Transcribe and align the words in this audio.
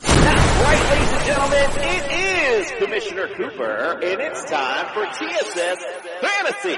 That's 0.00 0.62
right, 0.62 0.90
ladies 0.90 1.12
and 1.12 1.24
gentlemen. 1.24 1.70
It 1.76 2.04
is 2.12 2.72
Commissioner 2.78 3.28
Cooper, 3.34 4.00
and 4.02 4.20
it's 4.20 4.44
time 4.50 4.86
for 4.92 5.06
TSS 5.06 5.84
Fantasy. 6.20 6.76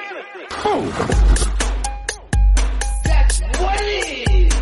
That's 3.04 3.40
what 3.60 3.80
it 3.80 4.30
is. 4.30 4.57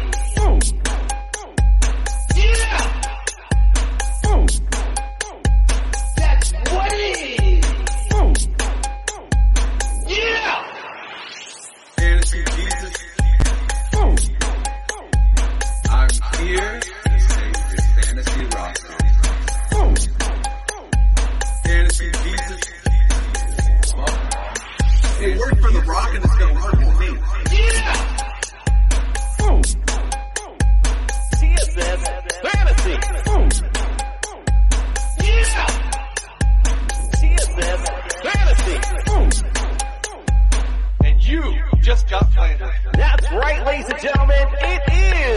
Just 41.87 42.11
got 42.11 42.29
planted. 42.33 42.69
That's 42.95 43.31
right, 43.31 43.65
ladies 43.65 43.87
and 43.89 44.01
gentlemen. 44.01 44.45
It 44.61 44.83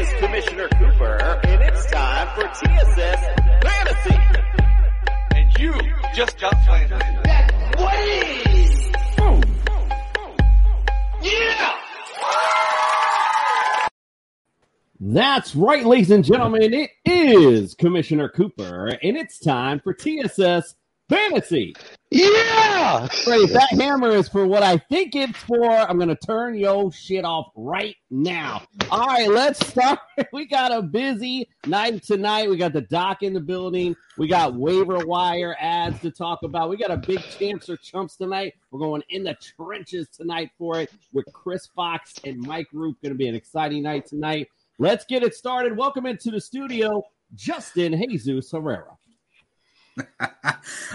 is 0.02 0.20
Commissioner 0.20 0.68
Cooper, 0.70 1.40
and 1.44 1.62
it's 1.62 1.86
time 1.92 2.28
for 2.34 2.42
TSS 2.48 3.24
Fantasy. 3.62 4.18
And 5.36 5.60
you 5.60 5.76
just 6.16 6.40
got 6.40 6.54
planted. 6.66 7.04
That's 7.24 7.54
what. 7.80 7.94
Yeah. 11.22 11.76
That's 15.00 15.56
right, 15.56 15.86
ladies 15.86 16.10
and 16.10 16.26
gentlemen. 16.26 16.74
It 16.74 16.90
is 17.06 17.76
Commissioner 17.76 18.28
Cooper, 18.28 18.88
and 19.04 19.16
it's 19.16 19.38
time 19.38 19.80
for 19.82 19.94
TSS 19.94 20.74
Fantasy. 21.10 21.76
Yeah! 22.12 23.08
Right, 23.28 23.42
if 23.42 23.54
that 23.54 23.70
hammer 23.70 24.10
is 24.10 24.28
for 24.28 24.48
what 24.48 24.64
I 24.64 24.78
think 24.78 25.16
it's 25.16 25.38
for, 25.38 25.70
I'm 25.72 25.98
going 25.98 26.10
to 26.10 26.16
turn 26.16 26.56
yo 26.56 26.90
shit 26.90 27.24
off 27.24 27.52
right 27.56 27.96
now. 28.10 28.64
All 28.90 29.06
right, 29.06 29.30
let's 29.30 29.66
start. 29.68 30.00
We 30.34 30.46
got 30.48 30.74
a 30.74 30.82
busy 30.82 31.48
night 31.66 32.04
tonight. 32.04 32.50
We 32.50 32.58
got 32.58 32.74
the 32.74 32.82
doc 32.82 33.24
in 33.24 33.34
the 33.34 33.40
building. 33.40 33.96
We 34.18 34.28
got 34.28 34.54
waiver 34.54 35.06
wire 35.06 35.56
adds 35.60 36.02
to 36.02 36.12
talk 36.12 36.40
about. 36.44 36.70
We 36.70 36.76
got 36.76 36.92
a 36.92 36.98
big 36.98 37.22
champs 37.38 37.70
or 37.70 37.78
chumps 37.78 38.18
tonight. 38.18 38.56
We're 38.70 38.82
going 38.82 39.02
in 39.10 39.24
the 39.24 39.36
trenches 39.36 40.10
tonight 40.10 40.52
for 40.58 40.82
it 40.82 40.92
with 41.14 41.26
Chris 41.32 41.68
Fox 41.68 42.16
and 42.26 42.38
Mike 42.38 42.68
Roop. 42.74 43.02
Going 43.02 43.14
to 43.14 43.18
be 43.18 43.30
an 43.30 43.36
exciting 43.36 43.84
night 43.84 44.08
tonight. 44.08 44.50
Let's 44.78 45.06
get 45.06 45.24
it 45.24 45.36
started. 45.36 45.78
Welcome 45.78 46.06
into 46.06 46.32
the 46.32 46.42
studio, 46.42 47.02
Justin 47.34 47.98
Jesus 48.10 48.52
Herrera. 48.52 48.98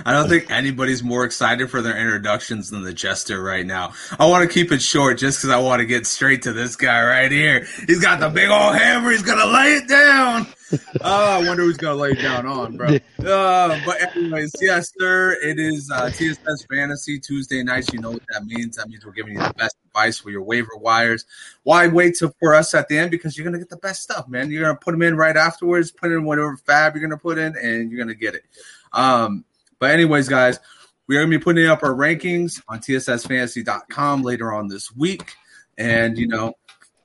I 0.04 0.12
don't 0.12 0.28
think 0.28 0.50
anybody's 0.50 1.02
more 1.02 1.24
excited 1.24 1.70
for 1.70 1.82
their 1.82 1.96
introductions 1.96 2.70
than 2.70 2.82
the 2.82 2.92
Jester 2.92 3.42
right 3.42 3.64
now. 3.64 3.92
I 4.18 4.26
want 4.26 4.48
to 4.48 4.52
keep 4.52 4.72
it 4.72 4.82
short 4.82 5.18
just 5.18 5.38
because 5.38 5.50
I 5.50 5.58
want 5.58 5.80
to 5.80 5.86
get 5.86 6.06
straight 6.06 6.42
to 6.42 6.52
this 6.52 6.76
guy 6.76 7.02
right 7.02 7.30
here. 7.30 7.66
He's 7.86 8.00
got 8.00 8.20
the 8.20 8.28
big 8.28 8.50
old 8.50 8.74
hammer. 8.74 9.10
He's 9.10 9.22
gonna 9.22 9.46
lay 9.46 9.74
it 9.74 9.88
down. 9.88 10.46
Oh, 11.00 11.42
I 11.42 11.46
wonder 11.46 11.64
who's 11.64 11.76
gonna 11.76 11.96
lay 11.96 12.14
down 12.14 12.46
on, 12.46 12.76
bro. 12.76 12.96
Uh, 13.24 13.80
but 13.84 14.16
anyways, 14.16 14.52
yes, 14.60 14.92
sir. 14.98 15.36
It 15.42 15.58
is 15.58 15.90
uh, 15.90 16.10
TSS 16.10 16.66
Fantasy 16.70 17.18
Tuesday 17.18 17.62
nights. 17.62 17.92
You 17.92 18.00
know 18.00 18.12
what 18.12 18.22
that 18.32 18.44
means. 18.44 18.76
That 18.76 18.88
means 18.88 19.04
we're 19.04 19.12
giving 19.12 19.34
you 19.34 19.40
the 19.40 19.52
best 19.54 19.76
advice 19.86 20.18
for 20.18 20.30
your 20.30 20.42
waiver 20.42 20.76
wires. 20.76 21.26
Why 21.62 21.88
wait 21.88 22.16
till 22.18 22.32
for 22.40 22.54
us 22.54 22.74
at 22.74 22.88
the 22.88 22.98
end? 22.98 23.10
Because 23.10 23.36
you're 23.36 23.44
gonna 23.44 23.58
get 23.58 23.68
the 23.68 23.76
best 23.76 24.02
stuff, 24.02 24.28
man. 24.28 24.50
You're 24.50 24.62
gonna 24.62 24.78
put 24.78 24.92
them 24.92 25.02
in 25.02 25.16
right 25.16 25.36
afterwards. 25.36 25.90
Put 25.90 26.12
in 26.12 26.24
whatever 26.24 26.56
fab 26.56 26.94
you're 26.94 27.02
gonna 27.02 27.18
put 27.18 27.38
in, 27.38 27.54
and 27.56 27.90
you're 27.90 28.00
gonna 28.00 28.14
get 28.14 28.34
it. 28.34 28.44
Um, 28.92 29.44
but 29.78 29.90
anyways, 29.90 30.28
guys, 30.28 30.58
we're 31.06 31.20
gonna 31.20 31.36
be 31.36 31.42
putting 31.42 31.66
up 31.66 31.82
our 31.82 31.94
rankings 31.94 32.62
on 32.68 32.78
TSSFantasy.com 32.78 34.22
later 34.22 34.52
on 34.52 34.68
this 34.68 34.94
week, 34.94 35.34
and 35.76 36.16
you 36.16 36.28
know, 36.28 36.54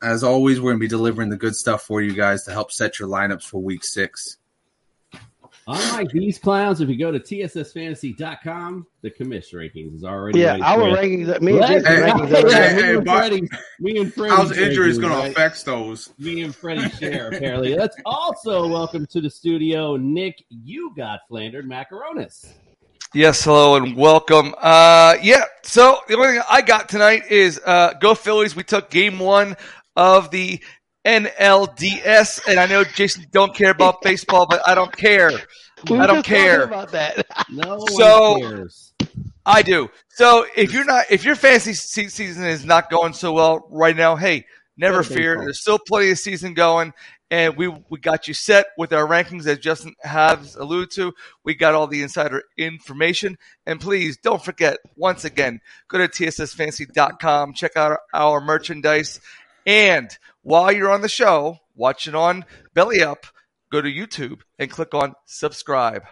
as 0.01 0.23
always, 0.23 0.59
we're 0.61 0.71
gonna 0.71 0.79
be 0.79 0.87
delivering 0.87 1.29
the 1.29 1.37
good 1.37 1.55
stuff 1.55 1.83
for 1.83 2.01
you 2.01 2.13
guys 2.13 2.43
to 2.45 2.51
help 2.51 2.71
set 2.71 2.99
your 2.99 3.09
lineups 3.09 3.43
for 3.43 3.61
Week 3.61 3.83
Six. 3.83 4.37
Unlike 5.67 6.09
these 6.09 6.39
clowns, 6.39 6.81
if 6.81 6.89
you 6.89 6.97
go 6.97 7.11
to 7.11 7.19
TSSFantasy.com, 7.19 8.87
the 9.03 9.11
commish 9.11 9.53
rankings 9.53 9.93
is 9.97 10.03
already 10.03 10.39
Yeah, 10.39 10.51
ready 10.53 10.63
our 10.63 10.79
for 10.79 10.97
rankings, 10.97 11.41
me 11.41 11.51
and 11.51 11.59
Let's- 11.61 11.87
Hey, 11.87 11.95
rankings 12.01 12.31
Yeah, 12.31 12.37
are 12.39 12.49
hey, 12.49 12.75
me 12.75 12.81
hey, 12.81 12.95
and 12.95 13.05
Freddie, 13.05 13.49
me 13.79 13.97
and 13.99 14.13
Freddie. 14.13 14.35
How's 14.35 14.57
injuries 14.57 14.97
gonna 14.97 15.29
affect 15.29 15.63
those? 15.65 16.11
Me 16.17 16.41
and 16.41 16.55
Freddie 16.55 16.89
share 16.91 17.27
apparently. 17.29 17.75
Let's 17.75 17.95
also 18.05 18.67
welcome 18.67 19.05
to 19.07 19.21
the 19.21 19.29
studio, 19.29 19.95
Nick. 19.95 20.43
You 20.49 20.91
got 20.97 21.19
Flandered 21.27 21.69
Macaronis. 21.69 22.47
Yes, 23.13 23.43
hello 23.43 23.75
and 23.75 23.95
welcome. 23.95 24.53
Uh, 24.59 25.17
yeah, 25.21 25.43
so 25.63 25.97
the 26.07 26.16
only 26.16 26.33
thing 26.33 26.41
I 26.49 26.61
got 26.61 26.89
tonight 26.89 27.23
is 27.31 27.59
uh, 27.66 27.93
go 27.99 28.13
Phillies. 28.16 28.55
We 28.55 28.63
took 28.63 28.89
game 28.91 29.17
one 29.19 29.55
of 29.99 30.31
the 30.31 30.61
NLDS, 31.05 32.41
and 32.47 32.59
I 32.59 32.65
know 32.65 32.83
Jason 32.83 33.25
don't 33.31 33.53
care 33.53 33.71
about 33.71 34.01
baseball, 34.03 34.47
but 34.49 34.61
I 34.67 34.73
don't 34.75 34.95
care. 34.95 35.31
We 35.89 35.97
I 35.99 36.05
don't 36.07 36.17
just 36.17 36.27
talking 36.27 36.41
care. 36.43 36.63
about 36.63 36.91
that. 36.91 37.25
No 37.49 37.85
So- 37.87 38.31
one 38.39 38.41
cares. 38.41 38.93
I 39.45 39.61
do. 39.63 39.89
So 40.09 40.45
if 40.55 40.73
you're 40.73 40.85
not, 40.85 41.05
if 41.09 41.23
your 41.25 41.35
fantasy 41.35 41.73
se- 41.73 42.09
season 42.09 42.45
is 42.45 42.65
not 42.65 42.89
going 42.91 43.13
so 43.13 43.33
well 43.33 43.67
right 43.71 43.95
now, 43.95 44.15
hey, 44.15 44.45
never 44.77 44.97
Go 45.01 45.03
fear. 45.09 45.31
baseball. 45.35 45.45
There's 45.45 45.59
still 45.61 45.79
plenty 45.87 46.11
of 46.11 46.19
season 46.19 46.53
going, 46.53 46.93
and 47.31 47.57
we 47.57 47.67
we 47.89 47.99
got 47.99 48.27
you 48.27 48.35
set 48.35 48.67
with 48.77 48.93
our 48.93 49.07
rankings 49.07 49.47
as 49.47 49.57
Justin 49.57 49.95
has 50.03 50.55
alluded 50.55 50.91
to. 50.95 51.13
We 51.43 51.55
got 51.55 51.73
all 51.73 51.87
the 51.87 52.03
insider 52.03 52.43
information, 52.59 53.37
and 53.66 53.79
please 53.81 54.17
don't 54.17 54.43
forget. 54.43 54.77
Once 54.95 55.25
again, 55.25 55.61
go 55.87 55.97
to 55.97 56.07
tssfantasy.com, 56.07 57.53
check 57.53 57.75
out 57.75 57.91
our, 57.91 58.01
our 58.13 58.41
merchandise, 58.41 59.19
and 59.66 60.18
while 60.42 60.72
you're 60.72 60.92
on 60.92 61.02
the 61.02 61.09
show, 61.09 61.58
watching 61.75 62.16
on 62.16 62.46
Belly 62.74 63.02
Up. 63.02 63.25
Go 63.72 63.81
to 63.81 63.92
YouTube 63.92 64.42
and 64.58 64.72
click 64.72 64.96
on 64.96 65.14
subscribe. 65.25 66.03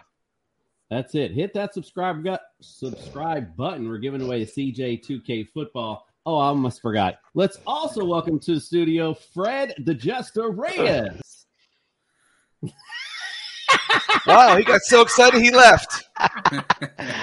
That's 0.90 1.14
it. 1.16 1.32
Hit 1.32 1.54
that 1.54 1.74
subscribe 1.74 2.22
gut 2.22 2.40
subscribe 2.60 3.56
button. 3.56 3.88
We're 3.88 3.98
giving 3.98 4.22
away 4.22 4.42
a 4.42 4.46
CJ 4.46 5.04
2K 5.04 5.48
football. 5.48 6.06
Oh, 6.24 6.36
I 6.36 6.46
almost 6.46 6.80
forgot. 6.80 7.16
Let's 7.34 7.58
also 7.66 8.04
welcome 8.04 8.38
to 8.40 8.54
the 8.54 8.60
studio 8.60 9.12
Fred 9.14 9.74
the 9.84 9.94
Jester 9.94 10.50
Reyes. 10.50 11.46
Wow, 14.26 14.56
he 14.56 14.64
got 14.64 14.82
so 14.82 15.00
excited 15.00 15.40
he 15.40 15.50
left. 15.50 16.07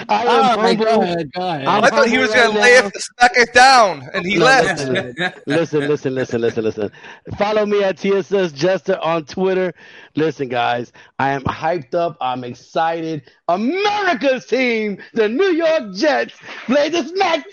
I 0.08 0.26
oh, 0.26 0.28
am 0.28 0.50
Oh, 0.60 0.74
humble. 0.76 0.84
go 0.84 1.00
ahead. 1.00 1.30
I'm 1.66 1.86
thought 1.88 2.08
he 2.08 2.18
was 2.18 2.32
going 2.34 2.52
to 2.52 2.58
right 2.58 2.60
lay 2.60 2.74
now. 2.74 2.78
it, 2.78 2.92
smack 2.96 3.32
it 3.36 3.52
down, 3.54 4.08
and 4.14 4.24
he 4.26 4.38
No, 4.38 4.44
left. 4.44 4.86
Listen, 4.86 5.16
listen, 5.46 5.86
listen, 5.86 6.14
listen, 6.14 6.40
listen, 6.42 6.64
listen. 6.64 6.90
Follow 7.38 7.66
me 7.66 7.82
at 7.82 7.98
TSS 7.98 8.52
Jester 8.52 8.98
on 9.02 9.24
Twitter. 9.24 9.74
Listen, 10.16 10.48
guys, 10.48 10.92
I 11.18 11.30
am 11.32 11.42
hyped 11.44 11.94
up. 11.94 12.16
I'm 12.20 12.44
excited. 12.44 13.22
America's 13.48 14.46
team, 14.46 14.98
the 15.14 15.28
New 15.28 15.52
York 15.52 15.94
Jets, 15.94 16.34
played 16.66 16.92
the 16.92 17.04
smack 17.04 17.44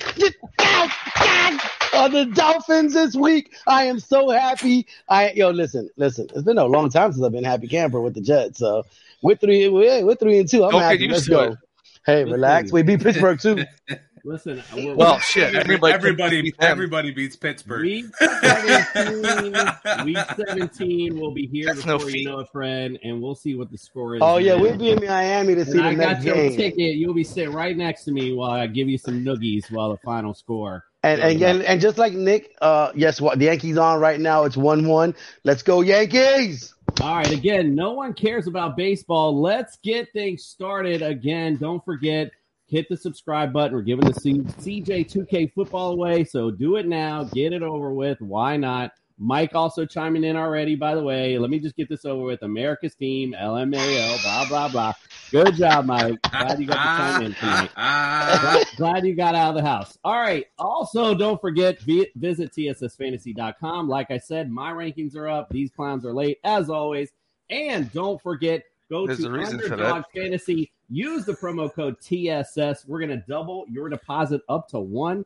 on 1.93 2.11
the 2.11 2.25
Dolphins 2.33 2.93
this 2.93 3.15
week. 3.15 3.53
I 3.67 3.85
am 3.85 3.99
so 3.99 4.29
happy. 4.29 4.87
I 5.09 5.31
yo, 5.33 5.49
listen, 5.51 5.89
listen. 5.97 6.27
It's 6.33 6.43
been 6.43 6.57
a 6.57 6.65
long 6.65 6.89
time 6.89 7.11
since 7.13 7.23
I've 7.25 7.31
been 7.31 7.43
happy 7.43 7.67
camper 7.67 8.01
with 8.01 8.13
the 8.15 8.21
Jets. 8.21 8.59
So 8.59 8.83
we're 9.23 9.35
three, 9.35 9.67
we're, 9.69 10.05
we're 10.05 10.15
three 10.15 10.39
and 10.39 10.49
two. 10.49 10.63
I'm 10.63 10.71
Don't 10.71 10.81
happy. 10.81 11.07
Let's 11.07 11.27
go. 11.27 11.43
it. 11.53 11.57
Hey, 12.05 12.23
Good 12.25 12.33
relax. 12.33 12.71
We 12.71 12.83
beat 12.83 13.01
Pittsburgh 13.01 13.39
too. 13.39 13.63
Listen, 14.25 14.63
we're, 14.73 14.95
Well, 14.95 15.19
shit. 15.19 15.53
Everybody, 15.53 15.93
everybody, 15.93 16.41
beat 16.43 16.55
everybody 16.59 17.11
beats 17.11 17.35
Pittsburgh. 17.35 17.81
Week 17.83 18.05
17, 18.19 20.05
week 20.05 20.17
17 20.47 21.19
will 21.19 21.33
be 21.33 21.45
here 21.45 21.65
That's 21.73 21.85
no 21.85 21.97
before 21.97 22.11
you 22.11 22.29
know 22.29 22.39
it, 22.39 22.47
friend, 22.49 22.97
and 23.03 23.21
we'll 23.21 23.35
see 23.35 23.55
what 23.55 23.69
the 23.69 23.77
score 23.77 24.15
is. 24.15 24.21
Oh 24.23 24.37
yeah, 24.37 24.55
we'll 24.55 24.77
be 24.77 24.91
in 24.91 25.03
Miami 25.05 25.55
to 25.55 25.65
see 25.65 25.71
And 25.71 25.79
the 25.79 25.83
I 25.87 25.95
got 25.95 26.09
next 26.13 26.25
your 26.25 26.35
game. 26.35 26.55
ticket. 26.55 26.95
You'll 26.95 27.13
be 27.13 27.25
sitting 27.25 27.53
right 27.53 27.75
next 27.75 28.05
to 28.05 28.13
me 28.13 28.33
while 28.33 28.51
I 28.51 28.65
give 28.67 28.87
you 28.87 28.97
some 28.97 29.25
noogies 29.25 29.69
while 29.69 29.89
the 29.91 29.97
final 30.05 30.33
score. 30.33 30.85
And, 31.03 31.19
and 31.19 31.41
and 31.41 31.61
and 31.63 31.81
just 31.81 31.97
like 31.97 32.13
Nick, 32.13 32.55
uh, 32.61 32.93
yes, 32.95 33.19
what 33.19 33.37
the 33.39 33.45
Yankees 33.45 33.77
on 33.77 33.99
right 33.99 34.21
now? 34.21 34.45
It's 34.45 34.55
one 34.55 34.87
one. 34.87 35.15
Let's 35.43 35.63
go 35.63 35.81
Yankees! 35.81 36.73
All 37.01 37.15
right, 37.15 37.31
again, 37.31 37.75
no 37.75 37.91
one 37.91 38.13
cares 38.13 38.47
about 38.47 38.77
baseball. 38.77 39.41
Let's 39.41 39.77
get 39.77 40.13
things 40.13 40.45
started 40.45 41.01
again. 41.01 41.57
Don't 41.57 41.83
forget, 41.83 42.31
hit 42.67 42.87
the 42.87 42.95
subscribe 42.95 43.51
button. 43.51 43.73
We're 43.75 43.81
giving 43.81 44.05
the 44.05 44.13
C- 44.13 44.39
CJ2K 44.39 45.53
football 45.53 45.91
away, 45.91 46.23
so 46.23 46.51
do 46.51 46.75
it 46.77 46.87
now. 46.87 47.23
Get 47.25 47.51
it 47.51 47.63
over 47.63 47.93
with. 47.93 48.21
Why 48.21 48.57
not? 48.57 48.91
Mike 49.17 49.53
also 49.53 49.85
chiming 49.85 50.23
in 50.23 50.35
already, 50.35 50.75
by 50.75 50.95
the 50.95 51.03
way. 51.03 51.37
Let 51.37 51.49
me 51.49 51.59
just 51.59 51.75
get 51.75 51.89
this 51.89 52.05
over 52.05 52.23
with. 52.23 52.41
America's 52.43 52.95
team, 52.95 53.35
LMAO, 53.39 54.21
blah, 54.23 54.47
blah, 54.47 54.69
blah. 54.69 54.93
Good 55.33 55.55
job, 55.55 55.85
Mike. 55.87 56.21
Glad 56.29 56.59
you 56.59 56.67
got 56.67 56.75
to 56.75 56.79
chime 56.79 57.23
in 57.23 57.33
tonight. 57.33 57.71
glad, 57.75 58.67
glad 58.77 59.03
you 59.07 59.15
got 59.15 59.33
out 59.33 59.49
of 59.49 59.55
the 59.55 59.67
house. 59.67 59.97
All 60.03 60.21
right. 60.21 60.45
Also, 60.59 61.15
don't 61.15 61.41
forget, 61.41 61.79
vi- 61.79 62.11
visit 62.15 62.51
tssfantasy.com. 62.51 63.89
Like 63.89 64.11
I 64.11 64.19
said, 64.19 64.51
my 64.51 64.71
rankings 64.71 65.15
are 65.15 65.27
up. 65.27 65.49
These 65.49 65.71
clowns 65.71 66.05
are 66.05 66.13
late, 66.13 66.39
as 66.43 66.69
always. 66.69 67.13
And 67.49 67.91
don't 67.93 68.21
forget, 68.21 68.61
go 68.91 69.07
There's 69.07 69.21
to 69.21 69.29
a 69.29 69.31
reason 69.31 69.57
for 69.57 69.73
Underdog 69.73 70.03
Fantasy. 70.13 70.71
Use 70.87 71.25
the 71.25 71.33
promo 71.33 71.73
code 71.73 71.99
TSS. 71.99 72.85
We're 72.87 72.99
going 72.99 73.09
to 73.09 73.25
double 73.27 73.65
your 73.67 73.89
deposit 73.89 74.41
up 74.49 74.67
to 74.67 74.77
$100 74.77 75.25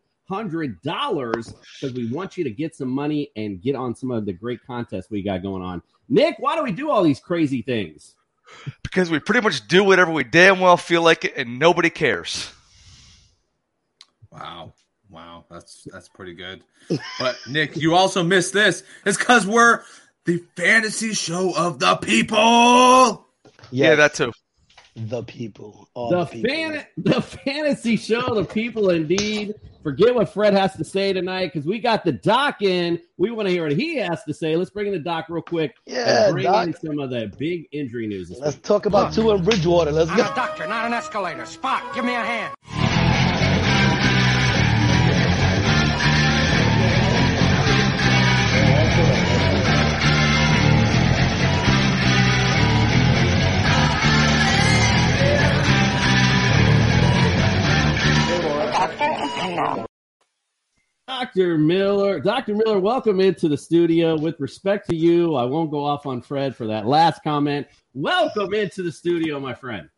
because 1.81 1.93
we 1.93 2.09
want 2.09 2.37
you 2.37 2.45
to 2.45 2.49
get 2.49 2.77
some 2.77 2.89
money 2.89 3.29
and 3.35 3.61
get 3.61 3.75
on 3.75 3.93
some 3.93 4.11
of 4.11 4.25
the 4.25 4.31
great 4.31 4.65
contests 4.65 5.09
we 5.09 5.21
got 5.21 5.41
going 5.43 5.63
on. 5.63 5.81
Nick, 6.07 6.35
why 6.39 6.55
do 6.55 6.63
we 6.63 6.71
do 6.71 6.89
all 6.89 7.03
these 7.03 7.19
crazy 7.19 7.61
things? 7.61 8.13
Because 8.83 9.09
we 9.09 9.19
pretty 9.19 9.41
much 9.41 9.67
do 9.67 9.83
whatever 9.83 10.11
we 10.11 10.23
damn 10.23 10.59
well 10.59 10.77
feel 10.77 11.01
like 11.01 11.25
it, 11.25 11.33
and 11.37 11.59
nobody 11.59 11.89
cares. 11.89 12.51
Wow. 14.31 14.73
Wow. 15.09 15.45
That's 15.49 15.87
that's 15.91 16.09
pretty 16.09 16.33
good. 16.33 16.63
But 17.19 17.37
Nick, 17.49 17.77
you 17.77 17.95
also 17.95 18.23
missed 18.23 18.53
this. 18.53 18.83
It's 19.05 19.17
because 19.17 19.45
we're 19.47 19.81
the 20.25 20.43
fantasy 20.55 21.13
show 21.13 21.55
of 21.55 21.79
the 21.79 21.95
people. 21.95 23.25
Yeah, 23.71 23.95
that 23.95 24.13
too. 24.13 24.31
The 24.95 25.23
people. 25.23 25.89
All 25.93 26.09
the 26.09 26.25
the 26.25 26.25
people. 26.25 26.49
fan, 26.49 26.85
the 26.97 27.21
fantasy 27.21 27.97
show, 27.97 28.33
the 28.33 28.45
people 28.45 28.89
indeed. 28.89 29.55
Forget 29.87 30.13
what 30.15 30.27
Fred 30.27 30.53
has 30.53 30.75
to 30.75 30.83
say 30.83 31.13
tonight 31.13 31.53
because 31.53 31.65
we 31.65 31.79
got 31.79 32.03
the 32.03 32.11
doc 32.11 32.61
in. 32.61 32.99
We 33.15 33.31
want 33.31 33.47
to 33.47 33.53
hear 33.53 33.63
what 33.63 33.71
he 33.71 33.95
has 33.95 34.21
to 34.25 34.33
say. 34.33 34.57
Let's 34.57 34.69
bring 34.69 34.87
in 34.87 34.91
the 34.91 34.99
doc 34.99 35.27
real 35.29 35.41
quick. 35.41 35.77
Yeah, 35.85 36.25
and 36.25 36.33
bring 36.33 36.43
Doc. 36.43 36.67
in 36.67 36.73
some 36.73 36.99
of 36.99 37.09
the 37.09 37.31
big 37.37 37.69
injury 37.71 38.05
news. 38.05 38.27
This 38.27 38.37
Let's 38.37 38.57
week. 38.57 38.63
talk 38.63 38.85
about 38.85 39.13
Tua 39.13 39.35
in 39.35 39.45
Bridgewater. 39.45 39.93
Let's 39.93 40.11
I'm 40.11 40.17
go. 40.17 40.23
a 40.23 40.35
doctor, 40.35 40.67
not 40.67 40.83
an 40.83 40.91
escalator. 40.91 41.45
Spot, 41.45 41.81
give 41.95 42.03
me 42.03 42.15
a 42.15 42.19
hand. 42.19 42.53
Dr. 61.07 61.57
Miller, 61.57 62.19
Dr. 62.19 62.53
Miller, 62.53 62.79
welcome 62.79 63.19
into 63.19 63.49
the 63.49 63.57
studio. 63.57 64.15
With 64.15 64.39
respect 64.39 64.87
to 64.89 64.95
you, 64.95 65.33
I 65.33 65.45
won't 65.45 65.71
go 65.71 65.83
off 65.83 66.05
on 66.05 66.21
Fred 66.21 66.55
for 66.55 66.67
that 66.67 66.85
last 66.85 67.23
comment. 67.23 67.65
Welcome 67.95 68.53
into 68.53 68.83
the 68.83 68.91
studio, 68.91 69.39
my 69.39 69.55
friend. 69.55 69.89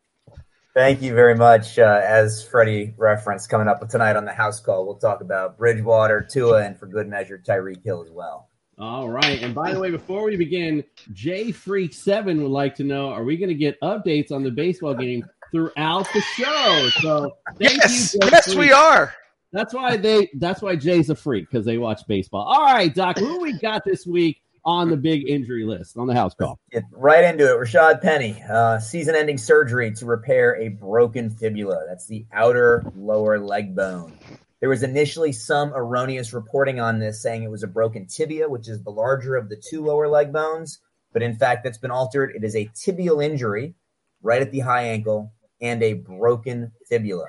Thank 0.72 1.02
you 1.02 1.12
very 1.12 1.34
much. 1.34 1.78
Uh, 1.78 2.00
as 2.02 2.42
Freddie 2.42 2.94
referenced, 2.96 3.50
coming 3.50 3.68
up 3.68 3.86
tonight 3.90 4.16
on 4.16 4.24
the 4.24 4.32
house 4.32 4.60
call, 4.60 4.86
we'll 4.86 4.96
talk 4.96 5.20
about 5.20 5.58
Bridgewater, 5.58 6.22
Tua, 6.22 6.62
and 6.64 6.78
for 6.78 6.86
good 6.86 7.06
measure, 7.06 7.38
Tyreek 7.38 7.84
Hill 7.84 8.02
as 8.02 8.10
well. 8.10 8.48
All 8.78 9.10
right. 9.10 9.42
And 9.42 9.54
by 9.54 9.74
the 9.74 9.78
way, 9.78 9.90
before 9.90 10.24
we 10.24 10.36
begin, 10.36 10.82
J 11.12 11.52
Freak 11.52 11.92
Seven 11.92 12.42
would 12.42 12.50
like 12.50 12.74
to 12.76 12.84
know: 12.84 13.10
Are 13.10 13.24
we 13.24 13.36
going 13.36 13.50
to 13.50 13.54
get 13.54 13.78
updates 13.82 14.32
on 14.32 14.42
the 14.42 14.50
baseball 14.50 14.94
game 14.94 15.22
throughout 15.50 16.06
the 16.12 16.20
show? 16.34 16.88
So 17.00 17.36
thank 17.58 17.76
Yes, 17.78 18.14
you. 18.14 18.20
Yes, 18.30 18.46
Freak. 18.46 18.58
we 18.58 18.72
are. 18.72 19.12
That's 19.52 19.74
why 19.74 19.96
they. 19.96 20.30
That's 20.34 20.62
why 20.62 20.76
Jay's 20.76 21.10
a 21.10 21.14
freak 21.14 21.50
because 21.50 21.66
they 21.66 21.76
watch 21.78 22.02
baseball. 22.06 22.42
All 22.42 22.62
right, 22.72 22.94
Doc. 22.94 23.18
Who 23.18 23.40
we 23.40 23.58
got 23.58 23.84
this 23.84 24.06
week 24.06 24.40
on 24.64 24.90
the 24.90 24.96
big 24.96 25.28
injury 25.28 25.64
list 25.64 25.96
on 25.96 26.06
the 26.06 26.14
house 26.14 26.34
call? 26.34 26.60
Get 26.70 26.84
right 26.92 27.24
into 27.24 27.44
it. 27.44 27.56
Rashad 27.58 28.00
Penny, 28.02 28.40
uh, 28.48 28.78
season-ending 28.78 29.38
surgery 29.38 29.90
to 29.94 30.06
repair 30.06 30.54
a 30.60 30.68
broken 30.68 31.30
fibula. 31.30 31.84
That's 31.88 32.06
the 32.06 32.26
outer 32.32 32.84
lower 32.94 33.38
leg 33.40 33.74
bone. 33.74 34.12
There 34.60 34.68
was 34.68 34.82
initially 34.82 35.32
some 35.32 35.72
erroneous 35.72 36.32
reporting 36.34 36.78
on 36.78 36.98
this, 36.98 37.22
saying 37.22 37.42
it 37.42 37.50
was 37.50 37.62
a 37.62 37.66
broken 37.66 38.06
tibia, 38.06 38.48
which 38.48 38.68
is 38.68 38.82
the 38.82 38.90
larger 38.90 39.34
of 39.34 39.48
the 39.48 39.56
two 39.56 39.82
lower 39.82 40.06
leg 40.06 40.32
bones. 40.32 40.78
But 41.12 41.22
in 41.22 41.34
fact, 41.34 41.64
that's 41.64 41.78
been 41.78 41.90
altered. 41.90 42.32
It 42.36 42.44
is 42.44 42.54
a 42.54 42.66
tibial 42.66 43.24
injury 43.24 43.74
right 44.22 44.42
at 44.42 44.52
the 44.52 44.60
high 44.60 44.82
ankle 44.82 45.32
and 45.60 45.82
a 45.82 45.94
broken 45.94 46.72
fibula. 46.88 47.26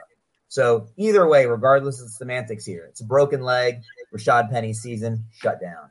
So 0.47 0.87
either 0.97 1.27
way, 1.27 1.45
regardless 1.45 1.99
of 2.01 2.07
the 2.07 2.11
semantics 2.11 2.65
here, 2.65 2.85
it's 2.89 3.01
a 3.01 3.05
broken 3.05 3.41
leg. 3.41 3.81
Rashad 4.13 4.49
Penny 4.49 4.73
season 4.73 5.23
shut 5.31 5.61
down. 5.61 5.89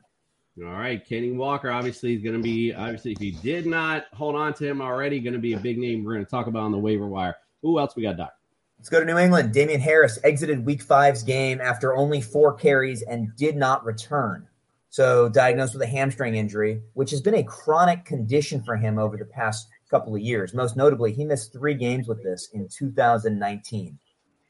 All 0.63 0.73
right, 0.73 1.03
Kenny 1.03 1.31
Walker 1.31 1.71
obviously 1.71 2.13
is 2.13 2.21
going 2.21 2.35
to 2.35 2.41
be 2.41 2.73
obviously 2.73 3.13
if 3.13 3.21
you 3.21 3.31
did 3.31 3.65
not 3.65 4.05
hold 4.13 4.35
on 4.35 4.53
to 4.55 4.67
him 4.67 4.81
already, 4.81 5.19
going 5.19 5.33
to 5.33 5.39
be 5.39 5.53
a 5.53 5.59
big 5.59 5.77
name. 5.77 6.03
We're 6.03 6.13
going 6.13 6.25
to 6.25 6.29
talk 6.29 6.47
about 6.47 6.63
on 6.63 6.71
the 6.71 6.77
waiver 6.77 7.07
wire. 7.07 7.37
Who 7.61 7.79
else 7.79 7.95
we 7.95 8.03
got, 8.03 8.17
Doc? 8.17 8.33
Let's 8.77 8.89
go 8.89 8.99
to 8.99 9.05
New 9.05 9.17
England. 9.17 9.53
Damien 9.53 9.79
Harris 9.79 10.19
exited 10.23 10.65
week 10.65 10.81
five's 10.81 11.23
game 11.23 11.61
after 11.61 11.95
only 11.95 12.19
four 12.19 12.53
carries 12.53 13.01
and 13.03 13.35
did 13.37 13.55
not 13.55 13.85
return. 13.85 14.47
So, 14.89 15.29
diagnosed 15.29 15.73
with 15.73 15.83
a 15.83 15.87
hamstring 15.87 16.35
injury, 16.35 16.81
which 16.93 17.11
has 17.11 17.21
been 17.21 17.35
a 17.35 17.43
chronic 17.43 18.05
condition 18.05 18.61
for 18.61 18.75
him 18.75 18.99
over 18.99 19.17
the 19.17 19.25
past 19.25 19.69
couple 19.91 20.15
of 20.15 20.21
years. 20.21 20.53
Most 20.53 20.75
notably, 20.75 21.11
he 21.13 21.25
missed 21.25 21.53
three 21.53 21.75
games 21.75 22.07
with 22.07 22.23
this 22.23 22.49
in 22.53 22.67
2019. 22.67 23.99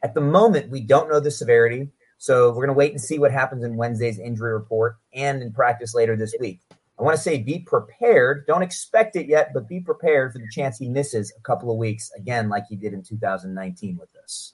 At 0.03 0.13
the 0.13 0.21
moment, 0.21 0.71
we 0.71 0.81
don't 0.81 1.09
know 1.09 1.19
the 1.19 1.31
severity. 1.31 1.89
So, 2.17 2.49
we're 2.49 2.65
going 2.65 2.67
to 2.67 2.73
wait 2.73 2.91
and 2.91 3.01
see 3.01 3.19
what 3.19 3.31
happens 3.31 3.63
in 3.63 3.75
Wednesday's 3.75 4.19
injury 4.19 4.53
report 4.53 4.97
and 5.13 5.41
in 5.41 5.51
practice 5.51 5.93
later 5.93 6.15
this 6.15 6.35
week. 6.39 6.61
I 7.01 7.03
want 7.03 7.17
to 7.17 7.21
say 7.21 7.39
be 7.39 7.57
prepared. 7.57 8.45
Don't 8.45 8.61
expect 8.61 9.15
it 9.15 9.27
yet, 9.27 9.55
but 9.55 9.67
be 9.67 9.79
prepared 9.79 10.33
for 10.33 10.38
the 10.38 10.48
chance 10.51 10.77
he 10.77 10.88
misses 10.88 11.33
a 11.36 11.41
couple 11.41 11.71
of 11.71 11.77
weeks 11.77 12.12
again, 12.15 12.48
like 12.48 12.67
he 12.67 12.75
did 12.75 12.93
in 12.93 13.01
2019 13.01 13.98
with 13.98 14.13
this. 14.13 14.53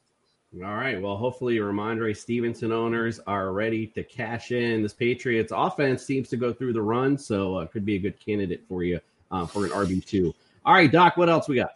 All 0.55 0.75
right. 0.75 0.99
Well, 1.01 1.17
hopefully, 1.17 1.57
Rhamondre 1.57 2.15
Stevenson 2.15 2.71
owners 2.71 3.19
are 3.27 3.51
ready 3.51 3.85
to 3.87 4.03
cash 4.03 4.51
in. 4.51 4.81
This 4.81 4.93
Patriots 4.93 5.51
offense 5.53 6.03
seems 6.03 6.29
to 6.29 6.37
go 6.37 6.53
through 6.53 6.71
the 6.71 6.81
run, 6.81 7.17
so 7.17 7.57
uh, 7.57 7.65
could 7.67 7.85
be 7.85 7.95
a 7.95 7.99
good 7.99 8.17
candidate 8.17 8.63
for 8.69 8.81
you 8.81 9.01
uh, 9.29 9.45
for 9.45 9.65
an 9.65 9.71
RB 9.71 10.05
two. 10.05 10.33
All 10.67 10.73
right, 10.73 10.91
Doc. 10.91 11.15
What 11.15 11.29
else 11.29 11.47
we 11.47 11.55
got? 11.55 11.71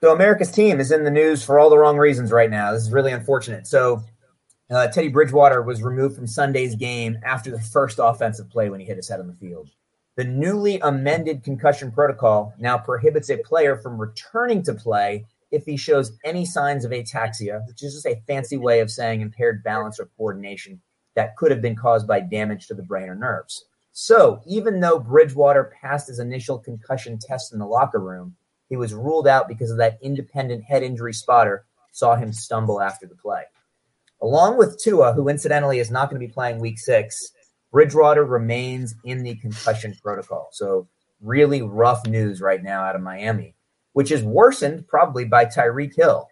So 0.00 0.12
America's 0.12 0.50
team 0.50 0.80
is 0.80 0.90
in 0.90 1.04
the 1.04 1.12
news 1.12 1.44
for 1.44 1.60
all 1.60 1.70
the 1.70 1.78
wrong 1.78 1.96
reasons 1.96 2.32
right 2.32 2.50
now. 2.50 2.72
This 2.72 2.82
is 2.82 2.90
really 2.90 3.12
unfortunate. 3.12 3.68
So 3.68 4.02
uh, 4.68 4.88
Teddy 4.88 5.06
Bridgewater 5.06 5.62
was 5.62 5.80
removed 5.80 6.16
from 6.16 6.26
Sunday's 6.26 6.74
game 6.74 7.16
after 7.24 7.52
the 7.52 7.60
first 7.60 8.00
offensive 8.02 8.50
play 8.50 8.68
when 8.68 8.80
he 8.80 8.86
hit 8.86 8.96
his 8.96 9.08
head 9.08 9.20
on 9.20 9.28
the 9.28 9.34
field. 9.34 9.70
The 10.16 10.24
newly 10.24 10.80
amended 10.80 11.44
concussion 11.44 11.92
protocol 11.92 12.52
now 12.58 12.78
prohibits 12.78 13.30
a 13.30 13.36
player 13.36 13.76
from 13.76 13.96
returning 13.96 14.64
to 14.64 14.74
play 14.74 15.24
if 15.52 15.64
he 15.64 15.76
shows 15.76 16.18
any 16.24 16.44
signs 16.44 16.84
of 16.84 16.90
ataxia, 16.90 17.64
which 17.68 17.84
is 17.84 17.94
just 17.94 18.06
a 18.06 18.20
fancy 18.26 18.56
way 18.56 18.80
of 18.80 18.90
saying 18.90 19.20
impaired 19.20 19.62
balance 19.62 20.00
or 20.00 20.10
coordination 20.16 20.80
that 21.14 21.36
could 21.36 21.52
have 21.52 21.62
been 21.62 21.76
caused 21.76 22.08
by 22.08 22.18
damage 22.18 22.66
to 22.66 22.74
the 22.74 22.82
brain 22.82 23.08
or 23.08 23.14
nerves. 23.14 23.66
So, 23.92 24.40
even 24.46 24.80
though 24.80 24.98
Bridgewater 24.98 25.70
passed 25.80 26.08
his 26.08 26.18
initial 26.18 26.58
concussion 26.58 27.18
test 27.18 27.52
in 27.52 27.58
the 27.58 27.66
locker 27.66 28.00
room, 28.00 28.34
he 28.70 28.76
was 28.76 28.94
ruled 28.94 29.28
out 29.28 29.48
because 29.48 29.70
of 29.70 29.76
that 29.76 29.98
independent 30.00 30.64
head 30.64 30.82
injury 30.82 31.12
spotter 31.12 31.66
saw 31.90 32.16
him 32.16 32.32
stumble 32.32 32.80
after 32.80 33.06
the 33.06 33.14
play. 33.14 33.42
Along 34.22 34.56
with 34.56 34.80
Tua, 34.80 35.12
who 35.12 35.28
incidentally 35.28 35.78
is 35.78 35.90
not 35.90 36.08
going 36.08 36.20
to 36.20 36.26
be 36.26 36.32
playing 36.32 36.58
week 36.58 36.78
six, 36.78 37.32
Bridgewater 37.70 38.24
remains 38.24 38.94
in 39.04 39.22
the 39.22 39.34
concussion 39.36 39.94
protocol. 40.02 40.48
So, 40.52 40.88
really 41.20 41.60
rough 41.60 42.06
news 42.06 42.40
right 42.40 42.62
now 42.62 42.82
out 42.82 42.96
of 42.96 43.02
Miami, 43.02 43.54
which 43.92 44.10
is 44.10 44.22
worsened 44.22 44.88
probably 44.88 45.26
by 45.26 45.44
Tyreek 45.44 45.94
Hill. 45.94 46.28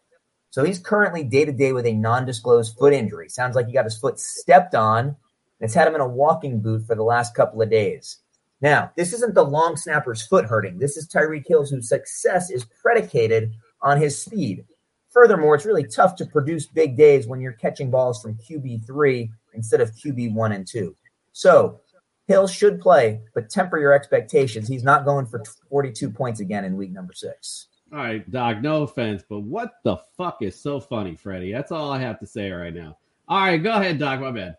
So, 0.49 0.65
he's 0.65 0.79
currently 0.79 1.25
day 1.25 1.45
to 1.45 1.53
day 1.53 1.75
with 1.75 1.85
a 1.85 1.93
non 1.93 2.25
disclosed 2.25 2.79
foot 2.79 2.95
injury. 2.95 3.29
Sounds 3.29 3.55
like 3.55 3.67
he 3.67 3.75
got 3.75 3.85
his 3.85 3.99
foot 3.99 4.19
stepped 4.19 4.75
on, 4.75 5.17
and 5.61 5.67
it's 5.67 5.75
had 5.75 5.87
him 5.87 5.95
in 5.95 6.01
a 6.01 6.09
walking 6.09 6.61
boot 6.61 6.87
for 6.87 6.95
the 6.95 7.03
last 7.03 7.35
couple 7.35 7.61
of 7.61 7.71
days. 7.71 8.19
Now, 8.61 8.93
this 8.97 9.13
isn't 9.13 9.35
the 9.35 9.45
long 9.45 9.77
snapper's 9.77 10.27
foot 10.27 10.45
hurting. 10.45 10.79
This 10.79 10.97
is 10.97 11.09
Tyreek 11.09 11.47
Hill's 11.47 11.71
whose 11.71 11.89
success 11.89 12.51
is 12.51 12.65
predicated 12.65 13.55
on 13.81 13.99
his 13.99 14.21
speed. 14.21 14.65
Furthermore, 15.11 15.55
it's 15.55 15.65
really 15.65 15.87
tough 15.87 16.15
to 16.17 16.27
produce 16.27 16.67
big 16.67 16.97
days 16.97 17.27
when 17.27 17.41
you're 17.41 17.53
catching 17.53 17.91
balls 17.91 18.23
from 18.23 18.37
QB3 18.37 19.31
instead 19.55 19.81
of 19.81 19.91
QB1 19.93 20.55
and 20.55 20.67
2. 20.67 20.95
So 21.33 21.81
Hill 22.29 22.47
should 22.47 22.81
play, 22.81 23.21
but 23.35 23.51
temper 23.51 23.79
your 23.79 23.93
expectations. 23.93 24.69
He's 24.69 24.85
not 24.85 25.05
going 25.05 25.27
for 25.27 25.43
42 25.69 26.11
points 26.11 26.41
again 26.41 26.65
in 26.65 26.77
week 26.77 26.93
number 26.93 27.13
six. 27.13 27.67
All 27.93 27.99
right, 27.99 28.31
Doc, 28.31 28.61
no 28.61 28.85
offense, 28.85 29.25
but 29.29 29.41
what 29.41 29.73
the 29.83 29.97
fuck 30.17 30.39
is 30.43 30.55
so 30.55 30.79
funny, 30.79 31.17
Freddie? 31.17 31.53
That's 31.53 31.73
all 31.73 31.91
I 31.91 31.99
have 31.99 32.21
to 32.21 32.27
say 32.27 32.49
right 32.53 32.73
now. 32.73 32.97
All 33.27 33.41
right, 33.41 33.61
go 33.61 33.73
ahead, 33.73 33.99
Doc. 33.99 34.21
My 34.21 34.31
bad. 34.31 34.57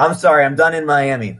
I'm 0.00 0.14
sorry, 0.14 0.46
I'm 0.46 0.56
done 0.56 0.72
in 0.74 0.86
Miami. 0.86 1.38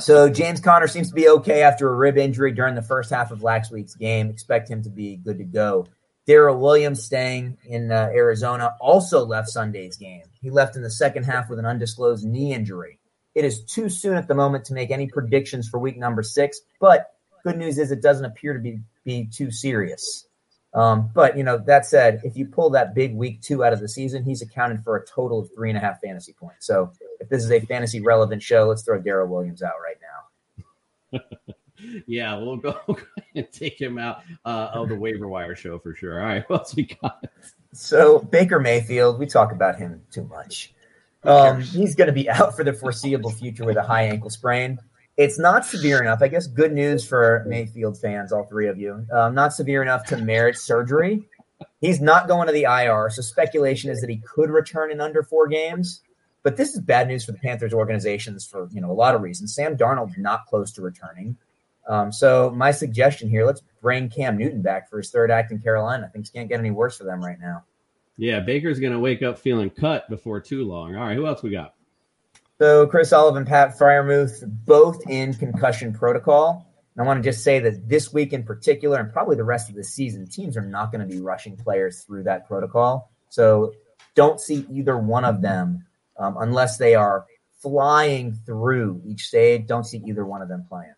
So 0.00 0.28
James 0.28 0.58
Conner 0.58 0.88
seems 0.88 1.10
to 1.10 1.14
be 1.14 1.28
okay 1.28 1.62
after 1.62 1.88
a 1.88 1.94
rib 1.94 2.18
injury 2.18 2.50
during 2.50 2.74
the 2.74 2.82
first 2.82 3.10
half 3.10 3.30
of 3.30 3.44
last 3.44 3.70
week's 3.70 3.94
game. 3.94 4.28
Expect 4.28 4.68
him 4.68 4.82
to 4.82 4.90
be 4.90 5.18
good 5.18 5.38
to 5.38 5.44
go. 5.44 5.86
Darrel 6.26 6.58
Williams 6.58 7.04
staying 7.04 7.58
in 7.64 7.92
uh, 7.92 8.10
Arizona 8.12 8.74
also 8.80 9.24
left 9.24 9.50
Sunday's 9.50 9.96
game. 9.96 10.24
He 10.40 10.50
left 10.50 10.74
in 10.74 10.82
the 10.82 10.90
second 10.90 11.22
half 11.24 11.48
with 11.48 11.60
an 11.60 11.64
undisclosed 11.64 12.24
knee 12.24 12.52
injury. 12.52 12.98
It 13.36 13.44
is 13.44 13.64
too 13.64 13.88
soon 13.88 14.14
at 14.14 14.26
the 14.26 14.34
moment 14.34 14.64
to 14.64 14.74
make 14.74 14.90
any 14.90 15.06
predictions 15.06 15.68
for 15.68 15.78
week 15.78 15.96
number 15.96 16.24
six, 16.24 16.60
but 16.80 17.12
good 17.44 17.56
news 17.56 17.78
is 17.78 17.92
it 17.92 18.02
doesn't 18.02 18.24
appear 18.24 18.52
to 18.54 18.60
be, 18.60 18.80
be 19.04 19.28
too 19.32 19.52
serious. 19.52 20.26
Um, 20.74 21.10
but 21.14 21.36
you 21.36 21.44
know 21.44 21.58
that 21.58 21.84
said, 21.84 22.22
if 22.24 22.36
you 22.36 22.46
pull 22.46 22.70
that 22.70 22.94
big 22.94 23.14
week 23.14 23.42
two 23.42 23.64
out 23.64 23.72
of 23.72 23.80
the 23.80 23.88
season, 23.88 24.24
he's 24.24 24.40
accounted 24.40 24.82
for 24.82 24.96
a 24.96 25.06
total 25.06 25.40
of 25.40 25.50
three 25.54 25.68
and 25.68 25.76
a 25.76 25.80
half 25.80 26.00
fantasy 26.00 26.32
points. 26.32 26.66
So 26.66 26.92
if 27.20 27.28
this 27.28 27.44
is 27.44 27.50
a 27.50 27.60
fantasy 27.60 28.00
relevant 28.00 28.42
show, 28.42 28.64
let's 28.64 28.82
throw 28.82 29.00
Darrel 29.00 29.28
Williams 29.28 29.62
out 29.62 29.74
right 29.82 29.96
now. 30.00 31.20
yeah, 32.06 32.36
we'll 32.38 32.56
go 32.56 32.76
and 33.34 33.46
take 33.52 33.78
him 33.78 33.98
out 33.98 34.22
uh, 34.44 34.70
of 34.72 34.88
the 34.88 34.96
waiver 34.96 35.28
wire 35.28 35.54
show 35.54 35.78
for 35.78 35.94
sure. 35.94 36.20
All 36.20 36.26
right, 36.26 36.48
what 36.48 36.60
else 36.60 36.74
we 36.74 36.84
got? 36.84 37.24
So 37.72 38.20
Baker 38.20 38.60
Mayfield, 38.60 39.18
we 39.18 39.26
talk 39.26 39.52
about 39.52 39.76
him 39.76 40.02
too 40.10 40.24
much. 40.24 40.72
Um, 41.24 41.60
he's 41.60 41.94
going 41.94 42.08
to 42.08 42.12
be 42.12 42.28
out 42.28 42.56
for 42.56 42.64
the 42.64 42.72
foreseeable 42.72 43.30
future 43.30 43.64
with 43.64 43.76
a 43.76 43.82
high 43.82 44.04
ankle 44.04 44.30
sprain. 44.30 44.78
It's 45.16 45.38
not 45.38 45.66
severe 45.66 46.00
enough. 46.00 46.20
I 46.22 46.28
guess 46.28 46.46
good 46.46 46.72
news 46.72 47.06
for 47.06 47.44
Mayfield 47.46 48.00
fans, 48.00 48.32
all 48.32 48.44
three 48.44 48.68
of 48.68 48.78
you. 48.78 49.06
Um, 49.12 49.34
not 49.34 49.52
severe 49.52 49.82
enough 49.82 50.06
to 50.06 50.16
merit 50.16 50.56
surgery. 50.56 51.28
He's 51.80 52.00
not 52.00 52.28
going 52.28 52.46
to 52.46 52.52
the 52.52 52.64
IR, 52.64 53.10
so 53.10 53.22
speculation 53.22 53.90
is 53.90 54.00
that 54.00 54.10
he 54.10 54.18
could 54.18 54.50
return 54.50 54.90
in 54.90 55.00
under 55.00 55.22
four 55.22 55.48
games. 55.48 56.00
But 56.42 56.56
this 56.56 56.74
is 56.74 56.80
bad 56.80 57.08
news 57.08 57.24
for 57.24 57.32
the 57.32 57.38
Panthers 57.38 57.72
organizations 57.72 58.44
for 58.46 58.68
you 58.72 58.80
know 58.80 58.90
a 58.90 58.94
lot 58.94 59.14
of 59.14 59.22
reasons. 59.22 59.54
Sam 59.54 59.76
Darnold 59.76 60.16
not 60.18 60.46
close 60.46 60.72
to 60.72 60.82
returning. 60.82 61.36
Um, 61.88 62.12
so 62.12 62.50
my 62.50 62.70
suggestion 62.70 63.28
here, 63.28 63.44
let's 63.44 63.62
bring 63.80 64.08
Cam 64.08 64.38
Newton 64.38 64.62
back 64.62 64.88
for 64.88 64.98
his 64.98 65.10
third 65.10 65.30
act 65.30 65.52
in 65.52 65.58
Carolina. 65.58 66.10
Things 66.12 66.30
can't 66.30 66.48
get 66.48 66.60
any 66.60 66.70
worse 66.70 66.96
for 66.96 67.04
them 67.04 67.24
right 67.24 67.38
now. 67.40 67.64
Yeah, 68.16 68.40
Baker's 68.40 68.78
going 68.78 68.92
to 68.92 68.98
wake 68.98 69.22
up 69.22 69.38
feeling 69.38 69.70
cut 69.70 70.08
before 70.08 70.40
too 70.40 70.64
long. 70.64 70.94
All 70.94 71.06
right, 71.06 71.16
who 71.16 71.26
else 71.26 71.42
we 71.42 71.50
got? 71.50 71.74
So 72.62 72.86
Chris 72.86 73.08
Sullivan, 73.08 73.44
Pat 73.44 73.76
Freiermuth, 73.76 74.44
both 74.64 75.02
in 75.10 75.34
concussion 75.34 75.92
protocol. 75.92 76.72
And 76.94 77.02
I 77.02 77.04
want 77.08 77.20
to 77.20 77.28
just 77.28 77.42
say 77.42 77.58
that 77.58 77.88
this 77.88 78.12
week 78.12 78.32
in 78.32 78.44
particular, 78.44 79.00
and 79.00 79.12
probably 79.12 79.34
the 79.34 79.42
rest 79.42 79.68
of 79.68 79.74
the 79.74 79.82
season, 79.82 80.28
teams 80.28 80.56
are 80.56 80.64
not 80.64 80.92
going 80.92 81.00
to 81.00 81.12
be 81.12 81.20
rushing 81.20 81.56
players 81.56 82.02
through 82.02 82.22
that 82.22 82.46
protocol. 82.46 83.10
So 83.30 83.72
don't 84.14 84.40
see 84.40 84.64
either 84.70 84.96
one 84.96 85.24
of 85.24 85.42
them 85.42 85.84
um, 86.16 86.36
unless 86.38 86.76
they 86.78 86.94
are 86.94 87.26
flying 87.60 88.34
through 88.46 89.02
each 89.04 89.26
stage. 89.26 89.66
Don't 89.66 89.82
see 89.84 90.00
either 90.06 90.24
one 90.24 90.40
of 90.40 90.46
them 90.48 90.64
playing. 90.68 90.94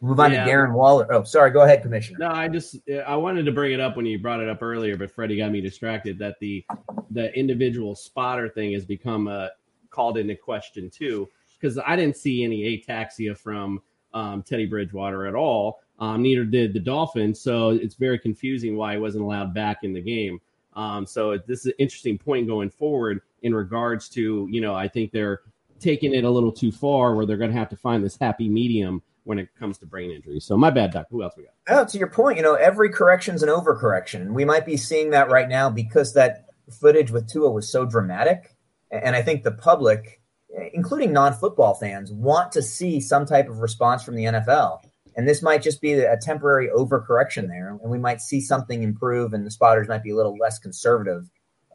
Move 0.00 0.18
on 0.18 0.32
Yeah. 0.32 0.46
to 0.46 0.50
Darren 0.50 0.72
Waller. 0.72 1.06
Oh, 1.12 1.22
sorry. 1.22 1.52
Go 1.52 1.60
ahead, 1.60 1.82
Commissioner. 1.82 2.18
No, 2.18 2.30
I 2.32 2.48
just 2.48 2.74
I 3.06 3.14
wanted 3.14 3.44
to 3.44 3.52
bring 3.52 3.70
it 3.70 3.78
up 3.78 3.96
when 3.96 4.04
you 4.04 4.18
brought 4.18 4.40
it 4.40 4.48
up 4.48 4.64
earlier, 4.64 4.96
but 4.96 5.12
Freddie 5.12 5.36
got 5.36 5.52
me 5.52 5.60
distracted. 5.60 6.18
That 6.18 6.40
the 6.40 6.64
the 7.12 7.32
individual 7.38 7.94
spotter 7.94 8.48
thing 8.48 8.72
has 8.72 8.84
become 8.84 9.28
uh, 9.28 9.46
called 9.98 10.16
into 10.16 10.36
question 10.36 10.88
too, 10.88 11.28
because 11.58 11.76
I 11.84 11.96
didn't 11.96 12.16
see 12.16 12.44
any 12.44 12.62
ataxia 12.62 13.36
from 13.36 13.82
um, 14.14 14.44
Teddy 14.44 14.64
Bridgewater 14.64 15.26
at 15.26 15.34
all. 15.34 15.80
Um, 15.98 16.22
neither 16.22 16.44
did 16.44 16.72
the 16.72 16.78
Dolphins, 16.78 17.40
so 17.40 17.70
it's 17.70 17.96
very 17.96 18.16
confusing 18.16 18.76
why 18.76 18.92
he 18.92 19.00
wasn't 19.00 19.24
allowed 19.24 19.52
back 19.52 19.78
in 19.82 19.92
the 19.92 20.00
game. 20.00 20.40
Um, 20.76 21.04
so 21.04 21.36
this 21.36 21.60
is 21.60 21.66
an 21.66 21.72
interesting 21.80 22.16
point 22.16 22.46
going 22.46 22.70
forward 22.70 23.22
in 23.42 23.52
regards 23.52 24.08
to 24.10 24.46
you 24.48 24.60
know 24.60 24.72
I 24.72 24.86
think 24.86 25.10
they're 25.10 25.40
taking 25.80 26.14
it 26.14 26.22
a 26.22 26.30
little 26.30 26.52
too 26.52 26.70
far 26.70 27.16
where 27.16 27.26
they're 27.26 27.36
going 27.36 27.50
to 27.50 27.58
have 27.58 27.70
to 27.70 27.76
find 27.76 28.04
this 28.04 28.16
happy 28.16 28.48
medium 28.48 29.02
when 29.24 29.40
it 29.40 29.48
comes 29.58 29.78
to 29.78 29.86
brain 29.86 30.12
injuries. 30.12 30.44
So 30.44 30.56
my 30.56 30.70
bad, 30.70 30.92
Doc. 30.92 31.06
Who 31.10 31.24
else 31.24 31.34
we 31.36 31.42
got? 31.42 31.54
Oh, 31.68 31.84
to 31.84 31.98
your 31.98 32.08
point, 32.08 32.36
you 32.36 32.44
know, 32.44 32.54
every 32.54 32.90
correction's 32.90 33.42
an 33.42 33.48
overcorrection. 33.48 34.28
We 34.28 34.44
might 34.44 34.64
be 34.64 34.76
seeing 34.76 35.10
that 35.10 35.28
right 35.28 35.48
now 35.48 35.70
because 35.70 36.14
that 36.14 36.46
footage 36.70 37.10
with 37.10 37.28
Tua 37.28 37.50
was 37.50 37.68
so 37.68 37.84
dramatic. 37.84 38.54
And 38.90 39.14
I 39.14 39.22
think 39.22 39.42
the 39.42 39.52
public, 39.52 40.20
including 40.72 41.12
non 41.12 41.34
football 41.34 41.74
fans, 41.74 42.12
want 42.12 42.52
to 42.52 42.62
see 42.62 43.00
some 43.00 43.26
type 43.26 43.48
of 43.48 43.58
response 43.58 44.02
from 44.02 44.16
the 44.16 44.24
NFL. 44.24 44.80
And 45.16 45.26
this 45.28 45.42
might 45.42 45.62
just 45.62 45.80
be 45.80 45.94
a 45.94 46.16
temporary 46.16 46.68
overcorrection 46.68 47.48
there. 47.48 47.70
And 47.70 47.90
we 47.90 47.98
might 47.98 48.20
see 48.20 48.40
something 48.40 48.82
improve, 48.82 49.32
and 49.32 49.44
the 49.44 49.50
spotters 49.50 49.88
might 49.88 50.02
be 50.04 50.10
a 50.10 50.16
little 50.16 50.36
less 50.36 50.58
conservative 50.58 51.28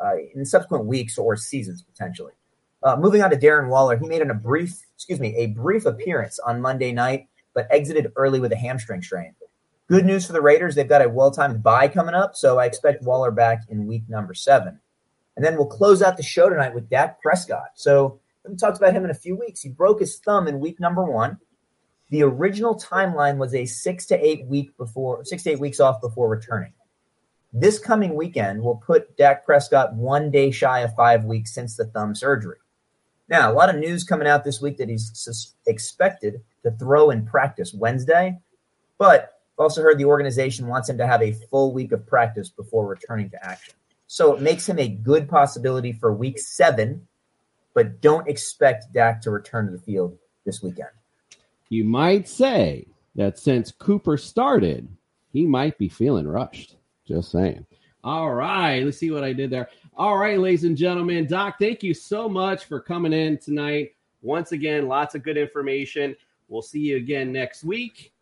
uh, 0.04 0.14
in 0.34 0.46
subsequent 0.46 0.86
weeks 0.86 1.18
or 1.18 1.36
seasons 1.36 1.84
potentially. 1.84 2.34
Uh, 2.82 2.98
moving 2.98 3.22
on 3.22 3.30
to 3.30 3.38
Darren 3.38 3.70
Waller, 3.70 3.98
he 3.98 4.08
made 4.08 4.22
an, 4.22 4.30
a 4.30 4.36
brief, 4.36 4.82
excuse 4.96 5.20
me, 5.20 5.36
a 5.38 5.48
brief 5.48 5.86
appearance 5.86 6.40
on 6.40 6.62
Monday 6.62 6.92
night, 6.92 7.28
but 7.54 7.68
exited 7.72 8.12
early 8.16 8.40
with 8.40 8.52
a 8.52 8.58
hamstring 8.58 9.02
strain. 9.02 9.36
Good 9.88 10.06
news 10.06 10.26
for 10.26 10.34
the 10.34 10.42
Raiders. 10.42 10.76
They've 10.76 10.88
got 10.88 11.06
a 11.06 11.10
well 11.10 11.32
timed 11.32 11.64
bye 11.64 11.88
coming 11.88 12.16
up, 12.16 12.36
so 12.36 12.60
I 12.60 12.66
expect 12.66 13.04
Waller 13.04 13.32
back 13.32 13.64
in 13.70 13.88
week 13.88 14.04
number 14.08 14.34
seven. 14.34 14.80
And 15.36 15.44
then 15.44 15.56
we'll 15.56 15.66
close 15.66 16.02
out 16.02 16.18
the 16.18 16.24
show 16.24 16.50
tonight 16.50 16.74
with 16.74 16.90
Dak 16.90 17.22
Prescott. 17.22 17.72
So 17.76 18.20
we 18.48 18.56
talked 18.56 18.78
about 18.78 18.94
him 18.94 19.04
in 19.04 19.12
a 19.12 19.16
few 19.16 19.36
weeks. 19.36 19.62
He 19.62 19.70
broke 19.70 20.00
his 20.00 20.18
thumb 20.18 20.48
in 20.48 20.60
week 20.60 20.80
number 20.80 21.04
one. 21.04 21.40
The 22.10 22.24
original 22.24 22.76
timeline 22.76 23.38
was 23.38 23.56
a 23.56 23.66
six 23.66 24.06
to 24.08 24.26
eight 24.26 24.46
week 24.46 24.78
before 24.78 25.26
six 25.26 25.44
to 25.44 25.52
eight 25.52 25.60
weeks 25.60 25.80
off 25.80 26.02
before 26.02 26.30
returning. 26.30 26.74
This 27.52 27.80
coming 27.80 28.16
weekend 28.16 28.62
will 28.62 28.76
put 28.76 29.16
Dak 29.16 29.46
Prescott 29.46 29.94
one 29.94 30.30
day 30.32 30.52
shy 30.52 30.80
of 30.80 30.96
five 30.96 31.24
weeks 31.24 31.54
since 31.54 31.76
the 31.76 31.86
thumb 31.86 32.16
surgery. 32.16 32.58
Now, 33.30 33.52
a 33.52 33.54
lot 33.54 33.70
of 33.70 33.78
news 33.78 34.04
coming 34.04 34.28
out 34.28 34.44
this 34.44 34.62
week 34.62 34.78
that 34.78 34.90
he's 34.90 35.12
sus- 35.14 35.56
expected 35.66 36.42
to 36.64 36.72
throw 36.72 37.10
in 37.10 37.26
practice 37.26 37.74
Wednesday, 37.74 38.40
but 38.98 39.40
also 39.58 39.82
heard 39.82 39.98
the 39.98 40.06
organization 40.06 40.68
wants 40.68 40.90
him 40.90 40.98
to 40.98 41.08
have 41.08 41.22
a 41.22 41.34
full 41.50 41.74
week 41.74 41.92
of 41.92 42.06
practice 42.06 42.50
before 42.50 42.88
returning 42.88 43.30
to 43.30 43.46
action. 43.46 43.76
So 44.14 44.36
it 44.36 44.44
makes 44.44 44.70
him 44.70 44.78
a 44.78 44.88
good 44.88 45.28
possibility 45.28 45.92
for 45.92 46.14
week 46.14 46.38
seven, 46.38 47.08
but 47.74 48.00
don't 48.00 48.30
expect 48.30 48.94
Dak 48.94 49.20
to 49.22 49.32
return 49.32 49.66
to 49.66 49.72
the 49.72 49.82
field 49.82 50.16
this 50.46 50.62
weekend. 50.62 50.92
You 51.70 51.84
might 51.84 52.28
say 52.28 52.86
that 53.16 53.40
since 53.40 53.72
Cooper 53.72 54.18
started, 54.18 54.88
he 55.32 55.48
might 55.48 55.80
be 55.80 55.90
feeling 55.90 56.28
rushed. 56.28 56.76
Just 57.08 57.32
saying. 57.32 57.66
All 58.04 58.32
right, 58.36 58.84
let's 58.84 59.00
see 59.00 59.10
what 59.10 59.24
I 59.24 59.34
did 59.34 59.50
there. 59.50 59.70
All 59.98 60.20
right, 60.20 60.38
ladies 60.38 60.64
and 60.64 60.78
gentlemen, 60.78 61.26
Doc, 61.26 61.56
thank 61.60 61.82
you 61.82 61.96
so 61.96 62.30
much 62.30 62.66
for 62.66 62.80
coming 62.80 63.14
in 63.14 63.40
tonight. 63.40 63.96
Once 64.22 64.52
again, 64.52 64.88
lots 64.88 65.16
of 65.16 65.24
good 65.24 65.38
information. 65.38 66.16
We'll 66.50 66.62
see 66.62 66.82
you 66.82 66.98
again 66.98 67.32
next 67.32 67.64
week. 67.64 68.14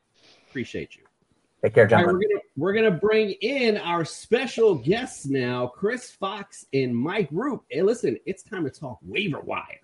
Appreciate 0.47 0.95
you. 0.95 1.03
Take 1.63 1.75
care, 1.75 1.83
All 1.83 1.89
right, 1.89 1.99
gentlemen. 2.05 2.15
we're 2.15 2.27
gonna 2.27 2.41
we're 2.57 2.73
gonna 2.73 2.99
bring 2.99 3.31
in 3.41 3.77
our 3.77 4.03
special 4.03 4.75
guests 4.75 5.27
now, 5.27 5.67
Chris 5.67 6.09
Fox 6.11 6.65
and 6.73 6.95
Mike 6.95 7.29
Roop. 7.31 7.63
Hey, 7.69 7.83
listen, 7.83 8.17
it's 8.25 8.41
time 8.41 8.63
to 8.63 8.71
talk 8.71 8.97
waiver 9.03 9.39
wire. 9.41 9.79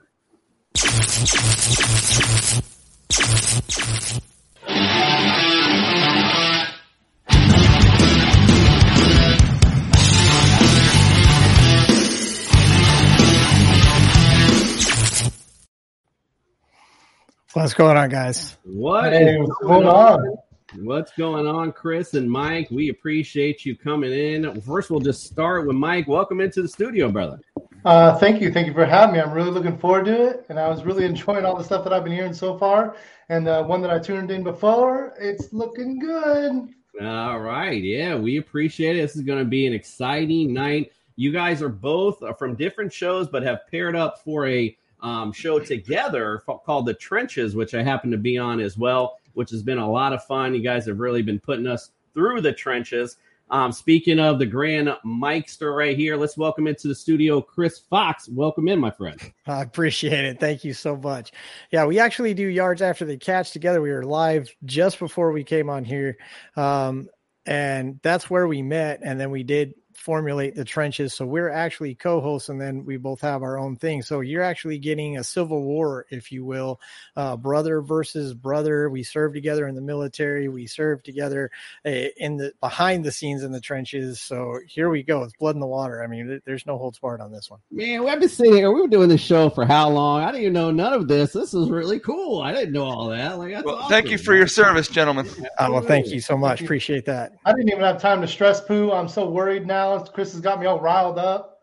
What's 17.53 17.73
going 17.73 17.97
on, 17.97 18.09
guys? 18.09 18.57
What 18.63 19.13
Hey, 19.13 19.33
is 19.35 19.47
what's 19.47 19.61
going 19.61 19.87
on? 19.87 20.37
What's 20.81 21.11
going 21.13 21.47
on, 21.47 21.71
Chris 21.71 22.13
and 22.13 22.29
Mike? 22.29 22.69
We 22.69 22.89
appreciate 22.89 23.65
you 23.65 23.75
coming 23.75 24.11
in. 24.11 24.61
First, 24.61 24.91
we'll 24.91 24.99
just 24.99 25.23
start 25.23 25.65
with 25.65 25.75
Mike. 25.75 26.07
Welcome 26.07 26.39
into 26.39 26.61
the 26.61 26.67
studio, 26.67 27.09
brother. 27.09 27.39
Uh, 27.83 28.15
thank 28.17 28.39
you. 28.41 28.51
Thank 28.51 28.67
you 28.67 28.73
for 28.73 28.85
having 28.85 29.15
me. 29.15 29.19
I'm 29.19 29.31
really 29.31 29.49
looking 29.49 29.75
forward 29.79 30.05
to 30.05 30.27
it. 30.27 30.45
And 30.49 30.59
I 30.59 30.67
was 30.67 30.83
really 30.83 31.03
enjoying 31.05 31.45
all 31.45 31.57
the 31.57 31.63
stuff 31.63 31.83
that 31.83 31.93
I've 31.93 32.03
been 32.03 32.13
hearing 32.13 32.33
so 32.33 32.59
far. 32.59 32.95
And 33.29 33.47
the 33.47 33.63
one 33.63 33.81
that 33.81 33.89
I 33.89 33.97
tuned 33.97 34.29
in 34.29 34.43
before, 34.43 35.15
it's 35.19 35.51
looking 35.51 35.97
good. 35.97 36.69
All 37.01 37.39
right. 37.39 37.81
Yeah, 37.81 38.15
we 38.15 38.37
appreciate 38.37 38.97
it. 38.97 39.01
This 39.01 39.15
is 39.15 39.23
going 39.23 39.39
to 39.39 39.45
be 39.45 39.65
an 39.65 39.73
exciting 39.73 40.53
night. 40.53 40.91
You 41.15 41.31
guys 41.31 41.63
are 41.63 41.69
both 41.69 42.21
uh, 42.21 42.33
from 42.33 42.53
different 42.53 42.93
shows, 42.93 43.27
but 43.27 43.41
have 43.41 43.61
paired 43.71 43.95
up 43.95 44.19
for 44.23 44.47
a 44.47 44.77
um, 45.01 45.31
show 45.31 45.59
together 45.59 46.43
called 46.65 46.85
The 46.85 46.93
Trenches, 46.93 47.55
which 47.55 47.73
I 47.73 47.83
happen 47.83 48.11
to 48.11 48.17
be 48.17 48.37
on 48.37 48.59
as 48.59 48.77
well, 48.77 49.17
which 49.37 49.51
has 49.51 49.61
been 49.61 49.77
a 49.77 49.89
lot 49.89 50.13
of 50.13 50.23
fun. 50.25 50.55
You 50.55 50.61
guys 50.61 50.87
have 50.87 50.99
really 50.99 51.21
been 51.21 51.39
putting 51.39 51.67
us 51.67 51.91
through 52.15 52.41
the 52.41 52.51
trenches. 52.51 53.17
Um, 53.51 53.71
speaking 53.71 54.19
of 54.19 54.39
the 54.39 54.47
Grand 54.47 54.89
Mikester 55.05 55.77
right 55.77 55.95
here, 55.95 56.17
let's 56.17 56.37
welcome 56.37 56.65
into 56.65 56.87
the 56.87 56.95
studio 56.95 57.39
Chris 57.39 57.77
Fox. 57.77 58.27
Welcome 58.27 58.67
in, 58.67 58.79
my 58.79 58.89
friend. 58.89 59.21
I 59.45 59.61
appreciate 59.61 60.25
it. 60.25 60.39
Thank 60.39 60.63
you 60.63 60.73
so 60.73 60.97
much. 60.97 61.31
Yeah, 61.71 61.85
we 61.85 61.99
actually 61.99 62.33
do 62.33 62.47
yards 62.47 62.81
after 62.81 63.05
the 63.05 63.15
catch 63.15 63.51
together. 63.51 63.79
We 63.79 63.91
were 63.91 64.03
live 64.03 64.49
just 64.65 64.97
before 64.97 65.31
we 65.31 65.43
came 65.43 65.69
on 65.69 65.85
here. 65.85 66.17
Um, 66.55 67.07
and 67.45 67.99
that's 68.01 68.31
where 68.31 68.47
we 68.47 68.63
met. 68.63 69.01
And 69.03 69.19
then 69.19 69.29
we 69.29 69.43
did 69.43 69.75
formulate 70.07 70.55
the 70.55 70.63
trenches. 70.63 71.13
So 71.13 71.25
we're 71.25 71.49
actually 71.49 71.93
co-hosts, 71.93 72.47
and 72.47 72.61
then 72.61 72.85
we 72.85 72.95
both 72.95 73.19
have 73.19 73.43
our 73.43 73.59
own 73.59 73.75
thing. 73.75 74.01
So 74.01 74.21
you're 74.21 74.41
actually 74.41 74.77
getting 74.77 75.17
a 75.17 75.23
civil 75.23 75.61
war, 75.63 76.05
if 76.09 76.31
you 76.31 76.45
will, 76.45 76.79
uh, 77.17 77.35
brother 77.35 77.81
versus 77.81 78.33
brother. 78.33 78.89
We 78.89 79.03
serve 79.03 79.33
together 79.33 79.67
in 79.67 79.75
the 79.75 79.81
military. 79.81 80.47
We 80.47 80.65
serve 80.65 81.03
together 81.03 81.51
uh, 81.85 81.89
in 82.15 82.37
the 82.37 82.53
behind 82.61 83.03
the 83.03 83.11
scenes 83.11 83.43
in 83.43 83.51
the 83.51 83.59
trenches. 83.59 84.21
So 84.21 84.59
here 84.65 84.89
we 84.89 85.03
go. 85.03 85.23
It's 85.23 85.33
blood 85.33 85.55
in 85.55 85.59
the 85.59 85.67
water. 85.67 86.01
I 86.01 86.07
mean, 86.07 86.41
there's 86.45 86.65
no 86.65 86.77
holds 86.77 86.99
barred 86.99 87.19
on 87.19 87.33
this 87.33 87.49
one. 87.51 87.59
Man, 87.69 88.07
I've 88.07 88.21
been 88.21 88.29
sitting 88.29 88.55
here. 88.55 88.71
We 88.71 88.79
were 88.79 88.87
doing 88.87 89.09
this 89.09 89.19
show 89.19 89.49
for 89.49 89.65
how 89.65 89.89
long? 89.89 90.23
I 90.23 90.27
didn't 90.27 90.43
even 90.43 90.53
know 90.53 90.71
none 90.71 90.93
of 90.93 91.09
this. 91.09 91.33
This 91.33 91.53
is 91.53 91.69
really 91.69 91.99
cool. 91.99 92.41
I 92.41 92.53
didn't 92.53 92.71
know 92.71 92.85
all 92.85 93.09
that. 93.09 93.37
Like, 93.37 93.65
well, 93.65 93.75
awesome. 93.75 93.89
thank 93.89 94.09
you 94.09 94.17
for 94.17 94.33
your 94.33 94.47
service, 94.47 94.87
gentlemen. 94.87 95.27
Uh, 95.59 95.67
well, 95.69 95.81
thank 95.81 96.07
you 96.07 96.21
so 96.21 96.37
much. 96.37 96.61
Appreciate 96.61 97.03
that. 97.07 97.33
I 97.45 97.51
didn't 97.51 97.71
even 97.71 97.83
have 97.83 98.01
time 98.01 98.21
to 98.21 98.27
stress 98.27 98.61
poo. 98.61 98.93
I'm 98.93 99.09
so 99.09 99.29
worried 99.29 99.67
now. 99.67 99.96
Chris 100.13 100.31
has 100.33 100.41
got 100.41 100.59
me 100.59 100.65
all 100.65 100.79
riled 100.79 101.19
up. 101.19 101.61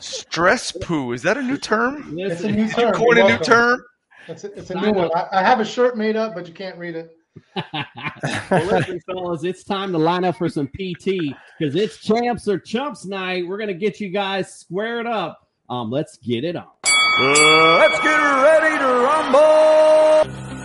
Stress 0.00 0.72
poo 0.72 1.12
is 1.12 1.22
that 1.22 1.36
a 1.36 1.42
new 1.42 1.56
term? 1.56 2.16
It's 2.18 2.42
a 2.42 2.50
new 2.50 2.68
term. 2.68 2.88
You 2.88 2.92
Coin 2.92 3.18
a 3.18 3.28
new 3.28 3.38
term. 3.38 3.84
It's 4.28 4.44
a, 4.44 4.52
it's 4.58 4.70
a 4.70 4.74
new 4.74 4.92
one. 4.92 5.10
I, 5.14 5.28
I, 5.32 5.42
have 5.42 5.60
a 5.60 5.64
shirt 5.64 5.96
made 5.96 6.16
up, 6.16 6.34
but 6.34 6.48
you 6.48 6.54
can't 6.54 6.76
read 6.78 6.96
it. 6.96 7.16
well, 8.50 8.64
listen, 8.66 9.00
fellas, 9.06 9.44
it's 9.44 9.62
time 9.62 9.92
to 9.92 9.98
line 9.98 10.24
up 10.24 10.36
for 10.36 10.48
some 10.48 10.66
PT 10.68 11.34
because 11.58 11.74
it's 11.76 11.98
champs 11.98 12.48
or 12.48 12.58
chumps 12.58 13.04
night. 13.04 13.46
We're 13.46 13.58
gonna 13.58 13.74
get 13.74 14.00
you 14.00 14.08
guys 14.08 14.52
squared 14.52 15.06
up. 15.06 15.46
Um, 15.68 15.90
let's 15.90 16.16
get 16.18 16.44
it 16.44 16.56
on. 16.56 16.66
Uh, 17.18 17.76
let's 17.78 18.00
get 18.00 18.16
ready 18.16 18.78
to 18.78 18.86
rumble. 18.86 20.55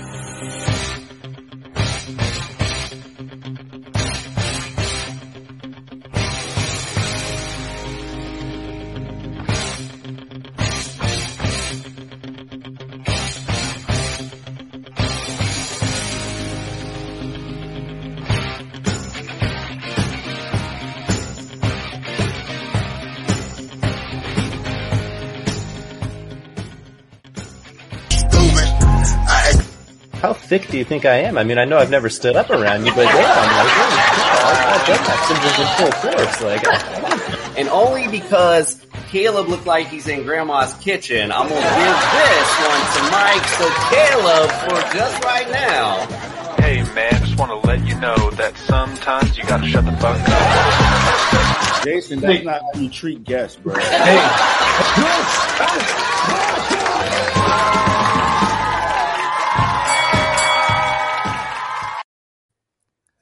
Thick 30.51 30.67
do 30.67 30.77
you 30.77 30.83
think 30.83 31.05
I 31.05 31.19
am? 31.19 31.37
I 31.37 31.45
mean, 31.45 31.57
I 31.57 31.63
know 31.63 31.77
I've 31.77 31.89
never 31.89 32.09
stood 32.09 32.35
up 32.35 32.49
around 32.49 32.85
you, 32.85 32.91
but 32.91 33.05
damn, 33.05 33.15
like, 33.15 33.71
I've 34.67 34.83
done 34.85 34.99
that 35.07 35.23
since 35.31 35.47
in 35.63 35.67
full 35.79 35.95
force. 36.03 36.41
Like, 36.43 36.67
and 37.57 37.69
only 37.69 38.09
because 38.09 38.85
Caleb 39.07 39.47
looked 39.47 39.65
like 39.65 39.87
he's 39.87 40.09
in 40.09 40.23
Grandma's 40.23 40.73
kitchen, 40.73 41.31
I'm 41.31 41.47
gonna 41.47 41.55
give 41.55 41.95
this 42.19 42.51
one 42.67 42.83
to 42.83 43.01
Mike. 43.15 43.47
So 43.55 43.71
Caleb, 43.95 44.51
for 44.67 44.81
just 44.93 45.23
right 45.23 45.49
now. 45.51 46.05
Hey 46.61 46.83
man, 46.95 47.13
just 47.23 47.39
want 47.39 47.51
to 47.51 47.65
let 47.65 47.87
you 47.87 47.95
know 48.01 48.31
that 48.31 48.57
sometimes 48.57 49.37
you 49.37 49.45
gotta 49.45 49.65
shut 49.65 49.85
the 49.85 49.93
fuck 49.93 50.19
up. 50.19 51.83
Jason, 51.85 52.19
that's 52.19 52.43
not 52.43 52.59
how 52.61 52.81
you 52.81 52.89
treat 52.89 53.23
guests, 53.23 53.55
bro. 53.55 53.79
Hey. 53.79 54.19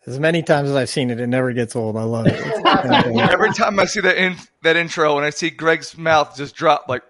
As 0.07 0.19
many 0.19 0.41
times 0.41 0.69
as 0.69 0.75
I've 0.75 0.89
seen 0.89 1.09
it, 1.11 1.19
it 1.19 1.27
never 1.27 1.51
gets 1.53 1.75
old. 1.75 1.95
I 1.97 2.03
love 2.03 2.25
it. 2.27 2.33
Every 3.31 3.53
time 3.53 3.79
I 3.79 3.85
see 3.85 3.99
that 4.01 4.17
in 4.17 4.35
that 4.63 4.75
intro 4.77 5.17
and 5.17 5.25
I 5.25 5.29
see 5.29 5.49
Greg's 5.49 5.97
mouth 5.97 6.35
just 6.35 6.55
drop, 6.55 6.85
like 6.87 7.03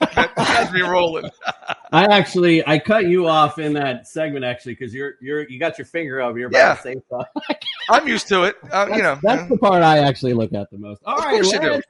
that 0.00 0.32
has 0.38 0.72
me 0.72 0.80
rolling. 0.80 1.30
I 1.92 2.06
actually 2.06 2.66
I 2.66 2.78
cut 2.78 3.06
you 3.06 3.28
off 3.28 3.58
in 3.58 3.74
that 3.74 4.08
segment 4.08 4.44
actually 4.44 4.72
because 4.74 4.92
you're 4.94 5.14
you're 5.20 5.48
you 5.48 5.60
got 5.60 5.78
your 5.78 5.84
finger 5.84 6.20
up. 6.22 6.36
You're 6.36 6.48
about 6.48 6.58
Yeah. 6.58 6.74
to 6.74 6.82
say 6.82 6.96
stuff. 7.06 7.26
I'm 7.90 8.08
used 8.08 8.26
to 8.28 8.44
it. 8.44 8.56
Uh, 8.72 8.86
you 8.90 9.02
know, 9.02 9.18
That's 9.22 9.48
the 9.48 9.58
part 9.58 9.82
I 9.82 9.98
actually 9.98 10.32
look 10.32 10.52
at 10.54 10.70
the 10.70 10.78
most. 10.78 11.02
All 11.04 11.18
Of 11.18 11.24
right, 11.24 11.34
course 11.34 11.52
you 11.52 11.60
do. 11.60 11.80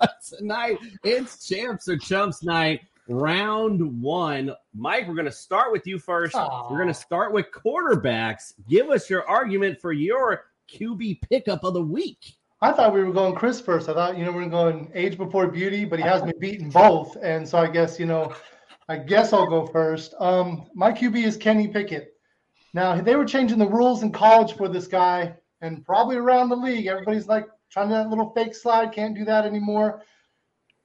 let's- 0.00 0.28
tonight 0.38 0.78
it's 1.04 1.46
champs 1.48 1.88
or 1.88 1.96
chumps 1.96 2.42
night, 2.44 2.80
round 3.08 4.02
one. 4.02 4.54
Mike, 4.74 5.08
we're 5.08 5.14
going 5.14 5.26
to 5.26 5.32
start 5.32 5.72
with 5.72 5.86
you 5.86 5.98
first. 5.98 6.34
We're 6.34 6.76
going 6.76 6.88
to 6.88 6.94
start 6.94 7.32
with 7.32 7.46
quarterbacks. 7.50 8.54
Give 8.68 8.90
us 8.90 9.10
your 9.10 9.28
argument 9.28 9.80
for 9.80 9.92
your 9.92 10.44
QB 10.72 11.20
pickup 11.28 11.64
of 11.64 11.74
the 11.74 11.82
week. 11.82 12.36
I 12.60 12.72
thought 12.72 12.94
we 12.94 13.02
were 13.02 13.12
going 13.12 13.34
Chris 13.34 13.60
first. 13.60 13.88
I 13.88 13.94
thought, 13.94 14.16
you 14.16 14.24
know, 14.24 14.30
we 14.30 14.44
are 14.44 14.48
going 14.48 14.90
age 14.94 15.16
before 15.16 15.48
beauty, 15.48 15.84
but 15.84 15.98
he 15.98 16.04
has 16.04 16.22
me 16.22 16.32
beaten 16.38 16.70
both. 16.70 17.16
And 17.20 17.48
so 17.48 17.58
I 17.58 17.68
guess, 17.68 17.98
you 17.98 18.06
know, 18.06 18.32
I 18.88 18.98
guess 18.98 19.32
I'll 19.32 19.48
go 19.48 19.66
first. 19.66 20.14
Um, 20.20 20.66
my 20.74 20.92
QB 20.92 21.24
is 21.24 21.36
Kenny 21.36 21.66
Pickett. 21.66 22.14
Now, 22.72 23.00
they 23.00 23.16
were 23.16 23.24
changing 23.24 23.58
the 23.58 23.68
rules 23.68 24.02
in 24.02 24.12
college 24.12 24.56
for 24.56 24.68
this 24.68 24.86
guy 24.86 25.34
and 25.60 25.84
probably 25.84 26.16
around 26.16 26.48
the 26.48 26.56
league. 26.56 26.86
Everybody's 26.86 27.26
like 27.26 27.48
trying 27.68 27.90
that 27.90 28.10
little 28.10 28.30
fake 28.30 28.54
slide, 28.54 28.92
can't 28.92 29.14
do 29.14 29.24
that 29.24 29.44
anymore. 29.44 30.02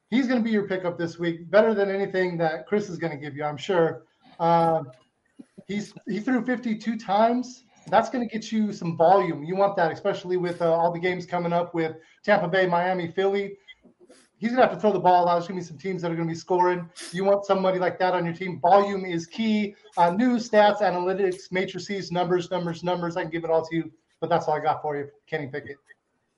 He's 0.10 0.28
going 0.28 0.40
to 0.40 0.44
be 0.44 0.52
your 0.52 0.68
pickup 0.68 0.98
this 0.98 1.20
week, 1.20 1.50
better 1.52 1.74
than 1.74 1.90
anything 1.90 2.38
that 2.38 2.66
Chris 2.66 2.90
is 2.90 2.98
going 2.98 3.12
to 3.12 3.18
give 3.18 3.36
you, 3.36 3.44
I'm 3.44 3.58
sure. 3.58 4.04
Uh, 4.40 4.84
he's 5.68 5.94
he 6.08 6.20
threw 6.20 6.46
52 6.46 6.98
times. 6.98 7.64
That's 7.90 8.10
going 8.10 8.28
to 8.28 8.34
get 8.34 8.52
you 8.52 8.74
some 8.74 8.98
volume. 8.98 9.44
You 9.44 9.56
want 9.56 9.76
that, 9.78 9.92
especially 9.92 10.38
with 10.38 10.62
uh, 10.62 10.72
all 10.72 10.92
the 10.92 11.00
games 11.00 11.26
coming 11.26 11.54
up 11.54 11.74
with 11.74 11.96
Tampa 12.24 12.48
Bay, 12.48 12.68
Miami, 12.68 13.08
Philly. 13.08 13.58
He's 14.40 14.52
going 14.52 14.62
to 14.62 14.68
have 14.68 14.76
to 14.76 14.80
throw 14.80 14.94
the 14.94 15.00
ball 15.00 15.28
out. 15.28 15.36
There's 15.36 15.48
going 15.48 15.60
to 15.60 15.66
be 15.66 15.68
some 15.68 15.80
teams 15.80 16.02
that 16.02 16.12
are 16.12 16.16
going 16.16 16.28
to 16.28 16.34
be 16.34 16.38
scoring. 16.38 16.90
You 17.12 17.24
want 17.24 17.46
somebody 17.46 17.80
like 17.80 17.98
that 18.00 18.14
on 18.14 18.24
your 18.24 18.36
team. 18.36 18.60
Volume 18.60 19.04
is 19.04 19.26
key. 19.26 19.76
Uh, 19.98 20.12
stats, 20.12 20.82
analytics, 20.82 21.52
matrices, 21.52 22.12
numbers, 22.12 22.52
numbers, 22.52 22.84
numbers. 22.84 23.18
I 23.18 23.24
can 23.24 23.32
give 23.32 23.44
it 23.44 23.50
all 23.50 23.66
to 23.66 23.76
you, 23.76 23.92
but 24.20 24.30
that's 24.30 24.48
all 24.48 24.56
I 24.56 24.60
got 24.60 24.82
for 24.82 24.96
you, 24.96 25.08
Kenny 25.28 25.48
Pickett. 25.48 25.78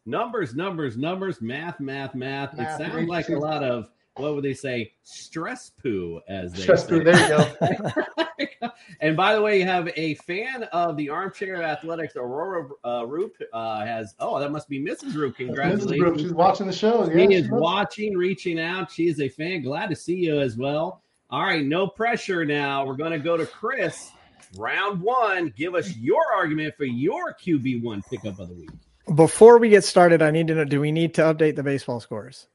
Numbers, 0.06 0.56
numbers, 0.56 0.98
numbers, 0.98 1.42
math, 1.42 1.80
math, 1.80 2.16
math. 2.16 2.56
Math, 2.56 2.80
it 2.80 2.84
sounds 2.92 3.08
like 3.08 3.30
a 3.30 3.38
lot 3.38 3.64
of 3.64 3.90
what 4.20 4.36
would 4.36 4.44
they 4.44 4.54
say? 4.54 4.92
Stress 5.04 5.70
poo, 5.82 6.20
as 6.28 6.52
they 6.54 6.62
Stress 6.62 6.84
say. 6.84 6.90
poo, 6.90 7.04
there 7.04 7.20
you 7.22 8.48
go. 8.60 8.70
and 9.02 9.16
by 9.16 9.34
the 9.34 9.42
way, 9.42 9.60
you 9.60 9.66
have 9.66 9.90
a 9.96 10.16
fan 10.16 10.64
of 10.74 10.98
the 10.98 11.10
Armchair 11.10 11.62
Athletics, 11.64 12.16
Aurora 12.16 12.70
uh, 12.86 13.06
Roop, 13.06 13.36
uh, 13.54 13.86
has. 13.86 14.16
Oh, 14.20 14.40
that 14.40 14.52
must 14.52 14.68
be 14.68 14.80
Mrs. 14.80 15.16
Roop. 15.16 15.34
Mrs. 15.36 15.38
Congratulations. 15.38 16.22
She's 16.22 16.34
watching 16.34 16.68
the 16.68 16.74
show. 16.74 17.08
She 17.10 17.18
Yeah, 17.18 17.30
is 17.30 17.46
she 17.46 17.52
was. 17.52 17.62
watching, 17.62 18.18
reaching 18.18 18.60
out. 18.60 18.92
She 18.92 19.08
is 19.08 19.20
a 19.22 19.30
fan. 19.30 19.62
Glad 19.62 19.90
to 19.90 19.96
see 19.96 20.16
you 20.16 20.40
as 20.40 20.58
well. 20.58 21.02
All 21.30 21.44
right, 21.44 21.64
no 21.64 21.88
pressure 21.88 22.44
now. 22.44 22.86
We're 22.86 22.96
going 22.96 23.12
to 23.12 23.20
go 23.20 23.38
to 23.38 23.46
Chris. 23.46 24.12
Round 24.58 25.00
one. 25.00 25.54
Give 25.56 25.76
us 25.76 25.96
your 25.96 26.22
argument 26.36 26.74
for 26.76 26.86
your 26.86 27.36
QB 27.36 27.84
one 27.84 28.02
pickup 28.10 28.40
of 28.40 28.50
the 28.50 28.56
week. 28.56 28.70
Before 29.14 29.58
we 29.58 29.70
get 29.70 29.84
started, 29.84 30.22
I 30.22 30.30
need 30.30 30.48
to 30.48 30.56
know: 30.56 30.66
Do 30.66 30.80
we 30.80 30.92
need 30.92 31.16
to 31.16 31.22
update 31.24 31.56
the 31.56 31.64
baseball 31.64 32.00
scores? 32.00 32.48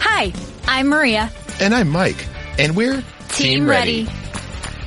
Hi, 0.00 0.32
I'm 0.66 0.88
Maria. 0.88 1.30
And 1.60 1.72
I'm 1.72 1.88
Mike. 1.88 2.26
And 2.58 2.74
we're 2.74 3.04
Team 3.28 3.68
Ready. 3.68 4.08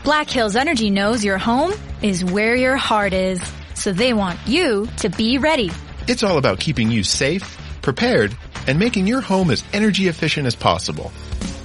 Black 0.04 0.30
Hills 0.30 0.58
Energy 0.58 0.90
knows 0.90 1.24
your 1.24 1.38
home 1.38 1.72
is 2.02 2.26
where 2.26 2.56
your 2.56 2.76
heart 2.76 3.14
is, 3.14 3.42
so 3.74 3.94
they 3.94 4.14
want 4.14 4.40
you 4.46 4.88
to 4.98 5.10
be 5.10 5.38
ready. 5.38 5.72
It's 6.08 6.24
all 6.24 6.38
about 6.38 6.60
keeping 6.60 6.92
you 6.92 7.04
safe, 7.04 7.58
prepared, 7.82 8.36
and 8.68 8.80
making 8.80 9.08
your 9.08 9.22
home 9.22 9.50
as 9.50 9.64
energy 9.72 10.10
efficient 10.10 10.46
as 10.46 10.56
possible. 10.56 11.12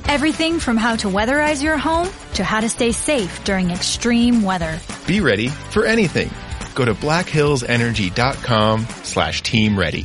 Everything 0.07 0.61
from 0.61 0.77
how 0.77 0.95
to 0.97 1.09
weatherize 1.09 1.63
your 1.63 1.79
home 1.79 2.09
to 2.35 2.45
how 2.45 2.61
to 2.61 2.69
stay 2.69 2.93
safe 2.93 3.43
during 3.45 3.71
extreme 3.71 4.43
weather. 4.43 4.79
Be 5.07 5.21
ready 5.21 5.49
for 5.49 5.85
anything. 5.85 6.31
Go 6.75 6.85
to 6.85 6.95
blackhillsenergy.com 6.95 8.87
slash 9.03 9.43
team 9.43 9.79
ready. 9.79 10.05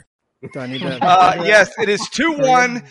Do 0.53 0.59
I 0.59 0.67
need 0.67 0.79
to- 0.81 0.97
Uh, 1.03 1.43
yes, 1.45 1.71
it 1.79 1.89
is 1.89 2.07
two 2.09 2.33
one. 2.33 2.83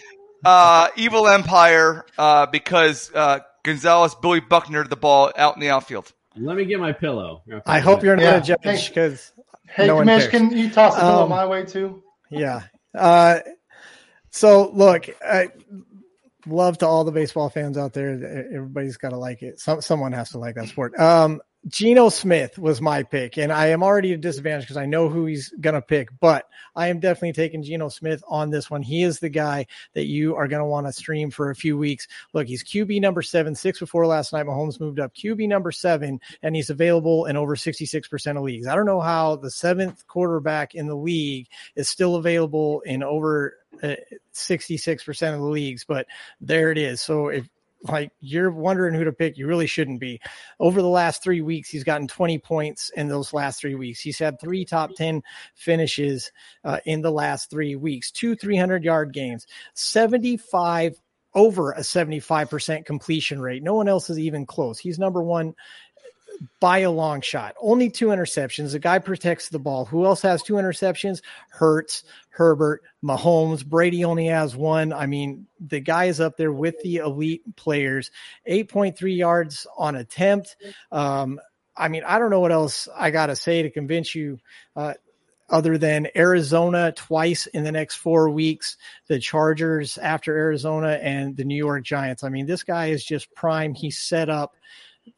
Uh, 0.45 0.89
Evil 0.97 1.29
Empire 1.29 2.07
uh, 2.17 2.47
because 2.47 3.11
uh, 3.15 3.41
Gonzalez 3.63 4.15
Billy 4.23 4.41
Buckner 4.41 4.85
the 4.85 4.97
ball 4.97 5.31
out 5.37 5.55
in 5.55 5.61
the 5.61 5.69
outfield. 5.69 6.13
Let 6.37 6.57
me 6.57 6.65
get 6.65 6.81
my 6.81 6.93
pillow. 6.93 7.43
I 7.67 7.81
hope 7.81 8.03
you're 8.03 8.17
not 8.17 8.23
Yeah. 8.23 8.37
a 8.37 8.41
judge 8.41 8.89
because 8.89 9.33
Hey, 9.69 9.87
no 9.87 9.97
one 9.97 10.07
can 10.07 10.51
you 10.57 10.71
toss 10.71 10.95
the 10.95 11.01
pillow 11.01 11.25
Um, 11.25 11.29
my 11.29 11.45
way 11.47 11.65
too? 11.67 12.03
Yeah. 12.31 12.63
Uh, 12.95 13.41
so 14.31 14.71
look, 14.73 15.07
I 15.23 15.49
love 16.47 16.79
to 16.79 16.87
all 16.87 17.05
the 17.05 17.13
baseball 17.13 17.51
fans 17.51 17.77
out 17.77 17.93
there. 17.93 18.13
Everybody's 18.55 18.97
got 18.97 19.11
to 19.11 19.19
like 19.19 19.43
it. 19.43 19.61
Some 19.61 19.83
someone 19.83 20.13
has 20.13 20.31
to 20.31 20.39
like 20.39 20.55
that 20.55 20.69
sport. 20.69 20.99
Um, 20.99 21.43
Geno 21.69 22.09
Smith 22.09 22.59
was 22.59 22.81
my 22.81 23.03
pick, 23.03 23.37
and 23.37 23.53
I 23.53 23.67
am 23.69 23.83
already 23.83 24.13
at 24.13 24.19
a 24.19 24.23
disadvantage 24.23 24.63
because 24.63 24.79
I 24.79 24.87
know 24.87 25.11
who 25.11 25.27
he's 25.27 25.53
gonna 25.61 25.83
pick. 25.83 26.09
But 26.19 26.49
I 26.75 26.89
am 26.89 27.01
definitely 27.01 27.35
taking 27.35 27.63
Geno 27.63 27.91
Smith 27.91 28.23
on 28.27 28.49
this 28.49 28.71
one. 28.71 28.83
He 28.83 29.03
is 29.03 29.19
the 29.19 29.29
guy 29.29 29.67
that 29.93 30.07
you 30.07 30.37
are 30.37 30.49
gonna 30.49 30.67
want 30.67 30.87
to 30.87 30.93
stream 30.93 31.31
for 31.31 31.51
a 31.51 31.55
few 31.55 31.77
weeks. 31.77 32.09
Look, 32.33 32.47
he's 32.47 32.65
QB 32.65 33.01
number 33.03 33.21
seven, 33.21 33.55
six 33.55 33.79
before 33.79 34.07
last 34.07 34.33
night. 34.33 34.47
Mahomes 34.47 34.81
moved 34.81 35.01
up 35.01 35.15
QB 35.15 35.49
number 35.49 35.71
seven, 35.71 36.21
and 36.43 36.57
he's 36.57 36.71
available 36.71 37.27
in 37.27 37.37
over 37.37 37.55
sixty 37.57 37.85
six 37.85 38.09
percent 38.09 38.39
of 38.39 38.45
leagues. 38.45 38.67
I 38.67 38.75
don't 38.75 38.87
know 38.87 39.01
how 39.01 39.37
the 39.37 39.51
seventh 39.51 40.07
quarterback 40.07 40.75
in 40.75 40.87
the 40.87 40.97
league 40.97 41.49
is 41.77 41.91
still 41.91 42.17
available 42.17 42.81
in 42.81 43.03
over 43.03 43.55
uh, 43.83 43.97
66% 44.35 45.35
of 45.35 45.41
the 45.41 45.47
leagues, 45.47 45.85
but 45.85 46.07
there 46.41 46.71
it 46.71 46.79
is. 46.79 47.01
So 47.01 47.29
if 47.29 47.49
like 47.85 48.13
you're 48.21 48.51
wondering 48.51 48.95
who 48.95 49.05
to 49.05 49.13
pick, 49.13 49.39
you 49.39 49.47
really 49.47 49.67
shouldn't 49.67 50.01
be. 50.01 50.21
Over 50.59 50.83
the 50.83 50.89
last 50.89 51.23
three 51.23 51.41
weeks, 51.41 51.71
he's 51.71 51.85
gotten 51.85 52.09
20 52.09 52.39
points 52.39 52.91
in 52.97 53.09
those 53.09 53.33
last 53.33 53.61
three 53.61 53.75
weeks. 53.75 54.01
He's 54.01 54.19
had 54.19 54.41
three 54.41 54.65
top 54.65 54.95
10 54.95 55.23
finishes 55.55 56.31
uh, 56.65 56.79
in 56.85 57.01
the 57.01 57.13
last 57.13 57.51
three 57.51 57.77
weeks, 57.77 58.11
two 58.11 58.35
300 58.37 58.85
yard 58.85 59.13
games, 59.13 59.47
75 59.75 61.01
over 61.35 61.73
a 61.73 61.81
75% 61.81 62.85
completion 62.85 63.41
rate. 63.41 63.63
No 63.63 63.75
one 63.75 63.89
else 63.89 64.11
is 64.11 64.19
even 64.19 64.47
close. 64.47 64.79
He's 64.79 64.99
number 64.99 65.23
one 65.23 65.55
by 66.59 66.79
a 66.79 66.91
long 66.91 67.21
shot. 67.21 67.55
Only 67.61 67.91
two 67.91 68.07
interceptions. 68.07 68.73
The 68.73 68.79
guy 68.79 68.99
protects 68.99 69.49
the 69.49 69.59
ball. 69.59 69.85
Who 69.85 70.07
else 70.07 70.23
has 70.23 70.43
two 70.43 70.55
interceptions? 70.55 71.23
Hurts, 71.51 72.05
Herbert, 72.31 72.83
Mahomes. 73.05 73.65
Brady 73.65 74.05
only 74.05 74.27
has 74.27 74.57
one. 74.57 74.93
I 74.93 75.07
mean, 75.07 75.47
the 75.61 75.81
guy 75.81 76.07
is 76.07 76.21
up 76.21 76.37
there 76.37 76.53
with 76.53 76.81
the 76.83 76.97
elite 76.97 77.57
players. 77.57 78.11
8.3 78.49 79.17
yards 79.17 79.67
on 79.77 79.97
attempt. 79.97 80.57
Um, 80.91 81.41
I 81.77 81.89
mean, 81.89 82.03
I 82.07 82.19
don't 82.19 82.31
know 82.31 82.41
what 82.41 82.53
else 82.53 82.89
I 82.97 83.11
got 83.11 83.27
to 83.27 83.37
say 83.37 83.63
to 83.63 83.71
convince 83.71 84.15
you. 84.15 84.39
Uh, 84.75 84.95
other 85.51 85.77
than 85.77 86.07
Arizona 86.15 86.93
twice 86.93 87.47
in 87.49 87.65
the 87.65 87.73
next 87.73 87.97
four 87.97 88.31
weeks, 88.31 88.77
the 89.09 89.19
Chargers 89.19 89.99
after 89.99 90.37
Arizona, 90.37 90.99
and 91.03 91.37
the 91.37 91.45
New 91.45 91.57
York 91.57 91.83
Giants. 91.83 92.23
I 92.23 92.29
mean, 92.29 92.47
this 92.47 92.63
guy 92.63 92.87
is 92.87 93.05
just 93.05 93.35
prime. 93.35 93.75
He's 93.75 93.99
set 93.99 94.31
up 94.31 94.55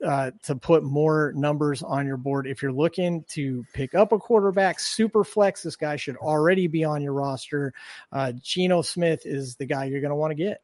uh, 0.04 0.30
to 0.42 0.54
put 0.56 0.82
more 0.82 1.32
numbers 1.34 1.82
on 1.82 2.06
your 2.06 2.16
board. 2.16 2.46
If 2.46 2.62
you're 2.62 2.72
looking 2.72 3.24
to 3.30 3.64
pick 3.72 3.94
up 3.94 4.12
a 4.12 4.18
quarterback, 4.18 4.80
super 4.80 5.24
flex, 5.24 5.62
this 5.62 5.76
guy 5.76 5.96
should 5.96 6.16
already 6.16 6.66
be 6.66 6.84
on 6.84 7.02
your 7.02 7.12
roster. 7.12 7.72
Uh, 8.10 8.32
Geno 8.42 8.82
Smith 8.82 9.26
is 9.26 9.56
the 9.56 9.66
guy 9.66 9.84
you're 9.84 10.00
going 10.00 10.10
to 10.10 10.16
want 10.16 10.30
to 10.30 10.36
get. 10.36 10.62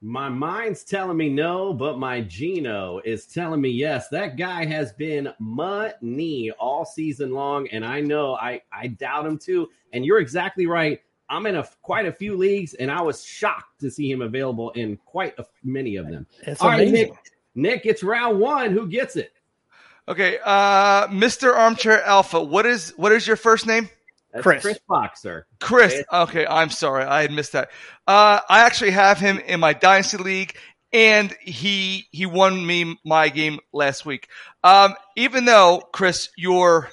My 0.00 0.28
mind's 0.28 0.84
telling 0.84 1.16
me 1.16 1.28
no, 1.28 1.74
but 1.74 1.98
my 1.98 2.20
Geno 2.20 3.00
is 3.04 3.26
telling 3.26 3.60
me 3.60 3.70
yes. 3.70 4.08
That 4.10 4.36
guy 4.36 4.64
has 4.64 4.92
been 4.92 5.28
money 5.40 6.52
all 6.52 6.84
season 6.84 7.32
long, 7.32 7.66
and 7.68 7.84
I 7.84 8.00
know 8.00 8.34
I, 8.34 8.62
I 8.72 8.88
doubt 8.88 9.26
him 9.26 9.38
too. 9.38 9.68
And 9.92 10.04
you're 10.06 10.20
exactly 10.20 10.66
right. 10.66 11.00
I'm 11.28 11.46
in 11.46 11.56
a 11.56 11.66
quite 11.82 12.06
a 12.06 12.12
few 12.12 12.36
leagues, 12.36 12.74
and 12.74 12.92
I 12.92 13.02
was 13.02 13.24
shocked 13.24 13.80
to 13.80 13.90
see 13.90 14.08
him 14.10 14.22
available 14.22 14.70
in 14.70 14.98
quite 14.98 15.36
a, 15.38 15.44
many 15.64 15.96
of 15.96 16.08
them. 16.08 16.26
It's 16.42 16.62
all 16.62 16.68
right, 16.68 16.88
amazing. 16.88 17.08
Nick. 17.08 17.18
Nick, 17.54 17.86
it's 17.86 18.02
round 18.02 18.40
one. 18.40 18.72
Who 18.72 18.88
gets 18.88 19.16
it? 19.16 19.32
Okay, 20.08 20.38
uh, 20.42 21.08
Mr. 21.08 21.54
Armchair 21.54 22.02
Alpha, 22.02 22.42
what 22.42 22.64
is 22.64 22.94
what 22.96 23.12
is 23.12 23.26
your 23.26 23.36
first 23.36 23.66
name? 23.66 23.90
That's 24.32 24.42
Chris. 24.42 24.62
Chris 24.62 24.78
Boxer. 24.88 25.46
Chris. 25.60 26.02
Okay, 26.12 26.46
I'm 26.46 26.70
sorry, 26.70 27.04
I 27.04 27.22
had 27.22 27.32
missed 27.32 27.52
that. 27.52 27.70
Uh, 28.06 28.40
I 28.48 28.60
actually 28.60 28.92
have 28.92 29.18
him 29.18 29.38
in 29.38 29.60
my 29.60 29.74
dynasty 29.74 30.16
league, 30.18 30.56
and 30.92 31.34
he 31.40 32.06
he 32.10 32.26
won 32.26 32.64
me 32.64 32.98
my 33.04 33.28
game 33.28 33.58
last 33.72 34.06
week. 34.06 34.28
Um, 34.64 34.94
even 35.16 35.44
though 35.44 35.82
Chris, 35.92 36.30
your 36.36 36.88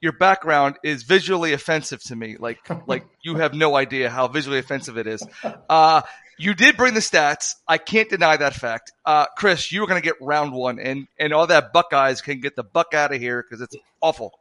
your 0.00 0.12
background 0.12 0.76
is 0.82 1.02
visually 1.02 1.52
offensive 1.54 2.02
to 2.04 2.16
me, 2.16 2.36
like 2.38 2.58
like 2.86 3.06
you 3.22 3.36
have 3.36 3.54
no 3.54 3.76
idea 3.76 4.08
how 4.08 4.28
visually 4.28 4.58
offensive 4.58 4.96
it 4.96 5.06
is. 5.06 5.26
Uh, 5.68 6.02
you 6.38 6.54
did 6.54 6.76
bring 6.76 6.94
the 6.94 7.00
stats. 7.00 7.54
I 7.66 7.78
can't 7.78 8.08
deny 8.08 8.36
that 8.36 8.54
fact. 8.54 8.92
Uh, 9.04 9.26
Chris, 9.36 9.70
you 9.72 9.80
were 9.80 9.86
going 9.86 10.00
to 10.00 10.04
get 10.04 10.16
round 10.20 10.52
one, 10.52 10.78
and 10.78 11.06
and 11.18 11.32
all 11.32 11.46
that 11.46 11.72
Buckeyes 11.72 12.20
can 12.20 12.40
get 12.40 12.56
the 12.56 12.64
buck 12.64 12.94
out 12.94 13.12
of 13.12 13.20
here 13.20 13.42
because 13.42 13.60
it's 13.60 13.76
awful. 14.00 14.32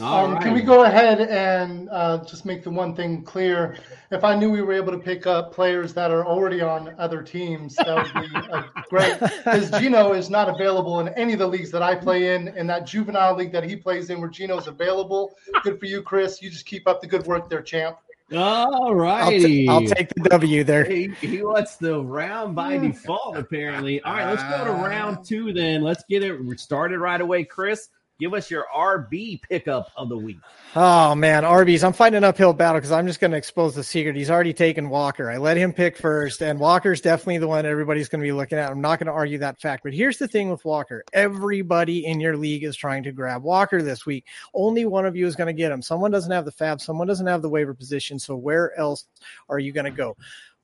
Um, 0.00 0.38
Can 0.38 0.54
we 0.54 0.62
go 0.62 0.84
ahead 0.84 1.20
and 1.20 1.90
uh, 1.90 2.24
just 2.24 2.46
make 2.46 2.62
the 2.62 2.70
one 2.70 2.96
thing 2.96 3.22
clear? 3.24 3.76
If 4.10 4.24
I 4.24 4.34
knew 4.34 4.50
we 4.50 4.62
were 4.62 4.72
able 4.72 4.90
to 4.92 4.98
pick 4.98 5.26
up 5.26 5.52
players 5.52 5.92
that 5.92 6.10
are 6.10 6.24
already 6.24 6.62
on 6.62 6.94
other 6.98 7.22
teams, 7.22 7.76
that 7.76 7.94
would 7.94 8.22
be 8.22 8.34
uh, 8.34 8.62
great. 8.88 9.20
Because 9.20 9.70
Geno 9.70 10.14
is 10.14 10.30
not 10.30 10.48
available 10.48 11.00
in 11.00 11.08
any 11.10 11.34
of 11.34 11.40
the 11.40 11.46
leagues 11.46 11.70
that 11.72 11.82
I 11.82 11.94
play 11.94 12.34
in. 12.34 12.48
and 12.48 12.70
that 12.70 12.86
juvenile 12.86 13.36
league 13.36 13.52
that 13.52 13.64
he 13.64 13.76
plays 13.76 14.08
in, 14.08 14.18
where 14.18 14.30
Geno's 14.30 14.66
available, 14.66 15.34
good 15.62 15.78
for 15.78 15.84
you, 15.84 16.00
Chris. 16.00 16.40
You 16.40 16.48
just 16.48 16.64
keep 16.64 16.88
up 16.88 17.02
the 17.02 17.06
good 17.06 17.26
work 17.26 17.50
there, 17.50 17.60
champ. 17.60 17.98
All 18.34 18.86
I'll, 18.86 18.94
righty, 18.94 19.68
I'll 19.68 19.84
take 19.84 20.08
the 20.14 20.28
W 20.28 20.64
there. 20.64 20.84
He, 20.84 21.08
he 21.20 21.42
wants 21.42 21.76
the 21.76 22.00
round 22.00 22.54
by 22.54 22.78
default, 22.78 23.36
apparently. 23.36 24.00
All 24.02 24.14
right, 24.14 24.30
let's 24.30 24.42
go 24.44 24.64
to 24.64 24.70
round 24.70 25.18
uh, 25.18 25.22
two 25.24 25.52
then. 25.52 25.82
Let's 25.82 26.04
get 26.08 26.22
it 26.22 26.40
started 26.58 26.98
right 26.98 27.20
away. 27.20 27.44
Chris, 27.44 27.88
give 28.22 28.34
us 28.34 28.52
your 28.52 28.66
RB 28.72 29.42
pickup 29.42 29.90
of 29.96 30.08
the 30.08 30.16
week. 30.16 30.38
Oh 30.76 31.12
man, 31.16 31.42
RBs! 31.42 31.82
I'm 31.82 31.92
fighting 31.92 32.18
an 32.18 32.24
uphill 32.24 32.52
battle 32.52 32.76
because 32.76 32.92
I'm 32.92 33.06
just 33.06 33.18
going 33.18 33.32
to 33.32 33.36
expose 33.36 33.74
the 33.74 33.82
secret. 33.82 34.14
He's 34.14 34.30
already 34.30 34.54
taken 34.54 34.88
Walker. 34.88 35.28
I 35.28 35.38
let 35.38 35.56
him 35.56 35.72
pick 35.72 35.96
first, 35.96 36.40
and 36.40 36.60
Walker's 36.60 37.00
definitely 37.00 37.38
the 37.38 37.48
one 37.48 37.66
everybody's 37.66 38.08
going 38.08 38.20
to 38.20 38.26
be 38.26 38.32
looking 38.32 38.58
at. 38.58 38.70
I'm 38.70 38.80
not 38.80 39.00
going 39.00 39.08
to 39.08 39.12
argue 39.12 39.38
that 39.38 39.60
fact. 39.60 39.82
But 39.82 39.92
here's 39.92 40.18
the 40.18 40.28
thing 40.28 40.50
with 40.50 40.64
Walker: 40.64 41.02
everybody 41.12 42.06
in 42.06 42.20
your 42.20 42.36
league 42.36 42.62
is 42.62 42.76
trying 42.76 43.02
to 43.02 43.12
grab 43.12 43.42
Walker 43.42 43.82
this 43.82 44.06
week. 44.06 44.24
Only 44.54 44.86
one 44.86 45.04
of 45.04 45.16
you 45.16 45.26
is 45.26 45.34
going 45.34 45.48
to 45.48 45.52
get 45.52 45.72
him. 45.72 45.82
Someone 45.82 46.12
doesn't 46.12 46.30
have 46.30 46.44
the 46.44 46.52
fab. 46.52 46.80
Someone 46.80 47.08
doesn't 47.08 47.26
have 47.26 47.42
the 47.42 47.50
waiver 47.50 47.74
position. 47.74 48.20
So 48.20 48.36
where 48.36 48.78
else 48.78 49.06
are 49.48 49.58
you 49.58 49.72
going 49.72 49.86
to 49.86 49.90
go? 49.90 50.16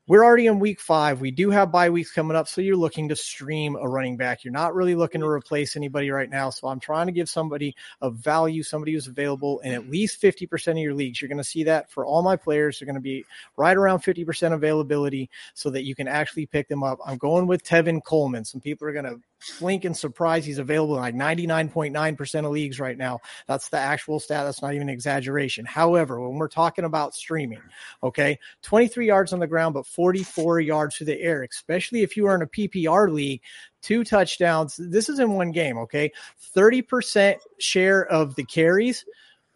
We're 0.08 0.24
already 0.24 0.46
in 0.46 0.58
week 0.58 0.80
five. 0.80 1.20
We 1.20 1.30
do 1.30 1.50
have 1.50 1.70
bye 1.70 1.90
weeks 1.90 2.10
coming 2.10 2.34
up. 2.34 2.48
So 2.48 2.62
you're 2.62 2.76
looking 2.76 3.10
to 3.10 3.16
stream 3.16 3.76
a 3.76 3.86
running 3.86 4.16
back. 4.16 4.42
You're 4.42 4.54
not 4.54 4.74
really 4.74 4.94
looking 4.94 5.20
to 5.20 5.26
replace 5.26 5.76
anybody 5.76 6.10
right 6.10 6.30
now. 6.30 6.48
So 6.48 6.68
I'm 6.68 6.80
trying 6.80 7.04
to 7.08 7.12
give 7.12 7.28
somebody 7.28 7.76
a 8.00 8.10
value, 8.10 8.62
somebody 8.62 8.94
who's 8.94 9.06
available 9.06 9.60
in 9.60 9.74
at 9.74 9.90
least 9.90 10.22
50% 10.22 10.68
of 10.68 10.78
your 10.78 10.94
leagues. 10.94 11.20
You're 11.20 11.28
going 11.28 11.36
to 11.36 11.44
see 11.44 11.62
that 11.64 11.90
for 11.90 12.06
all 12.06 12.22
my 12.22 12.36
players. 12.36 12.78
They're 12.78 12.86
going 12.86 12.94
to 12.94 13.02
be 13.02 13.26
right 13.58 13.76
around 13.76 13.98
50% 13.98 14.54
availability 14.54 15.28
so 15.52 15.68
that 15.68 15.84
you 15.84 15.94
can 15.94 16.08
actually 16.08 16.46
pick 16.46 16.68
them 16.68 16.82
up. 16.82 16.98
I'm 17.04 17.18
going 17.18 17.46
with 17.46 17.62
Tevin 17.62 18.02
Coleman. 18.02 18.46
Some 18.46 18.62
people 18.62 18.88
are 18.88 18.94
going 18.94 19.04
to 19.04 19.20
blink 19.58 19.84
and 19.84 19.96
surprise. 19.96 20.44
He's 20.44 20.58
available 20.58 20.96
in 20.96 21.00
like 21.00 21.14
99.9% 21.14 22.44
of 22.44 22.50
leagues 22.50 22.80
right 22.80 22.96
now. 22.96 23.20
That's 23.46 23.68
the 23.68 23.78
actual 23.78 24.20
stat. 24.20 24.44
That's 24.44 24.62
not 24.62 24.74
even 24.74 24.88
exaggeration. 24.88 25.64
However, 25.64 26.20
when 26.20 26.38
we're 26.38 26.48
talking 26.48 26.84
about 26.84 27.14
streaming, 27.14 27.60
okay, 28.02 28.38
23 28.62 29.06
yards 29.06 29.32
on 29.32 29.40
the 29.40 29.46
ground, 29.46 29.74
but 29.74 29.86
44 29.86 30.60
yards 30.60 30.96
through 30.96 31.06
the 31.06 31.20
air, 31.20 31.46
especially 31.50 32.02
if 32.02 32.16
you 32.16 32.26
are 32.26 32.34
in 32.34 32.42
a 32.42 32.46
PPR 32.46 33.12
league, 33.12 33.42
two 33.82 34.04
touchdowns. 34.04 34.76
This 34.78 35.08
is 35.08 35.18
in 35.18 35.32
one 35.32 35.52
game, 35.52 35.78
okay? 35.78 36.12
30% 36.56 37.36
share 37.58 38.06
of 38.06 38.34
the 38.34 38.44
carries. 38.44 39.04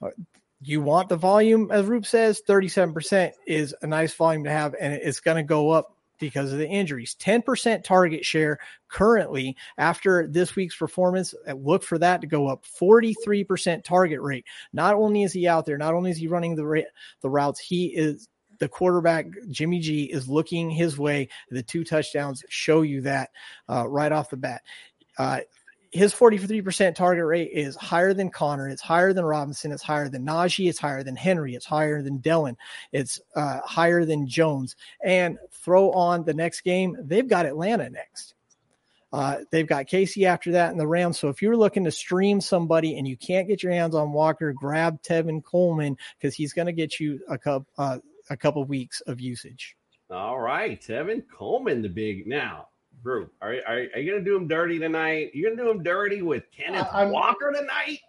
Uh, 0.00 0.10
you 0.64 0.80
want 0.80 1.08
the 1.08 1.16
volume, 1.16 1.70
as 1.72 1.86
Roop 1.86 2.06
says, 2.06 2.40
37% 2.48 3.32
is 3.46 3.74
a 3.82 3.86
nice 3.86 4.14
volume 4.14 4.44
to 4.44 4.50
have, 4.50 4.76
and 4.80 4.92
it's 4.92 5.20
going 5.20 5.36
to 5.36 5.42
go 5.42 5.70
up 5.70 5.96
because 6.22 6.52
of 6.52 6.58
the 6.58 6.68
injuries. 6.68 7.16
10% 7.20 7.82
target 7.82 8.24
share 8.24 8.58
currently 8.88 9.56
after 9.76 10.28
this 10.28 10.54
week's 10.54 10.76
performance. 10.76 11.34
Look 11.52 11.82
for 11.82 11.98
that 11.98 12.20
to 12.20 12.28
go 12.28 12.46
up 12.46 12.64
43% 12.80 13.82
target 13.82 14.20
rate. 14.20 14.46
Not 14.72 14.94
only 14.94 15.24
is 15.24 15.32
he 15.32 15.48
out 15.48 15.66
there, 15.66 15.76
not 15.76 15.94
only 15.94 16.12
is 16.12 16.16
he 16.16 16.28
running 16.28 16.54
the 16.54 16.84
the 17.22 17.28
routes, 17.28 17.58
he 17.58 17.86
is 17.86 18.28
the 18.60 18.68
quarterback 18.68 19.26
Jimmy 19.50 19.80
G 19.80 20.04
is 20.04 20.28
looking 20.28 20.70
his 20.70 20.96
way. 20.96 21.28
The 21.50 21.64
two 21.64 21.82
touchdowns 21.82 22.44
show 22.48 22.82
you 22.82 23.00
that 23.00 23.30
uh, 23.68 23.88
right 23.88 24.12
off 24.12 24.30
the 24.30 24.36
bat. 24.36 24.62
Uh, 25.18 25.40
his 25.92 26.14
43% 26.14 26.94
target 26.94 27.24
rate 27.24 27.50
is 27.52 27.76
higher 27.76 28.14
than 28.14 28.30
Conner. 28.30 28.66
It's 28.66 28.80
higher 28.80 29.12
than 29.12 29.26
Robinson. 29.26 29.72
It's 29.72 29.82
higher 29.82 30.08
than 30.08 30.24
Najee. 30.24 30.68
It's 30.68 30.78
higher 30.78 31.02
than 31.02 31.16
Henry. 31.16 31.54
It's 31.54 31.66
higher 31.66 32.02
than 32.02 32.18
Dillon. 32.18 32.56
It's 32.92 33.20
uh, 33.36 33.60
higher 33.60 34.06
than 34.06 34.26
Jones. 34.26 34.74
And 35.04 35.38
throw 35.50 35.92
on 35.92 36.24
the 36.24 36.32
next 36.32 36.62
game, 36.62 36.96
they've 36.98 37.28
got 37.28 37.44
Atlanta 37.44 37.90
next. 37.90 38.34
Uh, 39.12 39.40
they've 39.50 39.66
got 39.66 39.86
KC 39.86 40.24
after 40.24 40.52
that 40.52 40.72
in 40.72 40.78
the 40.78 40.86
Rams. 40.86 41.18
So 41.18 41.28
if 41.28 41.42
you're 41.42 41.58
looking 41.58 41.84
to 41.84 41.90
stream 41.90 42.40
somebody 42.40 42.96
and 42.96 43.06
you 43.06 43.18
can't 43.18 43.46
get 43.46 43.62
your 43.62 43.72
hands 43.72 43.94
on 43.94 44.12
Walker, 44.12 44.54
grab 44.54 45.02
Tevin 45.02 45.44
Coleman 45.44 45.98
because 46.18 46.34
he's 46.34 46.54
going 46.54 46.66
to 46.66 46.72
get 46.72 46.98
you 46.98 47.20
a 47.28 47.62
uh, 47.76 47.98
a 48.30 48.36
couple 48.38 48.64
weeks 48.64 49.02
of 49.02 49.20
usage. 49.20 49.76
All 50.10 50.40
right, 50.40 50.80
Tevin 50.80 51.22
Coleman, 51.30 51.82
the 51.82 51.88
big 51.90 52.26
now 52.26 52.68
group. 53.02 53.32
Are, 53.42 53.54
are, 53.66 53.74
are 53.94 53.98
you 53.98 54.12
going 54.12 54.24
to 54.24 54.30
do 54.30 54.36
him 54.36 54.48
dirty 54.48 54.78
tonight? 54.78 55.30
You 55.34 55.44
going 55.44 55.56
to 55.56 55.62
do 55.64 55.70
him 55.70 55.82
dirty 55.82 56.22
with 56.22 56.44
Kenneth 56.56 56.86
I'm- 56.92 57.10
Walker 57.10 57.52
tonight? 57.52 58.00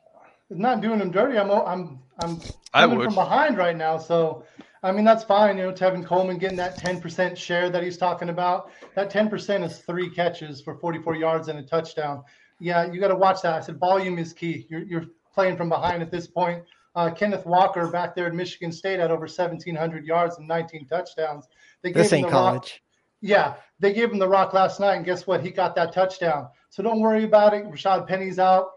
not 0.49 0.81
doing 0.81 0.99
him 0.99 1.09
dirty. 1.09 1.37
I'm 1.39 1.49
I'm 1.49 1.99
I'm 2.21 2.39
I 2.75 2.81
coming 2.81 2.99
would. 2.99 3.05
from 3.05 3.15
behind 3.15 3.57
right 3.57 3.75
now. 3.75 3.97
So 3.97 4.45
I 4.83 4.91
mean 4.91 5.03
that's 5.03 5.23
fine. 5.23 5.57
You 5.57 5.63
know, 5.63 5.71
Tevin 5.71 6.05
Coleman 6.05 6.37
getting 6.37 6.57
that 6.57 6.77
10% 6.77 7.35
share 7.35 7.71
that 7.71 7.81
he's 7.81 7.97
talking 7.97 8.29
about. 8.29 8.69
That 8.95 9.11
10% 9.11 9.63
is 9.65 9.79
three 9.79 10.11
catches 10.11 10.61
for 10.61 10.75
44 10.75 11.15
yards 11.15 11.47
and 11.47 11.57
a 11.57 11.63
touchdown. 11.63 12.23
Yeah, 12.59 12.91
you 12.91 12.99
got 12.99 13.07
to 13.07 13.15
watch 13.15 13.41
that. 13.41 13.53
I 13.55 13.61
said 13.61 13.79
volume 13.79 14.19
is 14.19 14.31
key. 14.31 14.67
You're 14.69 14.83
you're 14.83 15.05
playing 15.33 15.57
from 15.57 15.69
behind 15.69 16.03
at 16.03 16.11
this 16.11 16.27
point. 16.27 16.61
Uh, 16.95 17.09
Kenneth 17.09 17.47
Walker 17.47 17.87
back 17.87 18.13
there 18.13 18.27
at 18.27 18.35
Michigan 18.35 18.71
State 18.71 18.99
had 18.99 19.09
over 19.09 19.21
1,700 19.21 20.05
yards 20.05 20.37
and 20.37 20.47
19 20.47 20.85
touchdowns. 20.87 21.47
They 21.81 21.91
This 21.93 22.13
ain't 22.13 22.27
the 22.27 22.31
rock- 22.33 22.51
college. 22.59 22.82
Yeah, 23.23 23.55
they 23.79 23.93
gave 23.93 24.11
him 24.11 24.19
the 24.19 24.27
rock 24.27 24.53
last 24.53 24.81
night, 24.81 24.95
and 24.95 25.05
guess 25.05 25.25
what? 25.25 25.41
He 25.41 25.49
got 25.49 25.75
that 25.75 25.93
touchdown. 25.93 26.49
So 26.69 26.83
don't 26.83 26.99
worry 26.99 27.23
about 27.23 27.53
it. 27.53 27.63
Rashad 27.65 28.05
Penny's 28.05 28.37
out. 28.37 28.71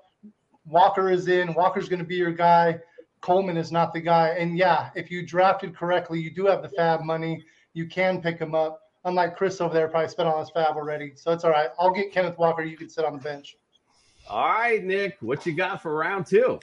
Walker 0.64 1.10
is 1.10 1.26
in. 1.26 1.52
Walker's 1.52 1.88
going 1.88 1.98
to 1.98 2.04
be 2.04 2.14
your 2.14 2.30
guy. 2.30 2.78
Coleman 3.20 3.56
is 3.56 3.72
not 3.72 3.92
the 3.92 4.00
guy. 4.00 4.28
And 4.38 4.56
yeah, 4.56 4.90
if 4.94 5.10
you 5.10 5.26
drafted 5.26 5.76
correctly, 5.76 6.20
you 6.20 6.30
do 6.30 6.46
have 6.46 6.62
the 6.62 6.68
fab 6.68 7.02
money. 7.02 7.44
You 7.74 7.88
can 7.88 8.22
pick 8.22 8.38
him 8.38 8.54
up. 8.54 8.80
Unlike 9.04 9.36
Chris 9.36 9.60
over 9.60 9.74
there, 9.74 9.88
probably 9.88 10.08
spent 10.10 10.28
all 10.28 10.38
his 10.38 10.50
fab 10.50 10.76
already. 10.76 11.12
So 11.16 11.32
it's 11.32 11.42
all 11.42 11.50
right. 11.50 11.70
I'll 11.80 11.92
get 11.92 12.12
Kenneth 12.12 12.38
Walker. 12.38 12.62
You 12.62 12.76
can 12.76 12.88
sit 12.88 13.04
on 13.04 13.14
the 13.14 13.22
bench. 13.22 13.56
All 14.28 14.48
right, 14.48 14.82
Nick, 14.82 15.16
what 15.20 15.44
you 15.44 15.54
got 15.54 15.82
for 15.82 15.92
round 15.92 16.26
two? 16.26 16.60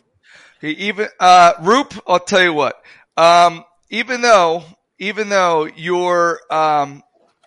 He 0.62 0.70
even 0.72 1.10
uh 1.20 1.54
Roop, 1.62 1.94
I'll 2.08 2.20
tell 2.20 2.44
you 2.44 2.54
what. 2.54 2.82
Um 3.18 3.66
even 3.90 4.22
though 4.22 4.64
even 5.00 5.28
though 5.28 5.66
your 5.66 6.40
um 6.50 7.04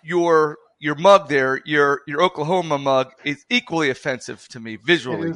your 0.07 0.57
your 0.79 0.95
mug 0.95 1.27
there, 1.27 1.61
your 1.65 2.01
your 2.07 2.21
Oklahoma 2.21 2.77
mug 2.77 3.11
is 3.23 3.45
equally 3.49 3.89
offensive 3.89 4.47
to 4.49 4.59
me 4.59 4.77
visually. 4.77 5.33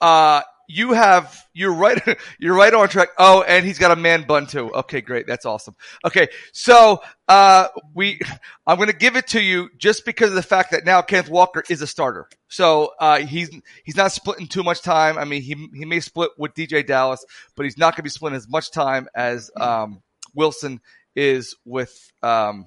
Uh 0.00 0.42
you 0.68 0.92
have 0.92 1.44
you're 1.52 1.72
right 1.72 2.00
you're 2.38 2.54
right 2.54 2.72
on 2.72 2.88
track. 2.88 3.10
Oh, 3.18 3.42
and 3.42 3.64
he's 3.64 3.78
got 3.78 3.90
a 3.90 3.96
man 3.96 4.24
bun 4.26 4.46
too. 4.46 4.72
Okay, 4.72 5.00
great. 5.00 5.26
That's 5.26 5.44
awesome. 5.46 5.74
Okay. 6.04 6.28
So 6.52 7.02
uh 7.28 7.68
we 7.94 8.20
I'm 8.66 8.78
gonna 8.78 8.92
give 8.92 9.16
it 9.16 9.28
to 9.28 9.42
you 9.42 9.68
just 9.78 10.04
because 10.04 10.30
of 10.30 10.36
the 10.36 10.42
fact 10.42 10.72
that 10.72 10.84
now 10.84 11.02
Kenneth 11.02 11.30
Walker 11.30 11.62
is 11.68 11.82
a 11.82 11.86
starter. 11.86 12.28
So 12.48 12.92
uh 12.98 13.18
he's 13.18 13.50
he's 13.84 13.96
not 13.96 14.12
splitting 14.12 14.48
too 14.48 14.62
much 14.62 14.82
time. 14.82 15.18
I 15.18 15.24
mean 15.24 15.42
he 15.42 15.68
he 15.74 15.84
may 15.84 16.00
split 16.00 16.30
with 16.36 16.54
DeeJay 16.54 16.86
Dallas, 16.86 17.24
but 17.54 17.64
he's 17.64 17.78
not 17.78 17.94
gonna 17.94 18.04
be 18.04 18.10
splitting 18.10 18.36
as 18.36 18.48
much 18.48 18.70
time 18.70 19.08
as 19.14 19.50
um 19.56 20.02
Wilson 20.34 20.80
is 21.14 21.56
with 21.64 22.12
um 22.22 22.66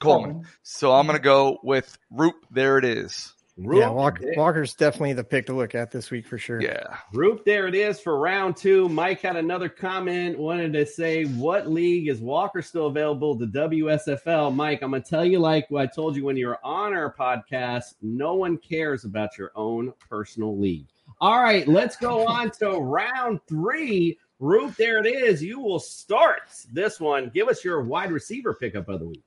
Coleman. 0.00 0.30
Coleman. 0.30 0.48
So 0.62 0.92
I'm 0.92 1.06
gonna 1.06 1.18
go 1.18 1.58
with 1.62 1.96
Roop. 2.10 2.36
There 2.50 2.78
it 2.78 2.84
is. 2.84 3.34
Yeah, 3.58 3.88
Walker, 3.88 4.32
Walker's 4.36 4.74
definitely 4.74 5.14
the 5.14 5.24
pick 5.24 5.46
to 5.46 5.54
look 5.54 5.74
at 5.74 5.90
this 5.90 6.10
week 6.10 6.26
for 6.26 6.36
sure. 6.36 6.60
Yeah. 6.60 6.98
Roop, 7.14 7.46
there 7.46 7.66
it 7.66 7.74
is 7.74 7.98
for 7.98 8.18
round 8.18 8.58
two. 8.58 8.86
Mike 8.90 9.22
had 9.22 9.36
another 9.36 9.70
comment, 9.70 10.38
wanted 10.38 10.74
to 10.74 10.84
say, 10.84 11.24
what 11.24 11.66
league 11.66 12.08
is 12.08 12.20
Walker 12.20 12.60
still 12.60 12.88
available? 12.88 13.34
The 13.34 13.46
WSFL. 13.46 14.54
Mike, 14.54 14.82
I'm 14.82 14.90
going 14.90 15.02
to 15.02 15.08
tell 15.08 15.24
you, 15.24 15.38
like 15.38 15.70
what 15.70 15.82
I 15.82 15.86
told 15.86 16.16
you 16.16 16.24
when 16.26 16.36
you 16.36 16.48
were 16.48 16.58
on 16.62 16.92
our 16.92 17.14
podcast, 17.14 17.94
no 18.02 18.34
one 18.34 18.58
cares 18.58 19.04
about 19.04 19.38
your 19.38 19.52
own 19.56 19.94
personal 20.06 20.58
league. 20.58 20.88
All 21.18 21.40
right, 21.40 21.66
let's 21.66 21.96
go 21.96 22.26
on 22.28 22.50
to 22.58 22.72
round 22.72 23.40
three. 23.48 24.18
Roop, 24.38 24.76
there 24.76 24.98
it 24.98 25.06
is. 25.06 25.42
You 25.42 25.60
will 25.60 25.78
start 25.78 26.42
this 26.70 27.00
one. 27.00 27.30
Give 27.32 27.48
us 27.48 27.64
your 27.64 27.80
wide 27.80 28.12
receiver 28.12 28.52
pickup 28.52 28.90
of 28.90 29.00
the 29.00 29.06
week. 29.06 29.24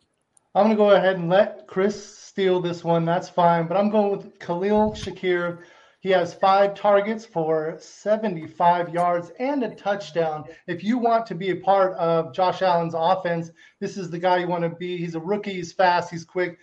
I'm 0.55 0.65
going 0.65 0.75
to 0.75 0.83
go 0.83 0.91
ahead 0.91 1.17
and 1.17 1.29
let 1.29 1.67
Chris 1.67 2.17
steal 2.17 2.59
this 2.59 2.83
one. 2.83 3.05
That's 3.05 3.29
fine. 3.29 3.67
But 3.67 3.77
I'm 3.77 3.91
going 3.91 4.09
with 4.09 4.39
Khalil 4.39 4.93
Shakir. 4.93 5.59
He 5.99 6.09
has 6.09 6.33
five 6.33 6.73
targets 6.73 7.23
for 7.23 7.75
75 7.79 8.89
yards 8.89 9.31
and 9.37 9.63
a 9.63 9.75
touchdown. 9.75 10.45
If 10.65 10.83
you 10.83 10.97
want 10.97 11.27
to 11.27 11.35
be 11.35 11.51
a 11.51 11.57
part 11.57 11.93
of 11.97 12.33
Josh 12.33 12.63
Allen's 12.63 12.95
offense, 12.97 13.51
this 13.79 13.95
is 13.95 14.09
the 14.09 14.17
guy 14.17 14.37
you 14.37 14.47
want 14.47 14.63
to 14.63 14.69
be. 14.69 14.97
He's 14.97 15.13
a 15.13 15.19
rookie. 15.19 15.53
He's 15.53 15.71
fast. 15.71 16.09
He's 16.09 16.25
quick. 16.25 16.57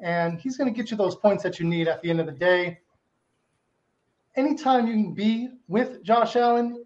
And 0.00 0.38
he's 0.38 0.56
going 0.56 0.72
to 0.72 0.76
get 0.76 0.92
you 0.92 0.96
those 0.96 1.16
points 1.16 1.42
that 1.42 1.58
you 1.58 1.66
need 1.66 1.88
at 1.88 2.00
the 2.00 2.10
end 2.10 2.20
of 2.20 2.26
the 2.26 2.32
day. 2.32 2.78
Anytime 4.36 4.86
you 4.86 4.92
can 4.92 5.14
be 5.14 5.48
with 5.66 6.04
Josh 6.04 6.36
Allen, 6.36 6.84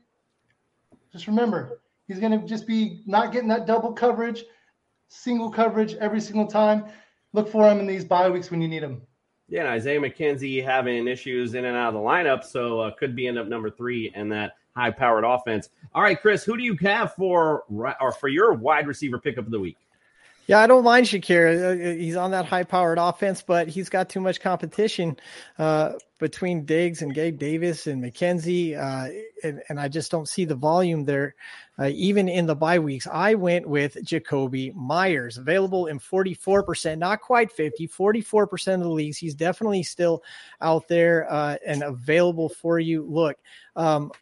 just 1.13 1.27
remember, 1.27 1.81
he's 2.09 2.19
going 2.19 2.41
to 2.41 2.47
just 2.47 2.67
be 2.67 3.03
not 3.05 3.31
getting 3.31 3.49
that 3.49 3.67
double 3.67 3.93
coverage 3.93 4.43
single 5.09 5.51
coverage 5.51 5.95
every 5.95 6.21
single 6.21 6.47
time. 6.47 6.87
Look 7.33 7.49
for 7.49 7.69
him 7.69 7.81
in 7.81 7.87
these 7.87 8.05
bye 8.05 8.31
weeks 8.31 8.51
when 8.51 8.63
you 8.63 8.69
need 8.69 8.83
him. 8.83 9.03
Yeah, 9.49 9.61
and 9.61 9.69
Isaiah 9.69 10.01
McKenzie 10.01 10.65
having 10.65 11.07
issues 11.07 11.55
in 11.55 11.65
and 11.65 11.77
out 11.77 11.89
of 11.89 11.95
the 11.95 12.01
lineup, 12.01 12.43
so 12.43 12.81
uh, 12.81 12.91
could 12.93 13.15
be 13.15 13.29
end 13.29 13.39
up 13.39 13.47
number 13.47 13.71
three 13.71 14.13
in 14.15 14.29
that 14.31 14.55
high-powered 14.75 15.25
offense. 15.25 15.71
All 15.95 16.03
right, 16.03 16.21
Chris, 16.21 16.45
who 16.45 16.57
do 16.57 16.65
you 16.65 16.77
have 16.83 17.15
for 17.15 17.65
or 18.01 18.13
for 18.13 18.29
your 18.29 18.55
wide 18.55 18.87
receiver 18.87 19.19
pickup 19.19 19.47
of 19.47 19.53
the 19.53 19.61
week? 19.61 19.79
Yeah, 20.47 20.61
I 20.61 20.69
don't 20.69 20.85
mind 20.85 21.07
Shakir. 21.07 21.73
Uh, 21.73 21.99
He's 21.99 22.15
on 22.15 22.31
that 22.31 22.47
high 22.47 22.63
powered 22.63 22.99
offense, 22.99 23.43
but 23.43 23.67
he's 23.69 23.89
got 23.89 24.09
too 24.09 24.21
much 24.21 24.41
competition 24.41 25.17
uh, 25.59 25.95
between 26.19 26.65
Diggs 26.65 27.03
and 27.03 27.13
Gabe 27.13 27.37
Davis 27.39 27.89
and 27.89 28.03
McKenzie. 28.03 28.79
Uh, 28.79 29.11
and, 29.43 29.61
and 29.69 29.81
I 29.81 29.89
just 29.89 30.11
don't 30.11 30.29
see 30.29 30.45
the 30.45 30.55
volume 30.55 31.05
there, 31.05 31.35
uh, 31.81 31.91
even 31.93 32.29
in 32.29 32.47
the 32.47 32.55
bye 32.55 32.79
weeks. 32.79 33.09
I 33.13 33.35
went 33.35 33.69
with 33.69 33.97
Jakobi 34.05 34.73
Meyers, 34.75 35.37
available 35.37 35.87
in 35.87 35.99
44%, 35.99 36.97
not 36.99 37.21
quite 37.21 37.51
50, 37.51 37.89
44% 37.89 38.75
of 38.75 38.81
the 38.81 38.89
leagues. 38.89 39.19
He's 39.19 39.35
definitely 39.35 39.83
still 39.83 40.23
out 40.61 40.87
there 40.87 41.31
uh, 41.31 41.57
and 41.67 41.83
available 41.83 42.49
for 42.49 42.79
you. 42.79 43.05
Look, 43.05 43.37
um, 43.75 44.13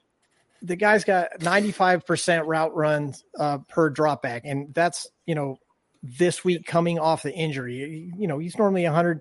the 0.63 0.77
guy's 0.77 1.05
got 1.05 1.41
95% 1.41 2.47
route 2.47 2.75
runs 2.75 3.25
uh, 3.39 3.59
per 3.69 3.93
dropback, 3.93 4.41
and 4.45 4.73
that's, 4.73 5.07
you 5.27 5.35
know, 5.35 5.59
this 6.05 6.45
week 6.45 6.67
coming 6.67 6.99
off 6.99 7.23
the 7.23 7.33
injury. 7.33 8.13
You 8.17 8.29
know, 8.29 8.39
he's 8.39 8.59
normally 8.59 8.85
a 8.85 8.91
100% 8.91 9.21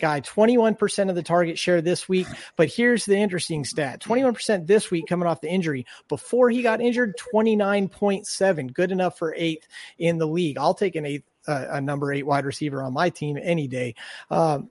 guy, 0.00 0.20
21% 0.20 1.08
of 1.08 1.14
the 1.14 1.22
target 1.22 1.58
share 1.58 1.80
this 1.80 2.08
week. 2.08 2.26
But 2.56 2.68
here's 2.68 3.04
the 3.04 3.16
interesting 3.16 3.64
stat 3.64 4.00
21% 4.00 4.66
this 4.66 4.90
week 4.90 5.06
coming 5.06 5.28
off 5.28 5.40
the 5.40 5.48
injury. 5.48 5.86
Before 6.08 6.50
he 6.50 6.62
got 6.62 6.80
injured, 6.80 7.14
29.7, 7.32 8.72
good 8.72 8.90
enough 8.90 9.16
for 9.16 9.34
eighth 9.36 9.68
in 9.98 10.18
the 10.18 10.26
league. 10.26 10.58
I'll 10.58 10.74
take 10.74 10.96
an 10.96 11.06
eighth, 11.06 11.24
uh, 11.46 11.66
a 11.70 11.80
number 11.80 12.12
eight 12.12 12.26
wide 12.26 12.44
receiver 12.44 12.82
on 12.82 12.92
my 12.92 13.10
team 13.10 13.38
any 13.40 13.68
day. 13.68 13.94
Um, 14.30 14.70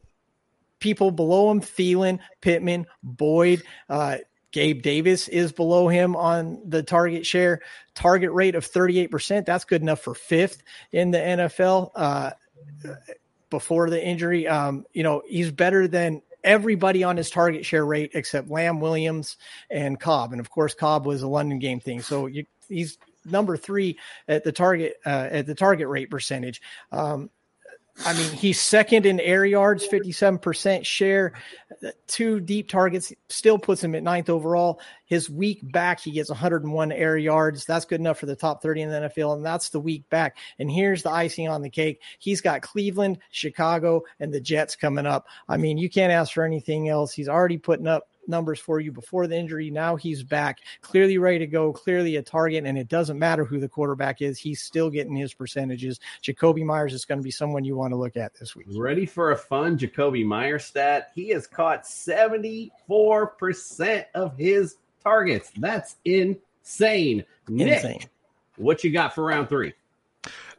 people 0.80 1.12
below 1.12 1.50
him, 1.50 1.62
Thielen, 1.62 2.20
Pittman, 2.42 2.88
Boyd, 3.02 3.64
uh, 3.90 4.18
Gabe 4.58 4.82
Davis 4.82 5.28
is 5.28 5.52
below 5.52 5.88
him 5.88 6.16
on 6.16 6.60
the 6.66 6.82
target 6.82 7.28
share, 7.28 7.62
target 7.94 8.32
rate 8.32 8.56
of 8.56 8.66
38%. 8.66 9.46
That's 9.46 9.66
good 9.66 9.84
enough 9.84 10.00
for 10.00 10.16
fifth 10.16 10.64
in 10.92 11.12
the 11.12 11.20
NFL 11.20 11.92
uh, 11.94 12.32
before 13.52 13.92
the 13.92 14.04
injury. 14.04 14.48
Um, 14.48 14.84
you 14.94 15.04
know, 15.04 15.22
he's 15.28 15.52
better 15.52 15.88
than 15.88 16.24
everybody 16.44 17.04
on 17.04 17.18
his 17.18 17.30
target 17.30 17.68
share 17.68 17.86
rate 17.86 18.14
except 18.16 18.50
Lamb, 18.50 18.80
Williams, 18.80 19.38
and 19.70 20.00
Cobb. 20.00 20.32
And 20.32 20.40
of 20.40 20.50
course, 20.50 20.74
Cobb 20.74 21.06
was 21.06 21.22
a 21.22 21.28
London 21.28 21.60
game 21.60 21.80
thing. 21.80 22.02
So 22.02 22.26
you, 22.26 22.48
he's 22.68 22.98
number 23.26 23.58
three 23.58 24.00
at 24.28 24.44
the 24.44 24.52
target 24.52 24.96
uh, 25.06 25.28
at 25.30 25.46
the 25.46 25.54
target 25.54 25.88
rate 25.88 26.10
percentage. 26.10 26.64
Um, 26.92 27.30
I 28.06 28.14
mean, 28.14 28.32
he's 28.32 28.62
second 28.62 29.06
in 29.06 29.20
air 29.20 29.44
yards, 29.46 29.88
57% 29.88 30.86
share, 30.86 31.34
two 32.06 32.40
deep 32.40 32.70
targets, 32.70 33.12
still 33.30 33.58
puts 33.58 33.84
him 33.84 33.96
at 33.96 34.04
ninth 34.04 34.30
overall. 34.30 34.80
His 35.06 35.30
week 35.30 35.60
back, 35.72 36.00
he 36.00 36.12
gets 36.12 36.30
101 36.30 36.92
air 36.92 37.18
yards. 37.18 37.66
That's 37.66 37.86
good 37.86 38.00
enough 38.00 38.20
for 38.20 38.28
the 38.28 38.36
top 38.36 38.62
30 38.62 38.84
in 38.84 38.90
the 38.90 39.10
NFL, 39.10 39.36
and 39.36 39.46
that's 39.46 39.70
the 39.70 39.80
week 39.80 40.08
back. 40.10 40.38
And 40.60 40.70
here's 40.70 41.02
the 41.02 41.10
icing 41.10 41.50
on 41.50 41.62
the 41.62 41.70
cake. 41.70 42.02
He's 42.20 42.40
got 42.40 42.62
Cleveland, 42.62 43.18
Chicago, 43.32 44.04
and 44.20 44.32
the 44.32 44.42
Jets 44.42 44.76
coming 44.76 45.08
up. 45.08 45.28
I 45.50 45.58
mean, 45.58 45.78
you 45.78 45.90
can't 45.90 46.14
ask 46.14 46.34
for 46.34 46.44
anything 46.44 46.90
else. 46.90 47.14
He's 47.14 47.30
already 47.30 47.58
putting 47.58 47.88
up 47.88 48.10
numbers 48.28 48.60
for 48.60 48.80
you 48.80 48.92
before 48.92 49.28
the 49.28 49.38
injury. 49.38 49.70
Now 49.70 49.96
he's 49.96 50.24
back, 50.24 50.60
clearly 50.82 51.18
ready 51.18 51.40
to 51.40 51.48
go, 51.48 51.74
clearly 51.74 52.16
a 52.18 52.22
target, 52.22 52.66
and 52.66 52.78
it 52.78 52.88
doesn't 52.88 53.20
matter 53.20 53.46
who 53.46 53.60
the 53.60 53.70
quarterback 53.70 54.22
is. 54.22 54.38
He's 54.40 54.62
still 54.62 54.90
getting 54.90 55.16
his 55.16 55.34
percentages. 55.34 56.00
Jakobi 56.24 56.64
Meyers 56.64 56.94
is 56.94 57.06
going 57.06 57.20
to 57.20 57.24
be 57.24 57.32
someone 57.32 57.64
you 57.64 57.76
want 57.76 57.92
to 57.92 57.98
look 57.98 58.18
at 58.18 58.34
this 58.36 58.56
week. 58.56 58.68
Ready 58.76 59.06
for 59.06 59.32
a 59.32 59.38
fun 59.38 59.78
Jakobi 59.78 60.26
Meyer 60.26 60.60
stat? 60.60 61.12
He 61.16 61.30
has 61.30 61.48
caught 61.48 61.84
74% 61.84 64.06
of 64.16 64.38
his 64.38 64.76
targets. 65.04 65.52
That's 65.58 65.96
insane. 66.06 67.24
Nick, 67.48 67.74
Insane. 67.76 68.02
what 68.58 68.84
you 68.84 68.92
got 68.92 69.16
for 69.16 69.24
round 69.24 69.50
three? 69.50 69.74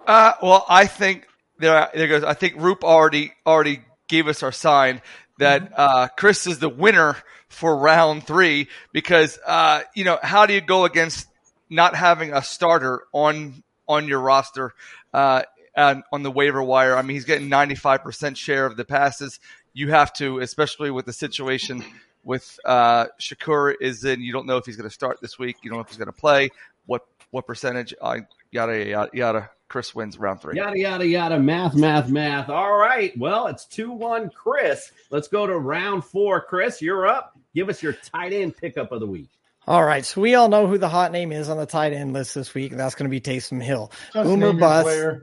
Uh, 0.07 0.33
well, 0.43 0.65
I 0.69 0.87
think 0.87 1.27
there, 1.59 1.91
there 1.95 2.09
goes. 2.09 2.25
I 2.25 2.35
think 2.35 2.55
Roop 2.57 2.83
already 2.83 3.33
already 3.47 3.83
gave 4.09 4.27
us 4.27 4.43
our 4.43 4.53
sign 4.53 5.03
that 5.39 5.73
uh, 5.77 6.09
Chris 6.17 6.47
is 6.47 6.59
the 6.59 6.69
winner 6.69 7.17
for 7.49 7.77
round 7.77 8.27
three 8.27 8.69
because 8.93 9.39
uh, 9.47 9.83
you 9.95 10.05
know 10.05 10.19
how 10.23 10.47
do 10.47 10.55
you 10.55 10.61
go 10.61 10.85
against 10.85 11.27
not 11.71 11.95
having 11.95 12.33
a 12.33 12.43
starter 12.43 13.03
on 13.13 13.63
on 13.89 14.07
your 14.07 14.21
roster 14.21 14.75
uh, 15.15 15.43
and 15.75 16.03
on 16.13 16.23
the 16.23 16.31
waiver 16.31 16.63
wire? 16.63 16.97
I 16.97 17.03
mean, 17.03 17.15
he's 17.15 17.25
getting 17.25 17.49
ninety 17.49 17.75
five 17.75 18.03
percent 18.03 18.37
share 18.37 18.67
of 18.67 18.77
the 18.77 18.85
passes. 18.85 19.41
You 19.73 19.91
have 19.91 20.13
to, 20.15 20.41
especially 20.41 20.91
with 20.91 21.07
the 21.07 21.13
situation 21.13 21.85
with 22.25 22.59
uh, 22.65 23.07
Shakir 23.21 23.75
is 23.81 24.05
in. 24.05 24.21
You 24.21 24.33
don't 24.33 24.47
know 24.47 24.57
if 24.57 24.67
he's 24.67 24.77
going 24.77 24.89
to 24.89 24.95
start 24.95 25.21
this 25.21 25.39
week. 25.39 25.57
You 25.63 25.71
don't 25.71 25.79
know 25.79 25.83
if 25.83 25.89
he's 25.89 25.99
going 25.99 26.07
to 26.07 26.13
play. 26.13 26.51
What 26.87 27.07
what 27.31 27.47
percentage? 27.47 27.95
Uh, 28.01 28.21
yada 28.51 28.85
yada 28.85 29.11
yada. 29.13 29.51
Chris 29.69 29.95
wins 29.95 30.19
round 30.19 30.41
three. 30.41 30.57
Yada 30.57 30.79
yada 30.79 31.07
yada. 31.07 31.39
Math, 31.39 31.75
math, 31.75 32.09
math. 32.09 32.49
All 32.49 32.77
right. 32.77 33.17
Well, 33.19 33.49
it's 33.49 33.67
two 33.67 33.93
one. 33.93 34.31
Chris. 34.31 34.91
Let's 35.11 35.29
go 35.29 35.47
to 35.47 35.59
round 35.59 36.05
four. 36.05 36.41
Chris, 36.41 36.81
you're 36.81 37.07
up. 37.07 37.39
Give 37.55 37.69
us 37.69 37.83
your 37.83 37.93
tight 37.93 38.33
end 38.33 38.57
pickup 38.57 38.93
of 38.93 39.01
the 39.01 39.07
week. 39.07 39.29
All 39.67 39.85
right, 39.85 40.03
so 40.03 40.23
we 40.23 40.35
all 40.35 40.49
know 40.49 40.67
who 40.67 40.79
the 40.79 40.89
hot 40.89 41.13
name 41.13 41.31
is 41.31 41.51
on 41.51 41.59
the 41.59 41.67
tight 41.67 41.93
end 41.93 42.15
list 42.15 42.35
this 42.35 42.55
week. 42.55 42.73
That's 42.73 42.95
going 42.95 43.05
to 43.05 43.11
be 43.11 43.21
Taysom 43.21 43.63
Hill. 43.63 43.93
Just 44.15 44.25
Boomer 44.25 44.55
bust. 44.55 45.21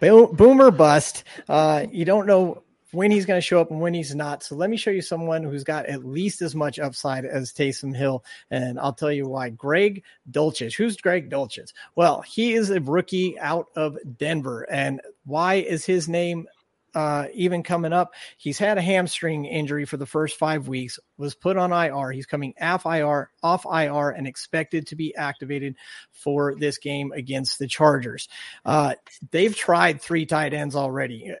Bo- 0.00 0.32
Boomer 0.32 0.70
bust. 0.70 1.24
Uh, 1.46 1.84
you 1.92 2.06
don't 2.06 2.26
know 2.26 2.61
when 2.92 3.10
he's 3.10 3.26
going 3.26 3.38
to 3.38 3.46
show 3.46 3.60
up 3.60 3.70
and 3.70 3.80
when 3.80 3.94
he's 3.94 4.14
not. 4.14 4.42
So 4.42 4.54
let 4.54 4.70
me 4.70 4.76
show 4.76 4.90
you 4.90 5.02
someone 5.02 5.42
who's 5.42 5.64
got 5.64 5.86
at 5.86 6.04
least 6.04 6.42
as 6.42 6.54
much 6.54 6.78
upside 6.78 7.24
as 7.24 7.52
Taysom 7.52 7.94
Hill, 7.94 8.24
and 8.50 8.78
I'll 8.78 8.92
tell 8.92 9.12
you 9.12 9.26
why. 9.26 9.50
Greg 9.50 10.04
Dulcich. 10.30 10.76
Who's 10.76 10.96
Greg 10.96 11.30
Dulcich? 11.30 11.72
Well, 11.96 12.22
he 12.22 12.52
is 12.54 12.70
a 12.70 12.80
rookie 12.80 13.38
out 13.40 13.66
of 13.74 13.98
Denver, 14.18 14.62
and 14.70 15.00
why 15.24 15.54
is 15.54 15.84
his 15.84 16.08
name 16.08 16.46
uh, 16.94 17.26
even 17.32 17.62
coming 17.62 17.92
up. 17.92 18.14
He's 18.36 18.58
had 18.58 18.78
a 18.78 18.82
hamstring 18.82 19.44
injury 19.44 19.84
for 19.84 19.96
the 19.96 20.06
first 20.06 20.38
five 20.38 20.68
weeks, 20.68 20.98
was 21.16 21.34
put 21.34 21.56
on 21.56 21.72
IR. 21.72 22.10
He's 22.12 22.26
coming 22.26 22.54
off 22.60 22.84
IR, 22.84 23.30
off 23.42 23.64
IR, 23.64 24.10
and 24.10 24.26
expected 24.26 24.86
to 24.88 24.96
be 24.96 25.14
activated 25.14 25.76
for 26.12 26.54
this 26.54 26.78
game 26.78 27.12
against 27.12 27.58
the 27.58 27.66
Chargers. 27.66 28.28
Uh, 28.64 28.94
they've 29.30 29.56
tried 29.56 30.00
three 30.00 30.26
tight 30.26 30.52
ends 30.52 30.76
already. 30.76 31.34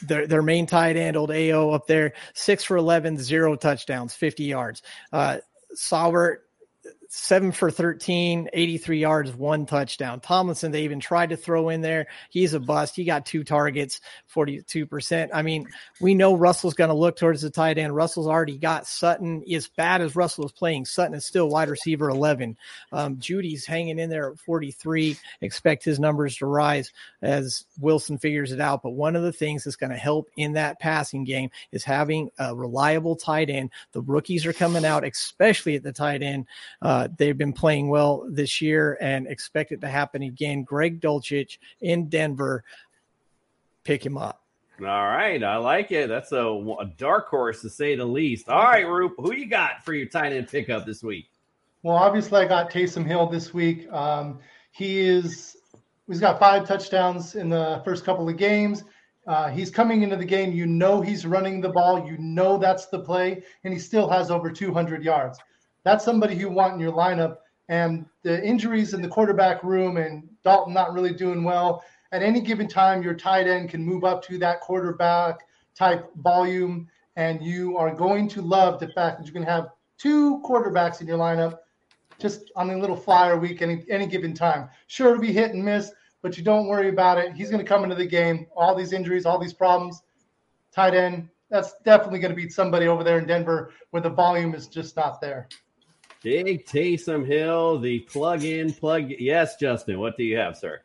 Their, 0.00 0.26
their 0.26 0.42
main 0.42 0.66
tight 0.66 0.96
end, 0.96 1.16
old 1.16 1.30
AO 1.30 1.70
up 1.70 1.86
there, 1.86 2.14
six 2.34 2.64
for 2.64 2.76
11, 2.76 3.18
zero 3.18 3.56
touchdowns, 3.56 4.14
50 4.14 4.44
yards. 4.44 4.82
Uh, 5.12 5.38
Sauer, 5.74 6.42
seven 7.08 7.52
for 7.52 7.70
13, 7.70 8.50
83 8.52 8.98
yards, 8.98 9.32
one 9.32 9.66
touchdown. 9.66 10.20
Tomlinson, 10.20 10.72
they 10.72 10.84
even 10.84 11.00
tried 11.00 11.30
to 11.30 11.36
throw 11.36 11.68
in 11.68 11.80
there. 11.80 12.06
He's 12.30 12.54
a 12.54 12.60
bust. 12.60 12.96
He 12.96 13.04
got 13.04 13.26
two 13.26 13.44
targets, 13.44 14.00
42%. 14.34 15.30
I 15.32 15.42
mean, 15.42 15.68
we 16.00 16.14
know 16.14 16.34
Russell's 16.34 16.74
going 16.74 16.88
to 16.88 16.94
look 16.94 17.16
towards 17.16 17.42
the 17.42 17.50
tight 17.50 17.78
end. 17.78 17.94
Russell's 17.94 18.26
already 18.26 18.58
got 18.58 18.86
Sutton. 18.86 19.42
As 19.52 19.68
bad 19.68 20.00
as 20.00 20.16
Russell 20.16 20.46
is 20.46 20.52
playing, 20.52 20.86
Sutton 20.86 21.14
is 21.14 21.24
still 21.24 21.48
wide 21.48 21.68
receiver 21.68 22.08
11. 22.08 22.56
Um, 22.92 23.16
Jeudy's 23.16 23.66
hanging 23.66 23.98
in 23.98 24.10
there 24.10 24.32
at 24.32 24.38
43. 24.38 25.16
Expect 25.40 25.84
his 25.84 25.98
numbers 25.98 26.36
to 26.36 26.46
rise 26.46 26.92
as 27.22 27.64
Wilson 27.78 28.18
figures 28.18 28.52
it 28.52 28.60
out. 28.60 28.82
But 28.82 28.90
one 28.90 29.16
of 29.16 29.22
the 29.22 29.32
things 29.32 29.64
that's 29.64 29.76
going 29.76 29.90
to 29.90 29.96
help 29.96 30.30
in 30.36 30.52
that 30.52 30.80
passing 30.80 31.24
game 31.24 31.50
is 31.72 31.84
having 31.84 32.30
a 32.38 32.54
reliable 32.54 33.16
tight 33.16 33.50
end. 33.50 33.70
The 33.92 34.02
rookies 34.02 34.46
are 34.46 34.52
coming 34.52 34.84
out, 34.84 35.06
especially 35.06 35.76
at 35.76 35.82
the 35.82 35.92
tight 35.92 36.22
end. 36.22 36.46
Uh, 36.82 36.93
they've 37.16 37.38
been 37.38 37.52
playing 37.52 37.88
well 37.88 38.26
this 38.28 38.60
year 38.60 38.98
and 39.00 39.26
expect 39.26 39.72
it 39.72 39.80
to 39.80 39.88
happen 39.88 40.22
again. 40.22 40.62
Greg 40.62 41.00
Dulcich 41.00 41.58
in 41.80 42.08
Denver, 42.08 42.64
pick 43.84 44.04
him 44.04 44.16
up. 44.18 44.40
All 44.80 44.86
right, 44.86 45.42
I 45.42 45.56
like 45.56 45.92
it. 45.92 46.08
That's 46.08 46.32
a, 46.32 46.44
a 46.44 46.86
dark 46.96 47.28
horse 47.28 47.60
to 47.62 47.70
say 47.70 47.94
the 47.94 48.04
least. 48.04 48.48
All 48.48 48.64
right, 48.64 48.86
Roop, 48.86 49.14
who 49.18 49.32
you 49.32 49.46
got 49.46 49.84
for 49.84 49.94
your 49.94 50.06
tight 50.06 50.32
end 50.32 50.48
pickup 50.48 50.84
this 50.84 51.02
week? 51.02 51.30
Well, 51.84 51.96
obviously, 51.96 52.40
I 52.40 52.48
got 52.48 52.70
Taysom 52.70 53.06
Hill 53.06 53.28
this 53.28 53.54
week. 53.54 53.90
Um, 53.92 54.40
he 54.72 55.00
is 55.00 55.56
he's 56.08 56.18
got 56.18 56.40
five 56.40 56.66
touchdowns 56.66 57.36
in 57.36 57.48
the 57.48 57.82
first 57.84 58.04
couple 58.04 58.28
of 58.28 58.36
games. 58.36 58.82
Uh, 59.26 59.48
he's 59.48 59.70
coming 59.70 60.02
into 60.02 60.16
the 60.16 60.24
game. 60.24 60.52
You 60.52 60.66
know 60.66 61.00
he's 61.00 61.24
running 61.24 61.60
the 61.60 61.68
ball. 61.68 62.06
You 62.06 62.18
know 62.18 62.58
that's 62.58 62.86
the 62.86 62.98
play, 62.98 63.44
and 63.62 63.72
he 63.72 63.78
still 63.78 64.08
has 64.08 64.30
over 64.30 64.50
200 64.50 65.04
yards. 65.04 65.38
That's 65.84 66.04
somebody 66.04 66.34
you 66.34 66.48
want 66.48 66.74
in 66.74 66.80
your 66.80 66.92
lineup. 66.92 67.38
And 67.68 68.06
the 68.22 68.44
injuries 68.44 68.94
in 68.94 69.00
the 69.00 69.08
quarterback 69.08 69.62
room 69.62 69.96
and 69.96 70.28
Dalton 70.42 70.74
not 70.74 70.92
really 70.92 71.14
doing 71.14 71.44
well. 71.44 71.84
At 72.12 72.22
any 72.22 72.40
given 72.40 72.68
time, 72.68 73.02
your 73.02 73.14
tight 73.14 73.46
end 73.46 73.70
can 73.70 73.84
move 73.84 74.04
up 74.04 74.22
to 74.24 74.38
that 74.38 74.60
quarterback 74.60 75.40
type 75.74 76.10
volume, 76.16 76.88
and 77.16 77.42
you 77.42 77.76
are 77.76 77.94
going 77.94 78.28
to 78.28 78.42
love 78.42 78.78
the 78.78 78.88
fact 78.88 79.18
that 79.18 79.26
you 79.26 79.32
can 79.32 79.42
have 79.42 79.70
two 79.98 80.40
quarterbacks 80.44 81.00
in 81.00 81.06
your 81.06 81.18
lineup 81.18 81.58
just 82.18 82.52
on 82.54 82.70
a 82.70 82.78
little 82.78 82.96
flyer 82.96 83.36
week 83.36 83.62
any 83.62 83.84
any 83.90 84.06
given 84.06 84.34
time. 84.34 84.68
Sure, 84.86 85.10
it'll 85.10 85.20
be 85.20 85.32
hit 85.32 85.52
and 85.52 85.64
miss, 85.64 85.90
but 86.22 86.38
you 86.38 86.44
don't 86.44 86.68
worry 86.68 86.88
about 86.88 87.18
it. 87.18 87.32
He's 87.32 87.50
going 87.50 87.64
to 87.64 87.68
come 87.68 87.82
into 87.82 87.96
the 87.96 88.06
game. 88.06 88.46
All 88.56 88.74
these 88.74 88.92
injuries, 88.92 89.26
all 89.26 89.38
these 89.38 89.52
problems, 89.52 90.02
tight 90.72 90.94
end. 90.94 91.28
That's 91.50 91.74
definitely 91.84 92.20
going 92.20 92.30
to 92.30 92.36
beat 92.36 92.52
somebody 92.52 92.86
over 92.86 93.04
there 93.04 93.18
in 93.18 93.26
Denver 93.26 93.72
where 93.90 94.02
the 94.02 94.10
volume 94.10 94.54
is 94.54 94.66
just 94.66 94.96
not 94.96 95.20
there. 95.20 95.48
Big 96.24 96.64
Taysom 96.64 97.26
Hill, 97.26 97.78
the 97.78 97.98
plug 98.00 98.44
in, 98.44 98.72
plug. 98.72 99.10
Yes, 99.18 99.56
Justin, 99.56 100.00
what 100.00 100.16
do 100.16 100.24
you 100.24 100.38
have, 100.38 100.56
sir? 100.56 100.80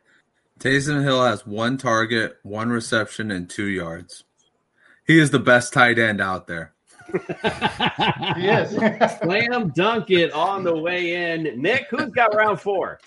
Taysom 0.58 1.02
Hill 1.02 1.24
has 1.24 1.46
one 1.46 1.78
target, 1.78 2.36
one 2.42 2.68
reception, 2.68 3.30
and 3.30 3.48
two 3.48 3.64
yards. 3.64 4.24
He 5.06 5.18
is 5.18 5.30
the 5.30 5.38
best 5.38 5.72
tight 5.72 5.98
end 5.98 6.20
out 6.20 6.46
there. 6.46 6.74
yes. 8.36 9.18
Slam 9.22 9.70
dunk 9.70 10.10
it 10.10 10.30
on 10.32 10.62
the 10.62 10.76
way 10.76 11.32
in. 11.32 11.60
Nick, 11.60 11.86
who's 11.88 12.10
got 12.10 12.34
round 12.34 12.60
four? 12.60 13.00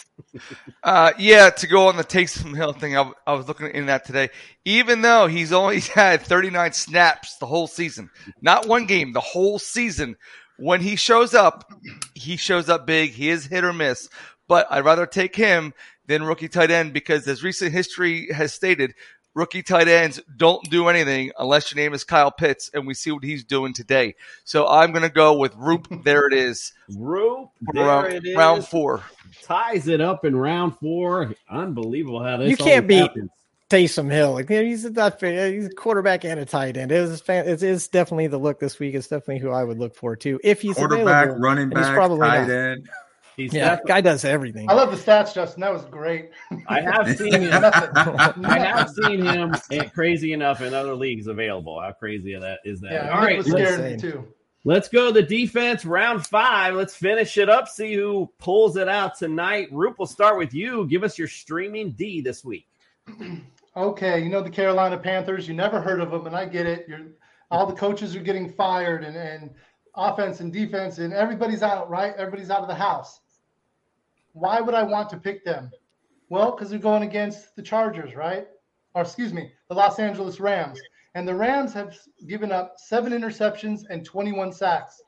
Uh, 0.83 1.11
yeah, 1.19 1.51
to 1.51 1.67
go 1.67 1.87
on 1.87 1.97
the 1.97 2.03
Taysom 2.03 2.55
Hill 2.55 2.73
thing, 2.73 2.97
I, 2.97 3.11
I 3.27 3.33
was 3.33 3.47
looking 3.47 3.67
in 3.67 3.85
that 3.85 4.05
today. 4.05 4.29
Even 4.65 5.03
though 5.03 5.27
he's 5.27 5.53
only 5.53 5.79
had 5.95 6.21
39 6.21 6.73
snaps 6.73 7.37
the 7.37 7.45
whole 7.45 7.67
season, 7.67 8.09
not 8.41 8.67
one 8.67 8.87
game, 8.87 9.13
the 9.13 9.19
whole 9.21 9.59
season, 9.59 10.15
when 10.63 10.79
he 10.79 10.95
shows 10.95 11.33
up, 11.33 11.69
he 12.15 12.37
shows 12.37 12.69
up 12.69 12.87
big. 12.87 13.11
He 13.11 13.29
is 13.29 13.45
hit 13.45 13.65
or 13.65 13.73
miss, 13.73 14.07
but 14.47 14.65
I'd 14.71 14.85
rather 14.85 15.05
take 15.05 15.35
him 15.35 15.73
than 16.07 16.23
rookie 16.23 16.47
tight 16.47 16.71
end 16.71 16.93
because 16.93 17.27
as 17.27 17.43
recent 17.43 17.73
history 17.73 18.31
has 18.31 18.53
stated, 18.53 18.93
rookie 19.35 19.61
tight 19.61 19.89
ends 19.89 20.21
don't 20.37 20.63
do 20.69 20.87
anything 20.87 21.31
unless 21.37 21.69
your 21.69 21.83
name 21.83 21.93
is 21.93 22.05
Kyle 22.05 22.31
Pitts, 22.31 22.69
and 22.73 22.87
we 22.87 22.93
see 22.93 23.11
what 23.11 23.25
he's 23.25 23.43
doing 23.43 23.73
today. 23.73 24.15
So 24.45 24.65
I'm 24.65 24.91
going 24.91 25.03
to 25.03 25.09
go 25.09 25.37
with 25.37 25.53
Roop. 25.57 25.87
There 26.05 26.27
it 26.27 26.33
is. 26.33 26.71
Roop. 26.95 27.49
There 27.73 27.85
round, 27.85 28.13
it 28.13 28.25
is. 28.25 28.35
round 28.37 28.65
four. 28.65 29.03
Ties 29.41 29.89
it 29.89 29.99
up 29.99 30.23
in 30.23 30.33
round 30.33 30.77
four. 30.77 31.33
Unbelievable 31.49 32.23
how 32.23 32.37
this 32.37 32.49
you 32.49 32.55
can't 32.55 32.87
beat 32.87 32.99
happens. 32.99 33.31
Taysom 33.73 34.11
Hill. 34.11 34.33
Like, 34.33 34.49
he's 34.49 34.85
not 34.91 35.19
he's 35.19 35.65
a 35.65 35.69
quarterback 35.71 36.23
and 36.25 36.39
a 36.39 36.45
tight 36.45 36.77
end. 36.77 36.91
It 36.91 36.97
is 36.97 37.21
fan, 37.21 37.47
it 37.47 37.63
is 37.63 37.87
definitely 37.87 38.27
the 38.27 38.37
look 38.37 38.59
this 38.59 38.77
week. 38.79 38.93
It's 38.93 39.07
definitely 39.07 39.39
who 39.39 39.49
I 39.49 39.63
would 39.63 39.79
look 39.79 39.95
for 39.95 40.15
too. 40.15 40.39
If 40.43 40.61
he's 40.61 40.75
Quarterback, 40.75 41.25
available, 41.25 41.41
running 41.41 41.63
and 41.65 41.77
he's 41.77 41.87
back, 41.87 41.95
probably 41.95 42.19
tight 42.19 42.41
not. 42.41 42.49
end. 42.51 42.89
He's 43.35 43.51
Yeah, 43.51 43.77
def- 43.77 43.85
guy 43.87 44.01
does 44.01 44.25
everything. 44.25 44.69
I 44.69 44.73
love 44.73 44.91
the 44.91 44.97
stats, 44.97 45.33
Justin. 45.33 45.61
That 45.61 45.73
was 45.73 45.85
great. 45.85 46.29
I 46.67 46.81
have 46.81 47.17
seen 47.17 47.33
him. 47.33 47.63
I 47.63 48.59
have 48.59 48.91
seen 48.91 49.25
him 49.25 49.55
at 49.71 49.91
crazy 49.95 50.33
enough 50.33 50.61
in 50.61 50.75
other 50.75 50.93
leagues 50.93 51.25
available. 51.25 51.81
How 51.81 51.93
crazy 51.93 52.33
is 52.35 52.41
that 52.41 52.59
is 52.63 52.79
that? 52.81 52.91
Yeah, 52.91 53.09
All 53.09 53.21
Nick 53.21 53.27
right, 53.27 53.37
was 53.37 53.47
let's, 53.49 53.73
scared 53.73 53.99
too. 53.99 54.27
let's 54.65 54.87
go 54.87 55.07
to 55.07 55.13
the 55.13 55.23
defense 55.23 55.83
round 55.83 56.27
five. 56.27 56.75
Let's 56.75 56.95
finish 56.95 57.39
it 57.39 57.49
up. 57.49 57.67
See 57.69 57.95
who 57.95 58.29
pulls 58.37 58.77
it 58.77 58.87
out 58.87 59.17
tonight. 59.17 59.69
Roop, 59.71 59.95
we'll 59.97 60.05
start 60.05 60.37
with 60.37 60.53
you. 60.53 60.85
Give 60.85 61.03
us 61.03 61.17
your 61.17 61.27
streaming 61.27 61.93
D 61.93 62.21
this 62.21 62.45
week. 62.45 62.67
Okay, 63.75 64.23
you 64.23 64.29
know 64.29 64.41
the 64.41 64.49
Carolina 64.49 64.97
Panthers. 64.97 65.47
You 65.47 65.53
never 65.55 65.81
heard 65.81 65.99
of 65.99 66.11
them, 66.11 66.27
and 66.27 66.35
I 66.35 66.45
get 66.45 66.65
it. 66.65 66.85
You're 66.87 67.01
all 67.51 67.65
the 67.65 67.73
coaches 67.73 68.15
are 68.15 68.21
getting 68.21 68.49
fired, 68.49 69.03
and 69.03 69.15
and 69.17 69.51
offense 69.95 70.39
and 70.39 70.51
defense, 70.53 70.99
and 70.99 71.13
everybody's 71.13 71.63
out, 71.63 71.89
right? 71.89 72.13
Everybody's 72.17 72.49
out 72.49 72.61
of 72.61 72.67
the 72.67 72.75
house. 72.75 73.21
Why 74.33 74.61
would 74.61 74.75
I 74.75 74.83
want 74.83 75.09
to 75.11 75.17
pick 75.17 75.45
them? 75.45 75.71
Well, 76.29 76.51
because 76.51 76.69
they're 76.69 76.79
going 76.79 77.03
against 77.03 77.55
the 77.55 77.61
Chargers, 77.61 78.15
right? 78.15 78.47
Or 78.95 79.03
excuse 79.03 79.33
me, 79.33 79.51
the 79.69 79.75
Los 79.75 79.99
Angeles 79.99 80.39
Rams. 80.39 80.79
And 81.15 81.27
the 81.27 81.35
Rams 81.35 81.73
have 81.73 81.95
given 82.27 82.51
up 82.51 82.75
seven 82.77 83.13
interceptions 83.13 83.83
and 83.89 84.03
21 84.03 84.51
sacks. 84.51 85.01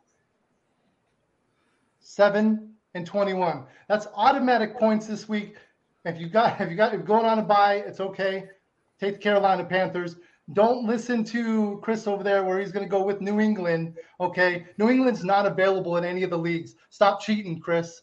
seven, 2.00 2.76
and 2.94 3.06
21. 3.06 3.66
That's 3.88 4.08
automatic 4.16 4.78
points 4.78 5.08
this 5.08 5.28
week. 5.28 5.56
If 6.06 6.20
you 6.20 6.30
got 6.30 6.62
if 6.62 6.70
you 6.70 6.76
got 6.76 6.94
if 6.94 7.04
going 7.06 7.26
on 7.26 7.40
a 7.40 7.44
buy, 7.44 7.76
it's 7.76 8.00
okay. 8.00 8.46
Take 9.00 9.14
the 9.16 9.20
Carolina 9.20 9.66
Panthers. 9.66 10.16
Don't 10.54 10.86
listen 10.86 11.24
to 11.26 11.80
Chris 11.84 12.06
over 12.06 12.24
there 12.24 12.44
where 12.44 12.60
he's 12.60 12.72
going 12.72 12.86
to 12.86 12.90
go 12.90 13.04
with 13.04 13.20
New 13.20 13.40
England. 13.40 13.98
Okay, 14.20 14.68
New 14.78 14.90
England's 14.90 15.24
not 15.24 15.48
available 15.48 15.98
in 15.98 16.06
any 16.06 16.22
of 16.22 16.30
the 16.30 16.38
leagues. 16.38 16.76
Stop 16.90 17.22
cheating, 17.22 17.60
Chris. 17.60 18.02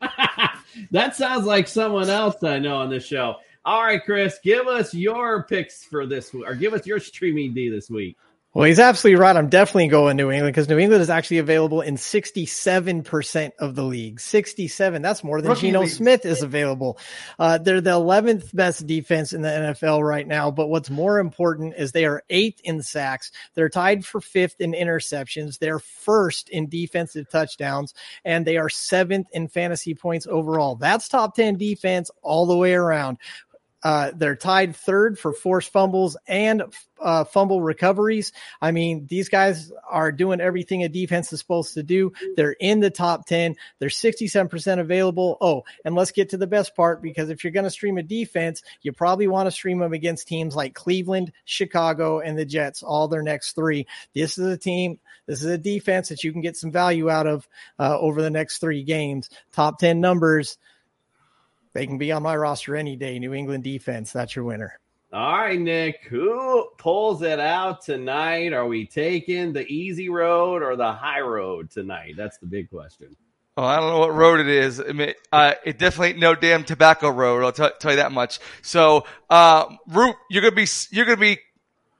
That 0.90 1.16
sounds 1.16 1.44
like 1.44 1.68
someone 1.68 2.08
else 2.08 2.42
I 2.42 2.58
know 2.58 2.76
on 2.76 2.90
this 2.90 3.04
show. 3.04 3.36
All 3.64 3.82
right, 3.82 4.02
Chris, 4.02 4.38
give 4.42 4.66
us 4.66 4.92
your 4.94 5.44
picks 5.44 5.84
for 5.84 6.06
this, 6.06 6.32
week, 6.32 6.44
or 6.46 6.54
give 6.54 6.72
us 6.72 6.86
your 6.86 6.98
streaming 6.98 7.54
D 7.54 7.68
this 7.68 7.90
week. 7.90 8.16
Well, 8.54 8.66
he's 8.66 8.78
absolutely 8.78 9.18
right. 9.18 9.34
I'm 9.34 9.48
definitely 9.48 9.88
going 9.88 10.18
New 10.18 10.30
England 10.30 10.52
because 10.52 10.68
New 10.68 10.78
England 10.78 11.00
is 11.00 11.08
actually 11.08 11.38
available 11.38 11.80
in 11.80 11.96
67% 11.96 13.52
of 13.58 13.74
the 13.74 13.82
league. 13.82 14.20
67. 14.20 15.00
That's 15.00 15.24
more 15.24 15.40
than 15.40 15.52
Rookie 15.52 15.68
Geno 15.68 15.80
leagues. 15.80 15.96
Smith 15.96 16.26
is 16.26 16.42
available. 16.42 16.98
Uh, 17.38 17.56
they're 17.56 17.80
the 17.80 17.92
11th 17.92 18.54
best 18.54 18.86
defense 18.86 19.32
in 19.32 19.40
the 19.40 19.48
NFL 19.48 20.06
right 20.06 20.26
now. 20.26 20.50
But 20.50 20.68
what's 20.68 20.90
more 20.90 21.18
important 21.18 21.76
is 21.78 21.92
they 21.92 22.04
are 22.04 22.24
eighth 22.28 22.60
in 22.62 22.82
sacks. 22.82 23.32
They're 23.54 23.70
tied 23.70 24.04
for 24.04 24.20
fifth 24.20 24.60
in 24.60 24.72
interceptions. 24.72 25.58
They're 25.58 25.78
first 25.78 26.50
in 26.50 26.68
defensive 26.68 27.30
touchdowns 27.30 27.94
and 28.22 28.46
they 28.46 28.58
are 28.58 28.68
seventh 28.68 29.28
in 29.32 29.48
fantasy 29.48 29.94
points 29.94 30.26
overall. 30.26 30.76
That's 30.76 31.08
top 31.08 31.34
10 31.36 31.56
defense 31.56 32.10
all 32.20 32.44
the 32.44 32.56
way 32.56 32.74
around. 32.74 33.16
Uh, 33.82 34.12
they're 34.14 34.36
tied 34.36 34.76
third 34.76 35.18
for 35.18 35.32
forced 35.32 35.72
fumbles 35.72 36.16
and 36.26 36.62
uh, 37.00 37.24
fumble 37.24 37.60
recoveries. 37.60 38.32
I 38.60 38.70
mean, 38.70 39.06
these 39.08 39.28
guys 39.28 39.72
are 39.88 40.12
doing 40.12 40.40
everything 40.40 40.84
a 40.84 40.88
defense 40.88 41.32
is 41.32 41.40
supposed 41.40 41.74
to 41.74 41.82
do. 41.82 42.12
They're 42.36 42.52
in 42.52 42.80
the 42.80 42.90
top 42.90 43.26
10. 43.26 43.56
They're 43.78 43.88
67% 43.88 44.78
available. 44.78 45.36
Oh, 45.40 45.64
and 45.84 45.94
let's 45.94 46.12
get 46.12 46.30
to 46.30 46.36
the 46.36 46.46
best 46.46 46.76
part 46.76 47.02
because 47.02 47.30
if 47.30 47.42
you're 47.42 47.52
going 47.52 47.64
to 47.64 47.70
stream 47.70 47.98
a 47.98 48.02
defense, 48.02 48.62
you 48.82 48.92
probably 48.92 49.26
want 49.26 49.46
to 49.48 49.50
stream 49.50 49.78
them 49.78 49.92
against 49.92 50.28
teams 50.28 50.54
like 50.54 50.74
Cleveland, 50.74 51.32
Chicago, 51.44 52.20
and 52.20 52.38
the 52.38 52.44
Jets, 52.44 52.82
all 52.82 53.08
their 53.08 53.22
next 53.22 53.52
three. 53.52 53.86
This 54.14 54.38
is 54.38 54.46
a 54.46 54.58
team, 54.58 55.00
this 55.26 55.40
is 55.40 55.46
a 55.46 55.58
defense 55.58 56.08
that 56.08 56.22
you 56.22 56.32
can 56.32 56.40
get 56.40 56.56
some 56.56 56.70
value 56.70 57.10
out 57.10 57.26
of 57.26 57.48
uh, 57.78 57.98
over 57.98 58.22
the 58.22 58.30
next 58.30 58.58
three 58.58 58.84
games. 58.84 59.28
Top 59.52 59.78
10 59.78 60.00
numbers. 60.00 60.58
They 61.72 61.86
can 61.86 61.98
be 61.98 62.12
on 62.12 62.22
my 62.22 62.36
roster 62.36 62.76
any 62.76 62.96
day. 62.96 63.18
New 63.18 63.34
England 63.34 63.64
defense. 63.64 64.12
That's 64.12 64.36
your 64.36 64.44
winner. 64.44 64.78
All 65.12 65.38
right, 65.38 65.60
Nick, 65.60 66.04
who 66.08 66.68
pulls 66.78 67.20
it 67.20 67.38
out 67.38 67.82
tonight? 67.82 68.54
Are 68.54 68.66
we 68.66 68.86
taking 68.86 69.52
the 69.52 69.66
easy 69.66 70.08
road 70.08 70.62
or 70.62 70.74
the 70.74 70.92
high 70.92 71.20
road 71.20 71.70
tonight? 71.70 72.14
That's 72.16 72.38
the 72.38 72.46
big 72.46 72.70
question. 72.70 73.14
Oh, 73.58 73.64
I 73.64 73.76
don't 73.76 73.90
know 73.90 73.98
what 73.98 74.14
road 74.14 74.40
it 74.40 74.48
is. 74.48 74.80
I 74.80 74.92
mean, 74.92 75.12
uh, 75.30 75.52
it 75.66 75.78
definitely 75.78 76.10
ain't 76.10 76.18
no 76.18 76.34
damn 76.34 76.64
tobacco 76.64 77.10
road. 77.10 77.44
I'll 77.44 77.52
t- 77.52 77.76
tell 77.78 77.90
you 77.90 77.98
that 77.98 78.10
much. 78.10 78.38
So, 78.62 79.04
uh, 79.28 79.66
Roop, 79.88 80.16
you're 80.30 80.40
gonna 80.40 80.56
be 80.56 80.66
you're 80.90 81.04
gonna 81.04 81.18
be 81.18 81.38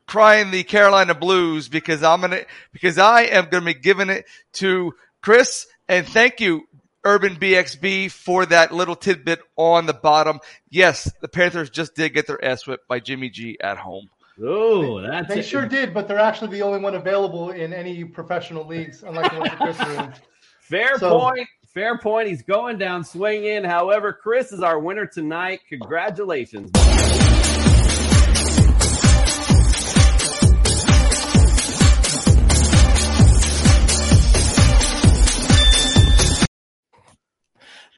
crying 0.07 0.51
the 0.51 0.65
Carolina 0.65 1.15
Blues 1.15 1.69
because 1.69 2.03
I'm 2.03 2.23
gonna 2.23 2.45
because 2.73 2.97
I 2.97 3.25
am 3.25 3.49
gonna 3.51 3.67
be 3.67 3.75
giving 3.75 4.09
it 4.09 4.25
to 4.55 4.95
Chris 5.21 5.67
and 5.89 6.07
thank 6.09 6.41
you 6.41 6.63
Urban 7.05 7.37
BXB 7.37 8.11
for 8.11 8.47
that 8.47 8.73
little 8.73 8.97
tidbit 8.97 9.41
on 9.57 9.87
the 9.87 9.93
bottom. 9.93 10.39
Yes, 10.71 11.11
the 11.21 11.29
Panthers 11.29 11.71
just 11.71 11.95
did 11.95 12.15
get 12.15 12.27
their 12.27 12.43
ass 12.45 12.67
whipped 12.67 12.87
by 12.89 13.01
Jimmy 13.01 13.29
G 13.31 13.59
at 13.61 13.77
home. 13.79 14.09
Oh, 14.43 15.01
that's 15.03 15.29
They 15.29 15.41
it. 15.41 15.45
sure 15.45 15.67
did, 15.67 15.93
but 15.93 16.09
they're 16.09 16.19
actually 16.19 16.53
the 16.53 16.63
only 16.63 16.79
one 16.81 16.95
available 16.95 17.51
in 17.51 17.73
any 17.73 18.05
professional 18.05 18.67
leagues, 18.67 19.03
unlike 19.03 19.31
the 19.33 19.39
ones 19.39 19.53
Chris 19.57 19.81
are. 19.81 20.15
Fair 20.61 20.99
So- 20.99 21.19
point. 21.19 21.49
Fair 21.75 21.97
point. 21.99 22.29
He's 22.29 22.43
going 22.43 22.77
down 22.77 23.03
swinging. 23.03 23.65
However, 23.65 24.13
Chris 24.13 24.53
is 24.53 24.61
our 24.61 24.79
winner 24.79 25.07
tonight. 25.07 25.61
Congratulations. 25.71 26.71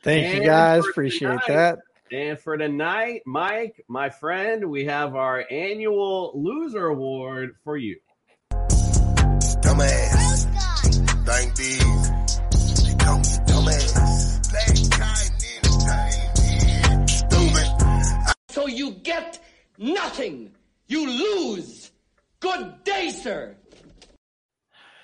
Thank 0.04 0.34
you 0.34 0.44
guys. 0.44 0.86
Appreciate 0.86 1.28
tonight- 1.28 1.48
that. 1.48 1.78
And 2.12 2.38
for 2.38 2.56
tonight, 2.56 3.22
Mike, 3.26 3.82
my 3.88 4.10
friend, 4.10 4.66
we 4.70 4.84
have 4.84 5.16
our 5.16 5.44
annual 5.50 6.32
loser 6.34 6.86
award 6.86 7.56
for 7.64 7.76
you. 7.76 7.98
Dumbass. 9.62 10.44
Thank 11.24 11.56
these. 11.56 12.10
They 12.84 12.94
call 13.02 13.18
me 13.18 13.24
dumbass. 13.48 14.44
Stupid. 17.08 18.34
So 18.50 18.66
you 18.66 18.92
get 18.92 19.40
nothing. 19.78 20.52
You 20.86 21.08
lose. 21.10 21.90
Good 22.40 22.84
day, 22.84 23.10
sir. 23.10 23.56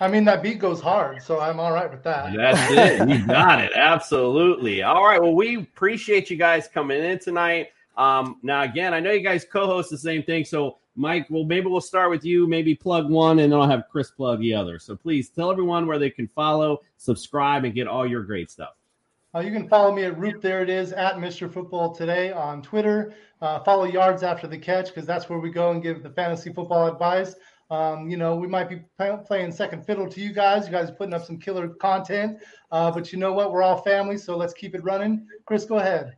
I 0.00 0.08
mean, 0.08 0.24
that 0.24 0.42
beat 0.42 0.58
goes 0.58 0.80
hard, 0.80 1.22
so 1.22 1.40
I'm 1.40 1.60
all 1.60 1.72
right 1.72 1.90
with 1.90 2.02
that. 2.04 2.34
That's 2.34 3.00
it. 3.00 3.08
You 3.08 3.26
got 3.26 3.60
it. 3.60 3.72
Absolutely. 3.74 4.82
All 4.82 5.04
right. 5.06 5.20
Well, 5.20 5.34
we 5.34 5.56
appreciate 5.56 6.30
you 6.30 6.36
guys 6.36 6.68
coming 6.68 7.04
in 7.04 7.18
tonight. 7.18 7.68
Um, 7.98 8.38
now, 8.42 8.62
again, 8.62 8.94
I 8.94 9.00
know 9.00 9.12
you 9.12 9.20
guys 9.20 9.44
co-host 9.44 9.90
the 9.90 9.98
same 9.98 10.22
thing. 10.22 10.46
So, 10.46 10.78
Mike, 10.96 11.26
well, 11.28 11.44
maybe 11.44 11.66
we'll 11.66 11.82
start 11.82 12.08
with 12.08 12.24
you. 12.24 12.46
Maybe 12.46 12.74
plug 12.74 13.10
one, 13.10 13.40
and 13.40 13.52
then 13.52 13.60
I'll 13.60 13.68
have 13.68 13.84
Chris 13.92 14.10
plug 14.10 14.40
the 14.40 14.54
other. 14.54 14.78
So, 14.78 14.96
please 14.96 15.28
tell 15.28 15.50
everyone 15.50 15.86
where 15.86 15.98
they 15.98 16.10
can 16.10 16.28
follow, 16.28 16.80
subscribe, 16.96 17.64
and 17.64 17.74
get 17.74 17.86
all 17.86 18.06
your 18.06 18.22
great 18.22 18.50
stuff. 18.50 18.76
Uh, 19.34 19.40
you 19.40 19.52
can 19.52 19.68
follow 19.68 19.94
me 19.94 20.04
at 20.04 20.18
Roop 20.18 20.40
There 20.40 20.62
It 20.62 20.70
Is 20.70 20.92
at 20.92 21.16
Mr. 21.16 21.52
Football 21.52 21.94
Today 21.94 22.32
on 22.32 22.62
Twitter. 22.62 23.14
Uh, 23.40 23.60
follow 23.60 23.84
Yards 23.84 24.24
After 24.24 24.48
the 24.48 24.58
Catch 24.58 24.86
because 24.88 25.06
that's 25.06 25.28
where 25.28 25.38
we 25.38 25.50
go 25.50 25.70
and 25.70 25.82
give 25.82 26.02
the 26.02 26.10
fantasy 26.10 26.52
football 26.52 26.88
advice. 26.88 27.36
Um, 27.70 28.10
you 28.10 28.16
know, 28.16 28.34
we 28.34 28.48
might 28.48 28.68
be 28.68 28.82
play- 28.98 29.16
playing 29.24 29.52
second 29.52 29.86
fiddle 29.86 30.08
to 30.08 30.20
you 30.20 30.32
guys. 30.32 30.66
You 30.66 30.72
guys 30.72 30.90
are 30.90 30.94
putting 30.94 31.14
up 31.14 31.24
some 31.24 31.38
killer 31.38 31.68
content, 31.68 32.38
uh, 32.72 32.90
but 32.90 33.12
you 33.12 33.18
know 33.18 33.32
what? 33.32 33.52
We're 33.52 33.62
all 33.62 33.82
family, 33.82 34.18
so 34.18 34.36
let's 34.36 34.52
keep 34.52 34.74
it 34.74 34.82
running. 34.82 35.26
Chris, 35.46 35.64
go 35.64 35.78
ahead. 35.78 36.16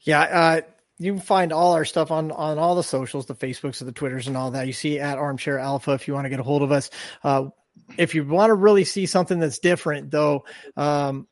Yeah, 0.00 0.20
uh, 0.22 0.60
you 0.98 1.12
can 1.12 1.20
find 1.20 1.52
all 1.52 1.72
our 1.72 1.84
stuff 1.84 2.10
on 2.10 2.32
on 2.32 2.58
all 2.58 2.74
the 2.74 2.82
socials, 2.82 3.26
the 3.26 3.34
Facebooks, 3.34 3.84
the 3.84 3.92
Twitters, 3.92 4.26
and 4.26 4.36
all 4.36 4.50
that. 4.50 4.66
You 4.66 4.72
see 4.72 4.98
at 4.98 5.18
Armchair 5.18 5.58
Alpha 5.58 5.92
if 5.92 6.08
you 6.08 6.14
want 6.14 6.24
to 6.24 6.30
get 6.30 6.40
a 6.40 6.44
hold 6.44 6.62
of 6.62 6.72
us. 6.72 6.90
Uh, 7.22 7.46
if 7.96 8.14
you 8.14 8.24
want 8.24 8.50
to 8.50 8.54
really 8.54 8.84
see 8.84 9.06
something 9.06 9.38
that's 9.38 9.58
different, 9.58 10.10
though, 10.10 10.44
um, 10.76 11.26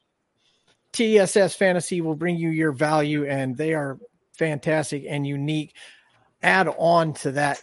TSS 0.93 1.55
Fantasy 1.55 2.01
will 2.01 2.17
bring 2.17 2.37
you 2.37 2.51
your 2.51 2.73
value, 2.73 3.27
and 3.27 3.57
they 3.57 3.75
are 3.75 3.99
fantastic 4.33 5.05
and 5.09 5.27
unique. 5.27 5.75
Add 6.43 6.69
on 6.79 7.15
to 7.15 7.33
that 7.33 7.63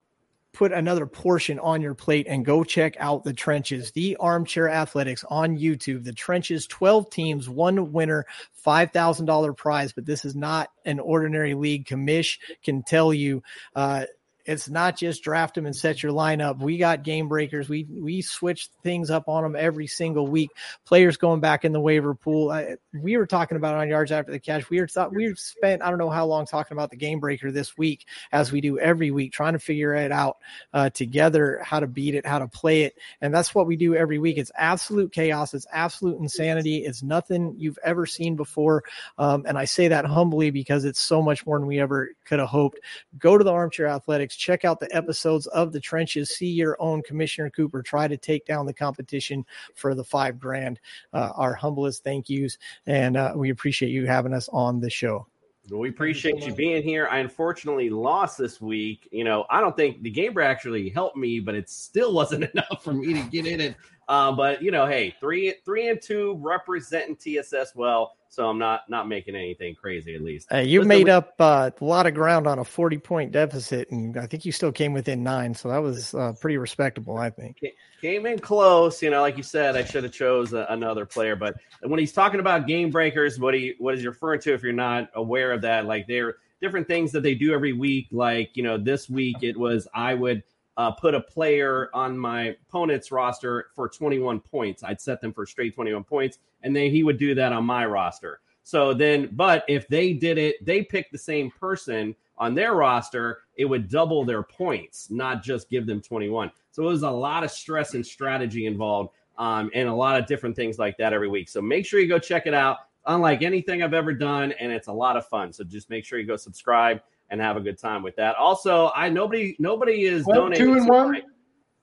Put 0.61 0.71
another 0.71 1.07
portion 1.07 1.57
on 1.57 1.81
your 1.81 1.95
plate 1.95 2.27
and 2.29 2.45
go 2.45 2.63
check 2.63 2.95
out 2.99 3.23
the 3.23 3.33
trenches. 3.33 3.91
The 3.93 4.15
armchair 4.17 4.69
athletics 4.69 5.25
on 5.27 5.57
youtube. 5.57 6.03
The 6.03 6.13
trenches 6.13 6.67
12 6.67 7.09
teams 7.09 7.49
one 7.49 7.91
winner 7.91 8.27
$5000 8.63 9.57
prize 9.57 9.91
but 9.91 10.05
this 10.05 10.23
is 10.23 10.35
not 10.35 10.69
an 10.85 10.99
ordinary 10.99 11.55
league 11.55 11.87
commish. 11.87 12.37
Can 12.63 12.83
tell 12.83 13.11
you 13.11 13.41
uh 13.75 14.05
It's 14.51 14.69
not 14.69 14.97
just 14.97 15.23
draft 15.23 15.55
them 15.55 15.65
and 15.65 15.75
set 15.75 16.03
your 16.03 16.11
lineup. 16.11 16.59
We 16.59 16.77
got 16.77 17.03
game 17.03 17.27
breakers. 17.27 17.69
We 17.69 17.85
we 17.89 18.21
switch 18.21 18.69
things 18.83 19.09
up 19.09 19.27
on 19.27 19.43
them 19.43 19.55
every 19.55 19.87
single 19.87 20.27
week. 20.27 20.51
Players 20.85 21.17
going 21.17 21.39
back 21.39 21.65
in 21.65 21.71
the 21.71 21.79
waiver 21.79 22.13
pool. 22.13 22.51
I, 22.51 22.75
we 22.93 23.17
were 23.17 23.25
talking 23.25 23.57
about 23.57 23.75
on 23.75 23.87
yards 23.87 24.11
after 24.11 24.31
the 24.31 24.39
catch. 24.39 24.69
We 24.69 24.79
were 24.79 24.87
thought 24.87 25.13
we 25.13 25.33
spent 25.35 25.81
I 25.81 25.89
don't 25.89 25.99
know 25.99 26.09
how 26.09 26.25
long 26.25 26.45
talking 26.45 26.75
about 26.75 26.89
the 26.89 26.97
game 26.97 27.19
breaker 27.19 27.51
this 27.51 27.77
week, 27.77 28.05
as 28.31 28.51
we 28.51 28.61
do 28.61 28.77
every 28.77 29.11
week, 29.11 29.31
trying 29.31 29.53
to 29.53 29.59
figure 29.59 29.95
it 29.95 30.11
out 30.11 30.37
uh, 30.73 30.89
together, 30.89 31.61
how 31.63 31.79
to 31.79 31.87
beat 31.87 32.15
it, 32.15 32.25
how 32.25 32.39
to 32.39 32.47
play 32.47 32.83
it, 32.83 32.95
and 33.21 33.33
that's 33.33 33.55
what 33.55 33.67
we 33.67 33.75
do 33.75 33.95
every 33.95 34.19
week. 34.19 34.37
It's 34.37 34.51
absolute 34.55 35.11
chaos. 35.11 35.53
It's 35.53 35.67
absolute 35.71 36.19
insanity. 36.19 36.79
It's 36.79 37.01
nothing 37.01 37.55
you've 37.57 37.79
ever 37.83 38.05
seen 38.05 38.35
before, 38.35 38.83
um, 39.17 39.45
and 39.47 39.57
I 39.57 39.65
say 39.65 39.87
that 39.87 40.05
humbly 40.05 40.51
because 40.51 40.83
it's 40.83 40.99
so 40.99 41.21
much 41.21 41.45
more 41.45 41.57
than 41.57 41.67
we 41.67 41.79
ever 41.79 42.09
could 42.25 42.39
have 42.39 42.49
hoped. 42.49 42.79
Go 43.17 43.37
to 43.37 43.43
the 43.43 43.51
Armchair 43.51 43.87
Athletics, 43.87 44.35
check 44.41 44.65
out 44.65 44.79
the 44.79 44.93
episodes 44.95 45.45
of 45.47 45.71
the 45.71 45.79
trenches, 45.79 46.35
see 46.35 46.49
your 46.49 46.75
own 46.79 47.03
Commissioner 47.03 47.49
Cooper 47.49 47.81
try 47.81 48.07
to 48.07 48.17
take 48.17 48.45
down 48.45 48.65
the 48.65 48.73
competition 48.73 49.45
for 49.75 49.93
the 49.93 50.03
five 50.03 50.39
grand. 50.39 50.79
Uh, 51.13 51.29
our 51.35 51.53
humblest 51.53 52.03
thank 52.03 52.29
yous, 52.29 52.57
and 52.87 53.15
uh, 53.15 53.33
we 53.35 53.51
appreciate 53.51 53.91
you 53.91 54.05
having 54.07 54.33
us 54.33 54.49
on 54.51 54.79
the 54.79 54.89
show. 54.89 55.27
We 55.69 55.89
appreciate 55.89 56.45
you 56.45 56.53
being 56.55 56.81
here. 56.81 57.07
I 57.07 57.19
unfortunately 57.19 57.89
lost 57.91 58.37
this 58.37 58.59
week. 58.59 59.07
You 59.11 59.23
know, 59.23 59.45
I 59.49 59.61
don't 59.61 59.77
think 59.77 60.01
the 60.01 60.09
game 60.09 60.37
actually 60.39 60.89
helped 60.89 61.15
me, 61.15 61.39
but 61.39 61.53
it 61.53 61.69
still 61.69 62.13
wasn't 62.13 62.43
enough 62.53 62.83
for 62.83 62.93
me 62.93 63.13
to 63.13 63.21
get 63.29 63.45
in 63.45 63.61
it. 63.61 63.75
Uh, 64.11 64.29
but 64.29 64.61
you 64.61 64.71
know, 64.71 64.85
hey, 64.85 65.15
three 65.21 65.53
three 65.63 65.87
and 65.87 66.01
two 66.01 66.37
representing 66.41 67.15
TSS 67.15 67.73
well, 67.75 68.11
so 68.27 68.45
I'm 68.49 68.57
not 68.57 68.81
not 68.89 69.07
making 69.07 69.37
anything 69.37 69.73
crazy 69.73 70.13
at 70.15 70.21
least. 70.21 70.51
Uh, 70.51 70.57
you 70.57 70.79
Listen, 70.79 70.87
made 70.89 71.05
we- 71.05 71.11
up 71.11 71.33
uh, 71.39 71.71
a 71.79 71.85
lot 71.85 72.05
of 72.05 72.13
ground 72.13 72.45
on 72.45 72.59
a 72.59 72.65
40 72.65 72.97
point 72.97 73.31
deficit, 73.31 73.89
and 73.89 74.17
I 74.17 74.27
think 74.27 74.43
you 74.43 74.51
still 74.51 74.73
came 74.73 74.91
within 74.91 75.23
nine. 75.23 75.53
So 75.53 75.69
that 75.69 75.77
was 75.77 76.13
uh, 76.13 76.33
pretty 76.41 76.57
respectable, 76.57 77.17
I 77.17 77.29
think. 77.29 77.61
came 78.01 78.25
in 78.25 78.39
close. 78.39 79.01
You 79.01 79.11
know, 79.11 79.21
like 79.21 79.37
you 79.37 79.43
said, 79.43 79.77
I 79.77 79.85
should 79.85 80.03
have 80.03 80.11
chose 80.11 80.51
a, 80.51 80.65
another 80.69 81.05
player. 81.05 81.37
But 81.37 81.55
when 81.81 81.97
he's 81.97 82.11
talking 82.11 82.41
about 82.41 82.67
game 82.67 82.89
breakers, 82.89 83.39
what 83.39 83.53
he 83.53 83.75
what 83.79 83.93
is 83.93 84.01
he 84.01 84.07
referring 84.07 84.41
to? 84.41 84.53
If 84.53 84.61
you're 84.61 84.73
not 84.73 85.09
aware 85.15 85.53
of 85.53 85.61
that, 85.61 85.85
like 85.85 86.05
they're 86.07 86.35
different 86.61 86.85
things 86.85 87.13
that 87.13 87.23
they 87.23 87.35
do 87.35 87.53
every 87.53 87.71
week. 87.71 88.07
Like 88.11 88.57
you 88.57 88.63
know, 88.63 88.77
this 88.77 89.09
week 89.09 89.37
it 89.41 89.55
was 89.55 89.87
I 89.95 90.15
would 90.15 90.43
uh, 90.77 90.91
put 90.91 91.13
a 91.13 91.21
player 91.21 91.89
on 91.93 92.17
my 92.17 92.55
opponent's 92.67 93.11
roster 93.11 93.67
for 93.75 93.89
21 93.89 94.39
points. 94.39 94.83
I'd 94.83 95.01
set 95.01 95.21
them 95.21 95.33
for 95.33 95.45
straight 95.45 95.75
21 95.75 96.03
points, 96.03 96.39
and 96.63 96.75
then 96.75 96.91
he 96.91 97.03
would 97.03 97.17
do 97.17 97.35
that 97.35 97.53
on 97.53 97.65
my 97.65 97.85
roster. 97.85 98.39
So 98.63 98.93
then, 98.93 99.29
but 99.33 99.63
if 99.67 99.87
they 99.87 100.13
did 100.13 100.37
it, 100.37 100.63
they 100.65 100.83
picked 100.83 101.11
the 101.11 101.17
same 101.17 101.51
person 101.51 102.15
on 102.37 102.55
their 102.55 102.73
roster, 102.73 103.43
it 103.55 103.65
would 103.65 103.87
double 103.87 104.25
their 104.25 104.43
points, 104.43 105.11
not 105.11 105.43
just 105.43 105.69
give 105.69 105.85
them 105.85 106.01
21. 106.01 106.51
So 106.71 106.83
it 106.83 106.87
was 106.87 107.03
a 107.03 107.09
lot 107.09 107.43
of 107.43 107.51
stress 107.51 107.93
and 107.93 108.05
strategy 108.05 108.65
involved, 108.65 109.11
um, 109.37 109.69
and 109.75 109.87
a 109.87 109.93
lot 109.93 110.19
of 110.19 110.25
different 110.25 110.55
things 110.55 110.79
like 110.79 110.97
that 110.97 111.13
every 111.13 111.27
week. 111.27 111.49
So 111.49 111.61
make 111.61 111.85
sure 111.85 111.99
you 111.99 112.07
go 112.07 112.19
check 112.19 112.47
it 112.47 112.53
out. 112.53 112.77
Unlike 113.07 113.41
anything 113.41 113.81
I've 113.81 113.95
ever 113.95 114.13
done, 114.13 114.51
and 114.53 114.71
it's 114.71 114.87
a 114.87 114.93
lot 114.93 115.17
of 115.17 115.27
fun. 115.27 115.51
So 115.51 115.63
just 115.63 115.89
make 115.89 116.05
sure 116.05 116.19
you 116.19 116.25
go 116.25 116.35
subscribe 116.35 117.01
and 117.31 117.41
have 117.41 117.57
a 117.57 117.61
good 117.61 117.79
time 117.79 118.03
with 118.03 118.15
that. 118.17 118.35
Also, 118.35 118.91
I 118.95 119.09
nobody 119.09 119.55
nobody 119.57 120.03
is 120.03 120.25
What, 120.25 120.35
donating. 120.35 120.65
two 120.65 120.73
and 120.73 120.83
so- 120.83 120.93
one? 120.93 121.21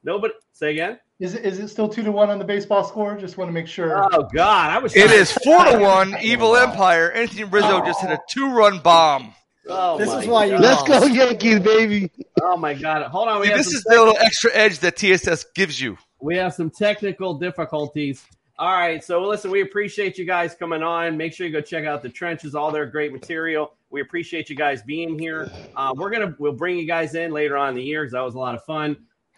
Nobody 0.05 0.35
say 0.53 0.71
again. 0.73 1.01
Is 1.19 1.35
it 1.35 1.45
is 1.45 1.59
it 1.59 1.67
still 1.67 1.89
two 1.89 2.05
to 2.05 2.13
one 2.13 2.31
on 2.31 2.39
the 2.39 2.45
baseball 2.45 2.85
score? 2.85 3.17
Just 3.17 3.37
want 3.37 3.49
to 3.49 3.53
make 3.53 3.67
sure. 3.67 4.07
Oh 4.15 4.23
God, 4.33 4.71
I 4.71 4.79
was. 4.79 4.95
It 4.95 5.11
is 5.11 5.33
four 5.33 5.65
to 5.65 5.79
one. 5.81 6.15
Evil 6.23 6.55
Empire. 6.55 7.11
Anthony 7.11 7.43
Rizzo 7.43 7.83
oh. 7.83 7.85
just 7.85 8.01
hit 8.01 8.11
a 8.11 8.21
two-run 8.31 8.79
bomb. 8.79 9.35
Oh, 9.71 9.99
This 9.99 10.11
is 10.15 10.27
why 10.27 10.47
you 10.47 10.57
Let's 10.57 10.83
go 10.85 11.05
Yankees, 11.07 11.59
baby. 11.61 12.11
Oh 12.41 12.57
my 12.57 12.73
God! 12.73 13.03
Hold 13.11 13.29
on, 13.29 13.41
we 13.41 13.47
See, 13.47 13.51
have 13.51 13.59
this 13.59 13.67
some 13.67 13.77
is 13.79 13.83
the 13.85 13.91
little 13.91 14.17
extra 14.19 14.51
edge 14.55 14.79
that 14.79 14.97
TSS 14.97 15.45
gives 15.55 15.79
you. 15.81 15.99
we 16.21 16.37
have 16.37 16.55
some 16.55 16.71
technical 16.71 17.35
difficulties. 17.35 18.25
All 18.61 18.73
right, 18.73 19.05
so 19.05 19.23
listen, 19.23 19.53
we 19.53 19.61
appreciate 19.61 20.19
you 20.19 20.25
guys 20.25 20.57
coming 20.57 20.83
on. 20.83 21.17
Make 21.17 21.33
sure 21.33 21.47
you 21.47 21.53
go 21.53 21.61
check 21.61 21.85
out 21.85 22.03
the 22.03 22.09
trenches, 22.09 22.57
all 22.57 22.73
their 22.73 22.87
great 22.87 23.13
material. 23.13 23.75
We 23.91 24.01
appreciate 24.01 24.51
you 24.51 24.57
guys 24.57 24.83
being 24.83 25.17
here. 25.17 25.49
Uh, 25.77 25.95
we're 25.97 26.11
gonna 26.11 26.35
we'll 26.41 26.53
bring 26.53 26.77
you 26.77 26.85
guys 26.85 27.15
in 27.15 27.31
later 27.31 27.57
on 27.57 27.71
in 27.71 27.75
the 27.77 27.83
year 27.85 28.03
because 28.03 28.15
that 28.15 28.21
was 28.21 28.35
a 28.35 28.39
lot 28.39 28.57
of 28.57 28.65
fun. 28.65 28.97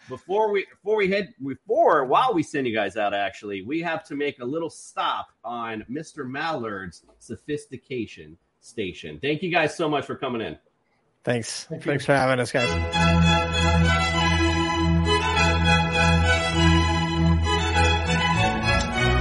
Before 0.09 0.51
we 0.51 0.65
before 0.71 0.97
we 0.97 1.07
head 1.07 1.35
before 1.45 2.05
while 2.05 2.33
we 2.33 2.41
send 2.41 2.65
you 2.65 2.73
guys 2.73 2.97
out, 2.97 3.13
actually, 3.13 3.61
we 3.61 3.79
have 3.81 4.03
to 4.05 4.15
make 4.15 4.39
a 4.39 4.45
little 4.45 4.71
stop 4.71 5.27
on 5.43 5.85
Mr. 5.87 6.27
Mallard's 6.27 7.03
sophistication 7.19 8.35
station. 8.59 9.19
Thank 9.21 9.43
you 9.43 9.51
guys 9.51 9.77
so 9.77 9.87
much 9.87 10.07
for 10.07 10.15
coming 10.15 10.41
in. 10.41 10.57
Thanks. 11.23 11.65
Thanks 11.65 12.05
for 12.07 12.15
having 12.15 12.39
us, 12.39 12.51
guys. 12.51 13.30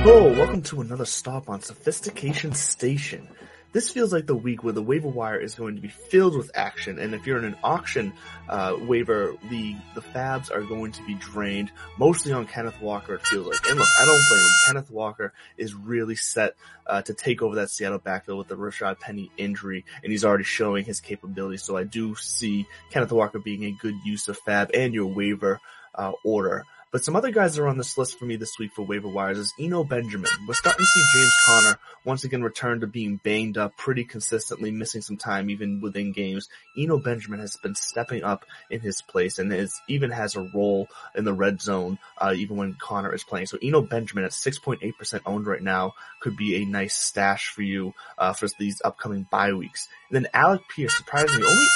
Hello, 0.02 0.32
welcome 0.32 0.62
to 0.62 0.80
another 0.80 1.04
stop 1.04 1.50
on 1.50 1.60
Sophistication 1.60 2.54
Station. 2.54 3.28
This 3.72 3.90
feels 3.90 4.14
like 4.14 4.24
the 4.24 4.34
week 4.34 4.64
where 4.64 4.72
the 4.72 4.82
waiver 4.82 5.10
wire 5.10 5.38
is 5.38 5.54
going 5.54 5.76
to 5.76 5.82
be 5.82 5.88
filled 5.88 6.38
with 6.38 6.50
action, 6.54 6.98
and 6.98 7.14
if 7.14 7.26
you're 7.26 7.36
in 7.36 7.44
an 7.44 7.56
auction 7.62 8.14
uh, 8.48 8.78
waiver 8.80 9.34
league, 9.50 9.76
the 9.94 10.00
fabs 10.00 10.50
are 10.50 10.62
going 10.62 10.92
to 10.92 11.02
be 11.06 11.12
drained, 11.16 11.70
mostly 11.98 12.32
on 12.32 12.46
Kenneth 12.46 12.80
Walker, 12.80 13.16
it 13.16 13.26
feels 13.26 13.46
like. 13.46 13.68
And 13.68 13.78
look, 13.78 13.88
I 14.00 14.06
don't 14.06 14.22
blame 14.30 14.40
him. 14.40 14.50
Kenneth 14.68 14.90
Walker 14.90 15.34
is 15.58 15.74
really 15.74 16.16
set 16.16 16.56
uh, 16.86 17.02
to 17.02 17.12
take 17.12 17.42
over 17.42 17.56
that 17.56 17.68
Seattle 17.68 17.98
backfield 17.98 18.38
with 18.38 18.48
the 18.48 18.56
Rashad 18.56 19.00
Penny 19.00 19.30
injury, 19.36 19.84
and 20.02 20.10
he's 20.10 20.24
already 20.24 20.44
showing 20.44 20.86
his 20.86 21.02
capabilities, 21.02 21.62
so 21.62 21.76
I 21.76 21.84
do 21.84 22.14
see 22.14 22.66
Kenneth 22.90 23.12
Walker 23.12 23.38
being 23.38 23.64
a 23.64 23.72
good 23.72 23.96
use 24.02 24.28
of 24.28 24.38
fab 24.38 24.70
and 24.72 24.94
your 24.94 25.12
waiver 25.12 25.60
uh, 25.94 26.12
order. 26.24 26.64
But 26.92 27.04
some 27.04 27.14
other 27.14 27.30
guys 27.30 27.54
that 27.54 27.62
are 27.62 27.68
on 27.68 27.78
this 27.78 27.96
list 27.96 28.18
for 28.18 28.24
me 28.24 28.34
this 28.34 28.58
week 28.58 28.72
for 28.72 28.82
waiver 28.82 29.08
wires 29.08 29.38
is 29.38 29.54
Eno 29.60 29.84
Benjamin. 29.84 30.30
We're 30.48 30.54
starting 30.54 30.84
to 30.84 30.84
see 30.84 31.18
James 31.18 31.34
Conner 31.46 31.78
once 32.04 32.24
again 32.24 32.42
return 32.42 32.80
to 32.80 32.88
being 32.88 33.20
banged 33.22 33.56
up 33.56 33.76
pretty 33.76 34.02
consistently, 34.02 34.72
missing 34.72 35.00
some 35.00 35.16
time 35.16 35.50
even 35.50 35.80
within 35.80 36.10
games. 36.10 36.48
Eno 36.76 36.98
Benjamin 36.98 37.38
has 37.38 37.56
been 37.62 37.76
stepping 37.76 38.24
up 38.24 38.44
in 38.70 38.80
his 38.80 39.02
place 39.02 39.38
and 39.38 39.52
is, 39.52 39.80
even 39.86 40.10
has 40.10 40.34
a 40.34 40.50
role 40.52 40.88
in 41.14 41.24
the 41.24 41.32
red 41.32 41.62
zone, 41.62 41.96
uh, 42.18 42.34
even 42.36 42.56
when 42.56 42.74
Conner 42.74 43.14
is 43.14 43.22
playing. 43.22 43.46
So 43.46 43.58
Eno 43.62 43.82
Benjamin 43.82 44.24
at 44.24 44.32
6.8% 44.32 45.20
owned 45.26 45.46
right 45.46 45.62
now 45.62 45.92
could 46.18 46.36
be 46.36 46.56
a 46.56 46.64
nice 46.64 46.94
stash 46.94 47.52
for 47.54 47.62
you, 47.62 47.94
uh, 48.18 48.32
for 48.32 48.48
these 48.58 48.82
upcoming 48.84 49.28
bye 49.30 49.52
weeks. 49.52 49.88
Then 50.10 50.26
Alec 50.34 50.62
Pierce, 50.74 50.96
surprisingly, 50.96 51.46
only 51.46 51.66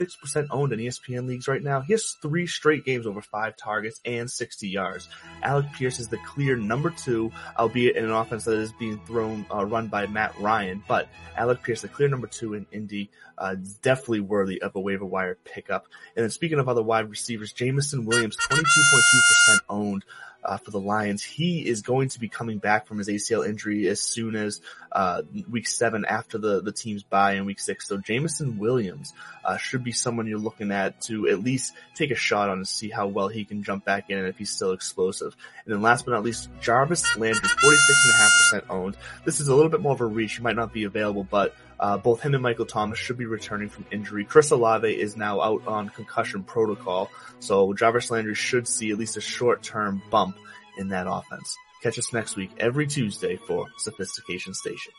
8.6% 0.00 0.46
owned 0.50 0.72
in 0.72 0.80
ESPN 0.80 1.26
leagues 1.26 1.46
right 1.46 1.62
now. 1.62 1.80
He 1.80 1.92
has 1.92 2.16
three 2.20 2.46
straight 2.46 2.84
games 2.84 3.06
over 3.06 3.22
five 3.22 3.56
targets 3.56 4.00
and 4.04 4.28
60 4.28 4.68
yards. 4.68 5.08
Alec 5.42 5.66
Pierce 5.72 6.00
is 6.00 6.08
the 6.08 6.18
clear 6.18 6.56
number 6.56 6.90
two, 6.90 7.30
albeit 7.56 7.96
in 7.96 8.04
an 8.04 8.10
offense 8.10 8.44
that 8.44 8.56
is 8.56 8.72
being 8.72 9.00
thrown, 9.06 9.46
uh, 9.54 9.64
run 9.64 9.86
by 9.86 10.06
Matt 10.06 10.38
Ryan. 10.40 10.82
But 10.88 11.08
Alec 11.36 11.62
Pierce, 11.62 11.82
the 11.82 11.88
clear 11.88 12.08
number 12.08 12.26
two 12.26 12.54
in 12.54 12.66
Indy, 12.72 13.10
uh, 13.40 13.56
definitely 13.82 14.20
worthy 14.20 14.62
of 14.62 14.76
a 14.76 14.80
waiver 14.80 15.06
wire 15.06 15.36
pickup. 15.44 15.86
And 16.14 16.22
then 16.22 16.30
speaking 16.30 16.58
of 16.58 16.68
other 16.68 16.82
wide 16.82 17.08
receivers, 17.10 17.52
Jameson 17.52 18.04
Williams, 18.04 18.36
22.2% 18.36 19.58
owned 19.68 20.04
uh, 20.44 20.56
for 20.56 20.70
the 20.70 20.80
Lions. 20.80 21.22
He 21.22 21.66
is 21.66 21.82
going 21.82 22.08
to 22.10 22.20
be 22.20 22.28
coming 22.28 22.58
back 22.58 22.86
from 22.86 22.98
his 22.98 23.08
ACL 23.08 23.46
injury 23.46 23.88
as 23.88 24.00
soon 24.00 24.36
as 24.36 24.60
uh, 24.92 25.22
week 25.50 25.66
seven 25.68 26.04
after 26.04 26.38
the, 26.38 26.62
the 26.62 26.72
team's 26.72 27.02
bye 27.02 27.34
in 27.34 27.44
week 27.44 27.60
six. 27.60 27.88
So 27.88 27.98
Jameson 27.98 28.58
Williams 28.58 29.12
uh, 29.44 29.56
should 29.56 29.84
be 29.84 29.92
someone 29.92 30.26
you're 30.26 30.38
looking 30.38 30.72
at 30.72 31.00
to 31.02 31.28
at 31.28 31.42
least 31.42 31.74
take 31.94 32.10
a 32.10 32.14
shot 32.14 32.48
on 32.48 32.58
and 32.58 32.68
see 32.68 32.88
how 32.88 33.06
well 33.06 33.28
he 33.28 33.44
can 33.44 33.62
jump 33.62 33.84
back 33.84 34.10
in 34.10 34.18
and 34.18 34.28
if 34.28 34.38
he's 34.38 34.50
still 34.50 34.72
explosive. 34.72 35.36
And 35.64 35.74
then 35.74 35.82
last 35.82 36.06
but 36.06 36.12
not 36.12 36.22
least, 36.22 36.48
Jarvis 36.60 37.16
Landry, 37.16 37.48
46.5% 37.48 38.62
owned. 38.70 38.96
This 39.24 39.40
is 39.40 39.48
a 39.48 39.54
little 39.54 39.70
bit 39.70 39.80
more 39.80 39.92
of 39.92 40.00
a 40.00 40.06
reach. 40.06 40.36
He 40.36 40.42
might 40.42 40.56
not 40.56 40.72
be 40.72 40.84
available, 40.84 41.24
but 41.24 41.54
uh, 41.80 41.96
both 41.96 42.20
him 42.20 42.34
and 42.34 42.42
Michael 42.42 42.66
Thomas 42.66 42.98
should 42.98 43.16
be 43.16 43.24
returning 43.24 43.70
from 43.70 43.86
injury. 43.90 44.24
Chris 44.24 44.50
Olave 44.50 44.88
is 44.88 45.16
now 45.16 45.40
out 45.40 45.66
on 45.66 45.88
concussion 45.88 46.44
protocol, 46.44 47.10
so 47.40 47.72
Jarvis 47.72 48.10
Landry 48.10 48.34
should 48.34 48.68
see 48.68 48.90
at 48.90 48.98
least 48.98 49.16
a 49.16 49.20
short-term 49.20 50.02
bump 50.10 50.36
in 50.78 50.88
that 50.88 51.06
offense. 51.08 51.56
Catch 51.82 51.98
us 51.98 52.12
next 52.12 52.36
week 52.36 52.50
every 52.58 52.86
Tuesday 52.86 53.36
for 53.36 53.66
Sophistication 53.78 54.52
Station. 54.52 54.92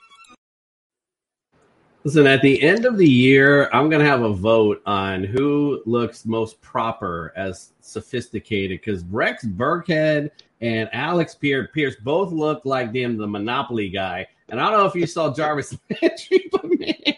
Listen, 2.04 2.26
at 2.26 2.42
the 2.42 2.60
end 2.64 2.86
of 2.86 2.98
the 2.98 3.08
year, 3.08 3.70
I'm 3.72 3.88
going 3.88 4.04
to 4.04 4.10
have 4.10 4.24
a 4.24 4.34
vote 4.34 4.82
on 4.88 5.24
who 5.24 5.84
looks 5.86 6.26
most 6.26 6.60
proper 6.60 7.32
as 7.36 7.74
sophisticated 7.82 8.80
because 8.80 9.04
Rex 9.04 9.46
Burkhead 9.46 10.32
and 10.62 10.90
Alex 10.94 11.36
Pierce, 11.36 11.70
Pierce 11.76 11.96
both 11.98 12.32
look 12.32 12.66
like 12.66 12.92
them, 12.92 13.18
the 13.18 13.28
Monopoly 13.28 13.90
guy. 13.90 14.28
And 14.52 14.60
I 14.60 14.70
don't 14.70 14.80
know 14.80 14.86
if 14.86 14.96
you 14.96 15.08
saw 15.08 15.34
Jarvis 15.34 15.76
Landry, 16.02 16.50
but 16.52 16.66
man, 16.66 17.16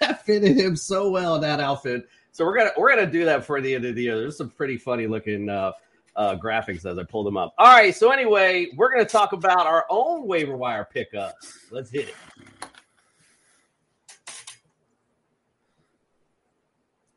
that 0.00 0.24
fitted 0.24 0.56
him 0.56 0.76
so 0.76 1.10
well 1.10 1.34
in 1.34 1.40
that 1.42 1.58
outfit. 1.58 2.08
So 2.30 2.44
we're 2.44 2.56
gonna 2.56 2.70
we're 2.78 2.94
gonna 2.94 3.10
do 3.10 3.24
that 3.24 3.44
for 3.44 3.60
the 3.60 3.74
end 3.74 3.84
of 3.84 3.96
the 3.96 4.02
year. 4.02 4.16
There's 4.18 4.38
some 4.38 4.50
pretty 4.50 4.76
funny 4.76 5.08
looking 5.08 5.48
uh, 5.48 5.72
uh, 6.14 6.36
graphics 6.36 6.86
as 6.86 6.96
I 6.96 7.02
pulled 7.02 7.26
them 7.26 7.36
up. 7.36 7.54
All 7.58 7.66
right, 7.66 7.94
so 7.94 8.12
anyway, 8.12 8.68
we're 8.76 8.92
gonna 8.92 9.04
talk 9.04 9.32
about 9.32 9.66
our 9.66 9.84
own 9.90 10.28
waiver 10.28 10.56
wire 10.56 10.86
pickups. 10.90 11.58
Let's 11.72 11.90
hit 11.90 12.08
it. 12.10 12.14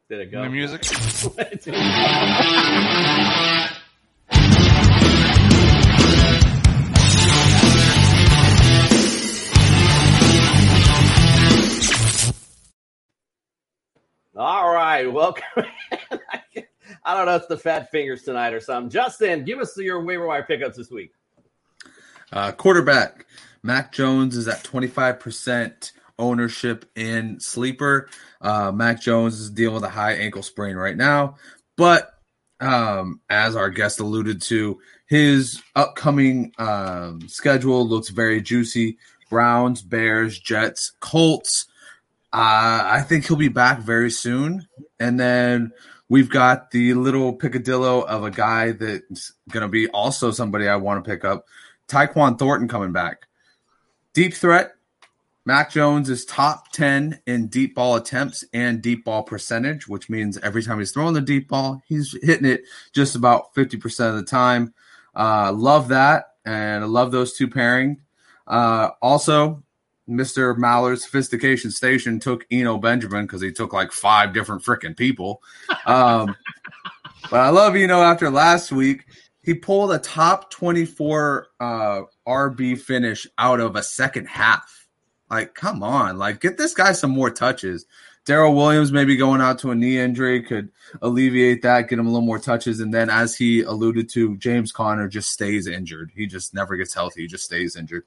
Did 0.09 0.21
it 0.21 0.31
go? 0.31 0.41
The 0.41 0.49
music. 0.49 0.83
welcome. 15.29 15.71
I 17.03 17.15
don't 17.15 17.25
know, 17.25 17.35
it's 17.35 17.47
the 17.47 17.57
fat 17.57 17.91
fingers 17.91 18.23
tonight 18.23 18.53
or 18.53 18.59
something. 18.59 18.89
Justin, 18.89 19.43
give 19.43 19.59
us 19.59 19.77
your 19.77 20.03
waiver 20.03 20.27
wire 20.27 20.43
pickups 20.43 20.77
this 20.77 20.91
week. 20.91 21.11
Uh, 22.31 22.51
quarterback 22.51 23.25
Mac 23.63 23.91
Jones 23.91 24.35
is 24.35 24.47
at 24.47 24.63
25% 24.63 25.91
ownership 26.17 26.85
in 26.95 27.39
sleeper. 27.39 28.09
Uh, 28.41 28.71
Mac 28.71 29.01
Jones 29.01 29.39
is 29.39 29.49
dealing 29.49 29.75
with 29.75 29.83
a 29.83 29.89
high 29.89 30.13
ankle 30.13 30.43
sprain 30.43 30.75
right 30.75 30.97
now, 30.97 31.35
but 31.77 32.13
um, 32.59 33.21
as 33.29 33.55
our 33.55 33.69
guest 33.69 33.99
alluded 33.99 34.41
to, 34.43 34.79
his 35.05 35.61
upcoming 35.75 36.51
um, 36.59 37.27
schedule 37.27 37.87
looks 37.87 38.09
very 38.09 38.41
juicy. 38.41 38.97
Browns, 39.29 39.81
Bears, 39.81 40.37
Jets, 40.39 40.91
Colts. 40.99 41.67
Uh, 42.31 42.83
I 42.85 43.01
think 43.01 43.25
he'll 43.25 43.37
be 43.37 43.47
back 43.47 43.79
very 43.79 44.11
soon. 44.11 44.67
And 44.99 45.19
then 45.19 45.71
we've 46.09 46.29
got 46.29 46.71
the 46.71 46.93
little 46.93 47.37
picadillo 47.37 48.05
of 48.05 48.23
a 48.23 48.31
guy 48.31 48.71
that's 48.71 49.33
going 49.51 49.61
to 49.61 49.67
be 49.67 49.87
also 49.89 50.31
somebody 50.31 50.67
I 50.67 50.75
want 50.75 51.03
to 51.03 51.09
pick 51.09 51.25
up. 51.25 51.45
Tyquan 51.87 52.37
Thornton 52.37 52.67
coming 52.67 52.91
back. 52.91 53.27
Deep 54.13 54.33
threat. 54.33 54.73
Mac 55.45 55.71
Jones 55.71 56.09
is 56.09 56.25
top 56.25 56.71
10 56.73 57.21
in 57.25 57.47
deep 57.47 57.73
ball 57.73 57.95
attempts 57.95 58.43
and 58.53 58.83
deep 58.83 59.05
ball 59.05 59.23
percentage, 59.23 59.87
which 59.87 60.07
means 60.07 60.37
every 60.37 60.61
time 60.61 60.77
he's 60.77 60.91
throwing 60.91 61.15
the 61.15 61.21
deep 61.21 61.47
ball, 61.47 61.81
he's 61.87 62.15
hitting 62.21 62.45
it 62.45 62.61
just 62.93 63.15
about 63.15 63.55
50% 63.55 64.09
of 64.09 64.15
the 64.15 64.23
time. 64.23 64.73
Uh, 65.15 65.51
love 65.51 65.87
that. 65.87 66.33
And 66.45 66.83
I 66.83 66.87
love 66.87 67.11
those 67.11 67.33
two 67.33 67.47
pairing. 67.47 68.01
Uh, 68.45 68.89
also, 69.01 69.63
Mr. 70.09 70.57
Mallard's 70.57 71.03
Sophistication 71.03 71.71
Station 71.71 72.19
took 72.19 72.45
Eno 72.51 72.77
Benjamin 72.77 73.25
because 73.25 73.41
he 73.41 73.51
took 73.51 73.73
like 73.73 73.91
five 73.91 74.33
different 74.33 74.63
freaking 74.63 74.97
people. 74.97 75.41
Um, 75.85 76.35
but 77.29 77.39
I 77.39 77.49
love 77.49 77.75
Eno 77.75 78.01
after 78.01 78.29
last 78.29 78.71
week. 78.71 79.05
He 79.41 79.53
pulled 79.53 79.91
a 79.91 79.99
top 79.99 80.51
24 80.51 81.47
uh, 81.59 82.01
RB 82.27 82.77
finish 82.79 83.25
out 83.37 83.59
of 83.59 83.75
a 83.75 83.83
second 83.83 84.27
half. 84.27 84.87
Like, 85.29 85.53
come 85.53 85.83
on, 85.83 86.17
like 86.17 86.41
get 86.41 86.57
this 86.57 86.73
guy 86.73 86.91
some 86.91 87.11
more 87.11 87.29
touches. 87.29 87.85
Darrel 88.25 88.53
Williams 88.53 88.91
maybe 88.91 89.15
going 89.15 89.41
out 89.41 89.57
to 89.59 89.71
a 89.71 89.75
knee 89.75 89.97
injury 89.97 90.43
could 90.43 90.69
alleviate 91.01 91.63
that, 91.63 91.87
get 91.87 91.97
him 91.97 92.05
a 92.05 92.09
little 92.09 92.25
more 92.25 92.37
touches. 92.37 92.79
And 92.79 92.93
then, 92.93 93.09
as 93.09 93.35
he 93.35 93.61
alluded 93.61 94.09
to, 94.09 94.37
James 94.37 94.71
Conner 94.71 95.07
just 95.07 95.31
stays 95.31 95.65
injured. 95.65 96.11
He 96.15 96.27
just 96.27 96.53
never 96.53 96.75
gets 96.75 96.93
healthy. 96.93 97.21
He 97.21 97.27
just 97.27 97.45
stays 97.45 97.75
injured. 97.75 98.03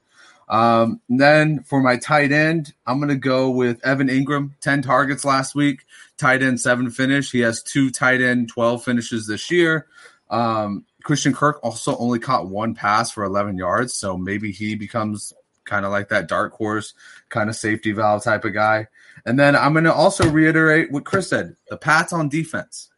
Um, 0.53 1.01
then 1.09 1.63
for 1.63 1.81
my 1.81 1.97
tight 1.97 2.31
end, 2.31 2.75
I'm 2.85 2.99
going 2.99 3.09
to 3.09 3.15
go 3.15 3.49
with 3.49 3.83
Evan 3.83 4.07
Engram, 4.07 4.51
10 4.61 4.83
targets 4.83 5.25
last 5.25 5.55
week, 5.55 5.83
tight 6.15 6.43
end 6.43 6.61
seven 6.61 6.91
finish. 6.91 7.31
He 7.31 7.39
has 7.39 7.63
two 7.63 7.89
tight 7.89 8.21
end 8.21 8.49
12 8.49 8.83
finishes 8.83 9.25
this 9.25 9.49
year. 9.49 9.87
Um, 10.29 10.85
Christian 11.03 11.33
Kirk 11.33 11.59
also 11.63 11.97
only 11.97 12.19
caught 12.19 12.47
one 12.47 12.75
pass 12.75 13.09
for 13.09 13.23
11 13.23 13.57
yards. 13.57 13.95
So 13.95 14.15
maybe 14.15 14.51
he 14.51 14.75
becomes 14.75 15.33
kind 15.65 15.85
of 15.85 15.91
like 15.91 16.09
that 16.09 16.27
dark 16.27 16.53
horse, 16.53 16.93
kind 17.29 17.49
of 17.49 17.55
safety 17.55 17.91
valve 17.91 18.23
type 18.23 18.45
of 18.45 18.53
guy. 18.53 18.89
And 19.25 19.39
then 19.39 19.55
I'm 19.55 19.73
going 19.73 19.85
to 19.85 19.93
also 19.93 20.29
reiterate 20.29 20.91
what 20.91 21.03
Chris 21.03 21.29
said 21.29 21.55
the 21.67 21.77
Pats 21.77 22.13
on 22.13 22.29
defense. 22.29 22.91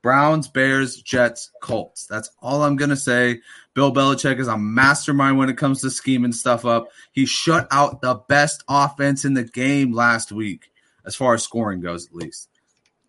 Browns, 0.00 0.46
Bears, 0.46 1.02
Jets, 1.02 1.50
Colts. 1.60 2.06
That's 2.06 2.30
all 2.40 2.62
I'm 2.62 2.76
going 2.76 2.90
to 2.90 2.96
say. 2.96 3.40
Bill 3.74 3.92
Belichick 3.92 4.38
is 4.38 4.48
a 4.48 4.58
mastermind 4.58 5.38
when 5.38 5.48
it 5.48 5.56
comes 5.56 5.80
to 5.80 5.90
scheming 5.90 6.32
stuff 6.32 6.64
up. 6.64 6.88
He 7.12 7.26
shut 7.26 7.68
out 7.70 8.02
the 8.02 8.14
best 8.28 8.64
offense 8.68 9.24
in 9.24 9.34
the 9.34 9.44
game 9.44 9.92
last 9.92 10.32
week, 10.32 10.70
as 11.04 11.14
far 11.14 11.34
as 11.34 11.42
scoring 11.42 11.80
goes, 11.80 12.06
at 12.06 12.14
least. 12.14 12.48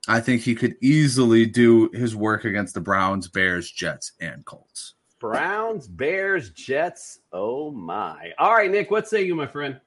I 0.08 0.20
think 0.20 0.42
he 0.42 0.56
could 0.56 0.76
easily 0.82 1.46
do 1.46 1.90
his 1.94 2.16
work 2.16 2.46
against 2.46 2.74
the 2.74 2.82
Browns, 2.82 3.28
Bears, 3.28 3.70
Jets, 3.70 4.14
and 4.20 4.44
Colts. 4.46 4.96
Browns, 5.20 5.88
Bears, 5.88 6.50
Jets. 6.50 7.20
Oh 7.32 7.72
my! 7.72 8.32
All 8.40 8.54
right, 8.54 8.72
Nick, 8.72 8.90
what 8.90 9.08
say 9.08 9.24
you, 9.24 9.36
my 9.36 9.46
friend? 9.46 9.80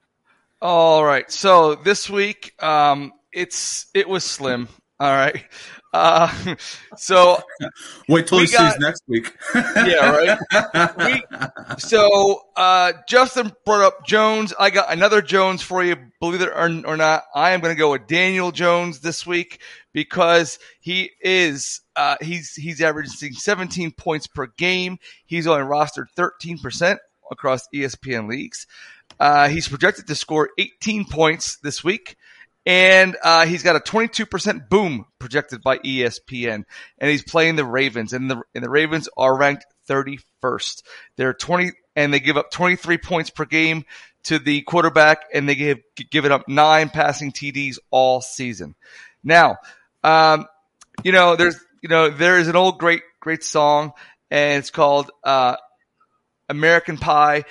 All 0.62 1.05
right. 1.05 1.31
So 1.31 1.75
this 1.75 2.09
week, 2.09 2.55
um, 2.62 3.12
it's 3.33 3.87
it 3.95 4.09
was 4.09 4.22
slim. 4.22 4.68
All 5.01 5.11
right. 5.11 5.45
Uh, 5.92 6.55
so 6.97 7.40
wait 8.09 8.26
till 8.26 8.38
he 8.38 8.47
got- 8.47 8.72
sees 8.72 8.80
next 8.80 9.03
week. 9.09 9.32
yeah, 9.55 10.36
right. 10.72 10.97
We, 10.99 11.22
so 11.78 12.42
uh, 12.57 12.92
Justin 13.09 13.53
brought 13.64 13.82
up 13.82 14.07
Jones. 14.07 14.55
I 14.59 14.70
got 14.70 14.92
another 14.92 15.20
Jones 15.20 15.62
for 15.62 15.82
you. 15.84 15.97
Believe 16.20 16.42
it 16.42 16.49
or, 16.49 16.82
or 16.86 16.97
not, 16.97 17.24
I 17.34 17.51
am 17.51 17.61
going 17.61 17.74
to 17.74 17.78
go 17.78 17.90
with 17.90 18.07
Daniel 18.07 18.53
Jones 18.53 19.01
this 19.01 19.26
week 19.26 19.61
because 19.92 20.59
he 20.80 21.11
is 21.20 21.80
uh, 21.97 22.16
he's 22.20 22.55
he's 22.55 22.80
averaging 22.80 23.32
17 23.32 23.92
points 23.92 24.26
per 24.28 24.47
game. 24.57 24.99
He's 25.26 25.47
only 25.47 25.64
rostered 25.64 26.07
13 26.16 26.59
percent 26.59 27.01
across 27.30 27.66
ESPN 27.74 28.28
leagues. 28.28 28.66
Uh, 29.18 29.49
he's 29.49 29.68
projected 29.68 30.07
to 30.07 30.14
score 30.14 30.51
18 30.59 31.05
points 31.05 31.57
this 31.59 31.82
week. 31.84 32.16
And 32.67 33.17
uh, 33.23 33.45
he's 33.47 33.62
got 33.62 33.77
a 33.77 33.81
22% 33.81 34.69
boom 34.71 35.05
projected 35.19 35.62
by 35.62 35.79
ESPN, 35.79 36.65
and 36.99 37.11
he's 37.11 37.23
playing 37.23 37.57
the 37.57 37.65
Ravens, 37.65 38.15
and 38.15 38.31
the 38.31 38.41
and 38.55 38.65
the 38.65 38.71
Ravens 38.71 39.09
are 39.19 39.37
ranked 39.37 39.67
31st. 39.89 40.83
They're 41.17 41.35
20, 41.35 41.73
and 41.95 42.12
they 42.12 42.21
give 42.21 42.39
up 42.39 42.51
23 42.51 42.97
points 42.99 43.29
per 43.29 43.45
game 43.45 43.85
to 44.25 44.39
the 44.39 44.62
quarterback, 44.62 45.27
and 45.33 45.49
they 45.49 45.55
give 45.55 45.79
give 46.11 46.25
it 46.25 46.33
up 46.33 46.49
nine 46.49 46.89
passing 46.89 47.33
TDs 47.33 47.79
all 47.91 48.21
season. 48.21 48.75
Now, 49.23 49.59
um, 50.03 50.47
you 51.03 51.12
know, 51.12 51.37
there's 51.37 51.57
you 51.83 51.89
know 51.89 52.09
there 52.09 52.39
is 52.39 52.49
an 52.49 52.57
old 52.57 52.79
great 52.79 53.03
great 53.21 53.45
song, 53.45 53.93
and 54.31 54.59
it's 54.59 54.71
called 54.71 55.11
uh, 55.23 55.57
American 56.49 56.97
Pie, 56.97 57.45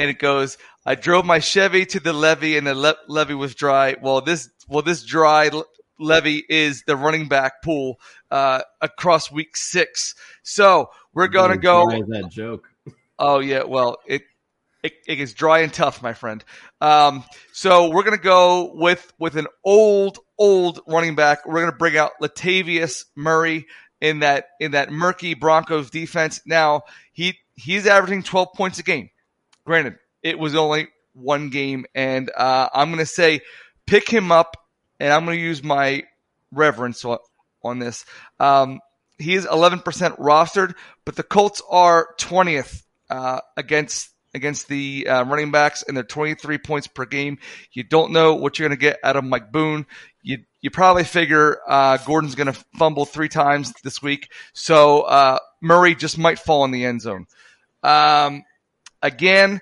and 0.00 0.10
it 0.10 0.18
goes, 0.18 0.56
"I 0.86 0.94
drove 0.94 1.24
my 1.24 1.38
Chevy 1.38 1.84
to 1.86 2.00
the 2.00 2.12
levee, 2.12 2.56
and 2.56 2.66
the 2.66 2.74
le- 2.74 2.96
levee 3.06 3.34
was 3.34 3.54
dry." 3.54 3.96
Well, 4.00 4.22
this 4.22 4.48
well 4.68 4.82
this 4.82 5.04
dry 5.04 5.48
le- 5.48 5.64
levee 5.98 6.44
is 6.48 6.84
the 6.86 6.96
running 6.96 7.28
back 7.28 7.62
pool 7.62 8.00
uh, 8.30 8.62
across 8.80 9.30
week 9.30 9.56
six. 9.56 10.14
So 10.42 10.90
we're 11.12 11.28
gonna 11.28 11.58
go. 11.58 11.86
That 12.08 12.30
joke? 12.30 12.68
Oh 13.18 13.40
yeah, 13.40 13.64
well 13.64 13.98
it 14.06 14.22
it, 14.82 14.94
it 15.06 15.16
gets 15.16 15.34
dry 15.34 15.60
and 15.60 15.72
tough, 15.72 16.02
my 16.02 16.14
friend. 16.14 16.42
Um, 16.80 17.24
so 17.52 17.90
we're 17.90 18.02
gonna 18.02 18.16
go 18.16 18.72
with 18.74 19.12
with 19.18 19.36
an 19.36 19.46
old 19.64 20.18
old 20.38 20.80
running 20.86 21.14
back. 21.14 21.46
We're 21.46 21.60
gonna 21.60 21.76
bring 21.76 21.98
out 21.98 22.12
Latavius 22.22 23.04
Murray 23.14 23.66
in 24.00 24.20
that 24.20 24.46
in 24.58 24.72
that 24.72 24.90
murky 24.90 25.34
Broncos 25.34 25.90
defense. 25.90 26.40
Now 26.46 26.84
he 27.12 27.38
he's 27.54 27.86
averaging 27.86 28.22
12 28.22 28.48
points 28.54 28.78
a 28.78 28.82
game. 28.82 29.10
Granted, 29.70 29.98
it 30.20 30.36
was 30.36 30.56
only 30.56 30.88
one 31.12 31.48
game, 31.48 31.86
and 31.94 32.28
uh, 32.36 32.68
I'm 32.74 32.90
gonna 32.90 33.06
say 33.06 33.42
pick 33.86 34.10
him 34.10 34.32
up, 34.32 34.56
and 34.98 35.12
I'm 35.12 35.24
gonna 35.24 35.36
use 35.36 35.62
my 35.62 36.02
reverence 36.50 37.04
on, 37.04 37.18
on 37.62 37.78
this. 37.78 38.04
Um, 38.40 38.80
he 39.16 39.36
is 39.36 39.46
11% 39.46 39.84
rostered, 40.18 40.74
but 41.04 41.14
the 41.14 41.22
Colts 41.22 41.62
are 41.70 42.08
20th 42.18 42.82
uh, 43.10 43.42
against 43.56 44.10
against 44.34 44.66
the 44.66 45.06
uh, 45.06 45.24
running 45.26 45.52
backs, 45.52 45.84
and 45.86 45.96
they're 45.96 46.02
23 46.02 46.58
points 46.58 46.88
per 46.88 47.06
game. 47.06 47.38
You 47.72 47.84
don't 47.84 48.10
know 48.10 48.34
what 48.34 48.58
you're 48.58 48.68
going 48.68 48.76
to 48.76 48.82
get 48.82 48.98
out 49.04 49.14
of 49.14 49.22
Mike 49.22 49.52
Boone. 49.52 49.86
You 50.20 50.38
you 50.60 50.72
probably 50.72 51.04
figure 51.04 51.58
uh, 51.68 51.96
Gordon's 51.98 52.34
going 52.34 52.52
to 52.52 52.64
fumble 52.76 53.04
three 53.04 53.28
times 53.28 53.72
this 53.84 54.02
week, 54.02 54.32
so 54.52 55.02
uh, 55.02 55.38
Murray 55.62 55.94
just 55.94 56.18
might 56.18 56.40
fall 56.40 56.64
in 56.64 56.72
the 56.72 56.84
end 56.86 57.02
zone. 57.02 57.28
Um, 57.84 58.42
again, 59.02 59.60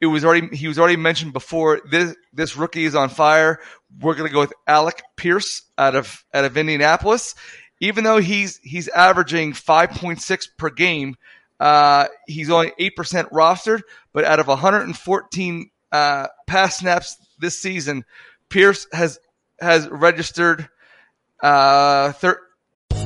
it 0.00 0.06
was 0.06 0.24
already 0.24 0.56
he 0.56 0.68
was 0.68 0.78
already 0.78 0.96
mentioned 0.96 1.32
before. 1.32 1.80
This 1.88 2.14
this 2.32 2.56
rookie 2.56 2.84
is 2.84 2.94
on 2.94 3.08
fire. 3.10 3.60
We're 4.00 4.14
going 4.14 4.28
to 4.28 4.32
go 4.32 4.40
with 4.40 4.52
Alec 4.66 5.02
Pierce 5.16 5.62
out 5.76 5.94
of 5.94 6.24
out 6.32 6.44
of 6.44 6.56
Indianapolis. 6.56 7.34
Even 7.80 8.04
though 8.04 8.18
he's 8.18 8.58
he's 8.62 8.88
averaging 8.88 9.52
5.6 9.52 10.48
per 10.56 10.70
game, 10.70 11.16
uh, 11.58 12.06
he's 12.26 12.50
only 12.50 12.72
eight 12.78 12.96
percent 12.96 13.30
rostered. 13.30 13.82
But 14.12 14.24
out 14.24 14.40
of 14.40 14.48
114 14.48 15.70
uh, 15.92 16.26
pass 16.46 16.78
snaps 16.78 17.16
this 17.38 17.58
season, 17.58 18.04
Pierce 18.48 18.86
has 18.92 19.18
has 19.60 19.88
registered 19.88 20.68
uh, 21.42 22.12
thir- 22.12 22.40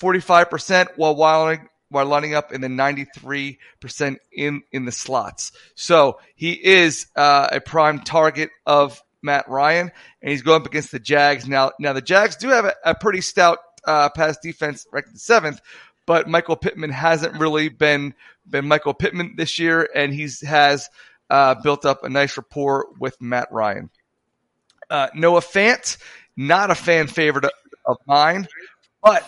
45% 0.00 0.88
while 0.96 1.14
lining, 1.14 1.68
while 1.90 2.06
lining 2.06 2.34
up 2.34 2.52
in 2.52 2.60
the 2.60 2.68
93% 2.68 3.58
in, 4.32 4.62
in 4.72 4.84
the 4.84 4.92
slots. 4.92 5.52
So 5.74 6.18
he 6.34 6.52
is 6.52 7.06
uh, 7.16 7.48
a 7.52 7.60
prime 7.60 8.00
target 8.00 8.50
of 8.66 9.02
Matt 9.22 9.48
Ryan, 9.48 9.92
and 10.22 10.30
he's 10.30 10.42
going 10.42 10.62
up 10.62 10.66
against 10.66 10.92
the 10.92 10.98
Jags. 10.98 11.46
Now, 11.46 11.72
now 11.78 11.92
the 11.92 12.00
Jags 12.00 12.36
do 12.36 12.48
have 12.48 12.64
a, 12.64 12.74
a 12.84 12.94
pretty 12.94 13.20
stout 13.20 13.58
uh, 13.84 14.08
pass 14.10 14.38
defense 14.38 14.86
ranked 14.92 15.18
seventh, 15.18 15.60
but 16.06 16.28
Michael 16.28 16.56
Pittman 16.56 16.90
hasn't 16.90 17.38
really 17.38 17.68
been 17.68 18.14
been 18.48 18.66
Michael 18.66 18.94
Pittman 18.94 19.34
this 19.36 19.58
year, 19.58 19.88
and 19.94 20.12
he's 20.12 20.40
has 20.40 20.88
uh, 21.28 21.54
built 21.62 21.84
up 21.84 22.04
a 22.04 22.08
nice 22.08 22.36
rapport 22.36 22.86
with 22.98 23.20
Matt 23.20 23.48
Ryan. 23.52 23.90
Uh, 24.88 25.08
Noah 25.14 25.40
Fant, 25.40 25.96
not 26.36 26.70
a 26.70 26.74
fan 26.74 27.06
favorite 27.06 27.44
of 27.86 27.96
mine, 28.06 28.48
but 29.02 29.24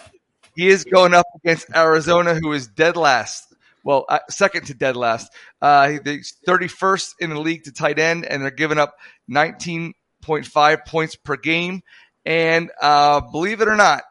he 0.54 0.68
is 0.68 0.84
going 0.84 1.14
up 1.14 1.26
against 1.36 1.66
Arizona, 1.74 2.34
who 2.34 2.52
is 2.52 2.68
dead 2.68 2.96
last. 2.96 3.52
Well, 3.84 4.04
uh, 4.08 4.20
second 4.30 4.66
to 4.66 4.74
dead 4.74 4.96
last. 4.96 5.32
Uh, 5.60 5.98
he's 6.04 6.36
31st 6.46 7.14
in 7.20 7.30
the 7.30 7.40
league 7.40 7.64
to 7.64 7.72
tight 7.72 7.98
end, 7.98 8.24
and 8.24 8.42
they're 8.42 8.50
giving 8.50 8.78
up 8.78 8.96
19.5 9.30 10.86
points 10.86 11.16
per 11.16 11.36
game. 11.36 11.82
And 12.24 12.70
uh, 12.80 13.20
believe 13.20 13.60
it 13.60 13.68
or 13.68 13.76
not, 13.76 14.04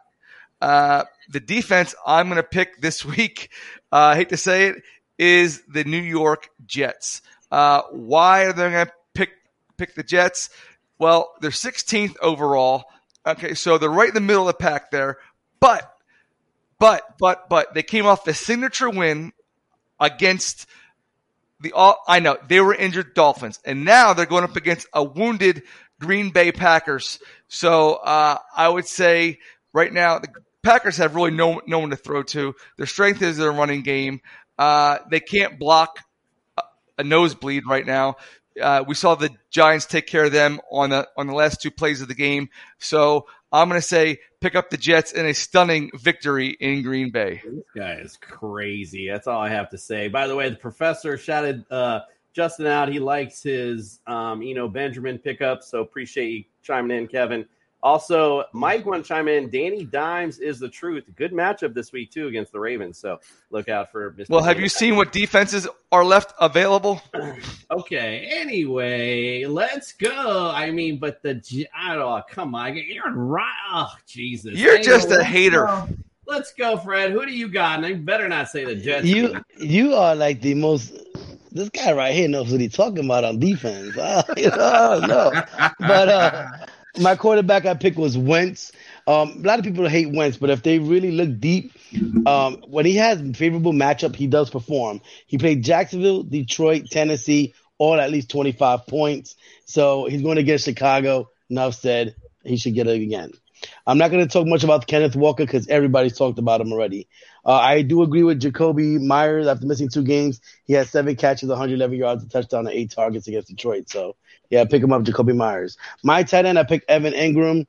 uh, 0.62 1.06
the 1.30 1.40
defense 1.40 1.96
I'm 2.06 2.28
going 2.28 2.38
to 2.38 2.44
pick 2.44 2.82
this 2.82 3.06
week, 3.18 3.52
uh, 3.92 3.98
I 3.98 4.16
hate 4.16 4.30
to 4.30 4.38
say 4.38 4.68
it, 4.68 4.84
is 5.18 5.62
the 5.68 5.84
New 5.84 6.02
York 6.02 6.50
Jets. 6.66 7.22
Uh, 7.52 7.82
why 7.92 8.46
are 8.46 8.54
they 8.54 8.70
going 8.70 8.86
to 8.86 8.92
pick 9.14 9.30
pick 9.78 9.96
the 9.96 10.04
Jets? 10.04 10.50
Well, 11.00 11.34
they're 11.42 11.52
16th 11.52 12.16
overall. 12.22 12.86
Okay, 13.26 13.54
so 13.54 13.78
they're 13.78 13.90
right 13.90 14.08
in 14.08 14.14
the 14.14 14.22
middle 14.22 14.48
of 14.48 14.58
the 14.58 14.64
pack 14.64 14.92
there. 14.92 15.18
But, 15.60 15.91
but, 16.82 17.18
but, 17.20 17.48
but 17.48 17.74
they 17.74 17.84
came 17.84 18.06
off 18.06 18.26
the 18.26 18.34
signature 18.34 18.90
win 18.90 19.32
against 20.00 20.68
the 21.62 21.74
all. 21.74 22.04
I 22.08 22.20
know 22.20 22.38
they 22.48 22.60
were 22.60 22.74
injured 22.74 23.14
Dolphins, 23.14 23.60
and 23.64 23.86
now 23.86 24.14
they're 24.14 24.26
going 24.26 24.44
up 24.44 24.56
against 24.56 24.88
a 24.94 25.04
wounded 25.04 25.64
Green 26.00 26.32
Bay 26.32 26.52
Packers. 26.52 27.20
So 27.48 27.94
uh, 27.94 28.38
I 28.56 28.68
would 28.68 28.88
say 28.88 29.40
right 29.74 29.94
now 29.94 30.20
the 30.20 30.30
Packers 30.64 30.98
have 30.98 31.16
really 31.16 31.32
no 31.32 31.62
no 31.68 31.80
one 31.80 31.92
to 31.92 31.96
throw 31.96 32.24
to. 32.24 32.56
Their 32.78 32.88
strength 32.88 33.22
is 33.22 33.38
their 33.38 33.52
running 33.52 33.84
game. 33.84 34.22
Uh, 34.58 34.98
they 35.10 35.20
can't 35.20 35.60
block 35.60 36.00
a- 36.58 36.64
a 37.00 37.04
nosebleed 37.04 37.64
right 37.68 37.86
now. 37.86 38.16
Uh, 38.60 38.84
we 38.88 38.96
saw 38.96 39.16
the 39.16 39.30
Giants 39.50 39.86
take 39.86 40.08
care 40.08 40.26
of 40.26 40.32
them 40.32 40.60
on 40.72 40.90
the 40.90 41.08
on 41.16 41.28
the 41.28 41.34
last 41.34 41.62
two 41.62 41.72
plays 41.72 42.02
of 42.02 42.08
the 42.08 42.16
game. 42.16 42.50
So 42.80 43.28
I'm 43.52 43.68
going 43.68 43.80
to 43.82 43.86
say 43.86 44.20
pick 44.40 44.56
up 44.56 44.70
the 44.70 44.78
Jets 44.78 45.12
in 45.12 45.26
a 45.26 45.34
stunning 45.34 45.92
victory 45.96 46.50
in 46.60 46.84
Green 46.84 47.12
Bay. 47.12 47.42
This 47.44 47.64
guy 47.76 47.94
is 47.94 48.18
crazy. 48.18 49.10
That's 49.10 49.28
all 49.28 49.42
I 49.42 49.50
have 49.50 49.70
to 49.72 49.78
say. 49.78 50.08
By 50.08 50.28
the 50.28 50.36
way, 50.36 50.50
the 50.50 50.56
professor 50.56 51.18
shouted 51.18 51.66
uh, 51.70 52.02
Justin 52.34 52.68
out. 52.68 52.88
He 52.90 53.00
likes 53.00 53.44
his 53.44 54.00
um, 54.08 54.42
Eno 54.42 54.68
Benjamin 54.68 55.18
pickup. 55.18 55.64
So 55.64 55.82
appreciate 55.82 56.30
you 56.30 56.44
chiming 56.64 56.98
in, 56.98 57.08
Kevin. 57.08 57.46
Also, 57.84 58.44
Mike 58.54 58.86
want 58.86 59.04
to 59.04 59.08
chime 59.08 59.28
in. 59.28 59.50
Danny 59.50 59.86
Dimes 59.86 60.38
is 60.40 60.60
the 60.60 60.70
truth. 60.70 61.04
Good 61.16 61.32
matchup 61.32 61.74
this 61.74 61.92
week 61.92 62.12
too 62.12 62.28
against 62.28 62.52
the 62.52 62.60
Ravens. 62.60 62.98
So 63.00 63.20
look 63.50 63.70
out 63.70 63.92
for 63.92 64.12
Mr. 64.12 64.30
Well, 64.30 64.44
have 64.44 64.60
you 64.60 64.70
seen 64.70 64.96
what 64.96 65.12
defenses 65.12 65.68
are 65.92 66.04
left 66.06 66.34
available? 66.40 67.02
Okay. 67.72 68.28
Anyway, 68.30 69.46
let's 69.46 69.94
go. 69.94 70.52
I 70.54 70.72
mean, 70.72 70.98
but 70.98 71.22
the 71.24 71.36
J- 71.36 71.70
I 71.74 71.96
don't. 71.96 72.02
know, 72.02 72.22
Come 72.30 72.54
on, 72.54 72.76
you're 72.76 73.14
right. 73.14 73.50
Oh, 73.72 73.88
Jesus, 74.06 74.56
You're 74.60 74.72
Anyway, 74.74 74.84
just 74.84 75.08
a 75.10 75.16
let's 75.16 75.30
hater. 75.30 75.66
go. 75.66 75.88
Let's 76.26 76.54
go, 76.54 76.76
Fred. 76.78 77.12
Who 77.12 77.26
do 77.26 77.32
you 77.32 77.48
got? 77.48 77.78
And 77.78 77.86
I 77.86 77.94
better 77.94 78.28
not 78.28 78.50
say 78.50 78.66
the 78.66 78.76
Jets. 78.76 79.06
You 79.06 79.42
you 79.58 79.94
are 79.96 80.16
like 80.16 80.42
the 80.42 80.54
most. 80.54 80.94
This 81.54 81.70
guy 81.70 81.94
right 81.94 82.14
here 82.14 82.28
knows 82.28 82.52
what 82.52 82.60
he's 82.60 82.74
talking 82.74 83.06
about 83.06 83.24
on 83.24 83.40
defense. 83.40 83.98
I, 83.98 84.24
you 84.38 84.50
know, 84.50 84.56
I 84.60 85.00
don't 85.00 85.08
know, 85.08 85.32
but 85.80 86.10
uh, 86.10 86.48
my 87.00 87.16
quarterback 87.16 87.66
I 87.66 87.74
picked 87.74 87.98
was 87.98 88.18
Wentz. 88.18 88.72
Um, 89.08 89.42
a 89.44 89.48
lot 89.48 89.60
of 89.60 89.66
people 89.66 89.88
hate 89.88 90.12
Wentz, 90.12 90.38
but 90.38 90.50
if 90.50 90.64
they 90.64 90.80
really 90.80 91.12
look 91.12 91.40
deep, 91.40 91.74
um, 92.26 92.64
when 92.68 92.86
he 92.86 92.96
has 92.96 93.20
favorable 93.36 93.74
matchup, 93.74 94.16
he 94.16 94.28
does 94.28 94.50
perform. 94.50 95.02
He 95.28 95.38
played 95.38 95.64
Jacksonville, 95.64 96.24
Detroit, 96.24 96.86
Tennessee, 96.92 97.54
all 97.78 98.00
at 98.00 98.12
least 98.12 98.30
twenty 98.30 98.52
five 98.52 98.86
points. 98.88 99.36
So 99.66 100.06
he's 100.06 100.22
going 100.22 100.38
to 100.38 100.44
get 100.44 100.62
Chicago. 100.62 101.30
Enough 101.50 101.76
said. 101.76 102.16
He 102.44 102.58
should 102.58 102.74
get 102.74 102.88
it 102.88 103.02
again. 103.02 103.32
I'm 103.86 103.98
not 103.98 104.12
going 104.12 104.26
to 104.26 104.32
talk 104.32 104.48
much 104.48 104.64
about 104.64 104.88
Kenneth 104.88 105.16
Walker 105.16 105.46
because 105.46 105.68
everybody's 105.68 106.18
talked 106.18 106.40
about 106.40 106.62
him 106.62 106.72
already. 106.72 107.08
Uh, 107.46 107.54
I 107.54 107.82
do 107.82 108.02
agree 108.04 108.24
with 108.24 108.42
Jakobi 108.42 109.00
Meyers 109.00 109.48
after 109.48 109.66
missing 109.66 109.90
two 109.90 110.04
games. 110.04 110.42
He 110.66 110.74
had 110.74 110.88
seven 110.88 111.16
catches, 111.16 111.50
111 111.50 111.98
yards, 111.98 112.24
a 112.24 112.30
touchdown, 112.30 112.68
and 112.68 112.76
eight 112.76 112.92
targets 112.92 113.28
against 113.28 113.50
Detroit. 113.50 113.90
So, 113.90 114.16
yeah, 114.52 114.66
pick 114.66 114.84
him 114.84 114.94
up, 114.94 115.04
Jakobi 115.04 115.36
Meyers. 115.36 115.78
My 116.04 116.24
tight 116.24 116.46
end, 116.46 116.60
I 116.60 116.64
picked 116.64 116.90
Evan 116.90 117.14
Engram. 117.14 117.66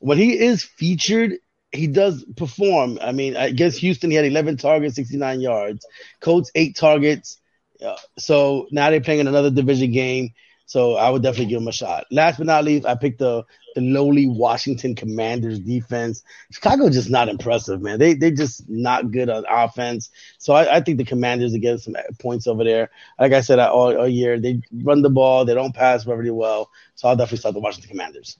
When 0.00 0.18
he 0.18 0.38
is 0.38 0.62
featured, 0.62 1.34
he 1.72 1.86
does 1.86 2.24
perform. 2.36 2.98
I 3.00 3.12
mean, 3.12 3.36
against 3.36 3.78
Houston, 3.78 4.10
he 4.10 4.16
had 4.16 4.26
11 4.26 4.58
targets, 4.58 4.96
69 4.96 5.40
yards. 5.40 5.86
Colts, 6.20 6.50
eight 6.54 6.76
targets. 6.76 7.40
Uh, 7.84 7.96
so 8.18 8.66
now 8.70 8.90
they're 8.90 9.00
playing 9.00 9.20
in 9.20 9.28
another 9.28 9.50
division 9.50 9.92
game. 9.92 10.30
So 10.66 10.94
I 10.94 11.10
would 11.10 11.22
definitely 11.22 11.46
give 11.46 11.60
him 11.60 11.68
a 11.68 11.72
shot. 11.72 12.06
Last 12.10 12.38
but 12.38 12.46
not 12.46 12.64
least, 12.64 12.86
I 12.86 12.94
picked 12.94 13.18
the 13.18 13.44
the 13.74 13.80
lowly 13.80 14.26
Washington 14.26 14.94
Commanders 14.94 15.58
defense. 15.58 16.22
Chicago 16.50 16.88
just 16.88 17.10
not 17.10 17.28
impressive, 17.28 17.82
man. 17.82 17.98
They 17.98 18.14
they 18.14 18.30
just 18.30 18.68
not 18.68 19.10
good 19.10 19.28
on 19.28 19.44
offense. 19.48 20.10
So 20.38 20.54
I, 20.54 20.76
I 20.76 20.80
think 20.80 20.98
the 20.98 21.04
Commanders 21.04 21.54
are 21.54 21.58
getting 21.58 21.78
some 21.78 21.96
points 22.18 22.46
over 22.46 22.64
there. 22.64 22.90
Like 23.18 23.32
I 23.32 23.40
said 23.40 23.58
all, 23.58 23.96
all 23.96 24.08
year, 24.08 24.40
they 24.40 24.62
run 24.72 25.02
the 25.02 25.10
ball, 25.10 25.44
they 25.44 25.54
don't 25.54 25.74
pass 25.74 26.04
very 26.04 26.30
well. 26.30 26.70
So 26.94 27.08
I'll 27.08 27.16
definitely 27.16 27.38
start 27.38 27.54
the 27.54 27.60
Washington 27.60 27.90
Commanders. 27.90 28.38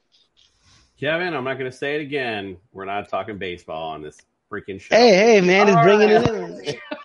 Kevin, 0.98 1.34
I'm 1.34 1.44
not 1.44 1.58
going 1.58 1.70
to 1.70 1.76
say 1.76 1.96
it 1.96 2.00
again. 2.00 2.56
We're 2.72 2.84
not 2.84 3.08
talking 3.08 3.36
baseball 3.36 3.90
on 3.90 4.00
this 4.00 4.18
freaking 4.50 4.80
show. 4.80 4.94
Hey, 4.94 5.14
hey, 5.14 5.40
man, 5.40 5.68
it's 5.68 5.82
bringing 5.82 6.14
right. 6.14 6.68
it 6.68 6.68
in. 6.68 6.80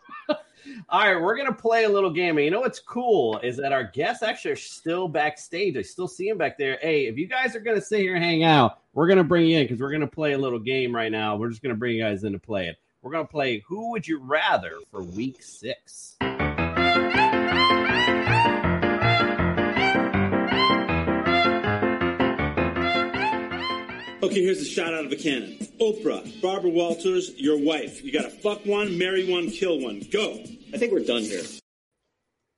All 0.91 1.01
right, 1.01 1.21
we're 1.21 1.37
gonna 1.37 1.53
play 1.53 1.83
a 1.83 1.89
little 1.89 2.09
game. 2.09 2.37
And 2.37 2.45
you 2.45 2.49
know 2.49 2.61
what's 2.61 2.79
cool 2.79 3.37
is 3.43 3.57
that 3.57 3.71
our 3.71 3.83
guests 3.83 4.23
actually 4.23 4.53
are 4.53 4.55
still 4.55 5.07
backstage. 5.07 5.77
I 5.77 5.83
still 5.83 6.07
see 6.07 6.27
them 6.27 6.39
back 6.39 6.57
there. 6.57 6.79
Hey, 6.81 7.05
if 7.05 7.15
you 7.15 7.27
guys 7.27 7.55
are 7.55 7.59
gonna 7.59 7.79
sit 7.79 7.99
here 7.99 8.15
and 8.15 8.23
hang 8.23 8.43
out, 8.43 8.79
we're 8.93 9.07
gonna 9.07 9.23
bring 9.23 9.45
you 9.45 9.59
in 9.59 9.65
because 9.65 9.79
we're 9.79 9.91
gonna 9.91 10.07
play 10.07 10.33
a 10.33 10.37
little 10.39 10.57
game 10.57 10.95
right 10.95 11.11
now. 11.11 11.35
We're 11.35 11.49
just 11.49 11.61
gonna 11.61 11.75
bring 11.75 11.95
you 11.95 12.01
guys 12.01 12.23
in 12.23 12.33
to 12.33 12.39
play 12.39 12.69
it. 12.69 12.77
We're 13.03 13.11
gonna 13.11 13.25
play 13.25 13.63
Who 13.67 13.91
Would 13.91 14.07
You 14.07 14.19
Rather 14.19 14.79
for 14.89 15.03
Week 15.03 15.43
Six. 15.43 16.15
Okay, 24.23 24.43
here's 24.43 24.61
a 24.61 24.65
shot 24.65 24.95
out 24.95 25.05
of 25.05 25.11
a 25.11 25.15
cannon. 25.15 25.55
Oprah, 25.79 26.41
Barbara 26.41 26.71
Walters, 26.71 27.31
your 27.37 27.59
wife. 27.59 28.03
You 28.03 28.11
gotta 28.11 28.31
fuck 28.31 28.65
one, 28.65 28.97
marry 28.97 29.31
one, 29.31 29.51
kill 29.51 29.79
one. 29.79 30.01
Go. 30.11 30.43
I 30.73 30.77
think 30.77 30.93
we're 30.93 31.03
done 31.03 31.23
here. 31.23 31.41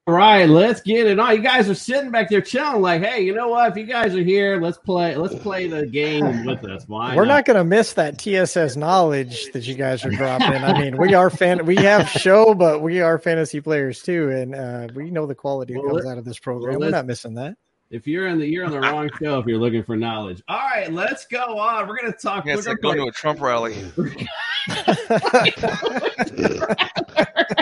All 0.08 0.16
right, 0.16 0.50
let's 0.50 0.82
get 0.82 1.06
it 1.06 1.20
on. 1.20 1.36
You 1.36 1.44
guys 1.44 1.70
are 1.70 1.76
sitting 1.76 2.10
back 2.10 2.30
there 2.30 2.42
chilling, 2.42 2.82
like, 2.82 3.04
hey, 3.04 3.22
you 3.22 3.36
know 3.36 3.50
what? 3.50 3.70
If 3.72 3.78
you 3.78 3.86
guys 3.86 4.16
are 4.16 4.24
here, 4.24 4.60
let's 4.60 4.80
play. 4.80 5.16
Let's 5.16 5.36
play 5.36 5.68
the 5.68 5.86
game 5.86 6.44
with 6.44 6.66
us. 6.66 6.86
Why? 6.88 7.16
We're 7.16 7.26
not 7.26 7.46
going 7.46 7.58
to 7.58 7.64
miss 7.64 7.94
that 7.94 8.18
TSS 8.18 8.76
knowledge 8.76 9.52
that 9.52 9.68
you 9.68 9.76
guys 9.76 10.04
are 10.04 10.10
dropping. 10.10 10.64
I 10.64 10.80
mean, 10.80 10.98
we 10.98 11.14
are 11.14 11.30
fan. 11.30 11.68
We 11.68 11.76
have 11.76 12.10
show, 12.10 12.56
but 12.56 12.82
we 12.82 13.02
are 13.02 13.20
fantasy 13.20 13.62
players 13.62 14.02
too, 14.02 14.32
and 14.32 14.56
uh, 14.56 14.88
we 14.96 15.12
know 15.12 15.28
the 15.28 15.36
quality 15.36 15.76
that 15.76 15.84
comes 15.88 16.06
out 16.08 16.18
of 16.18 16.26
this 16.26 16.40
program. 16.40 16.80
well, 16.80 16.88
We're 16.88 16.96
not 16.96 17.06
missing 17.06 17.36
that. 17.36 17.56
If 17.92 18.08
you're 18.08 18.28
in 18.28 18.40
the 18.40 18.48
you're 18.48 18.66
on 18.66 18.72
the 18.72 18.80
wrong 18.80 19.10
show 19.22 19.38
if 19.38 19.46
you're 19.46 19.60
looking 19.60 19.84
for 19.84 19.98
knowledge. 19.98 20.42
All 20.48 20.58
right, 20.58 20.92
let's 20.92 21.28
go 21.28 21.60
on. 21.60 21.88
We're 21.88 21.98
gonna 21.98 22.14
talk. 22.14 22.46
Yeah, 22.46 22.56
it's 22.56 22.66
like 22.66 22.82
going 22.82 22.98
to 22.98 23.04
a 23.04 23.12
Trump 23.12 23.42
rally. 23.42 23.76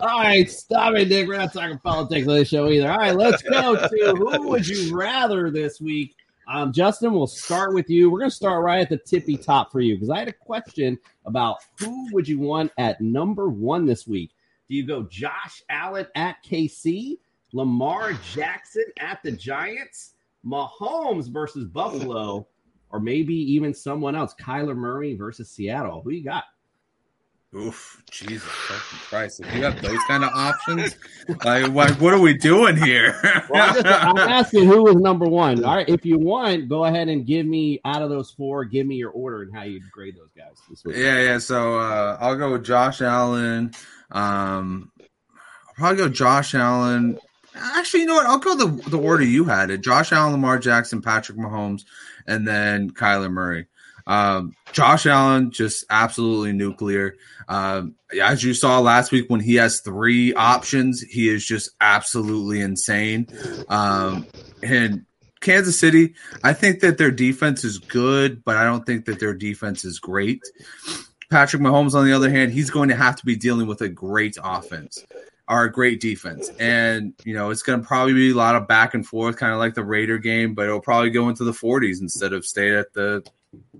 All 0.00 0.20
right, 0.20 0.50
stop 0.50 0.94
it, 0.94 1.08
Nick. 1.08 1.28
We're 1.28 1.38
not 1.38 1.52
talking 1.52 1.78
politics 1.78 2.26
on 2.28 2.34
this 2.34 2.48
show 2.48 2.68
either. 2.68 2.90
All 2.90 2.98
right, 2.98 3.16
let's 3.16 3.42
go 3.42 3.74
to 3.76 4.14
who 4.16 4.48
would 4.48 4.66
you 4.66 4.96
rather 4.96 5.50
this 5.50 5.80
week. 5.80 6.14
Um, 6.48 6.72
Justin, 6.72 7.12
we'll 7.12 7.26
start 7.26 7.74
with 7.74 7.90
you. 7.90 8.10
We're 8.10 8.20
going 8.20 8.30
to 8.30 8.36
start 8.36 8.64
right 8.64 8.80
at 8.80 8.88
the 8.88 8.98
tippy 8.98 9.36
top 9.36 9.72
for 9.72 9.80
you 9.80 9.96
because 9.96 10.10
I 10.10 10.20
had 10.20 10.28
a 10.28 10.32
question 10.32 10.98
about 11.24 11.58
who 11.78 12.08
would 12.12 12.28
you 12.28 12.38
want 12.38 12.72
at 12.78 13.00
number 13.00 13.48
one 13.48 13.84
this 13.84 14.06
week. 14.06 14.30
Do 14.68 14.76
you 14.76 14.86
go 14.86 15.02
Josh 15.04 15.62
Allen 15.68 16.06
at 16.14 16.36
KC, 16.44 17.18
Lamar 17.52 18.12
Jackson 18.32 18.84
at 18.98 19.22
the 19.24 19.32
Giants, 19.32 20.14
Mahomes 20.44 21.28
versus 21.28 21.64
Buffalo, 21.64 22.46
or 22.90 23.00
maybe 23.00 23.34
even 23.34 23.74
someone 23.74 24.14
else, 24.14 24.34
Kyler 24.40 24.76
Murray 24.76 25.14
versus 25.14 25.50
Seattle. 25.50 26.02
Who 26.02 26.10
you 26.10 26.24
got? 26.24 26.44
Oof, 27.54 28.02
Jesus 28.10 28.42
Christ! 29.08 29.40
If 29.40 29.54
you 29.54 29.62
have 29.62 29.80
those 29.80 29.98
kind 30.08 30.24
of 30.24 30.30
options, 30.34 30.96
like, 31.44 31.68
like 31.68 32.00
what 32.00 32.12
are 32.12 32.18
we 32.18 32.36
doing 32.36 32.76
here? 32.76 33.14
Well, 33.48 33.68
I'm, 33.68 33.74
just, 33.74 33.86
I'm 33.86 34.18
asking 34.18 34.66
who 34.66 34.82
was 34.82 34.96
number 34.96 35.26
one. 35.26 35.64
All 35.64 35.76
right, 35.76 35.88
if 35.88 36.04
you 36.04 36.18
want, 36.18 36.68
go 36.68 36.84
ahead 36.84 37.08
and 37.08 37.24
give 37.24 37.46
me 37.46 37.80
out 37.84 38.02
of 38.02 38.10
those 38.10 38.32
four, 38.32 38.64
give 38.64 38.86
me 38.86 38.96
your 38.96 39.10
order 39.10 39.42
and 39.42 39.54
how 39.54 39.62
you 39.62 39.80
grade 39.92 40.16
those 40.16 40.32
guys. 40.36 40.56
This 40.68 40.84
week. 40.84 40.96
Yeah, 40.96 41.22
yeah. 41.22 41.38
So 41.38 41.78
uh, 41.78 42.18
I'll 42.20 42.36
go 42.36 42.52
with 42.52 42.64
Josh 42.64 43.00
Allen. 43.00 43.72
Um, 44.10 44.90
I'll 44.98 45.74
probably 45.76 45.98
go 45.98 46.08
Josh 46.08 46.54
Allen. 46.54 47.18
Actually, 47.54 48.00
you 48.00 48.06
know 48.06 48.14
what? 48.16 48.26
I'll 48.26 48.38
go 48.38 48.56
the 48.56 48.90
the 48.90 48.98
order 48.98 49.24
you 49.24 49.44
had 49.44 49.70
it: 49.70 49.82
Josh 49.82 50.12
Allen, 50.12 50.32
Lamar 50.32 50.58
Jackson, 50.58 51.00
Patrick 51.00 51.38
Mahomes, 51.38 51.84
and 52.26 52.46
then 52.46 52.90
Kyler 52.90 53.30
Murray. 53.30 53.66
Um, 54.06 54.54
Josh 54.72 55.06
Allen 55.06 55.50
just 55.50 55.84
absolutely 55.90 56.52
nuclear. 56.52 57.16
Um, 57.48 57.94
as 58.20 58.42
you 58.42 58.54
saw 58.54 58.80
last 58.80 59.12
week, 59.12 59.26
when 59.28 59.40
he 59.40 59.56
has 59.56 59.80
three 59.80 60.34
options, 60.34 61.00
he 61.02 61.28
is 61.28 61.44
just 61.44 61.70
absolutely 61.80 62.60
insane. 62.60 63.26
Um, 63.68 64.26
and 64.62 65.06
Kansas 65.40 65.78
City, 65.78 66.14
I 66.42 66.52
think 66.52 66.80
that 66.80 66.98
their 66.98 67.10
defense 67.10 67.64
is 67.64 67.78
good, 67.78 68.44
but 68.44 68.56
I 68.56 68.64
don't 68.64 68.84
think 68.84 69.04
that 69.06 69.20
their 69.20 69.34
defense 69.34 69.84
is 69.84 69.98
great. 69.98 70.40
Patrick 71.30 71.62
Mahomes, 71.62 71.94
on 71.94 72.04
the 72.04 72.12
other 72.12 72.30
hand, 72.30 72.52
he's 72.52 72.70
going 72.70 72.88
to 72.88 72.96
have 72.96 73.16
to 73.16 73.26
be 73.26 73.36
dealing 73.36 73.66
with 73.66 73.80
a 73.80 73.88
great 73.88 74.36
offense 74.42 75.04
or 75.48 75.64
a 75.64 75.72
great 75.72 76.00
defense. 76.00 76.50
And, 76.58 77.14
you 77.24 77.34
know, 77.34 77.50
it's 77.50 77.62
going 77.62 77.80
to 77.80 77.86
probably 77.86 78.14
be 78.14 78.30
a 78.30 78.34
lot 78.34 78.56
of 78.56 78.68
back 78.68 78.94
and 78.94 79.06
forth, 79.06 79.36
kind 79.36 79.52
of 79.52 79.58
like 79.58 79.74
the 79.74 79.84
Raider 79.84 80.18
game, 80.18 80.54
but 80.54 80.66
it'll 80.66 80.80
probably 80.80 81.10
go 81.10 81.28
into 81.28 81.44
the 81.44 81.52
40s 81.52 82.00
instead 82.00 82.32
of 82.32 82.46
stay 82.46 82.74
at 82.74 82.92
the 82.92 83.24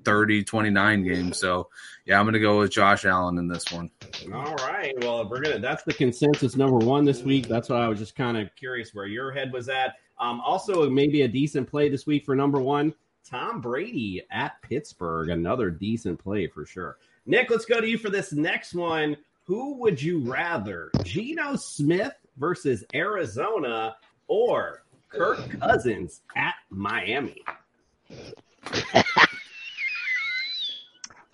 30 0.04 0.44
29 0.44 1.04
game. 1.04 1.32
So, 1.32 1.68
yeah, 2.04 2.18
I'm 2.18 2.24
going 2.24 2.34
to 2.34 2.40
go 2.40 2.60
with 2.60 2.70
Josh 2.70 3.04
Allen 3.04 3.38
in 3.38 3.48
this 3.48 3.70
one. 3.72 3.90
All 4.32 4.54
right. 4.56 4.94
Well, 5.02 5.28
we're 5.28 5.40
gonna. 5.40 5.58
That's 5.58 5.82
the 5.82 5.92
consensus 5.92 6.56
number 6.56 6.78
one 6.78 7.04
this 7.04 7.22
week. 7.22 7.48
That's 7.48 7.68
why 7.68 7.84
I 7.84 7.88
was 7.88 7.98
just 7.98 8.14
kind 8.14 8.36
of 8.36 8.54
curious 8.56 8.94
where 8.94 9.06
your 9.06 9.32
head 9.32 9.52
was 9.52 9.68
at. 9.68 9.96
Um, 10.18 10.40
also, 10.40 10.88
maybe 10.88 11.22
a 11.22 11.28
decent 11.28 11.68
play 11.68 11.88
this 11.88 12.06
week 12.06 12.24
for 12.24 12.34
number 12.34 12.60
one, 12.60 12.94
Tom 13.28 13.60
Brady 13.60 14.22
at 14.30 14.60
Pittsburgh. 14.62 15.30
Another 15.30 15.70
decent 15.70 16.18
play 16.18 16.46
for 16.46 16.64
sure. 16.64 16.98
Nick, 17.26 17.50
let's 17.50 17.64
go 17.64 17.80
to 17.80 17.88
you 17.88 17.98
for 17.98 18.10
this 18.10 18.32
next 18.32 18.74
one. 18.74 19.16
Who 19.44 19.78
would 19.78 20.00
you 20.00 20.20
rather, 20.20 20.90
Geno 21.04 21.56
Smith 21.56 22.14
versus 22.36 22.84
Arizona 22.94 23.96
or 24.26 24.84
Kirk 25.08 25.60
Cousins 25.60 26.22
at 26.36 26.54
Miami? 26.70 27.42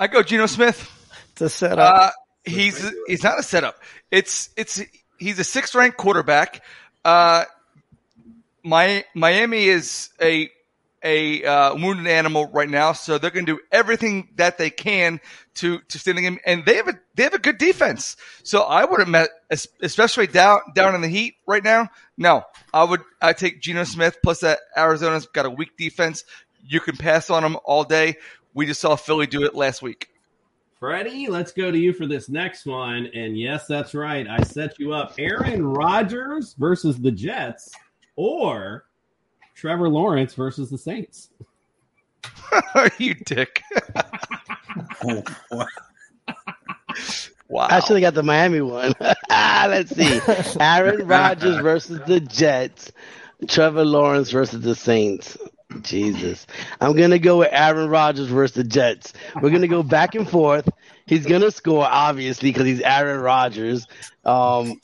I 0.03 0.09
go 0.09 0.20
Geno 0.20 0.46
Smith. 0.46 0.90
It's 1.30 1.42
a 1.42 1.48
setup. 1.48 1.94
Uh, 1.94 2.11
he's 2.42 2.92
he's 3.07 3.22
not 3.22 3.38
a 3.38 3.42
setup. 3.44 3.80
It's 4.11 4.50
it's 4.57 4.82
he's 5.16 5.38
a 5.38 5.44
sixth 5.44 5.76
ranked 5.76 5.96
quarterback. 5.96 6.64
Uh, 7.05 7.44
my 8.64 9.05
Miami 9.14 9.66
is 9.66 10.09
a 10.20 10.50
a 11.05 11.44
uh, 11.44 11.76
wounded 11.76 12.09
animal 12.09 12.46
right 12.48 12.68
now, 12.68 12.94
so 12.94 13.16
they're 13.16 13.30
going 13.30 13.46
to 13.46 13.55
do 13.55 13.61
everything 13.70 14.26
that 14.38 14.59
they 14.59 14.70
can 14.70 15.20
to 15.55 15.78
to 15.78 16.00
stand 16.00 16.18
him. 16.18 16.40
And 16.44 16.64
they 16.64 16.74
have 16.78 16.88
a 16.88 16.98
they 17.14 17.22
have 17.22 17.34
a 17.34 17.38
good 17.38 17.59
defense. 17.59 18.16
So 18.42 18.62
I 18.62 18.84
would 18.84 18.98
have 18.98 19.09
met, 19.09 19.28
especially 19.80 20.26
down 20.26 20.62
down 20.74 20.96
in 20.96 21.00
the 21.00 21.09
heat 21.09 21.36
right 21.46 21.62
now. 21.62 21.90
No, 22.18 22.42
I 22.74 22.82
would 22.82 23.03
I 23.20 23.34
take 23.34 23.61
Geno 23.61 23.84
Smith 23.84 24.18
plus 24.20 24.40
that 24.40 24.59
Arizona's 24.76 25.26
got 25.26 25.46
a 25.46 25.50
weak 25.50 25.76
defense. 25.76 26.24
You 26.64 26.80
can 26.80 26.96
pass 26.96 27.30
on 27.30 27.44
them 27.44 27.57
all 27.64 27.84
day. 27.84 28.16
We 28.55 28.66
just 28.66 28.80
saw 28.80 28.96
Philly 28.96 29.26
do 29.26 29.44
it 29.44 29.55
last 29.55 29.82
week. 29.82 30.09
Freddie, 30.78 31.28
let's 31.28 31.53
go 31.53 31.70
to 31.70 31.78
you 31.78 31.92
for 31.92 32.07
this 32.07 32.28
next 32.28 32.66
one. 32.66 33.07
And 33.14 33.38
yes, 33.38 33.66
that's 33.66 33.94
right. 33.94 34.26
I 34.28 34.42
set 34.42 34.78
you 34.80 34.92
up. 34.92 35.14
Aaron 35.18 35.64
Rodgers 35.64 36.55
versus 36.59 36.98
the 36.98 37.12
Jets 37.12 37.70
or 38.16 38.84
Trevor 39.55 39.88
Lawrence 39.88 40.34
versus 40.34 40.70
the 40.70 40.78
Saints. 40.78 41.30
Are 42.74 42.90
you 42.98 43.14
dick. 43.14 43.62
wow. 47.48 47.66
I 47.70 47.80
should 47.80 47.96
have 47.96 48.00
got 48.00 48.14
the 48.14 48.22
Miami 48.22 48.61
one. 48.61 48.92
Ah, 49.34 49.66
let's 49.68 49.94
see. 49.94 50.20
Aaron 50.61 51.07
Rodgers 51.07 51.57
versus 51.62 52.00
the 52.07 52.20
Jets. 52.20 52.90
Trevor 53.48 53.84
Lawrence 53.84 54.30
versus 54.30 54.61
the 54.61 54.74
Saints. 54.74 55.38
Jesus. 55.83 56.47
I'm 56.80 56.97
to 57.11 57.18
go 57.18 57.39
with 57.39 57.49
Aaron 57.53 57.89
Rodgers 57.89 58.28
versus 58.28 58.57
the 58.57 58.64
Jets. 58.64 59.12
We're 59.37 59.51
to 59.62 59.68
go 59.68 59.83
back 59.83 60.14
and 60.14 60.28
forth. 60.28 60.68
He's 61.07 61.26
to 61.43 61.51
score, 61.51 61.87
obviously, 61.89 62.51
because 62.51 62.66
he's 62.66 62.80
Aaron 62.80 63.20
Rodgers. 63.20 63.87
Um, 64.24 64.80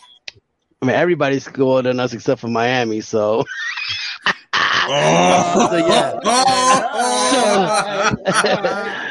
I 0.80 0.86
mean, 0.86 0.96
everybody 0.96 1.38
scored 1.38 1.86
on 1.86 2.00
us 2.00 2.12
except 2.12 2.40
for 2.40 2.48
Miami, 2.48 3.00
so. 3.00 3.44
so 4.88 5.76
yeah. 5.76 6.20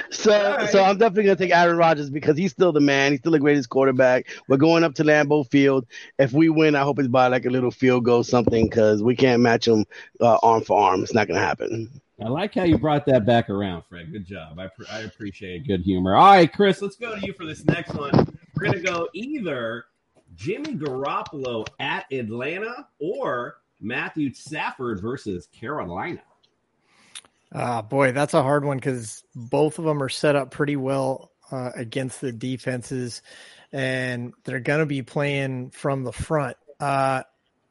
so, 0.10 0.66
so 0.72 0.84
I'm 0.84 0.98
definitely 0.98 1.24
gonna 1.24 1.36
take 1.36 1.52
Aaron 1.52 1.78
Rodgers 1.78 2.10
because 2.10 2.38
he's 2.38 2.52
still 2.52 2.72
the 2.72 2.82
man. 2.82 3.12
He's 3.12 3.20
still 3.20 3.32
the 3.32 3.40
greatest 3.40 3.70
quarterback. 3.70 4.28
We're 4.48 4.58
going 4.58 4.84
up 4.84 4.96
to 4.96 5.04
Lambeau 5.04 5.50
Field. 5.50 5.86
If 6.18 6.34
we 6.34 6.50
win, 6.50 6.76
I 6.76 6.82
hope 6.82 7.00
it's 7.00 7.08
by 7.08 7.28
like 7.28 7.46
a 7.46 7.50
little 7.50 7.72
field 7.72 8.06
goal 8.06 8.24
something 8.24 8.68
because 8.68 9.04
we 9.04 9.16
can't 9.16 9.42
match 9.42 9.68
him 9.68 9.86
uh, 10.20 10.38
arm 10.42 10.64
for 10.64 10.80
arm. 10.80 11.04
It's 11.04 11.14
not 11.14 11.28
gonna 11.28 11.40
happen. 11.40 12.02
I 12.20 12.30
like 12.30 12.56
how 12.56 12.64
you 12.64 12.80
brought 12.80 13.06
that 13.06 13.28
back 13.28 13.50
around, 13.50 13.84
Fred. 13.88 14.12
Good 14.12 14.26
job. 14.26 14.60
I, 14.60 14.70
I 14.92 15.02
appreciate 15.02 15.68
good 15.68 15.82
humor. 15.82 16.16
All 16.16 16.32
right, 16.32 16.52
Chris, 16.52 16.82
let's 16.82 16.96
go 16.96 17.16
to 17.16 17.24
you 17.24 17.34
for 17.34 17.46
this 17.46 17.64
next 17.66 17.94
one. 17.94 18.40
We're 18.56 18.72
gonna 18.72 18.80
go 18.80 19.08
either 19.14 19.86
Jimmy 20.36 20.76
Garoppolo 20.76 21.68
at 21.80 22.12
Atlanta 22.12 22.88
or 23.00 23.58
Matthew 23.80 24.34
Stafford 24.34 25.02
versus 25.02 25.48
Carolina. 25.48 26.22
Ah, 27.54 27.82
boy, 27.82 28.12
that's 28.12 28.34
a 28.34 28.44
hard 28.44 28.66
one 28.66 28.78
because 28.78 29.24
both 29.36 29.80
of 29.80 29.86
them 29.86 30.04
are 30.04 30.10
set 30.10 30.36
up 30.36 30.52
pretty 30.52 30.76
well 30.76 31.32
uh, 31.52 31.72
against 31.76 32.20
the 32.20 32.32
defenses, 32.32 33.22
and 33.72 34.34
they're 34.44 34.60
going 34.60 34.80
to 34.80 34.86
be 34.86 35.02
playing 35.02 35.70
from 35.72 36.04
the 36.04 36.12
front. 36.12 36.58
Uh, 36.80 37.24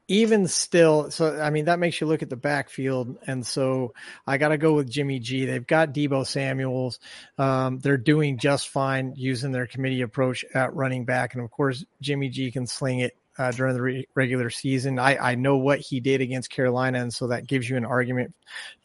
even 0.09 0.46
still, 0.46 1.11
so 1.11 1.40
I 1.40 1.50
mean 1.50 1.64
that 1.64 1.80
makes 1.80 2.00
you 2.00 2.07
look 2.07 2.22
at 2.22 2.30
the 2.30 2.36
backfield, 2.36 3.18
and 3.26 3.44
so 3.44 3.92
I 4.26 4.38
got 4.38 4.48
to 4.48 4.59
go 4.59 4.72
with 4.74 4.88
Jimmy 4.88 5.18
G. 5.18 5.46
They've 5.46 5.66
got 5.66 5.92
Deebo 5.92 6.24
Samuel's. 6.24 7.00
Um, 7.38 7.80
they're 7.80 7.96
doing 7.96 8.38
just 8.38 8.68
fine 8.68 9.14
using 9.16 9.50
their 9.50 9.66
committee 9.66 10.02
approach 10.02 10.44
at 10.54 10.74
running 10.74 11.04
back, 11.04 11.34
and 11.34 11.42
of 11.42 11.50
course 11.50 11.84
Jimmy 12.00 12.28
G 12.28 12.52
can 12.52 12.66
sling 12.66 13.00
it 13.00 13.16
uh, 13.39 13.53
during 13.53 13.74
the 13.74 13.82
re- 13.82 14.09
regular 14.14 14.51
season. 14.51 14.99
I, 14.99 15.16
I 15.16 15.34
know 15.34 15.57
what 15.57 15.80
he 15.80 16.01
did 16.01 16.20
against 16.20 16.51
Carolina, 16.51 17.01
and 17.01 17.12
so 17.12 17.28
that 17.28 17.47
gives 17.47 17.68
you 17.68 17.76
an 17.76 17.84
argument 17.84 18.34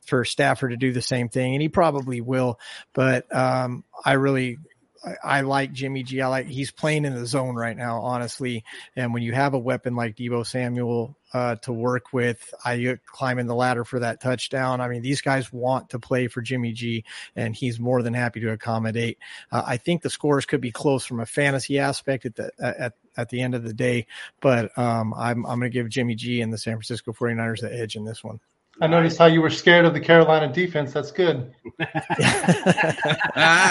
for 0.06 0.26
Stafford 0.26 0.72
to 0.72 0.78
do 0.78 0.92
the 0.92 1.02
same 1.02 1.30
thing, 1.30 1.54
and 1.54 1.62
he 1.62 1.70
probably 1.70 2.22
will. 2.22 2.60
But 2.94 3.34
um, 3.36 3.84
I 4.04 4.14
really. 4.14 4.58
I, 5.04 5.16
I 5.24 5.42
like 5.42 5.72
Jimmy 5.72 6.04
G. 6.04 6.22
I 6.22 6.28
like 6.28 6.48
he's 6.48 6.72
playing 6.72 7.06
in 7.06 7.16
the 7.16 7.26
zone 7.26 7.56
right 7.56 7.76
now, 7.76 8.02
honestly. 8.02 8.64
And 8.96 9.14
when 9.14 9.24
you 9.24 9.34
have 9.34 9.54
a 9.54 9.60
weapon 9.60 9.96
like 9.96 10.16
Deebo 10.16 10.46
Samuel 10.46 11.18
uh, 11.34 11.56
to 11.56 11.72
work 11.72 12.14
with, 12.14 12.54
I 12.64 12.98
climbing 13.06 13.48
the 13.48 13.56
ladder 13.56 13.84
for 13.84 14.00
that 14.00 14.22
touchdown. 14.22 14.82
I 14.82 14.88
mean, 14.88 15.02
these 15.02 15.22
guys 15.22 15.52
want 15.52 15.90
to 15.90 16.00
play 16.00 16.28
for 16.28 16.42
Jimmy 16.42 16.72
G, 16.74 17.04
and 17.36 17.56
he's 17.56 17.80
more 17.80 18.04
than 18.04 18.14
happy 18.14 18.40
to 18.42 18.52
accommodate. 18.52 19.18
Uh, 19.52 19.64
I 19.66 19.78
think 19.78 20.02
the 20.02 20.10
scores 20.10 20.46
could 20.46 20.62
be 20.62 20.72
close 20.72 21.06
from 21.06 21.20
a 21.20 21.26
fantasy 21.26 21.80
aspect 21.80 22.26
at 22.26 22.36
the 22.36 22.52
at 22.60 22.94
at 23.18 23.30
the 23.30 23.42
end 23.42 23.56
of 23.56 23.64
the 23.64 23.74
day, 23.74 24.08
but 24.40 24.78
um, 24.78 25.14
I'm 25.16 25.46
I'm 25.46 25.60
going 25.60 25.72
to 25.72 25.76
give 25.76 25.90
Jimmy 25.90 26.16
G 26.16 26.42
and 26.42 26.54
the 26.54 26.58
San 26.58 26.76
Francisco 26.76 27.12
49ers 27.12 27.62
the 27.62 27.74
edge 27.74 27.96
in 27.96 28.06
this 28.06 28.24
one. 28.24 28.40
I 28.82 28.88
noticed 28.88 29.20
how 29.20 29.28
you 29.28 29.44
were 29.44 29.52
scared 29.52 29.86
of 29.86 29.94
the 29.94 30.00
Carolina 30.00 30.52
defense. 30.52 30.92
That's 30.92 31.12
good. 31.12 31.54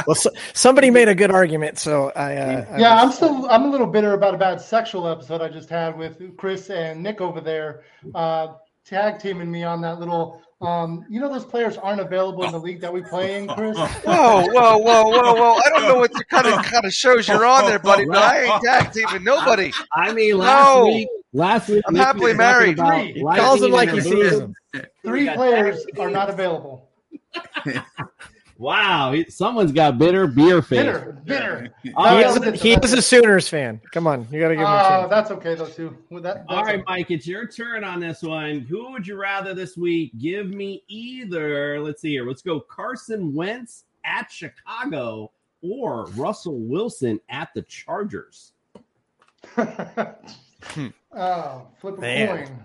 well, 0.06 0.14
so, 0.14 0.30
somebody 0.52 0.88
made 0.88 1.08
a 1.08 1.14
good 1.16 1.32
argument, 1.32 1.78
so 1.78 2.12
I. 2.14 2.36
Uh, 2.36 2.66
I 2.70 2.78
yeah, 2.78 2.94
was- 2.94 3.04
I'm 3.04 3.12
still 3.12 3.50
I'm 3.50 3.64
a 3.64 3.70
little 3.70 3.88
bitter 3.88 4.12
about 4.12 4.34
a 4.34 4.38
bad 4.38 4.60
sexual 4.60 5.08
episode 5.08 5.42
I 5.42 5.48
just 5.48 5.68
had 5.68 5.98
with 5.98 6.36
Chris 6.36 6.70
and 6.70 7.02
Nick 7.02 7.20
over 7.20 7.40
there, 7.40 7.82
uh, 8.14 8.54
tag 8.84 9.18
teaming 9.18 9.50
me 9.50 9.64
on 9.64 9.80
that 9.82 9.98
little. 9.98 10.40
Um, 10.60 11.06
you 11.08 11.20
know 11.20 11.32
those 11.32 11.44
players 11.44 11.76
aren't 11.78 12.02
available 12.02 12.44
in 12.44 12.52
the 12.52 12.60
league 12.60 12.82
that 12.82 12.92
we 12.92 13.02
play 13.02 13.36
in, 13.36 13.48
Chris. 13.48 13.76
Whoa, 14.04 14.46
whoa, 14.46 14.76
whoa, 14.78 15.04
whoa, 15.08 15.34
whoa! 15.34 15.54
I 15.54 15.70
don't 15.70 15.88
know 15.88 15.96
what 15.96 16.12
kind 16.28 16.46
of 16.46 16.62
kind 16.62 16.84
of 16.84 16.92
shows 16.92 17.26
you're 17.26 17.46
on 17.46 17.64
there, 17.64 17.78
buddy, 17.78 18.04
but 18.04 18.18
I 18.18 18.44
ain't 18.44 18.62
tag 18.62 18.92
teaming 18.92 19.24
nobody. 19.24 19.72
I 19.92 20.12
mean, 20.12 20.38
last 20.38 20.76
no. 20.76 20.86
week, 20.86 21.08
last 21.32 21.68
week, 21.68 21.82
I'm 21.88 21.94
Nick 21.94 22.04
happily 22.04 22.34
married. 22.34 22.78
about 22.78 23.06
He 23.06 23.22
calls 23.22 23.62
him 23.62 23.72
like 23.72 23.90
their 23.90 24.02
he 24.02 24.10
sees 24.10 24.38
him. 24.38 24.54
Three 25.04 25.28
players 25.30 25.84
tag 25.86 25.98
are 25.98 26.10
not 26.10 26.30
available. 26.30 26.88
Wow, 28.58 29.14
someone's 29.30 29.72
got 29.72 29.96
bitter 29.96 30.26
beer 30.26 30.60
face. 30.60 30.80
Bitter, 30.80 31.18
bitter. 31.24 31.68
All 31.96 32.14
he, 32.18 32.22
is, 32.24 32.38
let's- 32.38 32.60
he 32.60 32.72
is 32.74 32.92
a 32.92 33.00
Sooners 33.00 33.48
fan. 33.48 33.80
Come 33.90 34.06
on, 34.06 34.28
you 34.30 34.38
got 34.38 34.48
to 34.48 34.54
give 34.54 34.60
him 34.60 34.66
a 34.66 34.84
Oh, 34.84 34.88
chance. 34.88 35.08
that's 35.10 35.30
okay 35.30 35.54
though 35.54 35.64
too. 35.64 35.96
Well, 36.10 36.20
that, 36.22 36.44
All 36.46 36.56
that's 36.56 36.66
right, 36.66 36.74
okay. 36.80 36.84
Mike, 36.86 37.10
it's 37.10 37.26
your 37.26 37.46
turn 37.46 37.84
on 37.84 38.00
this 38.00 38.20
one. 38.22 38.60
Who 38.68 38.90
would 38.92 39.06
you 39.06 39.16
rather 39.16 39.54
this 39.54 39.78
week? 39.78 40.12
Give 40.18 40.46
me 40.50 40.82
either. 40.88 41.80
Let's 41.80 42.02
see 42.02 42.10
here. 42.10 42.26
Let's 42.28 42.42
go 42.42 42.60
Carson 42.60 43.32
Wentz 43.34 43.84
at 44.04 44.30
Chicago 44.30 45.32
or 45.62 46.04
Russell 46.08 46.58
Wilson 46.60 47.18
at 47.30 47.48
the 47.54 47.62
Chargers. 47.62 48.52
Oh, 51.16 51.66
flip 51.80 51.96
a 51.96 52.00
Man. 52.02 52.46
coin. 52.46 52.64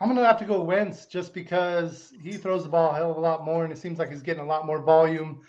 I'm 0.00 0.08
gonna 0.08 0.24
have 0.24 0.38
to 0.38 0.44
go 0.44 0.62
Wentz 0.62 1.06
just 1.06 1.34
because 1.34 2.12
he 2.22 2.32
throws 2.32 2.62
the 2.62 2.68
ball 2.68 2.90
a 2.90 2.94
hell 2.94 3.10
of 3.10 3.16
a 3.16 3.20
lot 3.20 3.44
more, 3.44 3.64
and 3.64 3.72
it 3.72 3.78
seems 3.78 3.98
like 3.98 4.10
he's 4.10 4.22
getting 4.22 4.44
a 4.44 4.46
lot 4.46 4.66
more 4.66 4.80
volume. 4.80 5.40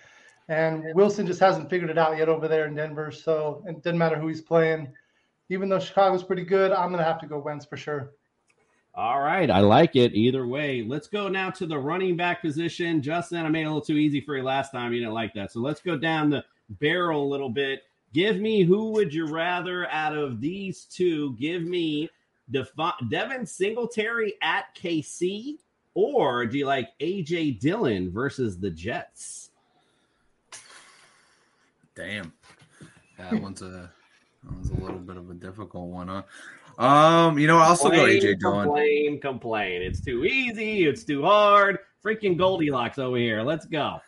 And 0.48 0.84
Wilson 0.96 1.28
just 1.28 1.40
hasn't 1.40 1.70
figured 1.70 1.92
it 1.92 1.98
out 2.00 2.18
yet 2.18 2.28
over 2.28 2.48
there 2.48 2.66
in 2.66 2.74
Denver. 2.74 3.12
So 3.12 3.64
it 3.68 3.84
doesn't 3.84 4.00
matter 4.00 4.18
who 4.18 4.28
he's 4.28 4.42
playing. 4.42 4.92
Even 5.50 5.70
though 5.70 5.80
Chicago's 5.80 6.24
pretty 6.24 6.44
good, 6.44 6.72
I'm 6.72 6.90
gonna 6.90 7.04
have 7.04 7.20
to 7.20 7.28
go 7.28 7.38
Wentz 7.38 7.66
for 7.66 7.78
sure. 7.78 8.14
All 8.96 9.22
right, 9.22 9.50
I 9.52 9.60
like 9.60 9.96
it 9.96 10.16
either 10.16 10.48
way. 10.48 10.84
Let's 10.86 11.08
go 11.08 11.28
now 11.28 11.52
to 11.52 11.68
the 11.68 11.78
running 11.78 12.18
back 12.18 12.42
position. 12.42 13.02
Justin, 13.02 13.46
I 13.46 13.50
made 13.50 13.62
it 13.62 13.66
a 13.66 13.68
little 13.68 13.82
too 13.82 13.98
easy 13.98 14.20
for 14.20 14.36
you 14.36 14.44
last 14.44 14.72
time. 14.72 14.92
You 14.92 15.00
didn't 15.00 15.14
like 15.14 15.34
that. 15.36 15.52
So 15.52 15.60
let's 15.60 15.80
go 15.80 15.96
down 15.96 16.32
the 16.32 16.44
barrel 16.70 17.24
a 17.24 17.30
little 17.30 17.50
bit. 17.50 17.84
Give 18.14 18.38
me 18.38 18.64
who 18.64 18.90
would 18.92 19.14
you 19.14 19.28
rather 19.28 19.88
out 19.92 20.18
of 20.18 20.42
these 20.42 20.86
two? 20.86 21.36
Give 21.36 21.62
me 21.62 22.10
Defi- 22.52 23.08
Devin 23.10 23.46
Singletary 23.46 24.36
at 24.42 24.76
KC, 24.76 25.58
or 25.94 26.46
do 26.46 26.58
you 26.58 26.66
like 26.66 26.90
AJ 27.00 27.60
Dillon 27.60 28.12
versus 28.12 28.60
the 28.60 28.70
Jets? 28.70 29.52
Damn, 31.96 32.34
that 33.18 33.42
one's 33.42 33.62
a 33.62 33.92
that 34.44 34.52
one's 34.54 34.70
a 34.70 34.76
little 34.76 35.00
bit 35.00 35.18
of 35.18 35.30
a 35.30 35.34
difficult 35.34 35.90
one, 35.90 36.08
huh? 36.08 36.24
Um, 36.84 37.38
you 37.38 37.48
know, 37.48 37.58
I'll 37.58 37.76
still 37.76 37.92
go 37.92 38.06
AJ 38.06 38.40
Dillon. 38.40 38.64
Complain, 38.64 39.20
complain. 39.20 39.82
It's 39.82 40.00
too 40.00 40.24
easy. 40.24 40.86
It's 40.88 41.04
too 41.04 41.24
hard. 41.24 41.80
Freaking 42.04 42.38
Goldilocks 42.38 42.98
over 42.98 43.18
here. 43.18 43.42
Let's 43.42 43.66
go. 43.66 44.00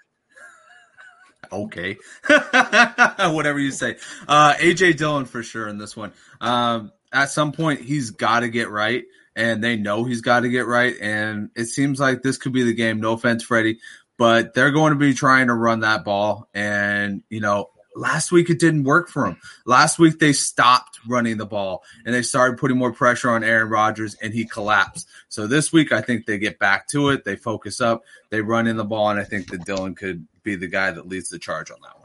Okay, 1.51 1.97
whatever 3.19 3.59
you 3.59 3.71
say. 3.71 3.97
Uh, 4.25 4.53
AJ 4.53 4.95
Dillon 4.95 5.25
for 5.25 5.43
sure 5.43 5.67
in 5.67 5.77
this 5.77 5.97
one. 5.97 6.13
Um, 6.39 6.93
at 7.11 7.31
some 7.31 7.51
point, 7.51 7.81
he's 7.81 8.11
got 8.11 8.41
to 8.41 8.49
get 8.49 8.69
right, 8.69 9.03
and 9.35 9.63
they 9.63 9.75
know 9.75 10.03
he's 10.03 10.21
got 10.21 10.41
to 10.41 10.49
get 10.49 10.65
right. 10.65 10.95
And 11.01 11.49
it 11.55 11.65
seems 11.65 11.99
like 11.99 12.21
this 12.21 12.37
could 12.37 12.53
be 12.53 12.63
the 12.63 12.73
game. 12.73 12.99
No 12.99 13.13
offense, 13.13 13.43
Freddie, 13.43 13.79
but 14.17 14.53
they're 14.53 14.71
going 14.71 14.93
to 14.93 14.99
be 14.99 15.13
trying 15.13 15.47
to 15.47 15.53
run 15.53 15.81
that 15.81 16.03
ball. 16.03 16.47
And 16.53 17.23
you 17.29 17.41
know, 17.41 17.69
last 17.95 18.31
week 18.31 18.49
it 18.49 18.59
didn't 18.59 18.83
work 18.83 19.09
for 19.09 19.25
them. 19.25 19.37
Last 19.65 19.99
week 19.99 20.19
they 20.19 20.33
stopped 20.33 20.99
running 21.07 21.37
the 21.37 21.45
ball 21.45 21.83
and 22.05 22.13
they 22.13 22.21
started 22.21 22.57
putting 22.57 22.77
more 22.77 22.93
pressure 22.93 23.29
on 23.29 23.43
Aaron 23.43 23.69
Rodgers, 23.69 24.15
and 24.15 24.33
he 24.33 24.45
collapsed. 24.45 25.07
So 25.29 25.47
this 25.47 25.71
week, 25.71 25.91
I 25.91 26.01
think 26.01 26.25
they 26.25 26.37
get 26.37 26.59
back 26.59 26.87
to 26.89 27.09
it. 27.09 27.23
They 27.23 27.35
focus 27.35 27.81
up. 27.81 28.03
They 28.29 28.41
run 28.41 28.67
in 28.67 28.77
the 28.77 28.85
ball, 28.85 29.09
and 29.09 29.19
I 29.19 29.23
think 29.23 29.49
that 29.51 29.65
Dillon 29.65 29.95
could 29.95 30.27
be 30.43 30.55
the 30.55 30.67
guy 30.67 30.91
that 30.91 31.07
leads 31.07 31.29
the 31.29 31.39
charge 31.39 31.71
on 31.71 31.77
that 31.81 31.99
one. 31.99 32.00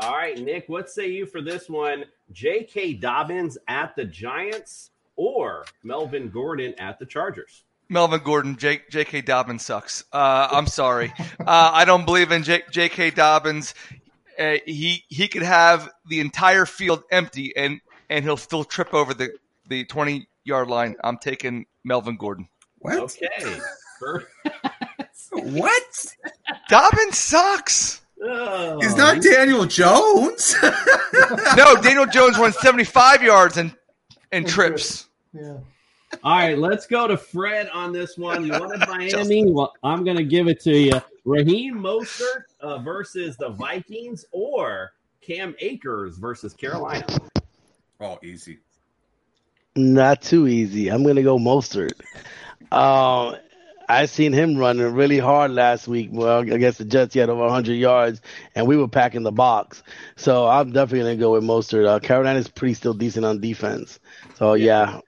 All 0.00 0.12
right, 0.16 0.38
Nick, 0.38 0.68
what 0.68 0.88
say 0.88 1.08
you 1.10 1.26
for 1.26 1.42
this 1.42 1.68
one? 1.68 2.04
J.K. 2.32 2.94
Dobbins 2.94 3.58
at 3.68 3.94
the 3.96 4.04
Giants 4.04 4.90
or 5.16 5.64
Melvin 5.82 6.30
Gordon 6.30 6.74
at 6.78 6.98
the 6.98 7.06
Chargers? 7.06 7.64
Melvin 7.90 8.20
Gordon, 8.24 8.56
J- 8.56 8.82
J.K. 8.90 9.22
Dobbins 9.22 9.64
sucks. 9.64 10.04
Uh, 10.12 10.48
I'm 10.50 10.66
sorry. 10.68 11.12
uh, 11.40 11.70
I 11.74 11.84
don't 11.84 12.06
believe 12.06 12.30
in 12.32 12.42
J- 12.44 12.62
J.K. 12.70 13.10
Dobbins. 13.10 13.74
Uh, 14.38 14.56
he 14.64 15.04
he 15.08 15.28
could 15.28 15.42
have 15.42 15.90
the 16.08 16.20
entire 16.20 16.64
field 16.64 17.02
empty 17.10 17.54
and 17.54 17.80
and 18.08 18.24
he'll 18.24 18.36
still 18.38 18.64
trip 18.64 18.94
over 18.94 19.12
the 19.12 19.30
the 19.68 19.84
20 19.84 20.26
yard 20.44 20.68
line. 20.68 20.96
I'm 21.04 21.18
taking 21.18 21.66
Melvin 21.84 22.16
Gordon. 22.16 22.48
What? 22.78 22.98
Okay. 22.98 23.58
What? 25.32 26.06
Dobbins 26.68 27.16
sucks. 27.18 28.00
Oh, 28.22 28.78
He's 28.80 28.96
not 28.96 29.22
Daniel 29.22 29.64
Jones. 29.66 30.54
no, 31.56 31.76
Daniel 31.76 32.06
Jones 32.06 32.38
runs 32.38 32.58
75 32.58 33.22
yards 33.22 33.56
and 33.56 33.74
and 34.32 34.46
trips. 34.46 35.08
Yeah. 35.32 35.58
All 36.24 36.36
right, 36.36 36.58
let's 36.58 36.86
go 36.86 37.06
to 37.06 37.16
Fred 37.16 37.68
on 37.72 37.92
this 37.92 38.18
one. 38.18 38.44
You 38.44 38.52
wanted 38.52 38.80
Miami? 38.88 39.50
Well, 39.50 39.72
I'm 39.82 40.04
going 40.04 40.16
to 40.16 40.24
give 40.24 40.48
it 40.48 40.60
to 40.60 40.76
you. 40.76 41.00
Raheem 41.24 41.76
Mostert 41.76 42.44
uh, 42.60 42.78
versus 42.78 43.36
the 43.36 43.50
Vikings 43.50 44.24
or 44.32 44.92
Cam 45.20 45.54
Akers 45.60 46.16
versus 46.18 46.52
Carolina? 46.52 47.06
oh, 48.00 48.18
easy. 48.22 48.58
Not 49.76 50.20
too 50.22 50.48
easy. 50.48 50.88
I'm 50.88 51.04
gonna 51.04 51.22
go 51.22 51.38
Mostert. 51.38 51.92
Um, 52.72 53.36
I 53.90 54.06
seen 54.06 54.32
him 54.32 54.56
running 54.56 54.94
really 54.94 55.18
hard 55.18 55.50
last 55.50 55.88
week. 55.88 56.10
Well, 56.12 56.38
against 56.38 56.78
the 56.78 56.84
Jets, 56.84 57.14
he 57.14 57.20
had 57.20 57.28
over 57.28 57.42
100 57.42 57.74
yards, 57.74 58.20
and 58.54 58.66
we 58.66 58.76
were 58.76 58.86
packing 58.86 59.24
the 59.24 59.32
box. 59.32 59.82
So 60.16 60.46
I'm 60.46 60.72
definitely 60.72 61.10
gonna 61.10 61.16
go 61.16 61.32
with 61.32 61.42
Mostert. 61.42 61.86
Uh, 61.86 61.98
Carolina's 61.98 62.48
pretty 62.48 62.74
still 62.74 62.94
decent 62.94 63.26
on 63.26 63.40
defense. 63.40 63.98
So 64.36 64.54
yeah, 64.54 65.00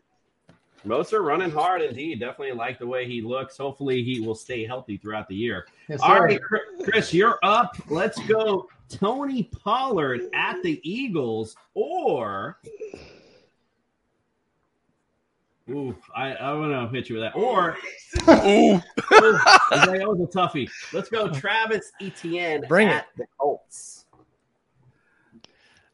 Mostert 0.84 1.24
running 1.24 1.50
hard 1.50 1.80
indeed. 1.82 2.18
Definitely 2.18 2.56
like 2.56 2.78
the 2.78 2.86
way 2.86 3.06
he 3.06 3.20
looks. 3.22 3.56
Hopefully, 3.56 4.02
he 4.02 4.20
will 4.20 4.34
stay 4.34 4.66
healthy 4.66 4.96
throughout 4.96 5.28
the 5.28 5.36
year. 5.36 5.66
Yes, 5.88 6.00
All 6.00 6.16
sir. 6.16 6.24
right, 6.24 6.40
Chris, 6.82 7.14
you're 7.14 7.38
up. 7.42 7.76
Let's 7.88 8.18
go. 8.26 8.68
Tony 8.88 9.44
Pollard 9.44 10.22
at 10.34 10.62
the 10.62 10.80
Eagles 10.82 11.56
or. 11.74 12.58
Ooh, 15.70 15.96
I, 16.14 16.32
I 16.34 16.52
want 16.54 16.72
to 16.72 16.96
hit 16.96 17.08
you 17.08 17.16
with 17.16 17.24
that. 17.24 17.36
Or. 17.36 17.76
Ooh. 18.28 18.82
that 19.10 20.04
was 20.06 20.20
a 20.20 20.36
toughie. 20.36 20.68
Let's 20.92 21.08
go. 21.08 21.28
Travis 21.28 21.92
Etienne 22.00 22.64
Bring 22.68 22.88
at 22.88 23.06
the 23.16 23.26
Colts. 23.38 24.04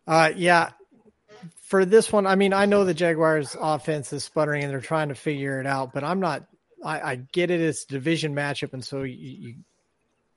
Uh, 0.06 0.32
yeah. 0.34 0.70
For 1.62 1.84
this 1.84 2.10
one, 2.10 2.26
I 2.26 2.34
mean, 2.34 2.54
I 2.54 2.64
know 2.64 2.84
the 2.84 2.94
Jaguars' 2.94 3.54
offense 3.60 4.12
is 4.14 4.24
sputtering 4.24 4.64
and 4.64 4.72
they're 4.72 4.80
trying 4.80 5.10
to 5.10 5.14
figure 5.14 5.60
it 5.60 5.66
out, 5.66 5.92
but 5.92 6.02
I'm 6.02 6.20
not. 6.20 6.46
I, 6.82 7.00
I 7.00 7.16
get 7.16 7.50
it; 7.50 7.60
it's 7.60 7.84
a 7.84 7.88
division 7.88 8.34
matchup, 8.34 8.72
and 8.72 8.84
so 8.84 9.02
you, 9.02 9.14
you 9.16 9.54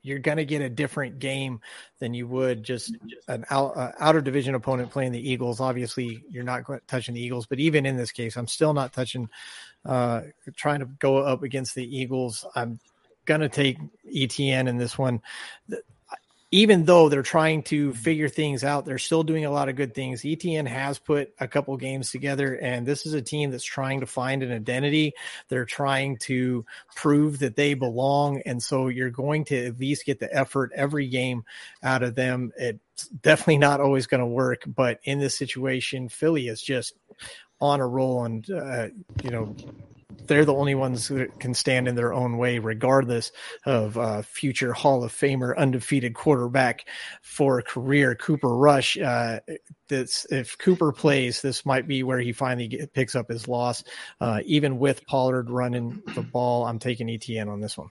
you're 0.02 0.18
going 0.18 0.36
to 0.36 0.44
get 0.44 0.60
a 0.60 0.68
different 0.68 1.18
game 1.18 1.60
than 2.00 2.12
you 2.12 2.26
would 2.26 2.62
just 2.62 2.96
an 3.28 3.44
out, 3.50 3.76
uh, 3.76 3.92
outer 4.00 4.20
division 4.20 4.54
opponent 4.54 4.90
playing 4.90 5.12
the 5.12 5.30
Eagles. 5.30 5.60
Obviously, 5.60 6.24
you're 6.28 6.44
not 6.44 6.64
touching 6.88 7.14
the 7.14 7.22
Eagles, 7.22 7.46
but 7.46 7.60
even 7.60 7.86
in 7.86 7.96
this 7.96 8.10
case, 8.10 8.36
I'm 8.36 8.48
still 8.48 8.74
not 8.74 8.92
touching. 8.92 9.28
Uh, 9.84 10.22
trying 10.54 10.80
to 10.80 10.86
go 10.86 11.18
up 11.18 11.42
against 11.42 11.74
the 11.74 11.84
Eagles, 11.84 12.44
I'm 12.54 12.78
going 13.24 13.40
to 13.40 13.48
take 13.48 13.78
Etienne 14.14 14.68
in 14.68 14.76
this 14.76 14.96
one. 14.96 15.20
Even 16.52 16.84
though 16.84 17.08
they're 17.08 17.22
trying 17.22 17.62
to 17.64 17.94
figure 17.94 18.28
things 18.28 18.62
out, 18.62 18.84
they're 18.84 18.98
still 18.98 19.22
doing 19.22 19.46
a 19.46 19.50
lot 19.50 19.70
of 19.70 19.76
good 19.76 19.94
things. 19.94 20.22
Etienne 20.24 20.66
has 20.66 20.98
put 20.98 21.32
a 21.40 21.48
couple 21.48 21.74
games 21.78 22.10
together, 22.10 22.54
and 22.54 22.86
this 22.86 23.06
is 23.06 23.14
a 23.14 23.22
team 23.22 23.50
that's 23.50 23.64
trying 23.64 24.00
to 24.00 24.06
find 24.06 24.42
an 24.42 24.52
identity. 24.52 25.14
They're 25.48 25.64
trying 25.64 26.18
to 26.18 26.66
prove 26.94 27.38
that 27.38 27.56
they 27.56 27.72
belong, 27.72 28.42
and 28.44 28.62
so 28.62 28.88
you're 28.88 29.10
going 29.10 29.46
to 29.46 29.66
at 29.66 29.80
least 29.80 30.04
get 30.04 30.20
the 30.20 30.32
effort 30.32 30.72
every 30.74 31.08
game 31.08 31.44
out 31.82 32.02
of 32.02 32.14
them. 32.14 32.52
It's 32.56 33.08
definitely 33.08 33.58
not 33.58 33.80
always 33.80 34.06
going 34.06 34.20
to 34.20 34.26
work, 34.26 34.62
but 34.66 35.00
in 35.04 35.18
this 35.18 35.36
situation, 35.36 36.08
Philly 36.08 36.48
is 36.48 36.60
just 36.60 36.92
on 37.62 37.80
a 37.80 37.86
roll, 37.86 38.24
and 38.24 38.48
uh, 38.50 38.88
you 39.24 39.30
know 39.30 39.56
they're 40.26 40.44
the 40.44 40.54
only 40.54 40.74
ones 40.74 41.08
that 41.08 41.38
can 41.40 41.54
stand 41.54 41.88
in 41.88 41.94
their 41.94 42.12
own 42.12 42.38
way, 42.38 42.58
regardless 42.58 43.32
of 43.66 43.98
uh, 43.98 44.22
future 44.22 44.72
Hall 44.72 45.04
of 45.04 45.12
Famer, 45.12 45.56
undefeated 45.56 46.14
quarterback 46.14 46.86
for 47.22 47.58
a 47.58 47.62
career, 47.62 48.14
Cooper 48.14 48.56
Rush. 48.56 48.98
Uh, 48.98 49.40
this, 49.88 50.26
if 50.30 50.56
Cooper 50.58 50.92
plays, 50.92 51.42
this 51.42 51.66
might 51.66 51.86
be 51.86 52.02
where 52.02 52.20
he 52.20 52.32
finally 52.32 52.68
get, 52.68 52.92
picks 52.92 53.14
up 53.14 53.28
his 53.28 53.48
loss. 53.48 53.84
Uh, 54.20 54.40
even 54.44 54.78
with 54.78 55.04
Pollard 55.06 55.50
running 55.50 56.02
the 56.14 56.22
ball, 56.22 56.66
I'm 56.66 56.78
taking 56.78 57.10
Etienne 57.10 57.48
on 57.48 57.60
this 57.60 57.76
one. 57.76 57.88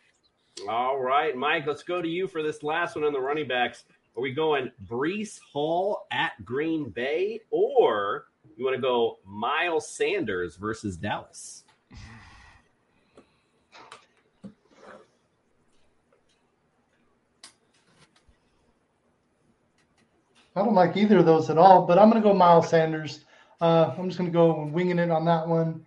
All 0.69 0.99
right, 0.99 1.35
Mike, 1.35 1.65
let's 1.65 1.83
go 1.83 2.01
to 2.01 2.07
you 2.07 2.27
for 2.27 2.43
this 2.43 2.61
last 2.61 2.95
one 2.95 3.05
on 3.05 3.13
the 3.13 3.19
running 3.19 3.47
backs. 3.47 3.83
Are 4.15 4.21
we 4.21 4.31
going 4.31 4.69
Breece 4.85 5.39
Hall 5.39 6.05
at 6.11 6.33
Green 6.43 6.89
Bay, 6.89 7.39
or 7.49 8.25
you 8.57 8.65
want 8.65 8.75
to 8.75 8.81
go 8.81 9.19
Miles 9.25 9.89
Sanders 9.89 10.57
versus 10.57 10.97
Dallas? 10.97 11.63
I 20.55 20.63
don't 20.63 20.73
like 20.73 20.97
either 20.97 21.19
of 21.19 21.25
those 21.25 21.49
at 21.49 21.57
all, 21.57 21.85
but 21.85 21.97
I'm 21.97 22.09
going 22.09 22.21
to 22.21 22.27
go 22.27 22.33
Miles 22.33 22.69
Sanders. 22.69 23.25
Uh, 23.61 23.93
I'm 23.97 24.09
just 24.09 24.17
going 24.17 24.29
to 24.29 24.33
go 24.33 24.65
winging 24.65 24.99
it 24.99 25.11
on 25.11 25.25
that 25.25 25.47
one. 25.47 25.85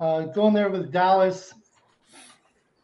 Uh, 0.00 0.22
going 0.22 0.54
there 0.54 0.70
with 0.70 0.92
Dallas. 0.92 1.52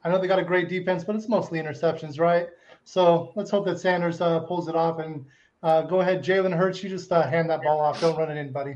I 0.02 0.10
know 0.10 0.18
they 0.18 0.26
got 0.26 0.38
a 0.38 0.44
great 0.44 0.68
defense, 0.68 1.04
but 1.04 1.16
it's 1.16 1.28
mostly 1.28 1.58
interceptions, 1.58 2.18
right? 2.18 2.48
So 2.84 3.32
let's 3.36 3.50
hope 3.50 3.64
that 3.66 3.78
Sanders 3.78 4.20
uh, 4.20 4.40
pulls 4.40 4.68
it 4.68 4.74
off. 4.74 4.98
And 4.98 5.24
uh, 5.62 5.82
go 5.82 6.00
ahead, 6.00 6.22
Jalen 6.22 6.54
Hurts. 6.54 6.82
You 6.82 6.90
just 6.90 7.10
uh, 7.10 7.26
hand 7.26 7.48
that 7.48 7.62
ball 7.62 7.80
off. 7.80 8.00
Don't 8.00 8.16
run 8.16 8.30
it 8.30 8.36
in, 8.36 8.52
buddy. 8.52 8.74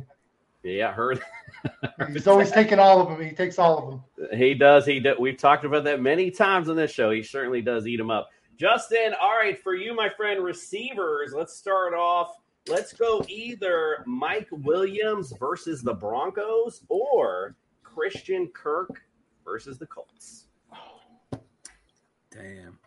Yeah, 0.62 0.92
heard. 0.92 1.20
He's 2.12 2.26
always 2.26 2.50
taking 2.50 2.78
all 2.78 3.00
of 3.00 3.08
them. 3.08 3.26
He 3.26 3.34
takes 3.34 3.58
all 3.58 3.78
of 3.78 4.26
them. 4.28 4.38
He 4.38 4.54
does. 4.54 4.84
He 4.84 5.00
do, 5.00 5.14
we've 5.18 5.38
talked 5.38 5.64
about 5.64 5.84
that 5.84 6.00
many 6.00 6.30
times 6.30 6.68
on 6.68 6.76
this 6.76 6.90
show. 6.90 7.10
He 7.10 7.22
certainly 7.22 7.62
does 7.62 7.86
eat 7.86 7.96
them 7.96 8.10
up. 8.10 8.28
Justin, 8.56 9.14
all 9.20 9.36
right, 9.36 9.56
for 9.56 9.74
you, 9.74 9.94
my 9.94 10.08
friend, 10.08 10.42
receivers. 10.42 11.32
Let's 11.34 11.56
start 11.56 11.94
off. 11.94 12.34
Let's 12.66 12.92
go 12.92 13.24
either 13.28 14.02
Mike 14.04 14.48
Williams 14.50 15.32
versus 15.38 15.80
the 15.80 15.94
Broncos 15.94 16.82
or 16.88 17.54
Christian 17.82 18.48
Kirk 18.48 19.00
versus 19.44 19.78
the 19.78 19.86
Colts. 19.86 20.46
Damn. 22.30 22.78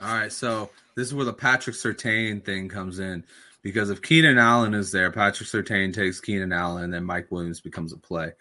All 0.00 0.14
right, 0.14 0.32
so 0.32 0.70
this 0.94 1.08
is 1.08 1.14
where 1.14 1.26
the 1.26 1.32
Patrick 1.32 1.76
Surtain 1.76 2.42
thing 2.42 2.68
comes 2.68 3.00
in 3.00 3.24
because 3.62 3.90
if 3.90 4.02
Keenan 4.02 4.38
Allen 4.38 4.74
is 4.74 4.92
there, 4.92 5.10
Patrick 5.10 5.48
Surtain 5.48 5.92
takes 5.92 6.20
Keenan 6.20 6.52
Allen, 6.52 6.84
and 6.84 6.94
then 6.94 7.04
Mike 7.04 7.30
Williams 7.30 7.60
becomes 7.60 7.92
a 7.92 7.98
play. 7.98 8.32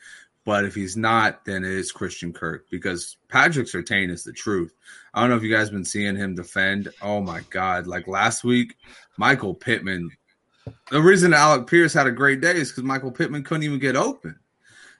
But 0.45 0.65
if 0.65 0.73
he's 0.73 0.97
not, 0.97 1.45
then 1.45 1.63
it 1.63 1.71
is 1.71 1.91
Christian 1.91 2.33
Kirk 2.33 2.65
because 2.71 3.17
Patrick 3.27 3.67
Surtain 3.67 4.09
is 4.09 4.23
the 4.23 4.33
truth. 4.33 4.73
I 5.13 5.21
don't 5.21 5.29
know 5.29 5.35
if 5.35 5.43
you 5.43 5.53
guys 5.53 5.69
been 5.69 5.85
seeing 5.85 6.15
him 6.15 6.35
defend. 6.35 6.89
Oh 7.01 7.21
my 7.21 7.41
God! 7.49 7.87
Like 7.87 8.07
last 8.07 8.43
week, 8.43 8.75
Michael 9.17 9.53
Pittman. 9.53 10.09
The 10.91 11.01
reason 11.01 11.33
Alec 11.33 11.67
Pierce 11.67 11.93
had 11.93 12.07
a 12.07 12.11
great 12.11 12.41
day 12.41 12.55
is 12.55 12.71
because 12.71 12.83
Michael 12.83 13.11
Pittman 13.11 13.43
couldn't 13.43 13.63
even 13.63 13.79
get 13.79 13.95
open. 13.95 14.39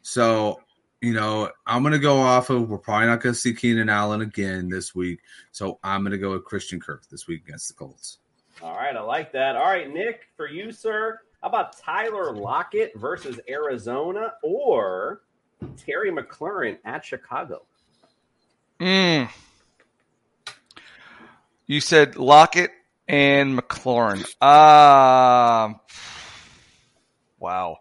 So 0.01 0.59
you 1.01 1.13
know, 1.13 1.49
I'm 1.65 1.83
gonna 1.83 1.99
go 1.99 2.19
off 2.19 2.49
of. 2.49 2.69
We're 2.69 2.77
probably 2.77 3.07
not 3.07 3.21
gonna 3.21 3.33
see 3.33 3.53
Keenan 3.53 3.89
Allen 3.89 4.21
again 4.21 4.69
this 4.69 4.93
week, 4.93 5.19
so 5.51 5.79
I'm 5.83 6.03
gonna 6.03 6.17
go 6.17 6.31
with 6.31 6.43
Christian 6.43 6.79
Kirk 6.79 7.03
this 7.09 7.27
week 7.27 7.43
against 7.47 7.69
the 7.69 7.73
Colts. 7.73 8.19
All 8.61 8.75
right, 8.75 8.95
I 8.95 9.01
like 9.01 9.31
that. 9.31 9.55
All 9.55 9.65
right, 9.65 9.91
Nick, 9.91 10.27
for 10.35 10.47
you, 10.47 10.71
sir, 10.71 11.19
how 11.41 11.47
about 11.47 11.77
Tyler 11.77 12.33
Lockett 12.33 12.91
versus 12.95 13.39
Arizona 13.47 14.33
or 14.43 15.21
Terry 15.77 16.11
McLaurin 16.11 16.77
at 16.83 17.05
Chicago? 17.05 17.63
Mm. 18.81 19.29
You 21.67 21.79
said 21.79 22.17
Lockett 22.17 22.71
and 23.07 23.57
McLaurin. 23.57 24.23
Um, 24.41 25.79
wow. 27.39 27.77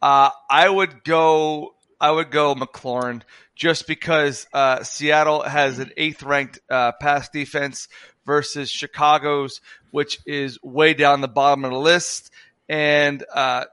Uh, 0.00 0.30
I 0.48 0.68
would 0.68 1.02
go. 1.02 1.74
I 2.00 2.10
would 2.10 2.30
go 2.30 2.54
McLaurin 2.54 3.22
just 3.54 3.86
because 3.86 4.46
uh, 4.52 4.82
Seattle 4.82 5.42
has 5.42 5.78
an 5.78 5.92
eighth 5.96 6.22
ranked 6.22 6.58
uh, 6.68 6.92
pass 7.00 7.28
defense 7.28 7.88
versus 8.24 8.70
Chicago's, 8.70 9.60
which 9.90 10.20
is 10.26 10.62
way 10.62 10.94
down 10.94 11.20
the 11.20 11.28
bottom 11.28 11.64
of 11.64 11.72
the 11.72 11.78
list. 11.78 12.30
And 12.68 13.24
uh, 13.32 13.64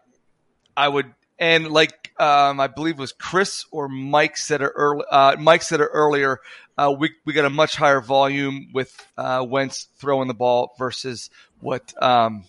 I 0.75 0.87
would, 0.87 1.13
and 1.37 1.69
like 1.69 2.11
um, 2.19 2.59
I 2.59 2.67
believe 2.67 2.95
it 2.95 3.01
was 3.01 3.13
Chris 3.13 3.65
or 3.71 3.87
Mike 3.87 4.35
said 4.35 4.61
it 4.61 4.71
early. 4.75 5.05
Uh, 5.09 5.37
Mike 5.37 5.61
said 5.61 5.79
it 5.79 5.89
earlier. 5.91 6.39
Uh, 6.77 6.93
we 6.97 7.11
we 7.25 7.33
got 7.33 7.45
a 7.45 7.49
much 7.49 7.75
higher 7.75 8.01
volume 8.01 8.69
with 8.73 8.93
uh, 9.17 9.45
Wentz 9.47 9.87
throwing 9.97 10.27
the 10.27 10.33
ball 10.33 10.73
versus 10.77 11.29
what 11.61 11.93
um, 12.01 12.43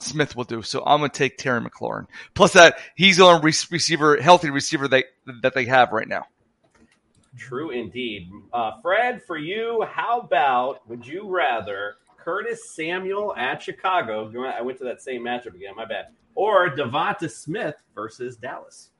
Smith 0.00 0.36
will 0.36 0.44
do. 0.44 0.62
So 0.62 0.82
I'm 0.84 1.00
going 1.00 1.10
to 1.10 1.16
take 1.16 1.38
Terry 1.38 1.60
McLaurin. 1.60 2.06
Plus 2.34 2.52
that 2.54 2.78
he's 2.96 3.18
the 3.18 3.24
only 3.24 3.42
re- 3.42 3.52
receiver, 3.70 4.20
healthy 4.20 4.50
receiver 4.50 4.88
they 4.88 5.04
that 5.42 5.54
they 5.54 5.66
have 5.66 5.92
right 5.92 6.08
now. 6.08 6.26
True 7.36 7.70
indeed. 7.70 8.30
Uh, 8.52 8.72
Fred, 8.82 9.22
for 9.22 9.36
you, 9.36 9.84
how 9.90 10.20
about 10.20 10.88
would 10.88 11.06
you 11.06 11.28
rather 11.28 11.96
Curtis 12.18 12.74
Samuel 12.74 13.34
at 13.36 13.62
Chicago? 13.62 14.30
I 14.46 14.62
went 14.62 14.78
to 14.78 14.84
that 14.84 15.02
same 15.02 15.22
matchup 15.22 15.54
again. 15.54 15.74
My 15.76 15.84
bad. 15.84 16.06
Or 16.34 16.70
Devonta 16.70 17.30
Smith 17.30 17.76
versus 17.94 18.36
Dallas. 18.36 18.90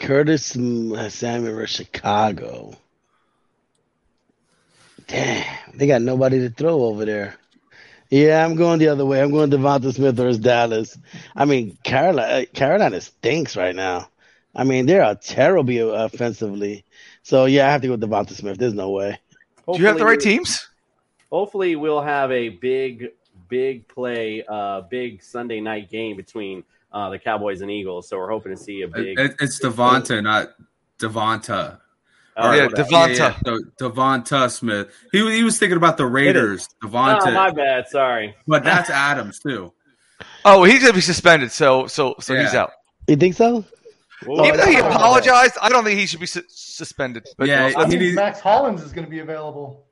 Curtis 0.00 0.46
Samuel 0.46 1.54
versus 1.54 1.76
Chicago. 1.76 2.74
Damn, 5.06 5.44
they 5.74 5.86
got 5.86 6.02
nobody 6.02 6.38
to 6.40 6.50
throw 6.50 6.84
over 6.84 7.04
there. 7.04 7.34
Yeah, 8.10 8.44
I'm 8.44 8.54
going 8.56 8.78
the 8.78 8.88
other 8.88 9.04
way. 9.04 9.20
I'm 9.20 9.30
going 9.30 9.50
Devonta 9.50 9.92
Smith 9.92 10.16
versus 10.16 10.38
Dallas. 10.38 10.96
I 11.36 11.44
mean, 11.44 11.76
Carolina, 11.82 12.46
Carolina 12.46 13.00
stinks 13.00 13.56
right 13.56 13.74
now. 13.74 14.08
I 14.54 14.64
mean, 14.64 14.86
they 14.86 14.98
are 14.98 15.12
a 15.12 15.14
terrible 15.14 15.94
offensively. 15.94 16.84
So 17.22 17.44
yeah, 17.44 17.68
I 17.68 17.72
have 17.72 17.82
to 17.82 17.88
go 17.88 17.92
with 17.92 18.02
Devonta 18.02 18.34
Smith. 18.34 18.58
There's 18.58 18.74
no 18.74 18.90
way. 18.90 19.18
Do 19.72 19.78
you 19.78 19.86
have 19.86 19.98
the 19.98 20.04
right 20.04 20.18
teams? 20.18 20.68
Hopefully, 21.30 21.76
we'll 21.76 22.00
have 22.00 22.32
a 22.32 22.48
big, 22.48 23.10
big 23.48 23.86
play, 23.86 24.42
uh, 24.48 24.80
big 24.82 25.22
Sunday 25.22 25.60
night 25.60 25.88
game 25.88 26.16
between 26.16 26.64
uh, 26.92 27.10
the 27.10 27.18
Cowboys 27.18 27.60
and 27.60 27.70
Eagles. 27.70 28.08
So 28.08 28.18
we're 28.18 28.30
hoping 28.30 28.50
to 28.50 28.60
see 28.60 28.82
a 28.82 28.88
big. 28.88 29.18
It, 29.18 29.36
it's 29.40 29.60
Devonta, 29.60 30.22
not 30.22 30.48
Devonta. 30.98 31.78
Oh, 32.36 32.52
yeah, 32.52 32.66
Devonta. 32.66 33.16
Yeah, 33.16 33.16
yeah. 33.16 33.38
So, 33.44 33.58
Devonta 33.80 34.50
Smith. 34.50 34.92
He 35.12 35.18
he 35.36 35.44
was 35.44 35.58
thinking 35.58 35.76
about 35.76 35.96
the 35.96 36.06
Raiders. 36.06 36.68
Devonta. 36.82 37.26
Oh, 37.26 37.30
my 37.30 37.50
bad. 37.50 37.86
Sorry. 37.86 38.34
But 38.48 38.64
that's 38.64 38.90
Adams 38.90 39.38
too. 39.38 39.72
Oh, 40.44 40.64
he's 40.64 40.80
gonna 40.80 40.94
be 40.94 41.00
suspended. 41.00 41.52
So 41.52 41.86
so 41.86 42.16
so 42.18 42.34
he's 42.34 42.54
out. 42.54 42.72
You 43.06 43.16
think 43.16 43.34
so? 43.34 43.64
Even 44.22 44.56
though 44.56 44.66
he 44.66 44.76
apologized, 44.78 45.56
I 45.62 45.68
don't 45.68 45.84
think 45.84 45.98
he 45.98 46.06
should 46.06 46.20
be 46.20 46.26
su- 46.26 46.42
suspended. 46.48 47.26
But 47.38 47.48
I 47.50 47.86
think 47.88 48.14
Mack 48.14 48.38
Hollins 48.40 48.82
is 48.82 48.92
going 48.92 49.04
to 49.06 49.10
be 49.10 49.20
available. 49.20 49.86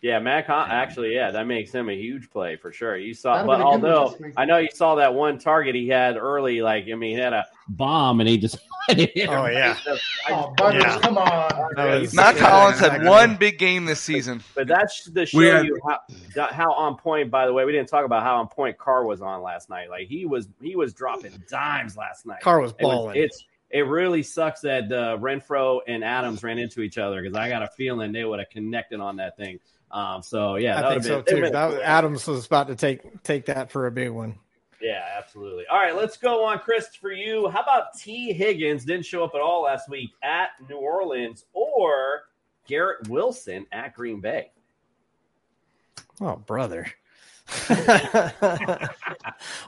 Yeah, 0.00 0.20
Mack. 0.20 0.46
Ho- 0.46 0.64
Actually, 0.68 1.12
yeah, 1.12 1.32
that 1.32 1.48
makes 1.48 1.72
him 1.72 1.88
a 1.88 1.92
huge 1.92 2.30
play 2.30 2.54
for 2.54 2.70
sure. 2.72 2.96
You 2.96 3.14
saw, 3.14 3.34
That'd 3.42 3.48
but 3.48 3.58
been 3.58 3.66
a 3.66 3.70
good 3.80 3.82
one 3.82 3.92
although. 3.92 4.30
I 4.36 4.44
know 4.44 4.58
you 4.58 4.68
saw 4.72 4.94
that 4.94 5.12
one 5.12 5.40
target 5.40 5.74
he 5.74 5.88
had 5.88 6.16
early, 6.16 6.62
like 6.62 6.84
I 6.88 6.94
mean, 6.94 7.16
he 7.16 7.20
had 7.20 7.32
a 7.32 7.44
bomb 7.68 8.20
and 8.20 8.28
he 8.28 8.38
just. 8.38 8.58
Oh 8.90 8.94
yeah. 9.46 9.76
Oh, 10.30 10.54
Butters, 10.56 10.82
Yeah. 10.82 10.98
come 11.00 11.18
on. 11.18 12.08
Mack 12.14 12.38
Hollins 12.38 12.78
had 12.78 13.04
one 13.04 13.36
big 13.36 13.58
game 13.58 13.84
this 13.84 14.00
season. 14.00 14.42
But 14.54 14.66
that's 14.66 15.04
to 15.10 15.26
show 15.26 15.40
had- 15.40 15.66
you 15.66 15.78
how, 15.86 16.46
how 16.46 16.72
on 16.72 16.96
point. 16.96 17.30
By 17.30 17.44
the 17.44 17.52
way, 17.52 17.66
we 17.66 17.72
didn't 17.72 17.90
talk 17.90 18.06
about 18.06 18.22
how 18.22 18.36
on 18.38 18.48
point 18.48 18.78
Carr 18.78 19.04
was 19.04 19.20
on 19.20 19.42
last 19.42 19.68
night. 19.68 19.90
Like 19.90 20.06
he 20.08 20.24
was, 20.24 20.48
he 20.62 20.74
was 20.74 20.94
dropping 20.94 21.32
dimes 21.50 21.98
last 21.98 22.24
night. 22.24 22.40
Carr 22.40 22.60
was 22.60 22.70
It 22.70 22.78
balling. 22.78 23.16
it's 23.22 23.44
it 23.70 23.80
really 23.86 24.22
sucks 24.22 24.60
that 24.62 24.84
uh, 24.84 25.18
Renfrow 25.18 25.80
and 25.86 26.02
Adams 26.02 26.42
ran 26.42 26.58
into 26.58 26.80
each 26.80 26.98
other 26.98 27.22
because 27.22 27.36
I 27.36 27.48
got 27.48 27.62
a 27.62 27.68
feeling 27.68 28.12
they 28.12 28.24
would 28.24 28.38
have 28.38 28.50
connected 28.50 29.00
on 29.00 29.16
that 29.16 29.36
thing. 29.36 29.60
Um, 29.90 30.22
so 30.22 30.56
yeah, 30.56 30.76
that 30.80 30.84
I 30.84 30.90
think 30.94 31.04
so 31.04 31.22
been- 31.22 31.36
too. 31.44 31.50
That. 31.52 31.80
Adams 31.82 32.26
was 32.26 32.46
about 32.46 32.68
to 32.68 32.76
take 32.76 33.22
take 33.22 33.46
that 33.46 33.70
for 33.70 33.86
a 33.86 33.90
big 33.90 34.10
one. 34.10 34.38
Yeah, 34.80 35.02
absolutely. 35.18 35.66
All 35.66 35.76
right, 35.78 35.96
let's 35.96 36.16
go 36.16 36.44
on, 36.44 36.60
Chris. 36.60 36.94
For 36.94 37.10
you, 37.10 37.48
how 37.48 37.62
about 37.62 37.98
T. 37.98 38.32
Higgins 38.32 38.84
didn't 38.84 39.06
show 39.06 39.24
up 39.24 39.32
at 39.34 39.40
all 39.40 39.64
last 39.64 39.88
week 39.88 40.10
at 40.22 40.50
New 40.68 40.76
Orleans, 40.76 41.44
or 41.52 42.22
Garrett 42.66 43.08
Wilson 43.08 43.66
at 43.72 43.94
Green 43.94 44.20
Bay? 44.20 44.52
Oh, 46.20 46.36
brother. 46.36 46.86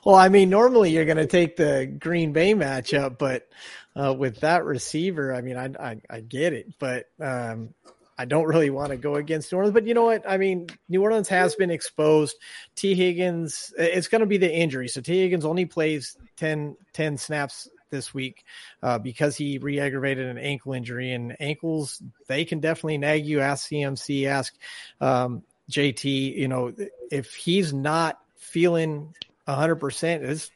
well, 0.05 0.15
I 0.15 0.29
mean, 0.29 0.51
normally 0.51 0.91
you're 0.91 1.05
going 1.05 1.17
to 1.17 1.27
take 1.27 1.57
the 1.57 1.87
Green 1.87 2.33
Bay 2.33 2.55
matchup, 2.55 3.19
but 3.19 3.49
uh, 3.97 4.15
with 4.17 4.41
that 4.41 4.65
receiver, 4.65 5.35
I 5.35 5.41
mean, 5.41 5.57
I, 5.57 5.71
I 5.79 6.01
I 6.09 6.21
get 6.21 6.53
it, 6.53 6.75
but 6.79 7.07
um, 7.21 7.75
I 8.21 8.27
don't 8.27 8.47
really 8.47 8.69
want 8.69 8.91
to 8.91 8.99
go 8.99 9.15
against 9.15 9.51
New 9.51 9.57
Orleans. 9.59 9.73
But 9.73 9.87
you 9.87 9.95
know 9.95 10.05
what? 10.05 10.29
I 10.29 10.37
mean, 10.37 10.69
New 10.91 11.03
Orleans 11.03 11.29
has 11.29 11.55
been 11.55 11.71
exposed. 11.71 12.37
T. 12.77 12.95
Higgins, 12.95 13.73
it's 13.79 14.09
going 14.09 14.21
to 14.21 14.27
be 14.27 14.37
the 14.37 14.53
injury. 14.53 14.89
So 14.89 15.01
T. 15.01 15.21
Higgins 15.21 15.47
only 15.47 15.65
plays 15.65 16.19
10, 16.37 16.77
10 16.93 17.17
snaps 17.17 17.67
this 17.89 18.13
week 18.13 18.45
uh, 18.83 18.99
because 18.99 19.37
he 19.37 19.57
re-aggravated 19.57 20.27
an 20.27 20.37
ankle 20.37 20.75
injury 20.75 21.13
and 21.13 21.37
ankles 21.41 22.03
they 22.29 22.45
can 22.45 22.61
definitely 22.61 22.99
nag 22.99 23.27
you 23.27 23.41
ask 23.41 23.69
cmc 23.69 24.27
ask 24.27 24.55
um, 25.01 25.43
jt 25.69 26.05
you 26.37 26.47
know 26.47 26.73
if 27.11 27.35
he's 27.35 27.73
not 27.73 28.19
feeling 28.37 29.15
100% 29.47 30.23
it's 30.23 30.51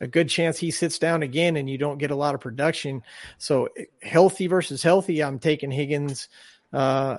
a 0.00 0.06
good 0.06 0.28
chance 0.28 0.58
he 0.58 0.70
sits 0.70 0.98
down 0.98 1.22
again 1.22 1.56
and 1.56 1.68
you 1.68 1.78
don't 1.78 1.98
get 1.98 2.10
a 2.10 2.16
lot 2.16 2.34
of 2.34 2.40
production. 2.40 3.02
So 3.38 3.68
healthy 4.02 4.46
versus 4.46 4.82
healthy, 4.82 5.22
I'm 5.22 5.38
taking 5.38 5.70
Higgins. 5.70 6.28
Uh, 6.72 7.18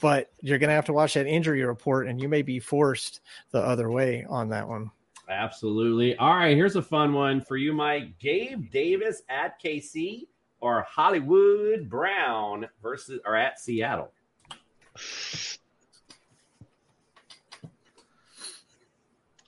but 0.00 0.30
you're 0.40 0.58
going 0.58 0.68
to 0.68 0.74
have 0.74 0.86
to 0.86 0.92
watch 0.92 1.14
that 1.14 1.26
injury 1.26 1.62
report 1.64 2.06
and 2.06 2.20
you 2.20 2.28
may 2.28 2.42
be 2.42 2.58
forced 2.58 3.20
the 3.50 3.60
other 3.60 3.90
way 3.90 4.26
on 4.28 4.50
that 4.50 4.68
one. 4.68 4.90
Absolutely. 5.28 6.16
All 6.16 6.34
right, 6.34 6.56
here's 6.56 6.76
a 6.76 6.82
fun 6.82 7.12
one 7.12 7.40
for 7.40 7.56
you, 7.56 7.72
Mike. 7.72 8.18
Gabe 8.18 8.70
Davis 8.70 9.22
at 9.28 9.60
KC 9.62 10.26
or 10.60 10.82
Hollywood 10.88 11.88
Brown 11.88 12.66
versus 12.82 13.20
or 13.24 13.36
at 13.36 13.60
Seattle. 13.60 14.12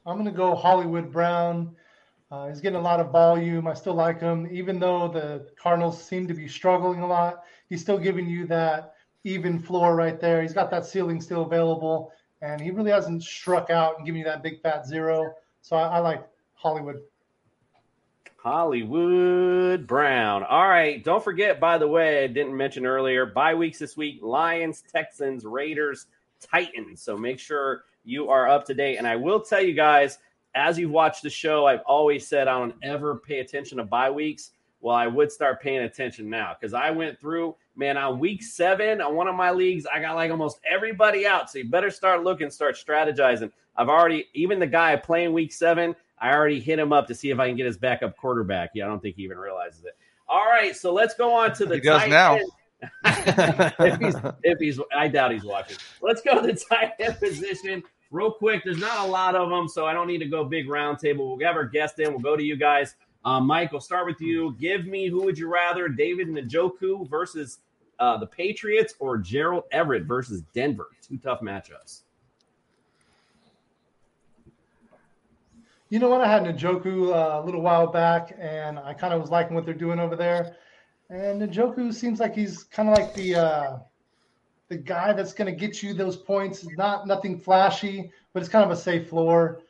I'm 0.06 0.14
going 0.16 0.26
to 0.26 0.36
go 0.36 0.54
Hollywood 0.54 1.12
Brown. 1.12 1.76
Uh, 2.30 2.48
he's 2.48 2.60
getting 2.60 2.78
a 2.78 2.82
lot 2.82 3.00
of 3.00 3.10
volume. 3.10 3.66
I 3.66 3.74
still 3.74 3.94
like 3.94 4.20
him, 4.20 4.48
even 4.50 4.78
though 4.78 5.08
the 5.08 5.48
Cardinals 5.60 6.02
seem 6.02 6.28
to 6.28 6.34
be 6.34 6.48
struggling 6.48 7.00
a 7.00 7.06
lot. 7.06 7.42
He's 7.68 7.80
still 7.80 7.98
giving 7.98 8.28
you 8.28 8.46
that 8.46 8.94
even 9.24 9.58
floor 9.58 9.96
right 9.96 10.20
there. 10.20 10.40
He's 10.40 10.52
got 10.52 10.70
that 10.70 10.86
ceiling 10.86 11.20
still 11.20 11.42
available, 11.42 12.12
and 12.40 12.60
he 12.60 12.70
really 12.70 12.90
hasn't 12.90 13.22
struck 13.22 13.70
out 13.70 13.96
and 13.96 14.06
given 14.06 14.20
you 14.20 14.24
that 14.24 14.42
big 14.42 14.62
fat 14.62 14.86
zero. 14.86 15.34
So 15.62 15.76
I, 15.76 15.96
I 15.96 15.98
like 15.98 16.26
Hollywood. 16.54 17.00
Hollywood 18.36 19.86
Brown. 19.86 20.44
All 20.44 20.68
right. 20.68 21.04
Don't 21.04 21.22
forget, 21.22 21.60
by 21.60 21.76
the 21.76 21.88
way, 21.88 22.24
I 22.24 22.26
didn't 22.26 22.56
mention 22.56 22.86
earlier, 22.86 23.26
bye 23.26 23.54
weeks 23.54 23.78
this 23.78 23.96
week 23.98 24.20
Lions, 24.22 24.82
Texans, 24.90 25.44
Raiders, 25.44 26.06
Titans. 26.40 27.02
So 27.02 27.18
make 27.18 27.38
sure 27.38 27.84
you 28.04 28.28
are 28.28 28.48
up 28.48 28.64
to 28.66 28.74
date. 28.74 28.96
And 28.96 29.06
I 29.06 29.16
will 29.16 29.40
tell 29.40 29.62
you 29.62 29.74
guys, 29.74 30.18
as 30.54 30.78
you've 30.78 30.90
watched 30.90 31.22
the 31.22 31.30
show, 31.30 31.66
I've 31.66 31.82
always 31.86 32.26
said 32.26 32.48
I 32.48 32.58
don't 32.58 32.74
ever 32.82 33.16
pay 33.16 33.40
attention 33.40 33.78
to 33.78 33.84
bye 33.84 34.10
weeks. 34.10 34.50
Well, 34.80 34.96
I 34.96 35.06
would 35.06 35.30
start 35.30 35.60
paying 35.60 35.82
attention 35.82 36.30
now 36.30 36.56
because 36.58 36.72
I 36.72 36.90
went 36.90 37.20
through, 37.20 37.54
man, 37.76 37.96
on 37.96 38.18
week 38.18 38.42
seven 38.42 39.00
on 39.00 39.14
one 39.14 39.28
of 39.28 39.34
my 39.34 39.50
leagues, 39.50 39.86
I 39.86 40.00
got 40.00 40.16
like 40.16 40.30
almost 40.30 40.58
everybody 40.68 41.26
out. 41.26 41.50
So 41.50 41.58
you 41.58 41.68
better 41.68 41.90
start 41.90 42.24
looking, 42.24 42.50
start 42.50 42.76
strategizing. 42.76 43.52
I've 43.76 43.88
already, 43.88 44.26
even 44.34 44.58
the 44.58 44.66
guy 44.66 44.96
playing 44.96 45.32
week 45.32 45.52
seven, 45.52 45.94
I 46.18 46.32
already 46.32 46.60
hit 46.60 46.78
him 46.78 46.92
up 46.92 47.06
to 47.08 47.14
see 47.14 47.30
if 47.30 47.38
I 47.38 47.48
can 47.48 47.56
get 47.56 47.66
his 47.66 47.76
backup 47.76 48.16
quarterback. 48.16 48.70
Yeah, 48.74 48.86
I 48.86 48.88
don't 48.88 49.00
think 49.00 49.16
he 49.16 49.22
even 49.22 49.38
realizes 49.38 49.84
it. 49.84 49.96
All 50.28 50.46
right, 50.46 50.76
so 50.76 50.92
let's 50.92 51.14
go 51.14 51.34
on 51.34 51.52
to 51.54 51.66
the 51.66 51.74
He 51.74 51.80
does 51.80 52.02
tight 52.02 52.10
now. 52.10 52.38
If 53.04 53.98
he's 53.98 54.16
if 54.42 54.58
he's 54.58 54.80
I 54.96 55.08
doubt 55.08 55.32
he's 55.32 55.44
watching. 55.44 55.76
Let's 56.00 56.22
go 56.22 56.40
to 56.40 56.46
the 56.46 56.54
tight 56.54 56.92
end 56.98 57.18
position 57.18 57.82
real 58.10 58.32
quick. 58.32 58.62
There's 58.64 58.78
not 58.78 59.06
a 59.06 59.10
lot 59.10 59.34
of 59.34 59.50
them, 59.50 59.68
so 59.68 59.86
I 59.86 59.92
don't 59.92 60.06
need 60.06 60.18
to 60.18 60.26
go 60.28 60.44
big 60.44 60.68
round 60.68 60.98
table. 60.98 61.28
We'll 61.36 61.46
have 61.46 61.56
our 61.56 61.66
guest 61.66 61.98
in. 61.98 62.10
We'll 62.10 62.20
go 62.20 62.36
to 62.36 62.42
you 62.42 62.56
guys. 62.56 62.94
Um, 63.24 63.46
Mike, 63.46 63.72
we'll 63.72 63.80
start 63.80 64.06
with 64.06 64.20
you. 64.20 64.56
Give 64.58 64.86
me 64.86 65.08
who 65.08 65.22
would 65.24 65.38
you 65.38 65.52
rather, 65.52 65.88
David 65.88 66.28
Njoku 66.28 67.08
versus 67.08 67.58
uh, 67.98 68.16
the 68.16 68.26
Patriots 68.26 68.94
or 68.98 69.18
Gerald 69.18 69.64
Everett 69.72 70.04
versus 70.04 70.42
Denver? 70.54 70.88
Two 71.06 71.18
tough 71.18 71.40
matchups. 71.40 72.02
You 75.90 75.98
know 75.98 76.08
what? 76.08 76.20
I 76.20 76.28
had 76.28 76.44
Njoku 76.44 77.12
uh, 77.12 77.42
a 77.42 77.44
little 77.44 77.60
while 77.60 77.88
back, 77.88 78.34
and 78.38 78.78
I 78.78 78.94
kind 78.94 79.12
of 79.12 79.20
was 79.20 79.30
liking 79.30 79.54
what 79.54 79.64
they're 79.64 79.74
doing 79.74 79.98
over 79.98 80.16
there. 80.16 80.56
And 81.10 81.42
Njoku 81.42 81.92
seems 81.92 82.20
like 82.20 82.36
he's 82.36 82.62
kind 82.62 82.88
of 82.88 82.96
like 82.96 83.12
the 83.14 83.34
uh, 83.34 83.78
the 84.68 84.76
guy 84.76 85.12
that's 85.12 85.32
going 85.32 85.52
to 85.52 85.58
get 85.58 85.82
you 85.82 85.92
those 85.92 86.16
points. 86.16 86.64
Not 86.76 87.08
nothing 87.08 87.38
flashy, 87.38 88.12
but 88.32 88.40
it's 88.40 88.48
kind 88.48 88.64
of 88.64 88.70
a 88.70 88.80
safe 88.80 89.08
floor. 89.08 89.60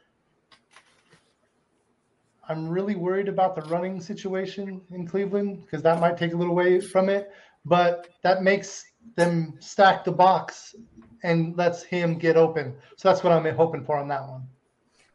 I'm 2.47 2.69
really 2.69 2.95
worried 2.95 3.29
about 3.29 3.55
the 3.57 3.63
running 3.63 4.01
situation 4.03 4.83
in 4.91 5.07
Cleveland 5.07 5.63
because 5.63 5.83
that 5.83 5.99
might 5.99 6.19
take 6.19 6.35
a 6.35 6.37
little 6.37 6.53
away 6.53 6.79
from 6.79 7.09
it. 7.09 7.33
But 7.65 8.09
that 8.23 8.43
makes 8.43 8.85
them 9.17 9.55
stack 9.61 10.05
the 10.05 10.13
box 10.13 10.75
and 11.23 11.57
lets 11.57 11.83
him 11.83 12.19
get 12.19 12.37
open. 12.37 12.75
So 12.97 13.09
that's 13.09 13.25
what 13.25 13.33
I'm 13.33 13.47
hoping 13.55 13.85
for 13.85 13.97
on 13.97 14.09
that 14.09 14.23
one. 14.23 14.43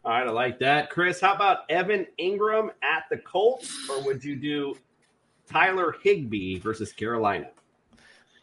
All 0.04 0.12
right, 0.12 0.28
I 0.28 0.32
like 0.32 0.60
that. 0.60 0.90
Chris, 0.90 1.20
how 1.20 1.34
about 1.34 1.70
Evan 1.70 2.08
Engram 2.20 2.70
at 2.84 3.04
the 3.12 3.18
Colts, 3.18 3.90
or 3.90 4.04
would 4.04 4.24
you 4.24 4.36
do 4.36 4.76
Tyler 5.52 5.96
Higbee 6.04 6.60
versus 6.60 6.92
Carolina? 6.92 7.50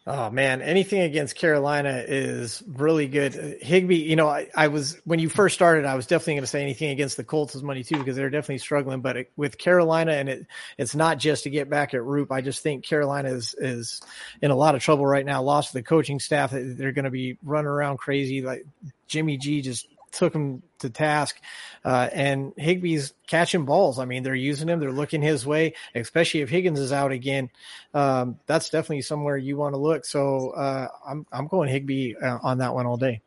Oh 0.05 0.31
man, 0.31 0.63
anything 0.63 1.03
against 1.03 1.37
Carolina 1.37 2.03
is 2.05 2.61
really 2.67 3.07
good. 3.07 3.59
Higbee, 3.63 4.03
you 4.03 4.17
know, 4.17 4.29
I, 4.29 4.49
I 4.53 4.67
was 4.67 5.01
when 5.05 5.21
you 5.21 5.29
first 5.29 5.55
started, 5.55 5.85
I 5.85 5.95
was 5.95 6.09
definitely 6.09 6.35
going 6.35 6.43
to 6.43 6.49
say 6.49 6.61
anything 6.61 6.91
against 6.91 7.17
the 7.17 7.23
Colts 7.23 7.55
is 7.55 7.63
money 7.63 7.85
too 7.85 7.99
because 7.99 8.17
they're 8.17 8.29
definitely 8.29 8.59
struggling. 8.59 9.01
But 9.01 9.17
it, 9.17 9.33
with 9.37 9.59
Carolina, 9.59 10.13
and 10.15 10.29
it 10.29 10.47
it's 10.77 10.97
not 10.97 11.19
just 11.19 11.45
to 11.45 11.51
get 11.51 11.71
back 11.71 11.95
at 11.95 12.03
Roop. 12.03 12.33
I 12.33 12.41
just 12.41 12.65
think 12.65 12.85
Carolina 12.85 13.31
is 13.31 13.55
is 13.57 14.03
in 14.41 14.51
a 14.51 14.57
lot 14.57 14.75
of 14.75 14.83
trouble 14.83 15.07
right 15.07 15.25
now. 15.25 15.41
Lost 15.41 15.73
the 15.73 15.85
coaching 15.85 16.19
staff. 16.19 16.51
They're 16.53 16.91
going 16.91 17.05
to 17.05 17.11
be 17.11 17.39
running 17.45 17.69
around 17.69 17.99
crazy. 17.99 18.43
Like 18.43 18.67
Jimmy 19.07 19.37
G 19.37 19.63
just 19.63 19.87
took 20.13 20.35
him 20.35 20.63
to 20.81 20.91
task. 20.91 21.41
Uh, 21.85 22.09
and 22.13 22.55
Higbee's 22.57 23.15
catching 23.27 23.65
balls. 23.65 23.99
I 23.99 24.05
mean, 24.05 24.23
they're 24.23 24.35
using 24.35 24.69
him. 24.69 24.79
They're 24.79 24.93
looking 24.93 25.23
his 25.23 25.45
way, 25.45 25.75
especially 25.95 26.41
if 26.41 26.51
Higgins 26.51 26.79
is 26.79 26.93
out 26.93 27.13
again. 27.13 27.51
Um, 27.95 28.39
that's 28.47 28.71
definitely 28.71 29.03
somewhere 29.03 29.37
you 29.37 29.57
want 29.57 29.75
to 29.75 29.79
look. 29.79 30.05
So 30.05 30.51
uh, 30.51 30.89
I'm 31.07 31.27
I'm 31.33 31.49
going 31.49 31.69
Higbee 31.69 32.15
uh, 32.17 32.39
on 32.43 32.59
that 32.59 32.75
one 32.75 32.87
all 32.87 32.97
day. 32.97 33.21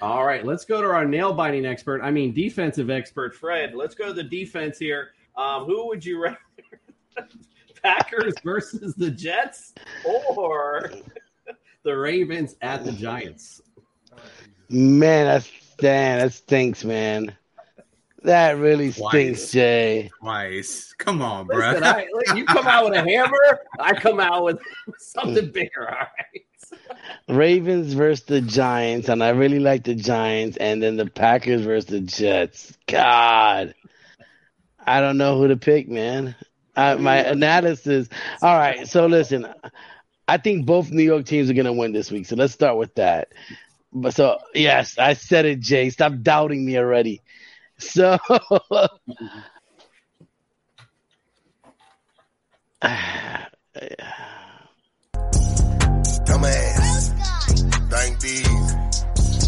All 0.00 0.24
right, 0.24 0.44
let's 0.44 0.64
go 0.64 0.80
to 0.80 0.88
our 0.88 1.04
nail 1.04 1.32
biting 1.32 1.66
expert. 1.66 2.02
I 2.02 2.10
mean, 2.10 2.32
defensive 2.32 2.90
expert, 2.90 3.34
Fred. 3.34 3.74
Let's 3.74 3.94
go 3.94 4.06
to 4.06 4.12
the 4.12 4.22
defense 4.22 4.78
here. 4.78 5.10
Um, 5.36 5.64
who 5.64 5.88
would 5.88 6.04
you 6.04 6.22
rather? 6.22 6.38
Packers 7.82 8.34
versus 8.44 8.94
the 8.94 9.10
Jets 9.10 9.74
or 10.04 10.90
the 11.82 11.96
Ravens 11.96 12.56
at 12.60 12.84
the 12.84 12.92
Giants? 12.92 13.62
Man, 14.68 15.26
that's 15.26 15.50
damn, 15.78 16.20
that 16.20 16.32
stinks, 16.32 16.84
man. 16.84 17.36
That 18.22 18.58
really 18.58 18.90
stinks, 18.90 19.40
Twice. 19.40 19.52
Jay. 19.52 20.10
Twice. 20.20 20.92
Come 20.98 21.22
on, 21.22 21.46
bro. 21.46 21.58
Listen, 21.58 21.84
I, 21.84 22.06
look, 22.12 22.36
you 22.36 22.44
come 22.44 22.66
out 22.66 22.84
with 22.84 22.94
a 22.94 23.02
hammer, 23.02 23.60
I 23.78 23.94
come 23.94 24.18
out 24.20 24.44
with 24.44 24.58
something 24.98 25.46
mm. 25.46 25.52
bigger. 25.52 25.88
All 25.88 25.96
right. 25.96 26.44
Ravens 27.28 27.92
versus 27.92 28.24
the 28.24 28.40
Giants, 28.40 29.08
and 29.08 29.22
I 29.22 29.30
really 29.30 29.60
like 29.60 29.84
the 29.84 29.94
Giants, 29.94 30.56
and 30.56 30.82
then 30.82 30.96
the 30.96 31.06
Packers 31.06 31.62
versus 31.62 31.86
the 31.86 32.00
Jets. 32.00 32.76
God, 32.86 33.74
I 34.84 35.00
don't 35.00 35.16
know 35.18 35.38
who 35.38 35.48
to 35.48 35.56
pick, 35.56 35.88
man. 35.88 36.34
I, 36.76 36.94
my 36.96 37.16
analysis. 37.16 38.08
All 38.42 38.56
right, 38.56 38.86
so 38.86 39.06
listen, 39.06 39.46
I 40.26 40.36
think 40.36 40.66
both 40.66 40.90
New 40.90 41.02
York 41.02 41.24
teams 41.24 41.48
are 41.48 41.54
gonna 41.54 41.72
win 41.72 41.92
this 41.92 42.10
week. 42.10 42.26
So 42.26 42.36
let's 42.36 42.52
start 42.52 42.76
with 42.76 42.94
that. 42.96 43.32
But 43.92 44.14
so 44.14 44.38
yes, 44.54 44.98
I 44.98 45.14
said 45.14 45.46
it, 45.46 45.60
Jay. 45.60 45.90
Stop 45.90 46.12
doubting 46.22 46.64
me 46.64 46.78
already. 46.78 47.22
So 47.78 48.18
Dumbass. 56.26 57.14
Thank 57.90 58.20
these. 58.20 58.72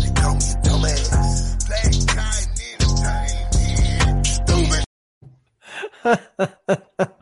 They 0.01 0.11
call 0.21 0.35
me 0.35 0.41
dumbass. 0.65 1.67
Black 1.67 1.93
cotton 2.09 2.55
Stupid. 4.25 4.85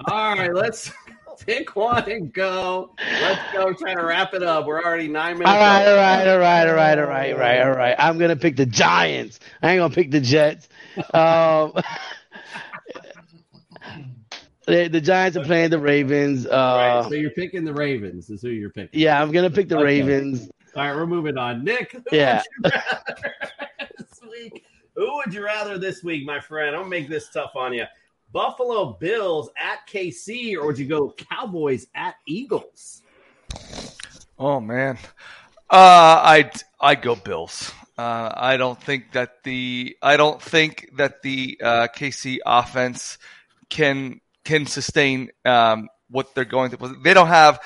All 0.07 0.37
right, 0.37 0.55
let's 0.55 0.93
pick 1.49 1.75
one 1.75 2.11
and 2.11 2.33
go. 2.33 2.95
Let's 3.19 3.41
go. 3.53 3.73
try 3.73 3.95
to 3.95 4.05
wrap 4.05 4.35
it 4.35 4.43
up. 4.43 4.67
We're 4.67 4.83
already 4.83 5.09
nine 5.09 5.39
minutes. 5.39 5.51
All 5.51 5.61
right, 5.61 5.87
all 5.89 5.97
right, 5.97 6.29
all 6.29 6.39
right, 6.39 6.69
all 6.69 6.75
right, 6.75 6.99
all 6.99 7.07
right, 7.07 7.33
all 7.33 7.39
right, 7.39 7.61
all 7.63 7.71
right. 7.73 7.97
I'm 7.99 8.19
gonna 8.19 8.37
pick 8.37 8.57
the 8.57 8.67
Giants. 8.67 9.41
I 9.63 9.73
ain't 9.73 9.81
gonna 9.81 9.95
pick 9.95 10.11
the 10.11 10.21
Jets. 10.21 10.69
Um, 11.15 11.73
the, 14.67 14.89
the 14.89 15.01
Giants 15.01 15.37
are 15.39 15.45
playing 15.45 15.71
the 15.71 15.79
Ravens. 15.79 16.47
Uh, 16.47 16.51
right, 16.51 17.09
so 17.09 17.15
you're 17.15 17.31
picking 17.31 17.65
the 17.65 17.73
Ravens. 17.73 18.29
Is 18.31 18.43
who 18.43 18.51
you're 18.51 18.71
picking. 18.71 19.01
yeah, 19.01 19.21
I'm 19.21 19.33
gonna 19.33 19.51
pick 19.51 19.69
the 19.69 19.77
Okay. 19.77 19.85
Ravens. 19.85 20.51
All 20.77 20.83
right, 20.85 20.95
we're 20.95 21.07
moving 21.07 21.39
on. 21.39 21.65
Nick, 21.65 21.93
who 21.93 22.03
Yeah. 22.13 22.43
would 22.63 22.73
you 22.75 22.81
rather 22.85 23.89
this 23.99 24.21
week? 24.31 24.65
Who 24.97 25.15
would 25.17 25.33
you 25.33 25.45
rather 25.45 25.79
this 25.79 26.03
week, 26.05 26.27
my 26.27 26.41
friend? 26.41 26.77
Gonna 26.77 26.89
make 26.89 27.09
this 27.09 27.31
tough 27.31 27.53
on 27.57 27.73
you. 27.73 27.85
Buffalo 28.33 28.97
Bills 29.01 29.51
at 29.57 29.87
KC, 29.89 30.57
or 30.57 30.67
would 30.67 30.79
you 30.79 30.87
go 30.87 31.15
Cowboys 31.31 31.87
at 31.95 32.17
Eagles? 32.27 33.03
Oh 34.39 34.61
man, 34.61 34.99
uh, 35.71 36.21
I'd 36.25 36.53
I'd 36.81 37.03
go 37.03 37.15
Bills. 37.15 37.73
Uh, 37.97 38.33
I 38.33 38.57
don't 38.57 38.81
think 38.81 39.13
that 39.13 39.43
the 39.43 39.97
I 40.03 40.17
don't 40.17 40.41
think 40.41 40.91
that 40.97 41.23
the 41.23 41.59
uh, 41.63 41.89
KC 41.89 42.39
offense 42.47 43.19
can 43.69 44.21
can 44.45 44.67
sustain 44.67 45.31
um, 45.45 45.89
what 46.09 46.35
they're 46.35 46.45
going 46.45 46.71
through. 46.71 47.01
They 47.03 47.15
don't 47.15 47.29
have 47.29 47.59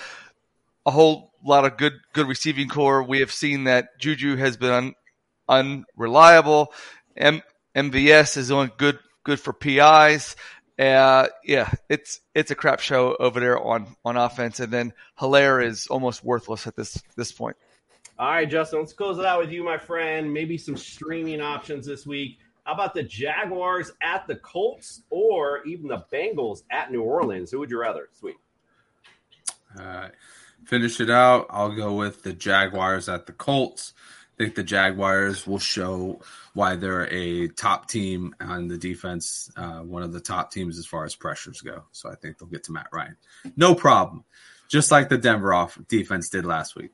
a 0.87 0.91
whole 0.91 1.33
lot 1.45 1.65
of 1.65 1.77
good 1.77 1.95
good 2.13 2.27
receiving 2.27 2.69
core. 2.69 3.03
We 3.03 3.21
have 3.21 3.33
seen 3.33 3.65
that 3.65 3.99
Juju 3.99 4.37
has 4.37 4.57
been 4.57 4.95
un, 5.49 5.85
unreliable. 5.97 6.73
M, 7.17 7.43
MVS 7.77 8.37
is 8.37 8.51
only 8.51 8.71
good 8.79 8.99
good 9.25 9.41
for 9.41 9.53
PIs, 9.53 10.37
Uh, 10.79 11.29
yeah, 11.45 11.71
it's 11.89 12.21
it's 12.35 12.51
a 12.51 12.55
crap 12.55 12.81
show 12.81 13.15
over 13.17 13.39
there 13.41 13.61
on 13.61 13.95
on 14.05 14.17
offense, 14.17 14.59
and 14.59 14.73
then 14.73 14.93
Helaire 15.19 15.65
is 15.65 15.87
almost 15.87 16.25
worthless 16.25 16.67
at 16.67 16.75
this 16.77 17.01
this 17.17 17.31
point. 17.31 17.57
All 18.19 18.31
right, 18.31 18.49
Justin, 18.49 18.81
let's 18.81 18.93
close 18.93 19.19
it 19.19 19.25
out 19.25 19.41
with 19.41 19.51
you, 19.51 19.65
my 19.65 19.79
friend. 19.79 20.33
Maybe 20.33 20.57
some 20.57 20.77
streaming 20.77 21.41
options 21.41 21.87
this 21.87 22.07
week. 22.07 22.39
How 22.65 22.75
about 22.75 22.95
the 22.95 23.03
Jaguars 23.03 23.91
at 24.03 24.27
the 24.27 24.37
Colts 24.37 25.03
or 25.11 25.65
even 25.65 25.89
the 25.89 26.05
Bengals 26.13 26.63
at 26.71 26.93
New 26.93 27.03
Orleans? 27.03 27.51
Who 27.51 27.59
would 27.59 27.71
you 27.71 27.81
rather? 27.81 28.09
Sweet. 28.13 28.37
Uh, 29.79 30.09
finish 30.65 31.01
it 31.01 31.11
out. 31.11 31.47
I'll 31.51 31.75
go 31.75 31.95
with 31.95 32.23
the 32.23 32.33
Jaguars 32.33 33.09
at 33.09 33.27
the 33.27 33.33
Colts. 33.33 33.95
I 34.35 34.45
think 34.45 34.55
the 34.55 34.65
Jaguars 34.65 35.47
will 35.47 35.59
show 35.59 36.21
why 36.55 36.77
they're 36.77 37.07
a 37.13 37.49
top 37.49 37.89
team 37.89 38.35
on 38.41 38.67
the 38.67 38.79
defense, 38.79 39.51
uh, 39.57 39.81
one 39.81 40.03
of 40.03 40.13
the 40.13 40.21
top 40.21 40.51
teams 40.51 40.79
as 40.79 40.87
far 40.87 41.05
as 41.05 41.15
pressures 41.15 41.61
go. 41.61 41.85
So 41.93 42.11
I 42.11 42.15
think 42.15 42.39
they'll 42.39 42.49
get 42.49 42.65
to 42.65 42.73
Matt 42.73 42.89
Ryan. 42.93 43.17
No 43.57 43.75
problem. 43.75 44.25
Just 44.69 44.91
like 44.91 45.11
the 45.11 45.19
Denver 45.19 45.53
off 45.53 45.79
defense 45.87 46.31
did 46.31 46.47
last 46.47 46.77
week. 46.77 46.93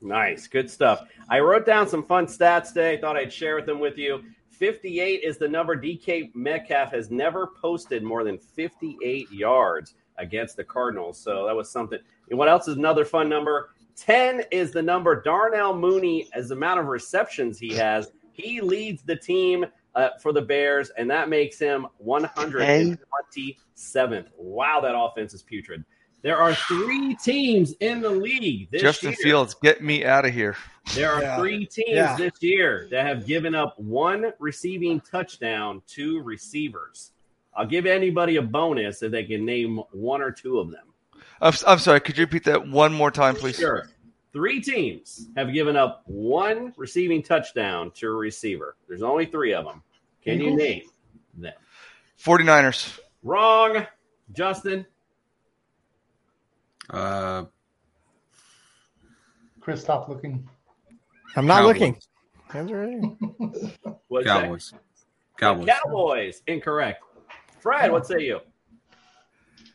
Nice, 0.00 0.48
good 0.48 0.68
stuff. 0.68 1.06
I 1.30 1.40
wrote 1.40 1.64
down 1.64 1.88
some 1.88 2.02
fun 2.02 2.26
stats 2.26 2.68
today. 2.68 2.98
Thought 3.00 3.16
I'd 3.16 3.32
share 3.32 3.56
with 3.56 3.66
them 3.66 3.80
with 3.80 3.96
you. 3.96 4.22
58 4.50 5.22
is 5.22 5.38
the 5.38 5.48
number 5.48 5.76
DK 5.76 6.34
Metcalf 6.34 6.90
has 6.92 7.10
never 7.10 7.46
posted 7.46 8.02
more 8.02 8.24
than 8.24 8.38
58 8.38 9.30
yards 9.30 9.94
against 10.18 10.56
the 10.56 10.64
Cardinals. 10.64 11.18
So 11.18 11.46
that 11.46 11.56
was 11.56 11.70
something. 11.70 11.98
And 12.30 12.38
what 12.38 12.48
else 12.48 12.68
is 12.68 12.76
another 12.76 13.04
fun 13.04 13.28
number? 13.28 13.70
10 13.96 14.42
is 14.50 14.72
the 14.72 14.82
number 14.82 15.20
Darnell 15.22 15.76
Mooney 15.76 16.28
as 16.34 16.48
the 16.48 16.54
amount 16.54 16.80
of 16.80 16.86
receptions 16.86 17.58
he 17.58 17.72
has. 17.74 18.10
He 18.32 18.60
leads 18.60 19.02
the 19.02 19.16
team 19.16 19.64
uh, 19.94 20.10
for 20.20 20.32
the 20.32 20.42
Bears, 20.42 20.90
and 20.98 21.08
that 21.10 21.28
makes 21.28 21.58
him 21.58 21.86
127th. 22.04 24.26
Wow, 24.36 24.80
that 24.80 24.94
offense 24.96 25.34
is 25.34 25.42
putrid. 25.42 25.84
There 26.22 26.38
are 26.38 26.54
three 26.54 27.14
teams 27.16 27.74
in 27.80 28.00
the 28.00 28.08
league 28.10 28.70
this 28.70 28.80
Justin 28.80 29.10
year. 29.10 29.18
Fields, 29.22 29.54
get 29.62 29.82
me 29.82 30.04
out 30.06 30.24
of 30.24 30.32
here. 30.32 30.56
There 30.94 31.12
are 31.12 31.22
Yeah. 31.22 31.38
three 31.38 31.66
teams 31.66 31.88
Yeah. 31.90 32.16
this 32.16 32.32
year 32.40 32.88
that 32.90 33.04
have 33.06 33.26
given 33.26 33.54
up 33.54 33.78
one 33.78 34.32
receiving 34.38 35.00
touchdown 35.00 35.82
to 35.88 36.22
receivers. 36.22 37.12
I'll 37.54 37.66
give 37.66 37.84
anybody 37.86 38.36
a 38.36 38.42
bonus 38.42 39.02
if 39.02 39.12
they 39.12 39.24
can 39.24 39.44
name 39.44 39.78
one 39.92 40.22
or 40.22 40.30
two 40.30 40.58
of 40.58 40.70
them. 40.70 40.93
I'm, 41.40 41.52
I'm 41.66 41.78
sorry. 41.78 42.00
Could 42.00 42.16
you 42.16 42.24
repeat 42.24 42.44
that 42.44 42.66
one 42.68 42.92
more 42.92 43.10
time, 43.10 43.34
please? 43.36 43.56
Sure. 43.56 43.88
Three 44.32 44.60
teams 44.60 45.28
have 45.36 45.52
given 45.52 45.76
up 45.76 46.02
one 46.06 46.72
receiving 46.76 47.22
touchdown 47.22 47.90
to 47.96 48.08
a 48.08 48.10
receiver. 48.10 48.76
There's 48.88 49.02
only 49.02 49.26
three 49.26 49.54
of 49.54 49.64
them. 49.64 49.82
Can 50.22 50.40
you 50.40 50.56
name 50.56 50.82
them? 51.36 51.52
49ers. 52.22 52.98
Wrong. 53.22 53.86
Justin. 54.32 54.86
Uh, 56.90 57.44
Chris, 59.60 59.80
stop 59.82 60.08
looking. 60.08 60.48
I'm 61.36 61.46
not 61.46 61.60
Cowboys. 61.62 61.74
looking. 61.74 61.96
That's 62.52 62.70
all 62.70 62.76
right. 62.76 63.96
What's 64.08 64.26
that? 64.26 64.42
Cowboys. 64.42 64.72
Cowboys. 65.38 65.66
Cowboys. 65.68 66.42
Incorrect. 66.46 67.02
Fred, 67.60 67.90
what 67.90 68.06
say 68.06 68.20
you? 68.20 68.40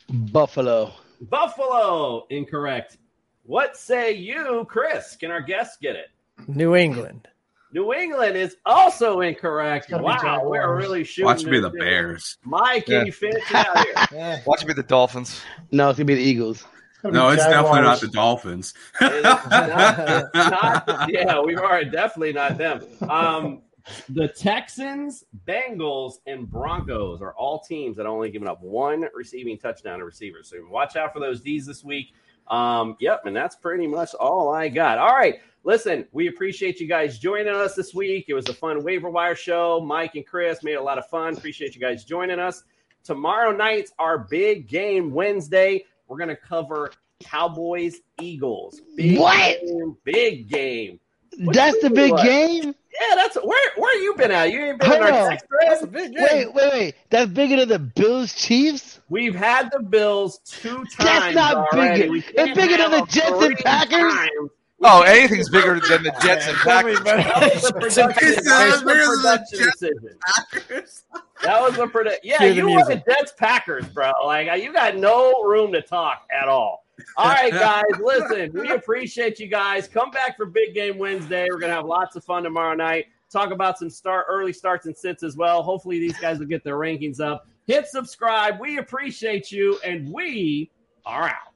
Buffalo. 0.09 0.93
Buffalo. 1.21 2.25
Incorrect. 2.29 2.97
What 3.43 3.75
say 3.77 4.13
you, 4.13 4.65
Chris? 4.69 5.15
Can 5.15 5.31
our 5.31 5.41
guests 5.41 5.77
get 5.81 5.95
it? 5.95 6.07
New 6.47 6.75
England. 6.75 7.27
New 7.71 7.93
England 7.93 8.35
is 8.35 8.55
also 8.65 9.21
incorrect. 9.21 9.91
Wow, 9.91 10.41
we're 10.45 10.75
really 10.75 11.03
shooting. 11.03 11.25
Watch 11.25 11.43
me 11.43 11.59
this 11.59 11.63
the 11.63 11.69
thing. 11.71 11.79
Bears. 11.79 12.37
Mike, 12.43 12.85
can 12.85 12.93
Yeah. 12.95 13.03
you 13.03 13.11
finish 13.11 13.43
it 13.49 13.55
out 13.55 14.09
here? 14.09 14.41
Watch 14.45 14.65
me 14.65 14.73
the 14.73 14.81
Dolphins. 14.83 15.41
No, 15.71 15.89
it's 15.89 15.97
gonna 15.99 16.05
be 16.05 16.15
the 16.15 16.21
Eagles. 16.21 16.65
No, 17.03 17.29
it's 17.29 17.45
definitely 17.45 17.81
not 17.81 17.99
the 18.01 18.07
Dolphins. 18.07 18.73
Not- 18.99 19.49
not- 20.33 21.09
yeah, 21.09 21.39
we 21.41 21.55
are 21.55 21.83
definitely 21.85 22.33
not 22.33 22.57
them. 22.57 22.83
Um, 23.07 23.61
the 24.09 24.27
Texans, 24.27 25.23
Bengals, 25.47 26.15
and 26.27 26.49
Broncos 26.49 27.21
are 27.21 27.33
all 27.33 27.59
teams 27.59 27.97
that 27.97 28.05
only 28.05 28.29
given 28.29 28.47
up 28.47 28.61
one 28.61 29.05
receiving 29.15 29.57
touchdown 29.57 29.99
to 29.99 30.05
receivers. 30.05 30.49
So 30.49 30.57
watch 30.69 30.95
out 30.95 31.13
for 31.13 31.19
those 31.19 31.41
D's 31.41 31.65
this 31.65 31.83
week. 31.83 32.13
Um, 32.47 32.95
yep, 32.99 33.25
and 33.25 33.35
that's 33.35 33.55
pretty 33.55 33.87
much 33.87 34.13
all 34.15 34.49
I 34.53 34.69
got. 34.69 34.97
All 34.97 35.13
right, 35.13 35.35
listen, 35.63 36.07
we 36.11 36.27
appreciate 36.27 36.79
you 36.79 36.87
guys 36.87 37.19
joining 37.19 37.53
us 37.53 37.75
this 37.75 37.93
week. 37.93 38.25
It 38.27 38.33
was 38.33 38.49
a 38.49 38.53
fun 38.53 38.83
waiver 38.83 39.09
wire 39.09 39.35
show. 39.35 39.79
Mike 39.79 40.15
and 40.15 40.25
Chris 40.25 40.63
made 40.63 40.73
a 40.75 40.81
lot 40.81 40.97
of 40.97 41.07
fun. 41.09 41.37
Appreciate 41.37 41.75
you 41.75 41.81
guys 41.81 42.03
joining 42.03 42.39
us. 42.39 42.63
Tomorrow 43.03 43.55
night's 43.55 43.91
our 43.99 44.17
big 44.17 44.67
game 44.67 45.11
Wednesday. 45.11 45.85
We're 46.07 46.17
gonna 46.17 46.35
cover 46.35 46.91
Cowboys 47.19 47.97
Eagles. 48.19 48.81
Big 48.97 49.19
What? 49.19 49.61
game, 49.61 49.97
big 50.03 50.49
game. 50.49 50.99
What 51.37 51.55
That's 51.55 51.81
the 51.81 51.89
big 51.89 52.11
what? 52.11 52.25
game. 52.25 52.75
Yeah, 52.99 53.15
that's 53.15 53.35
where 53.35 53.71
where 53.77 54.01
you 54.01 54.13
been 54.15 54.31
at? 54.31 54.51
You 54.51 54.59
ain't 54.61 54.79
been 54.79 54.91
in 54.91 55.01
our 55.01 55.29
text 55.29 55.47
thread? 55.47 55.71
That's 55.71 55.83
a 55.83 55.87
big 55.87 56.13
game. 56.13 56.27
Wait, 56.29 56.53
wait, 56.53 56.71
wait. 56.73 56.95
That's 57.09 57.31
bigger 57.31 57.57
than 57.57 57.69
the 57.69 57.79
Bills 57.79 58.33
Chiefs. 58.33 58.99
We've 59.09 59.35
had 59.35 59.71
the 59.71 59.79
Bills 59.79 60.39
two 60.39 60.77
times. 60.77 60.95
That's 60.97 61.35
not 61.35 61.55
already. 61.55 62.09
bigger. 62.09 62.27
It's 62.35 62.55
bigger 62.55 62.77
than 62.77 62.91
the 62.91 63.05
Jets 63.05 63.41
and 63.41 63.55
Packers? 63.57 64.13
times. 64.13 64.49
Oh, 64.81 65.01
anything's 65.01 65.49
bigger 65.49 65.79
than 65.79 66.03
the 66.03 66.15
Jets 66.21 66.47
and 66.47 66.57
Packers. 66.57 66.99
That 67.01 67.53
was 67.53 67.69
a 67.69 67.73
production, 67.73 68.27
He 68.29 68.35
that 68.41 68.71
was 68.71 68.81
a 68.81 68.85
than 68.85 68.97
the 68.97 69.17
production 69.21 69.59
Jets 69.59 69.79
decision. 69.79 71.09
That 71.43 71.61
was 71.61 71.77
a 71.77 71.87
prediction. 71.87 72.21
Yeah, 72.23 72.43
you 72.45 72.65
music. 72.65 73.05
the 73.05 73.13
Jets 73.13 73.33
Packers, 73.37 73.87
bro. 73.87 74.11
Like 74.25 74.61
you 74.61 74.73
got 74.73 74.97
no 74.97 75.43
room 75.43 75.71
to 75.73 75.81
talk 75.81 76.27
at 76.31 76.47
all. 76.49 76.85
All 77.17 77.27
right, 77.27 77.51
guys, 77.51 77.83
listen, 77.99 78.51
we 78.53 78.69
appreciate 78.69 79.39
you 79.39 79.47
guys. 79.47 79.87
Come 79.87 80.11
back 80.11 80.37
for 80.37 80.45
Big 80.45 80.73
Game 80.73 80.97
Wednesday. 80.97 81.47
We're 81.49 81.59
gonna 81.59 81.73
have 81.73 81.85
lots 81.85 82.15
of 82.15 82.23
fun 82.23 82.43
tomorrow 82.43 82.75
night. 82.75 83.05
Talk 83.31 83.51
about 83.51 83.77
some 83.77 83.89
start 83.89 84.25
early 84.29 84.53
starts 84.53 84.85
and 84.85 84.97
sits 84.97 85.21
as 85.23 85.35
well. 85.35 85.61
Hopefully, 85.61 85.99
these 85.99 86.17
guys 86.17 86.39
will 86.39 86.47
get 86.47 86.63
their 86.63 86.77
rankings 86.77 87.19
up. 87.19 87.47
Hit 87.67 87.87
subscribe. 87.87 88.59
We 88.59 88.77
appreciate 88.79 89.51
you, 89.51 89.79
and 89.85 90.11
we 90.11 90.71
are 91.05 91.29
out. 91.29 91.53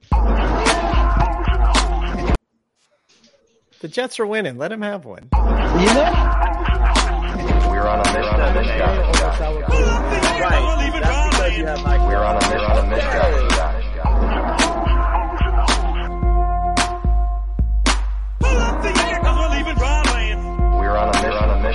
The 3.80 3.88
Jets 3.88 4.20
are 4.20 4.26
winning. 4.26 4.58
Let 4.58 4.70
them 4.70 4.82
have 4.82 5.04
one. 5.04 5.30
You 5.34 5.40
know? 5.40 6.14
We're 7.70 7.88
on 7.88 8.00
a 8.00 8.14
mission. 8.14 8.40
Right. 10.40 11.02
That's 11.02 11.36
because 11.36 11.58
you 11.58 11.66
have 11.66 11.84
Mike. 11.84 12.00
We're 12.08 12.24
on 12.24 12.38
a 12.38 12.40
mission. 12.40 12.60
on 12.60 12.78
a 12.78 12.90
mission. 12.90 13.53